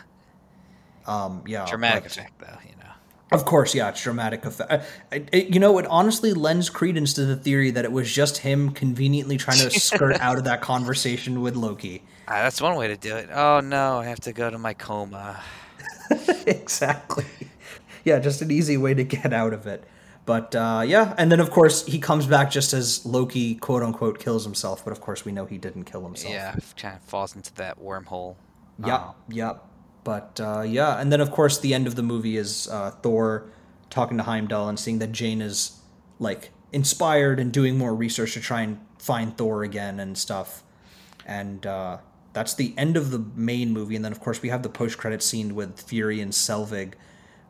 Um, 1.06 1.42
yeah, 1.46 1.66
dramatic 1.66 2.04
but- 2.04 2.12
effect 2.12 2.38
though, 2.38 2.58
you 2.68 2.76
know. 2.76 2.81
Of 3.32 3.44
course, 3.44 3.74
yeah, 3.74 3.88
it's 3.88 4.02
dramatic 4.02 4.44
effect. 4.44 4.70
I- 5.10 5.24
I- 5.32 5.36
you 5.36 5.58
know, 5.58 5.78
it 5.78 5.86
honestly 5.86 6.32
lends 6.34 6.68
credence 6.70 7.14
to 7.14 7.24
the 7.24 7.36
theory 7.36 7.70
that 7.70 7.84
it 7.84 7.92
was 7.92 8.10
just 8.12 8.38
him 8.38 8.70
conveniently 8.70 9.36
trying 9.38 9.58
to 9.58 9.70
skirt 9.70 10.20
out 10.20 10.38
of 10.38 10.44
that 10.44 10.60
conversation 10.72 11.40
with 11.40 11.56
Loki. 11.56 12.02
Ah, 12.28 12.42
that's 12.42 12.60
one 12.60 12.76
way 12.76 12.88
to 12.88 12.96
do 12.96 13.16
it. 13.16 13.28
Oh 13.32 13.60
no, 13.60 13.98
I 13.98 14.04
have 14.06 14.20
to 14.20 14.32
go 14.32 14.50
to 14.50 14.58
my 14.58 14.74
coma. 14.74 15.40
exactly. 16.46 17.24
Yeah, 18.04 18.18
just 18.18 18.42
an 18.42 18.50
easy 18.50 18.76
way 18.76 18.94
to 18.94 19.04
get 19.04 19.32
out 19.32 19.52
of 19.52 19.66
it. 19.66 19.84
But 20.24 20.54
uh, 20.54 20.82
yeah, 20.86 21.14
and 21.18 21.32
then 21.32 21.40
of 21.40 21.50
course 21.50 21.84
he 21.86 21.98
comes 21.98 22.26
back 22.26 22.50
just 22.50 22.72
as 22.72 23.04
Loki 23.04 23.56
quote 23.56 23.82
unquote 23.82 24.18
kills 24.20 24.44
himself. 24.44 24.84
But 24.84 24.92
of 24.92 25.00
course 25.00 25.24
we 25.24 25.32
know 25.32 25.46
he 25.46 25.58
didn't 25.58 25.84
kill 25.84 26.04
himself. 26.04 26.32
Yeah, 26.32 26.54
kind 26.76 26.94
of 26.96 27.02
falls 27.02 27.34
into 27.34 27.52
that 27.54 27.80
wormhole. 27.80 28.36
Yep. 28.84 29.00
Oh. 29.00 29.14
Yep. 29.28 29.66
But 30.04 30.40
uh, 30.42 30.62
yeah, 30.62 31.00
and 31.00 31.12
then 31.12 31.20
of 31.20 31.30
course 31.30 31.58
the 31.58 31.74
end 31.74 31.86
of 31.86 31.94
the 31.94 32.02
movie 32.02 32.36
is 32.36 32.68
uh, 32.68 32.90
Thor 32.90 33.50
talking 33.90 34.16
to 34.16 34.24
Heimdall 34.24 34.68
and 34.68 34.78
seeing 34.78 34.98
that 34.98 35.12
Jane 35.12 35.40
is 35.40 35.78
like 36.18 36.50
inspired 36.72 37.38
and 37.38 37.52
doing 37.52 37.76
more 37.76 37.94
research 37.94 38.34
to 38.34 38.40
try 38.40 38.62
and 38.62 38.78
find 38.98 39.36
Thor 39.36 39.62
again 39.62 40.00
and 40.00 40.16
stuff. 40.16 40.62
And 41.26 41.64
uh, 41.66 41.98
that's 42.32 42.54
the 42.54 42.74
end 42.76 42.96
of 42.96 43.10
the 43.10 43.18
main 43.36 43.70
movie. 43.72 43.94
And 43.94 44.04
then 44.04 44.12
of 44.12 44.20
course 44.20 44.42
we 44.42 44.48
have 44.48 44.62
the 44.62 44.68
post 44.68 44.98
credit 44.98 45.22
scene 45.22 45.54
with 45.54 45.80
Fury 45.80 46.20
and 46.20 46.32
Selvig. 46.32 46.94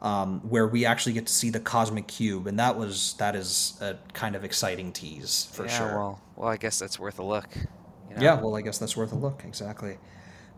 Um, 0.03 0.41
where 0.41 0.67
we 0.67 0.85
actually 0.85 1.13
get 1.13 1.29
to 1.29 1.33
see 1.33 1.49
the 1.49 1.61
cosmic 1.61 2.09
cube, 2.09 2.49
and 2.49 2.59
that 2.59 2.77
was 2.77 3.15
that 3.19 3.37
is 3.37 3.79
a 3.81 3.95
kind 4.15 4.35
of 4.35 4.43
exciting 4.43 4.91
tease 4.91 5.49
for 5.53 5.65
yeah, 5.65 5.79
sure. 5.79 5.97
Well, 5.97 6.21
well, 6.35 6.49
I 6.49 6.57
guess 6.57 6.77
that's 6.81 6.99
worth 6.99 7.21
a 7.21 7.23
look. 7.23 7.47
you 7.55 8.17
know? 8.17 8.21
Yeah, 8.21 8.41
well, 8.41 8.57
I 8.57 8.63
guess 8.63 8.79
that's 8.79 8.97
worth 8.97 9.13
a 9.13 9.15
look. 9.15 9.45
Exactly. 9.47 9.99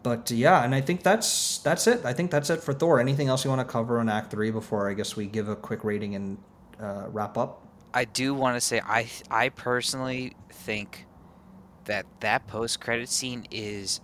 But 0.04 0.30
uh, 0.30 0.34
yeah, 0.36 0.62
and 0.62 0.72
I 0.74 0.80
think 0.80 1.02
that's 1.02 1.58
that's 1.58 1.88
it. 1.88 2.04
I 2.04 2.12
think 2.12 2.30
that's 2.30 2.50
it 2.50 2.62
for 2.62 2.72
Thor. 2.72 3.00
Anything 3.00 3.26
else 3.28 3.42
you 3.44 3.50
want 3.50 3.66
to 3.66 3.72
cover 3.72 3.98
on 3.98 4.08
Act 4.08 4.30
Three 4.30 4.52
before 4.52 4.88
I 4.88 4.94
guess 4.94 5.16
we 5.16 5.26
give 5.26 5.48
a 5.48 5.56
quick 5.56 5.82
rating 5.82 6.14
and 6.14 6.38
uh, 6.80 7.06
wrap 7.08 7.36
up? 7.36 7.66
I 7.92 8.04
do 8.04 8.34
want 8.34 8.54
to 8.56 8.60
say 8.60 8.80
I 8.84 9.08
I 9.30 9.48
personally 9.48 10.36
think 10.52 11.06
that 11.86 12.06
that 12.20 12.46
post 12.46 12.80
credit 12.80 13.08
scene 13.08 13.46
is 13.50 14.00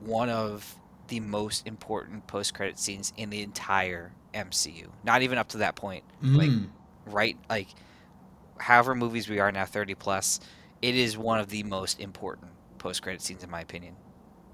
one 0.00 0.28
of 0.28 0.76
the 1.08 1.20
most 1.20 1.66
important 1.66 2.26
post 2.26 2.54
credit 2.54 2.78
scenes 2.78 3.12
in 3.16 3.30
the 3.30 3.42
entire 3.42 4.12
MCU. 4.34 4.88
Not 5.02 5.22
even 5.22 5.38
up 5.38 5.48
to 5.50 5.58
that 5.58 5.74
point. 5.76 6.04
Like 6.22 6.50
Mm. 6.50 6.68
right 7.06 7.36
like 7.50 7.68
however 8.58 8.94
movies 8.94 9.28
we 9.28 9.40
are 9.40 9.50
now 9.50 9.64
30 9.64 9.94
plus, 9.94 10.40
it 10.82 10.94
is 10.94 11.16
one 11.16 11.38
of 11.40 11.48
the 11.48 11.62
most 11.64 12.00
important 12.00 12.52
post 12.78 13.02
credit 13.02 13.22
scenes 13.22 13.42
in 13.42 13.50
my 13.50 13.60
opinion. 13.62 13.96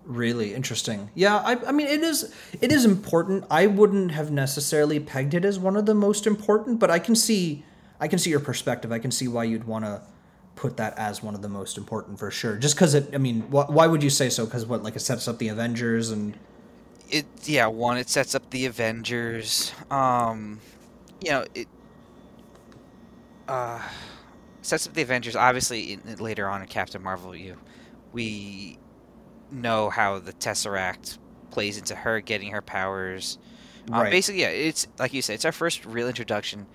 Really 0.09 0.55
interesting. 0.55 1.11
Yeah, 1.15 1.37
I, 1.37 1.57
I 1.67 1.73
mean 1.73 1.87
it 1.87 2.01
is 2.01 2.35
it 2.61 2.73
is 2.73 2.85
important. 2.85 3.45
I 3.51 3.67
wouldn't 3.67 4.11
have 4.13 4.31
necessarily 4.31 4.99
pegged 4.99 5.35
it 5.35 5.45
as 5.45 5.59
one 5.59 5.77
of 5.77 5.85
the 5.85 5.95
most 5.95 6.27
important, 6.27 6.79
but 6.79 6.91
I 6.91 6.99
can 6.99 7.15
see 7.15 7.63
I 8.01 8.09
can 8.09 8.19
see 8.19 8.31
your 8.31 8.41
perspective. 8.41 8.91
I 8.91 8.99
can 8.99 9.11
see 9.11 9.29
why 9.29 9.45
you'd 9.45 9.65
want 9.65 9.85
to 9.85 10.01
put 10.57 10.79
that 10.79 10.97
as 10.99 11.23
one 11.23 11.35
of 11.35 11.43
the 11.43 11.49
most 11.49 11.77
important 11.77 12.19
for 12.19 12.31
sure. 12.31 12.57
Just 12.57 12.75
because 12.75 12.95
it, 12.95 13.15
I 13.15 13.19
mean, 13.19 13.43
wh- 13.43 13.69
why 13.71 13.87
would 13.87 14.03
you 14.03 14.11
say 14.11 14.31
so? 14.31 14.47
Because 14.47 14.65
what, 14.67 14.83
like 14.83 14.97
it 14.97 15.01
sets 15.01 15.29
up 15.29 15.39
the 15.39 15.49
Avengers 15.49 16.11
and 16.11 16.37
it 17.11 17.27
yeah 17.45 17.67
one 17.67 17.97
it 17.97 18.09
sets 18.09 18.35
up 18.35 18.51
the 18.51 18.67
avengers 18.67 19.73
um 19.91 20.61
you 21.25 21.31
know 21.31 21.45
it 21.55 21.69
uh 23.49 23.81
sets 24.63 24.87
up 24.87 24.95
the 24.95 25.03
avengers 25.03 25.35
obviously 25.35 25.95
in, 25.95 26.17
later 26.17 26.49
on 26.49 26.61
in 26.61 26.69
captain 26.69 27.03
marvel 27.03 27.35
you 27.35 27.57
we 28.13 28.79
know 29.51 29.91
how 29.91 30.19
the 30.19 30.33
tesseract 30.33 31.19
plays 31.51 31.79
into 31.79 31.95
her 31.95 32.21
getting 32.21 32.51
her 32.53 32.63
powers 32.63 33.39
um, 33.93 34.01
Right. 34.03 34.11
basically 34.11 34.43
yeah 34.43 34.49
it's 34.49 34.87
like 34.99 35.13
you 35.15 35.23
said 35.23 35.35
it's 35.35 35.45
our 35.45 35.53
first 35.53 35.85
real 35.87 36.09
introduction 36.09 36.67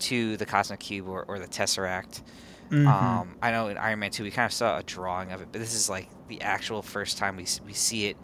to 0.00 0.36
the 0.38 0.46
cosmic 0.46 0.80
cube 0.80 1.06
or, 1.08 1.24
or 1.28 1.38
the 1.38 1.46
tesseract 1.46 2.22
Mhm. 2.70 2.86
um, 2.88 3.36
I 3.42 3.50
know 3.50 3.68
in 3.68 3.76
Iron 3.76 3.98
Man 3.98 4.10
2 4.10 4.22
we 4.22 4.30
kind 4.30 4.46
of 4.46 4.52
saw 4.52 4.78
a 4.78 4.82
drawing 4.82 5.30
of 5.30 5.42
it, 5.42 5.48
but 5.52 5.60
this 5.60 5.74
is 5.74 5.90
like 5.90 6.08
the 6.28 6.40
actual 6.40 6.80
first 6.80 7.18
time 7.18 7.36
we, 7.36 7.44
we 7.66 7.74
see 7.74 8.06
it. 8.06 8.16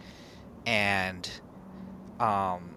And 0.65 1.29
um, 2.19 2.71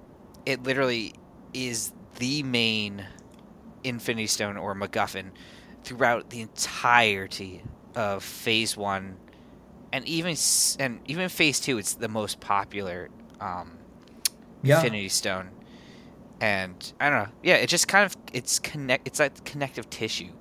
it 0.44 0.62
literally 0.62 1.14
is 1.54 1.92
the 2.18 2.42
main 2.42 3.06
Infinity 3.84 4.26
Stone 4.26 4.58
or 4.58 4.74
MacGuffin 4.74 5.30
throughout 5.82 6.28
the 6.28 6.42
entirety 6.42 7.62
of 7.96 8.22
Phase 8.22 8.76
1. 8.76 9.16
And 9.92 10.06
even 10.08 10.36
and 10.78 11.00
even 11.06 11.28
Phase 11.28 11.60
2, 11.60 11.78
it's 11.78 11.94
the 11.94 12.08
most 12.08 12.40
popular 12.40 13.10
um, 13.40 13.72
yeah, 14.62 14.76
Infinity 14.76 15.08
Stone. 15.10 15.50
and 16.40 16.92
I 17.00 17.10
don't 17.10 17.24
know. 17.24 17.30
Yeah, 17.42 17.56
it 17.56 17.68
just 17.68 17.88
kind 17.88 18.04
of 18.06 18.16
it's 18.32 18.58
connect. 18.58 19.06
It's 19.06 19.18
like 19.20 19.44
connective 19.44 19.90
tissue 19.90 20.32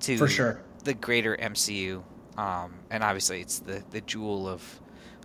to 0.00 0.16
For 0.18 0.28
sure. 0.28 0.60
the 0.84 0.94
greater 0.94 1.36
MCU, 1.36 2.02
um, 2.38 2.74
and 2.90 3.02
obviously 3.02 3.40
it's 3.40 3.58
the 3.58 3.82
the 3.90 4.00
jewel 4.00 4.48
of 4.48 4.80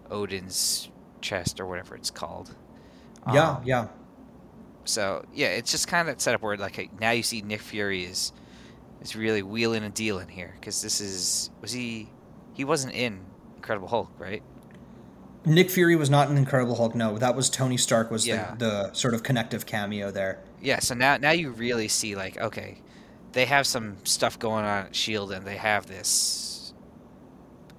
Odin's 0.10 0.90
chest 1.22 1.60
or 1.60 1.66
whatever 1.68 1.96
it's 1.96 2.10
called. 2.12 2.56
yeah, 3.34 3.52
Um, 3.52 3.62
yeah. 3.66 3.88
So 4.86 5.26
yeah, 5.34 5.48
it's 5.50 5.70
just 5.72 5.88
kind 5.88 6.08
of 6.08 6.16
that 6.16 6.22
setup 6.22 6.42
where 6.42 6.58
like 6.58 7.00
now 7.00 7.12
you 7.12 7.24
see 7.24 7.42
Nick 7.42 7.62
Fury 7.62 8.06
is 8.06 8.32
is 9.02 9.16
really 9.16 9.44
wheeling 9.44 9.84
and 9.84 9.94
dealing 9.94 10.30
here 10.30 10.56
because 10.60 10.82
this 10.82 11.00
is 11.02 11.50
was 11.62 11.72
he 11.74 12.10
he 12.54 12.64
wasn't 12.64 12.94
in 12.94 13.20
Incredible 13.58 13.88
Hulk 13.90 14.10
right? 14.18 14.42
Nick 15.46 15.70
Fury 15.70 15.96
was 15.96 16.10
not 16.10 16.30
an 16.30 16.36
Incredible 16.38 16.76
Hulk. 16.76 16.94
No, 16.96 17.18
that 17.18 17.36
was 17.36 17.50
Tony 17.50 17.78
Stark. 17.78 18.12
Was 18.12 18.28
Yeah. 18.28 18.56
the, 18.58 18.66
the 18.66 18.94
sort 18.94 19.14
of 19.14 19.24
connective 19.24 19.66
cameo 19.66 20.12
there. 20.12 20.40
Yeah. 20.62 20.80
So 20.80 20.94
now 20.96 21.18
now 21.18 21.32
you 21.32 21.52
really 21.52 21.88
see 21.88 22.16
like 22.16 22.38
okay, 22.38 22.82
they 23.34 23.46
have 23.46 23.66
some 23.68 23.98
stuff 24.06 24.38
going 24.40 24.66
on 24.66 24.88
at 24.88 24.96
Shield 24.96 25.32
and 25.32 25.46
they 25.46 25.58
have 25.58 25.86
this 25.88 26.74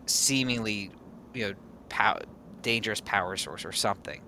seemingly 0.06 0.90
you 1.34 1.48
know 1.48 1.54
pow- 1.88 2.20
dangerous 2.62 3.00
power 3.00 3.36
source 3.36 3.64
or 3.64 3.72
something. 3.72 4.22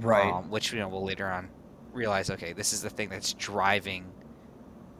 Right. 0.00 0.32
um, 0.32 0.50
which 0.50 0.72
you 0.72 0.78
know 0.78 0.88
we'll 0.88 1.04
later 1.04 1.28
on 1.28 1.48
realize 1.92 2.30
okay 2.30 2.52
this 2.52 2.72
is 2.72 2.82
the 2.82 2.90
thing 2.90 3.08
that's 3.08 3.32
driving 3.32 4.04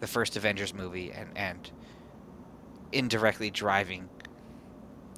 the 0.00 0.06
first 0.08 0.36
avengers 0.36 0.74
movie 0.74 1.12
and 1.12 1.28
and 1.36 1.70
indirectly 2.90 3.50
driving 3.50 4.08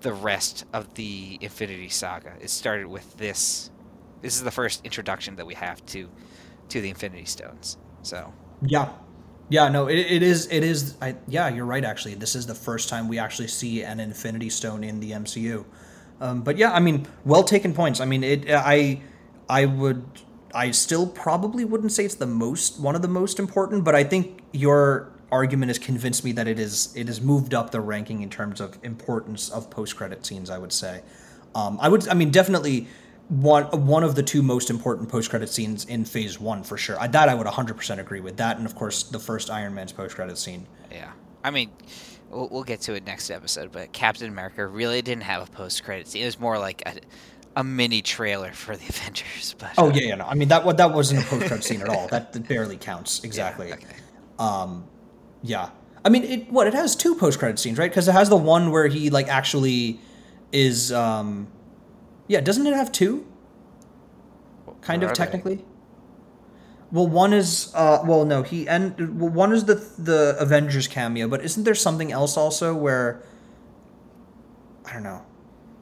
the 0.00 0.12
rest 0.12 0.64
of 0.72 0.92
the 0.94 1.38
infinity 1.40 1.88
saga 1.88 2.32
it 2.40 2.50
started 2.50 2.86
with 2.86 3.16
this 3.16 3.70
this 4.22 4.36
is 4.36 4.42
the 4.42 4.50
first 4.50 4.84
introduction 4.84 5.36
that 5.36 5.46
we 5.46 5.54
have 5.54 5.84
to 5.86 6.08
to 6.68 6.80
the 6.80 6.88
infinity 6.88 7.24
stones 7.24 7.76
so 8.02 8.32
Yeah. 8.62 8.90
Yeah, 9.48 9.68
no, 9.68 9.88
it, 9.88 9.98
it 9.98 10.22
is. 10.22 10.46
It 10.50 10.62
is. 10.62 10.96
I, 11.02 11.16
yeah, 11.26 11.48
you're 11.48 11.64
right. 11.64 11.84
Actually, 11.84 12.14
this 12.14 12.36
is 12.36 12.46
the 12.46 12.54
first 12.54 12.88
time 12.88 13.08
we 13.08 13.18
actually 13.18 13.48
see 13.48 13.82
an 13.82 13.98
Infinity 13.98 14.48
Stone 14.48 14.84
in 14.84 15.00
the 15.00 15.10
MCU. 15.10 15.64
Um, 16.20 16.42
but 16.42 16.56
yeah, 16.56 16.72
I 16.72 16.78
mean, 16.78 17.06
well 17.24 17.42
taken 17.42 17.74
points. 17.74 18.00
I 18.00 18.04
mean, 18.04 18.22
it. 18.22 18.48
I, 18.48 19.00
I 19.48 19.66
would. 19.66 20.04
I 20.54 20.70
still 20.70 21.06
probably 21.06 21.64
wouldn't 21.64 21.90
say 21.90 22.04
it's 22.04 22.14
the 22.14 22.26
most 22.26 22.78
one 22.78 22.94
of 22.94 23.02
the 23.02 23.08
most 23.08 23.40
important, 23.40 23.82
but 23.82 23.96
I 23.96 24.04
think 24.04 24.42
your 24.52 25.12
argument 25.32 25.70
has 25.70 25.78
convinced 25.78 26.24
me 26.24 26.32
that 26.32 26.46
it 26.48 26.58
is. 26.58 26.92
It 26.96 27.06
has 27.08 27.20
moved 27.20 27.54
up 27.54 27.70
the 27.70 27.80
ranking 27.80 28.22
in 28.22 28.30
terms 28.30 28.60
of 28.60 28.78
importance 28.82 29.48
of 29.50 29.70
post 29.70 29.96
credit 29.96 30.24
scenes. 30.26 30.50
I 30.50 30.58
would 30.58 30.72
say. 30.72 31.02
Um, 31.54 31.78
I 31.80 31.88
would. 31.88 32.08
I 32.08 32.14
mean, 32.14 32.30
definitely 32.30 32.86
one 33.28 33.64
one 33.86 34.02
of 34.02 34.14
the 34.16 34.22
two 34.22 34.42
most 34.42 34.70
important 34.70 35.08
post 35.08 35.30
credit 35.30 35.48
scenes 35.48 35.84
in 35.84 36.04
Phase 36.04 36.40
One 36.40 36.62
for 36.62 36.76
sure. 36.76 37.00
I, 37.00 37.06
that 37.08 37.28
I 37.28 37.34
would 37.34 37.46
100 37.46 37.76
percent 37.76 38.00
agree 38.00 38.20
with. 38.20 38.36
That 38.38 38.56
and 38.56 38.66
of 38.66 38.74
course 38.74 39.04
the 39.04 39.18
first 39.20 39.50
Iron 39.50 39.74
Man's 39.74 39.92
post 39.92 40.14
credit 40.16 40.36
scene. 40.38 40.66
yeah 40.90 41.12
i 41.42 41.50
mean 41.50 41.70
we'll, 42.28 42.48
we'll 42.50 42.64
get 42.64 42.82
to 42.82 42.92
it 42.94 43.06
next 43.06 43.30
episode 43.30 43.72
but 43.72 43.90
captain 43.92 44.28
america 44.28 44.66
really 44.66 45.00
didn't 45.00 45.22
have 45.22 45.48
a 45.48 45.50
post-credit 45.50 46.06
scene 46.06 46.22
it 46.22 46.26
was 46.26 46.38
more 46.38 46.58
like 46.58 46.82
a, 46.84 46.94
a 47.56 47.64
mini 47.64 48.02
trailer 48.02 48.52
for 48.52 48.76
the 48.76 48.84
avengers 48.88 49.54
but 49.58 49.70
Oh 49.78 49.88
uh, 49.88 49.94
yeah, 49.94 50.08
yeah, 50.08 50.14
no. 50.16 50.26
I 50.26 50.34
mean 50.34 50.48
that 50.48 50.76
that 50.76 50.92
wasn't 50.92 51.24
a 51.24 51.26
post 51.26 51.46
credit 51.46 51.64
scene 51.64 51.80
at 51.80 51.88
all. 51.88 52.08
That, 52.08 52.32
that 52.34 52.46
barely 52.46 52.76
counts. 52.76 53.20
yeah, 53.22 53.26
Exactly. 53.28 53.72
okay. 53.72 53.86
Um, 54.38 54.84
yeah. 55.42 55.70
I 56.04 56.08
mean, 56.08 56.24
it 56.24 56.50
what 56.50 56.66
it 56.66 56.74
has 56.74 56.96
two 56.96 57.14
post 57.14 57.38
credit 57.38 57.58
scenes, 57.58 57.78
right? 57.78 57.90
Because 57.90 58.08
it 58.08 58.12
has 58.12 58.28
the 58.28 58.36
one 58.36 58.70
where 58.70 58.86
he 58.86 59.10
like 59.10 59.28
actually 59.28 60.00
is. 60.52 60.92
Um, 60.92 61.48
yeah, 62.26 62.40
doesn't 62.40 62.66
it 62.66 62.74
have 62.74 62.90
two? 62.92 63.26
Kind 64.80 65.02
of 65.02 65.10
are 65.10 65.12
they? 65.12 65.16
technically. 65.16 65.64
Well, 66.92 67.06
one 67.06 67.32
is 67.32 67.72
uh, 67.74 68.02
well, 68.04 68.24
no, 68.24 68.42
he 68.42 68.66
and 68.66 69.20
well, 69.20 69.30
one 69.30 69.52
is 69.52 69.64
the 69.64 69.74
the 69.98 70.36
Avengers 70.38 70.88
cameo, 70.88 71.28
but 71.28 71.42
isn't 71.42 71.64
there 71.64 71.74
something 71.74 72.10
else 72.10 72.36
also 72.36 72.74
where 72.74 73.22
I 74.86 74.94
don't 74.94 75.02
know. 75.02 75.24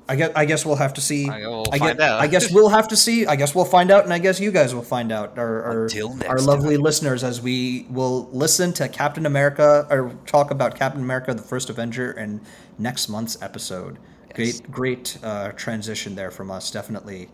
I 0.09 0.17
guess 0.17 0.33
I 0.35 0.45
guess 0.47 0.65
we'll 0.65 0.77
have 0.77 0.95
to 0.95 1.01
see. 1.01 1.29
I- 1.29 1.41
we'll 1.41 1.65
I 1.71 1.79
find 1.79 1.99
guess, 1.99 2.09
out. 2.09 2.21
I 2.21 2.27
guess 2.27 2.51
we'll 2.53 2.71
have 2.71 2.89
to 2.89 2.97
see. 2.97 3.27
I 3.27 3.37
guess 3.37 3.55
we'll 3.55 3.65
find 3.67 3.91
out, 3.91 4.05
and 4.05 4.13
I 4.13 4.19
guess 4.19 4.41
you 4.41 4.51
guys 4.51 4.75
will 4.75 4.83
find 4.83 5.13
out, 5.13 5.39
our 5.39 5.63
our, 5.63 5.83
Until 5.85 6.15
next 6.15 6.29
our 6.29 6.39
lovely 6.39 6.77
listeners, 6.79 7.23
as 7.23 7.43
we 7.43 7.87
will 7.91 8.29
listen 8.33 8.73
to 8.75 8.89
Captain 8.89 9.27
America 9.27 9.87
or 9.91 10.15
talk 10.25 10.51
about 10.51 10.77
Captain 10.77 11.03
America: 11.03 11.35
The 11.35 11.43
First 11.43 11.69
Avenger 11.69 12.13
in 12.13 12.41
next 12.79 13.09
month's 13.09 13.41
episode. 13.43 13.99
Yes. 14.37 14.61
Great, 14.61 14.71
great 14.71 15.19
uh, 15.23 15.53
transition 15.53 16.15
there 16.15 16.31
from 16.31 16.51
us. 16.51 16.71
Definitely 16.71 17.29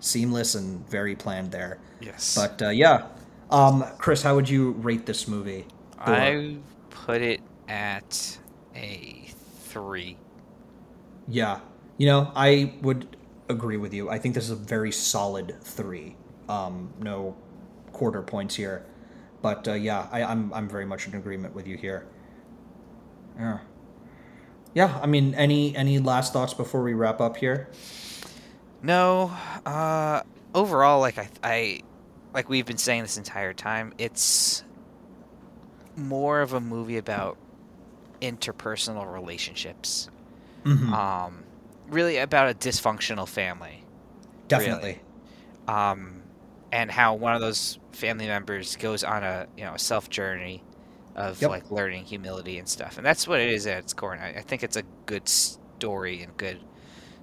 seamless 0.00 0.54
and 0.54 0.88
very 0.88 1.16
planned 1.16 1.50
there. 1.50 1.78
yes 2.00 2.34
But 2.34 2.62
uh, 2.62 2.68
yeah, 2.68 3.06
um, 3.50 3.84
Chris, 3.98 4.22
how 4.22 4.34
would 4.34 4.48
you 4.48 4.72
rate 4.72 5.04
this 5.06 5.26
movie? 5.26 5.66
Thor. 6.04 6.14
I 6.14 6.56
put 6.90 7.22
it 7.22 7.40
at 7.68 8.38
a 8.76 9.26
three. 9.64 10.16
Yeah, 11.28 11.60
you 11.96 12.06
know, 12.06 12.30
I 12.34 12.74
would 12.82 13.16
agree 13.48 13.76
with 13.76 13.92
you. 13.94 14.10
I 14.10 14.18
think 14.18 14.34
this 14.34 14.44
is 14.44 14.50
a 14.50 14.56
very 14.56 14.92
solid 14.92 15.56
three. 15.62 16.16
Um, 16.48 16.92
no 17.00 17.36
quarter 17.92 18.22
points 18.22 18.54
here, 18.56 18.84
but 19.42 19.66
uh, 19.68 19.72
yeah, 19.72 20.08
I, 20.12 20.22
I'm 20.22 20.52
I'm 20.52 20.68
very 20.68 20.84
much 20.84 21.06
in 21.06 21.14
agreement 21.14 21.54
with 21.54 21.66
you 21.66 21.76
here. 21.76 22.06
Yeah, 23.38 23.58
yeah. 24.74 24.98
I 25.02 25.06
mean, 25.06 25.34
any 25.34 25.74
any 25.76 25.98
last 25.98 26.32
thoughts 26.32 26.52
before 26.54 26.82
we 26.82 26.92
wrap 26.92 27.20
up 27.20 27.36
here? 27.36 27.68
No, 28.82 29.32
uh, 29.64 30.22
overall, 30.54 31.00
like 31.00 31.16
I, 31.16 31.28
I, 31.42 31.80
like 32.34 32.50
we've 32.50 32.66
been 32.66 32.76
saying 32.76 33.00
this 33.00 33.16
entire 33.16 33.54
time, 33.54 33.94
it's 33.96 34.62
more 35.96 36.42
of 36.42 36.52
a 36.52 36.60
movie 36.60 36.98
about 36.98 37.38
interpersonal 38.20 39.10
relationships. 39.10 40.10
Mhm. 40.64 40.92
Um, 40.92 41.43
really 41.94 42.18
about 42.18 42.50
a 42.50 42.54
dysfunctional 42.54 43.26
family. 43.28 43.84
Definitely. 44.48 45.00
um, 45.68 46.22
and 46.72 46.90
how 46.90 47.14
one 47.14 47.34
of 47.34 47.40
those 47.40 47.78
family 47.92 48.26
members 48.26 48.76
goes 48.76 49.04
on 49.04 49.22
a 49.22 49.46
you 49.56 49.64
know 49.64 49.74
a 49.74 49.78
self 49.78 50.10
journey 50.10 50.62
of 51.14 51.40
Yep. 51.40 51.50
like 51.50 51.70
learning 51.70 52.04
humility 52.04 52.58
and 52.58 52.68
stuff, 52.68 52.96
and 52.98 53.06
that's 53.06 53.26
what 53.28 53.40
it 53.40 53.48
is 53.48 53.66
at 53.66 53.78
its 53.78 53.92
core. 53.94 54.12
And 54.12 54.22
I, 54.22 54.40
I 54.40 54.42
think 54.42 54.62
it's 54.64 54.76
a 54.76 54.82
good 55.06 55.28
story 55.28 56.22
and 56.22 56.36
good 56.36 56.58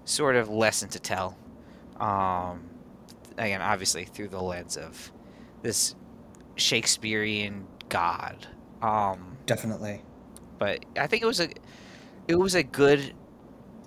sort 0.05 0.35
of 0.37 0.49
lesson 0.49 0.89
to 0.89 0.99
tell. 0.99 1.37
Um, 1.99 2.69
again, 3.37 3.61
obviously 3.61 4.05
through 4.05 4.29
the 4.29 4.41
lens 4.41 4.77
of 4.77 5.11
this 5.61 5.95
Shakespearean 6.55 7.67
god. 7.89 8.47
Um, 8.81 9.37
Definitely. 9.45 10.01
but 10.57 10.85
I 10.97 11.07
think 11.07 11.21
it 11.21 11.27
was 11.27 11.39
a 11.41 11.49
it 12.27 12.35
was 12.35 12.55
a 12.55 12.63
good 12.63 13.13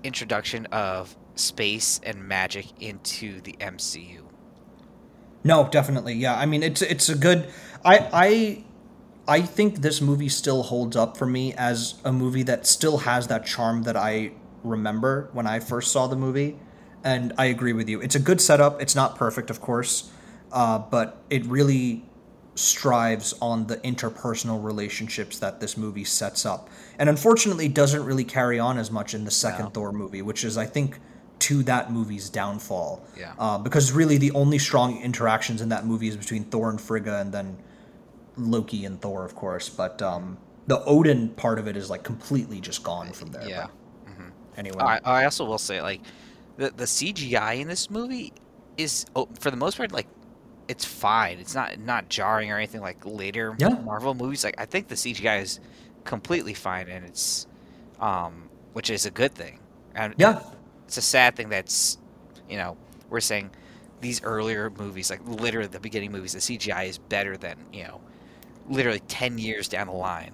introduction 0.05 0.67
of 0.67 1.17
space 1.35 2.01
and 2.05 2.23
magic 2.23 2.67
into 2.81 3.41
the 3.41 3.55
MCU. 3.55 4.21
No, 5.43 5.69
definitely. 5.69 6.15
Yeah, 6.15 6.37
I 6.37 6.47
mean 6.47 6.63
it's 6.63 6.83
it's 6.83 7.09
a 7.09 7.17
good. 7.17 7.49
I 7.85 8.09
I 8.13 8.65
I 9.27 9.43
think 9.43 9.77
this 9.77 10.01
movie 10.01 10.29
still 10.29 10.63
holds 10.63 10.97
up 10.97 11.17
for 11.17 11.27
me 11.27 11.53
as 11.55 11.95
a 12.05 12.13
movie 12.13 12.43
that 12.45 12.67
still 12.67 12.99
has 12.99 13.27
that 13.29 13.47
charm 13.47 13.83
that 13.83 13.97
I 13.97 14.33
remember 14.63 15.29
when 15.33 15.47
I 15.47 15.61
first 15.61 15.93
saw 15.93 16.07
the 16.07 16.17
movie, 16.17 16.59
and 17.03 17.33
I 17.37 17.47
agree 17.47 17.73
with 17.73 17.89
you. 17.89 18.01
It's 18.01 18.15
a 18.15 18.21
good 18.21 18.41
setup. 18.41 18.81
It's 18.81 18.95
not 18.95 19.17
perfect, 19.17 19.51
of 19.51 19.61
course, 19.61 20.11
uh, 20.53 20.79
but 20.79 21.23
it 21.29 21.45
really 21.47 22.05
strives 22.55 23.35
on 23.41 23.67
the 23.67 23.77
interpersonal 23.79 24.63
relationships 24.63 25.39
that 25.41 25.61
this 25.61 25.77
movie 25.77 26.05
sets 26.05 26.47
up, 26.47 26.69
and 26.99 27.09
unfortunately 27.09 27.69
doesn't 27.69 28.05
really 28.05 28.25
carry 28.25 28.59
on 28.59 28.79
as 28.79 28.91
much 28.91 29.15
in 29.15 29.25
the 29.25 29.31
second 29.31 29.67
No. 29.67 29.71
Thor 29.71 29.93
movie, 29.93 30.23
which 30.23 30.45
is 30.45 30.57
I 30.57 30.67
think 30.67 31.01
to 31.41 31.63
that 31.65 31.93
movie's 31.93 32.31
downfall. 32.31 33.05
Yeah. 33.19 33.35
Uh, 33.39 33.59
because 33.59 33.93
really 33.93 34.19
the 34.19 34.31
only 34.33 34.59
strong 34.59 35.01
interactions 35.03 35.61
in 35.61 35.69
that 35.71 35.85
movie 35.85 36.09
is 36.09 36.17
between 36.17 36.45
Thor 36.45 36.71
and 36.71 36.81
Frigga, 36.81 37.21
and 37.21 37.33
then 37.33 37.59
Loki 38.37 38.85
and 38.85 39.01
Thor, 39.01 39.25
of 39.25 39.35
course. 39.35 39.69
But 39.69 40.01
um, 40.01 40.39
the 40.67 40.83
Odin 40.85 41.31
part 41.31 41.59
of 41.59 41.69
it 41.69 41.77
is 41.77 41.91
like 41.91 42.03
completely 42.03 42.61
just 42.61 42.83
gone 42.83 43.13
from 43.13 43.31
there. 43.33 43.49
Yeah. 43.49 43.67
But 43.67 44.15
Mhm. 44.15 44.31
Anyway. 44.57 44.79
I, 44.81 45.01
I 45.05 45.25
also 45.25 45.45
will 45.45 45.59
say 45.59 45.83
like 45.83 46.01
the 46.57 46.71
the 46.71 46.85
CGI 46.85 47.61
in 47.61 47.69
this 47.69 47.91
movie 47.91 48.33
is 48.77 49.05
oh, 49.17 49.29
for 49.39 49.51
the 49.51 49.57
most 49.57 49.77
part 49.77 49.93
like 49.93 50.07
it's 50.69 50.85
fine. 50.85 51.39
It's 51.39 51.55
not 51.55 51.79
not 51.79 52.09
jarring 52.09 52.51
or 52.51 52.57
anything 52.57 52.81
like 52.81 53.05
later 53.05 53.55
Yeah. 53.59 53.69
Marvel 53.85 54.15
movies. 54.15 54.45
Like 54.45 54.55
I 54.59 54.65
think 54.65 54.89
the 54.89 54.95
CGI 54.95 55.43
is 55.43 55.61
completely 56.05 56.55
fine 56.55 56.89
and 56.89 57.05
it's 57.05 57.47
um 58.01 58.49
which 58.73 58.91
is 58.91 59.07
a 59.07 59.11
good 59.11 59.35
thing. 59.35 59.59
And 59.95 60.15
Yeah. 60.17 60.41
it's 60.87 60.97
a 60.97 61.03
sad 61.03 61.37
thing 61.37 61.49
that's 61.49 61.99
you 62.49 62.57
know 62.57 62.77
we're 63.11 63.21
saying 63.21 63.51
these 64.01 64.23
earlier 64.23 64.71
movies 64.71 65.09
like 65.11 65.21
literally 65.27 65.69
the 65.69 65.81
beginning 65.81 66.13
movies 66.13 66.33
the 66.33 66.39
CGI 66.41 66.89
is 66.89 66.99
better 66.99 67.37
than 67.37 67.57
you 67.73 67.85
know 67.85 68.01
literally 68.69 69.01
10 69.09 69.39
years 69.39 69.69
down 69.69 69.87
the 69.87 69.93
line 69.93 70.33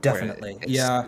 Definitely. 0.00 0.52
it's- 0.52 0.68
Yeah. 0.70 1.06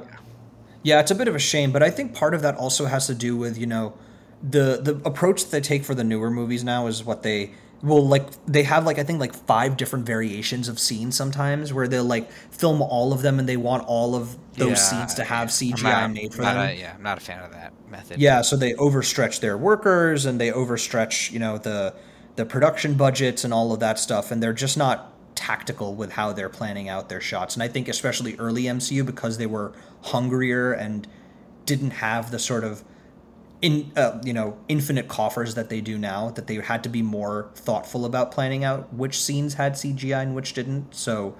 Yeah, 0.82 1.00
it's 1.00 1.10
a 1.10 1.14
bit 1.14 1.26
of 1.28 1.34
a 1.34 1.40
shame, 1.40 1.72
but 1.72 1.82
I 1.82 1.90
think 1.90 2.14
part 2.14 2.34
of 2.34 2.42
that 2.42 2.54
also 2.56 2.86
has 2.86 3.06
to 3.08 3.14
do 3.14 3.36
with, 3.36 3.58
you 3.58 3.66
know, 3.66 3.94
the 4.42 4.80
the 4.80 5.00
approach 5.04 5.42
that 5.44 5.50
they 5.50 5.60
take 5.60 5.84
for 5.84 5.94
the 5.94 6.04
newer 6.04 6.30
movies 6.30 6.62
now 6.62 6.86
is 6.86 7.04
what 7.04 7.22
they 7.24 7.50
well 7.82 8.06
like 8.06 8.26
they 8.46 8.62
have 8.64 8.84
like 8.84 8.98
i 8.98 9.04
think 9.04 9.20
like 9.20 9.34
five 9.34 9.76
different 9.76 10.04
variations 10.04 10.68
of 10.68 10.78
scenes 10.78 11.14
sometimes 11.14 11.72
where 11.72 11.86
they'll 11.86 12.04
like 12.04 12.30
film 12.50 12.82
all 12.82 13.12
of 13.12 13.22
them 13.22 13.38
and 13.38 13.48
they 13.48 13.56
want 13.56 13.84
all 13.86 14.14
of 14.16 14.36
those 14.54 14.70
Yeah, 14.70 14.74
scenes 14.74 15.14
to 15.14 15.24
have 15.24 15.48
cgi 15.48 15.82
not- 15.82 16.12
made 16.12 16.34
for 16.34 16.42
them. 16.42 16.56
a- 16.56 16.72
yeah, 16.78 16.92
I'm 16.94 17.02
not 17.02 17.18
a 17.18 17.20
fan 17.20 17.40
of 17.42 17.52
that 17.52 17.72
method. 17.88 18.18
yeah 18.20 18.42
so 18.42 18.56
they 18.56 18.72
overstretch 18.74 19.40
their 19.40 19.56
workers 19.56 20.26
and 20.26 20.40
they 20.40 20.50
overstretch 20.50 21.30
you 21.30 21.38
know 21.38 21.58
the 21.58 21.94
the 22.36 22.44
production 22.44 22.94
budgets 22.94 23.44
and 23.44 23.54
all 23.54 23.72
of 23.72 23.80
that 23.80 23.98
stuff 23.98 24.30
and 24.32 24.42
they're 24.42 24.52
just 24.52 24.76
not 24.76 25.12
tactical 25.36 25.94
with 25.94 26.10
how 26.12 26.32
they're 26.32 26.48
planning 26.48 26.88
out 26.88 27.08
their 27.08 27.20
shots. 27.20 27.54
And 27.54 27.62
i 27.62 27.68
think 27.68 27.86
especially 27.88 28.34
early 28.38 28.64
mcu 28.64 29.06
because 29.06 29.38
they 29.38 29.46
were 29.46 29.72
hungrier 30.02 30.72
and 30.72 31.06
didn't 31.64 31.92
have 31.92 32.32
the 32.32 32.38
sort 32.40 32.64
of 32.64 32.82
in 33.60 33.90
uh, 33.96 34.20
you 34.24 34.32
know 34.32 34.56
infinite 34.68 35.08
coffers 35.08 35.54
that 35.54 35.68
they 35.68 35.80
do 35.80 35.98
now 35.98 36.30
that 36.30 36.46
they 36.46 36.56
had 36.56 36.82
to 36.84 36.88
be 36.88 37.02
more 37.02 37.50
thoughtful 37.54 38.04
about 38.04 38.30
planning 38.30 38.62
out 38.62 38.92
which 38.94 39.20
scenes 39.20 39.54
had 39.54 39.72
cgi 39.72 40.14
and 40.22 40.34
which 40.34 40.52
didn't 40.54 40.94
so 40.94 41.34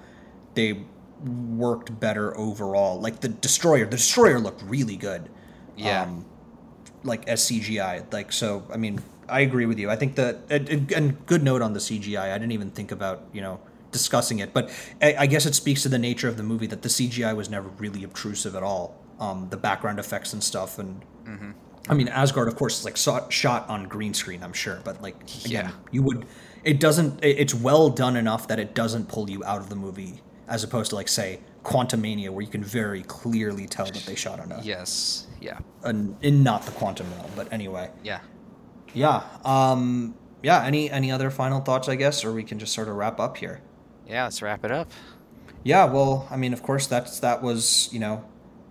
they 0.55 0.83
worked 1.23 1.97
better 1.99 2.35
overall 2.37 2.99
like 2.99 3.21
the 3.21 3.29
destroyer 3.29 3.85
the 3.85 3.91
destroyer 3.97 4.39
looked 4.39 4.61
really 4.63 4.95
good 4.97 5.29
Yeah. 5.77 6.03
um, 6.03 6.25
like 7.03 7.25
as 7.29 7.41
CGI. 7.49 8.11
Like 8.11 8.33
so, 8.33 8.63
I 8.73 8.75
mean, 8.75 9.01
I 9.29 9.39
agree 9.39 9.65
with 9.65 9.79
you. 9.79 9.89
I 9.89 9.95
think 9.95 10.15
that 10.15 10.39
and, 10.49 11.25
good 11.25 11.43
note 11.43 11.61
on 11.61 11.71
the 11.71 11.79
CGI. 11.79 12.33
I 12.33 12.37
didn't 12.37 12.51
even 12.51 12.71
think 12.71 12.91
about 12.91 13.23
you 13.31 13.39
know 13.39 13.61
discussing 13.93 14.39
it, 14.39 14.53
but 14.53 14.69
I, 15.01 15.15
I 15.19 15.25
guess 15.25 15.45
it 15.45 15.55
speaks 15.55 15.81
to 15.83 15.89
the 15.89 15.97
nature 15.97 16.27
of 16.27 16.35
the 16.35 16.43
movie 16.43 16.67
that 16.67 16.81
the 16.81 16.89
CGI 16.89 17.33
was 17.33 17.49
never 17.49 17.69
really 17.77 18.03
obtrusive 18.03 18.53
at 18.53 18.63
all. 18.63 18.97
Um, 19.17 19.47
the 19.49 19.55
background 19.55 19.97
effects 19.99 20.33
and 20.33 20.43
stuff, 20.43 20.77
and 20.77 21.01
I 21.89 21.93
mean, 21.95 22.07
Asgard, 22.07 22.47
of 22.47 22.55
course, 22.55 22.79
is 22.79 22.85
like 22.85 22.97
so, 22.97 23.25
shot 23.29 23.67
on 23.69 23.85
green 23.87 24.13
screen. 24.13 24.43
I'm 24.43 24.53
sure, 24.53 24.79
but 24.83 25.01
like 25.01 25.15
again, 25.45 25.65
Yeah. 25.65 25.71
you 25.91 26.03
would. 26.03 26.25
It 26.63 26.79
doesn't. 26.79 27.23
It's 27.23 27.53
well 27.53 27.89
done 27.89 28.15
enough 28.15 28.47
that 28.49 28.59
it 28.59 28.75
doesn't 28.75 29.07
pull 29.07 29.29
you 29.29 29.43
out 29.45 29.59
of 29.59 29.69
the 29.69 29.75
movie, 29.75 30.21
as 30.47 30.63
opposed 30.63 30.89
to 30.91 30.95
like 30.95 31.07
say 31.07 31.39
Quantumania, 31.63 32.29
where 32.29 32.41
you 32.41 32.49
can 32.51 32.63
very 32.63 33.03
clearly 33.03 33.65
tell 33.67 33.85
that 33.85 34.03
they 34.05 34.15
shot 34.15 34.39
on 34.39 34.51
a 34.51 34.61
Yes. 34.61 35.27
Yeah. 35.41 35.59
an, 35.83 36.17
in 36.21 36.43
not 36.43 36.63
the 36.63 36.71
quantum 36.71 37.07
realm 37.15 37.31
but 37.35 37.51
anyway 37.53 37.89
Yeah. 38.03 38.19
yeah 38.93 39.23
um 39.45 40.13
yeah 40.43 40.65
any 40.65 40.91
any 40.91 41.11
other 41.13 41.29
final 41.31 41.61
thoughts 41.61 41.87
i 41.87 41.95
guess 41.95 42.25
or 42.25 42.33
we 42.33 42.43
can 42.43 42.59
just 42.59 42.73
sort 42.73 42.89
of 42.89 42.95
wrap 42.95 43.21
up 43.21 43.37
here 43.37 43.61
Yeah. 44.05 44.25
Let's 44.25 44.41
wrap 44.41 44.65
it 44.65 44.71
up. 44.71 44.91
yeah 45.63 45.85
well 45.85 46.27
i 46.29 46.35
mean 46.35 46.51
of 46.51 46.61
course 46.61 46.87
that's 46.87 47.19
that 47.21 47.41
was 47.41 47.87
you 47.93 47.99
know 47.99 48.25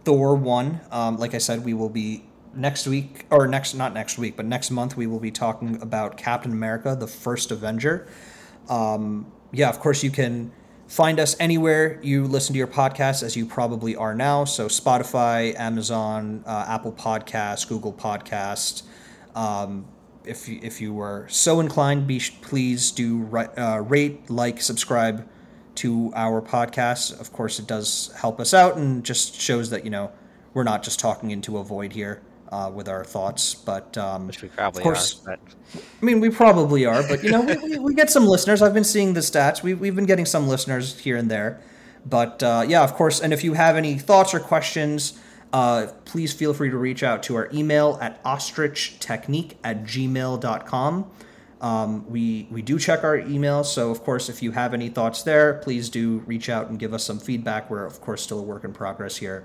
thor 0.04 0.34
1 0.34 0.80
um 0.92 1.16
like 1.16 1.34
i 1.34 1.38
said 1.38 1.64
we 1.64 1.72
will 1.72 1.88
be 1.88 2.24
next 2.54 2.86
week 2.86 3.26
or 3.30 3.46
next 3.46 3.74
not 3.74 3.92
next 3.94 4.18
week 4.18 4.36
but 4.36 4.46
next 4.46 4.70
month 4.70 4.96
we 4.96 5.06
will 5.06 5.20
be 5.20 5.30
talking 5.30 5.80
about 5.82 6.16
captain 6.16 6.52
america 6.52 6.96
the 6.98 7.06
first 7.06 7.50
avenger. 7.50 8.06
Um 8.68 9.30
yeah 9.52 9.68
of 9.68 9.80
course 9.80 10.02
you 10.02 10.10
can 10.10 10.52
find 10.86 11.20
us 11.20 11.36
anywhere 11.38 12.00
you 12.02 12.24
listen 12.26 12.54
to 12.54 12.58
your 12.58 12.66
podcasts 12.66 13.22
as 13.22 13.36
you 13.36 13.46
probably 13.46 13.96
are 13.96 14.14
now. 14.14 14.44
So 14.44 14.68
spotify 14.68 15.58
amazon 15.58 16.44
uh, 16.46 16.64
apple 16.68 16.92
podcasts 16.92 17.68
google 17.68 17.92
podcast 17.92 18.82
um, 19.34 19.86
if 20.24 20.48
you, 20.48 20.58
if 20.62 20.80
you 20.80 20.92
were 20.92 21.26
so 21.28 21.60
inclined 21.60 22.06
be 22.06 22.20
please 22.42 22.90
do 22.90 23.26
uh, 23.56 23.82
rate 23.86 24.28
like 24.30 24.60
subscribe 24.60 25.28
to 25.76 26.12
our 26.16 26.42
podcast. 26.42 27.18
Of 27.20 27.32
course 27.32 27.60
it 27.60 27.66
does 27.68 28.12
help 28.16 28.40
us 28.40 28.52
out 28.52 28.76
and 28.76 29.04
just 29.04 29.40
shows 29.40 29.70
that 29.70 29.84
you 29.84 29.90
know 29.90 30.10
we're 30.52 30.64
not 30.64 30.82
just 30.82 30.98
talking 30.98 31.30
into 31.30 31.56
a 31.56 31.64
void 31.64 31.92
here 31.92 32.20
uh, 32.50 32.70
with 32.74 32.88
our 32.88 33.04
thoughts 33.04 33.54
but 33.54 33.96
um, 33.98 34.26
Which 34.26 34.42
we 34.42 34.48
probably 34.48 34.80
of 34.80 34.84
course, 34.84 35.20
are. 35.26 35.36
But 35.36 35.54
I 36.00 36.04
mean, 36.04 36.20
we 36.20 36.30
probably 36.30 36.86
are, 36.86 37.02
but 37.06 37.22
you 37.22 37.30
know, 37.30 37.42
we, 37.42 37.56
we, 37.56 37.78
we 37.78 37.94
get 37.94 38.10
some 38.10 38.26
listeners. 38.26 38.62
I've 38.62 38.74
been 38.74 38.84
seeing 38.84 39.12
the 39.12 39.20
stats. 39.20 39.62
We, 39.62 39.74
we've 39.74 39.94
been 39.94 40.06
getting 40.06 40.26
some 40.26 40.48
listeners 40.48 40.98
here 40.98 41.16
and 41.16 41.30
there. 41.30 41.60
But 42.06 42.42
uh, 42.42 42.64
yeah, 42.66 42.82
of 42.82 42.94
course. 42.94 43.20
And 43.20 43.32
if 43.32 43.44
you 43.44 43.54
have 43.54 43.76
any 43.76 43.98
thoughts 43.98 44.32
or 44.34 44.40
questions, 44.40 45.20
uh, 45.52 45.88
please 46.04 46.32
feel 46.32 46.54
free 46.54 46.70
to 46.70 46.78
reach 46.78 47.02
out 47.02 47.22
to 47.24 47.36
our 47.36 47.48
email 47.52 47.98
at 48.00 48.22
ostrichtechnique 48.24 49.56
at 49.64 49.84
gmail.com. 49.84 51.10
Um, 51.60 52.08
we, 52.08 52.46
we 52.50 52.62
do 52.62 52.78
check 52.78 53.02
our 53.02 53.18
email. 53.18 53.64
So, 53.64 53.90
of 53.90 54.04
course, 54.04 54.28
if 54.28 54.42
you 54.42 54.52
have 54.52 54.74
any 54.74 54.88
thoughts 54.88 55.22
there, 55.22 55.54
please 55.54 55.90
do 55.90 56.18
reach 56.26 56.48
out 56.48 56.68
and 56.68 56.78
give 56.78 56.94
us 56.94 57.04
some 57.04 57.18
feedback. 57.18 57.68
We're, 57.68 57.84
of 57.84 58.00
course, 58.00 58.22
still 58.22 58.38
a 58.38 58.42
work 58.42 58.64
in 58.64 58.72
progress 58.72 59.16
here. 59.16 59.44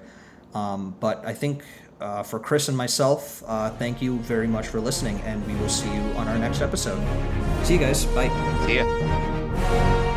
Um, 0.53 0.95
but 0.99 1.25
I 1.25 1.33
think 1.33 1.63
uh, 1.99 2.23
for 2.23 2.39
Chris 2.39 2.67
and 2.67 2.77
myself, 2.77 3.43
uh, 3.45 3.69
thank 3.71 4.01
you 4.01 4.17
very 4.19 4.47
much 4.47 4.67
for 4.67 4.79
listening, 4.79 5.19
and 5.21 5.45
we 5.47 5.55
will 5.55 5.69
see 5.69 5.91
you 5.93 6.01
on 6.17 6.27
our 6.27 6.37
next 6.37 6.61
episode. 6.61 7.01
See 7.63 7.73
you 7.73 7.79
guys. 7.79 8.05
Bye. 8.05 8.29
see 8.65 8.77
ya. 8.77 10.12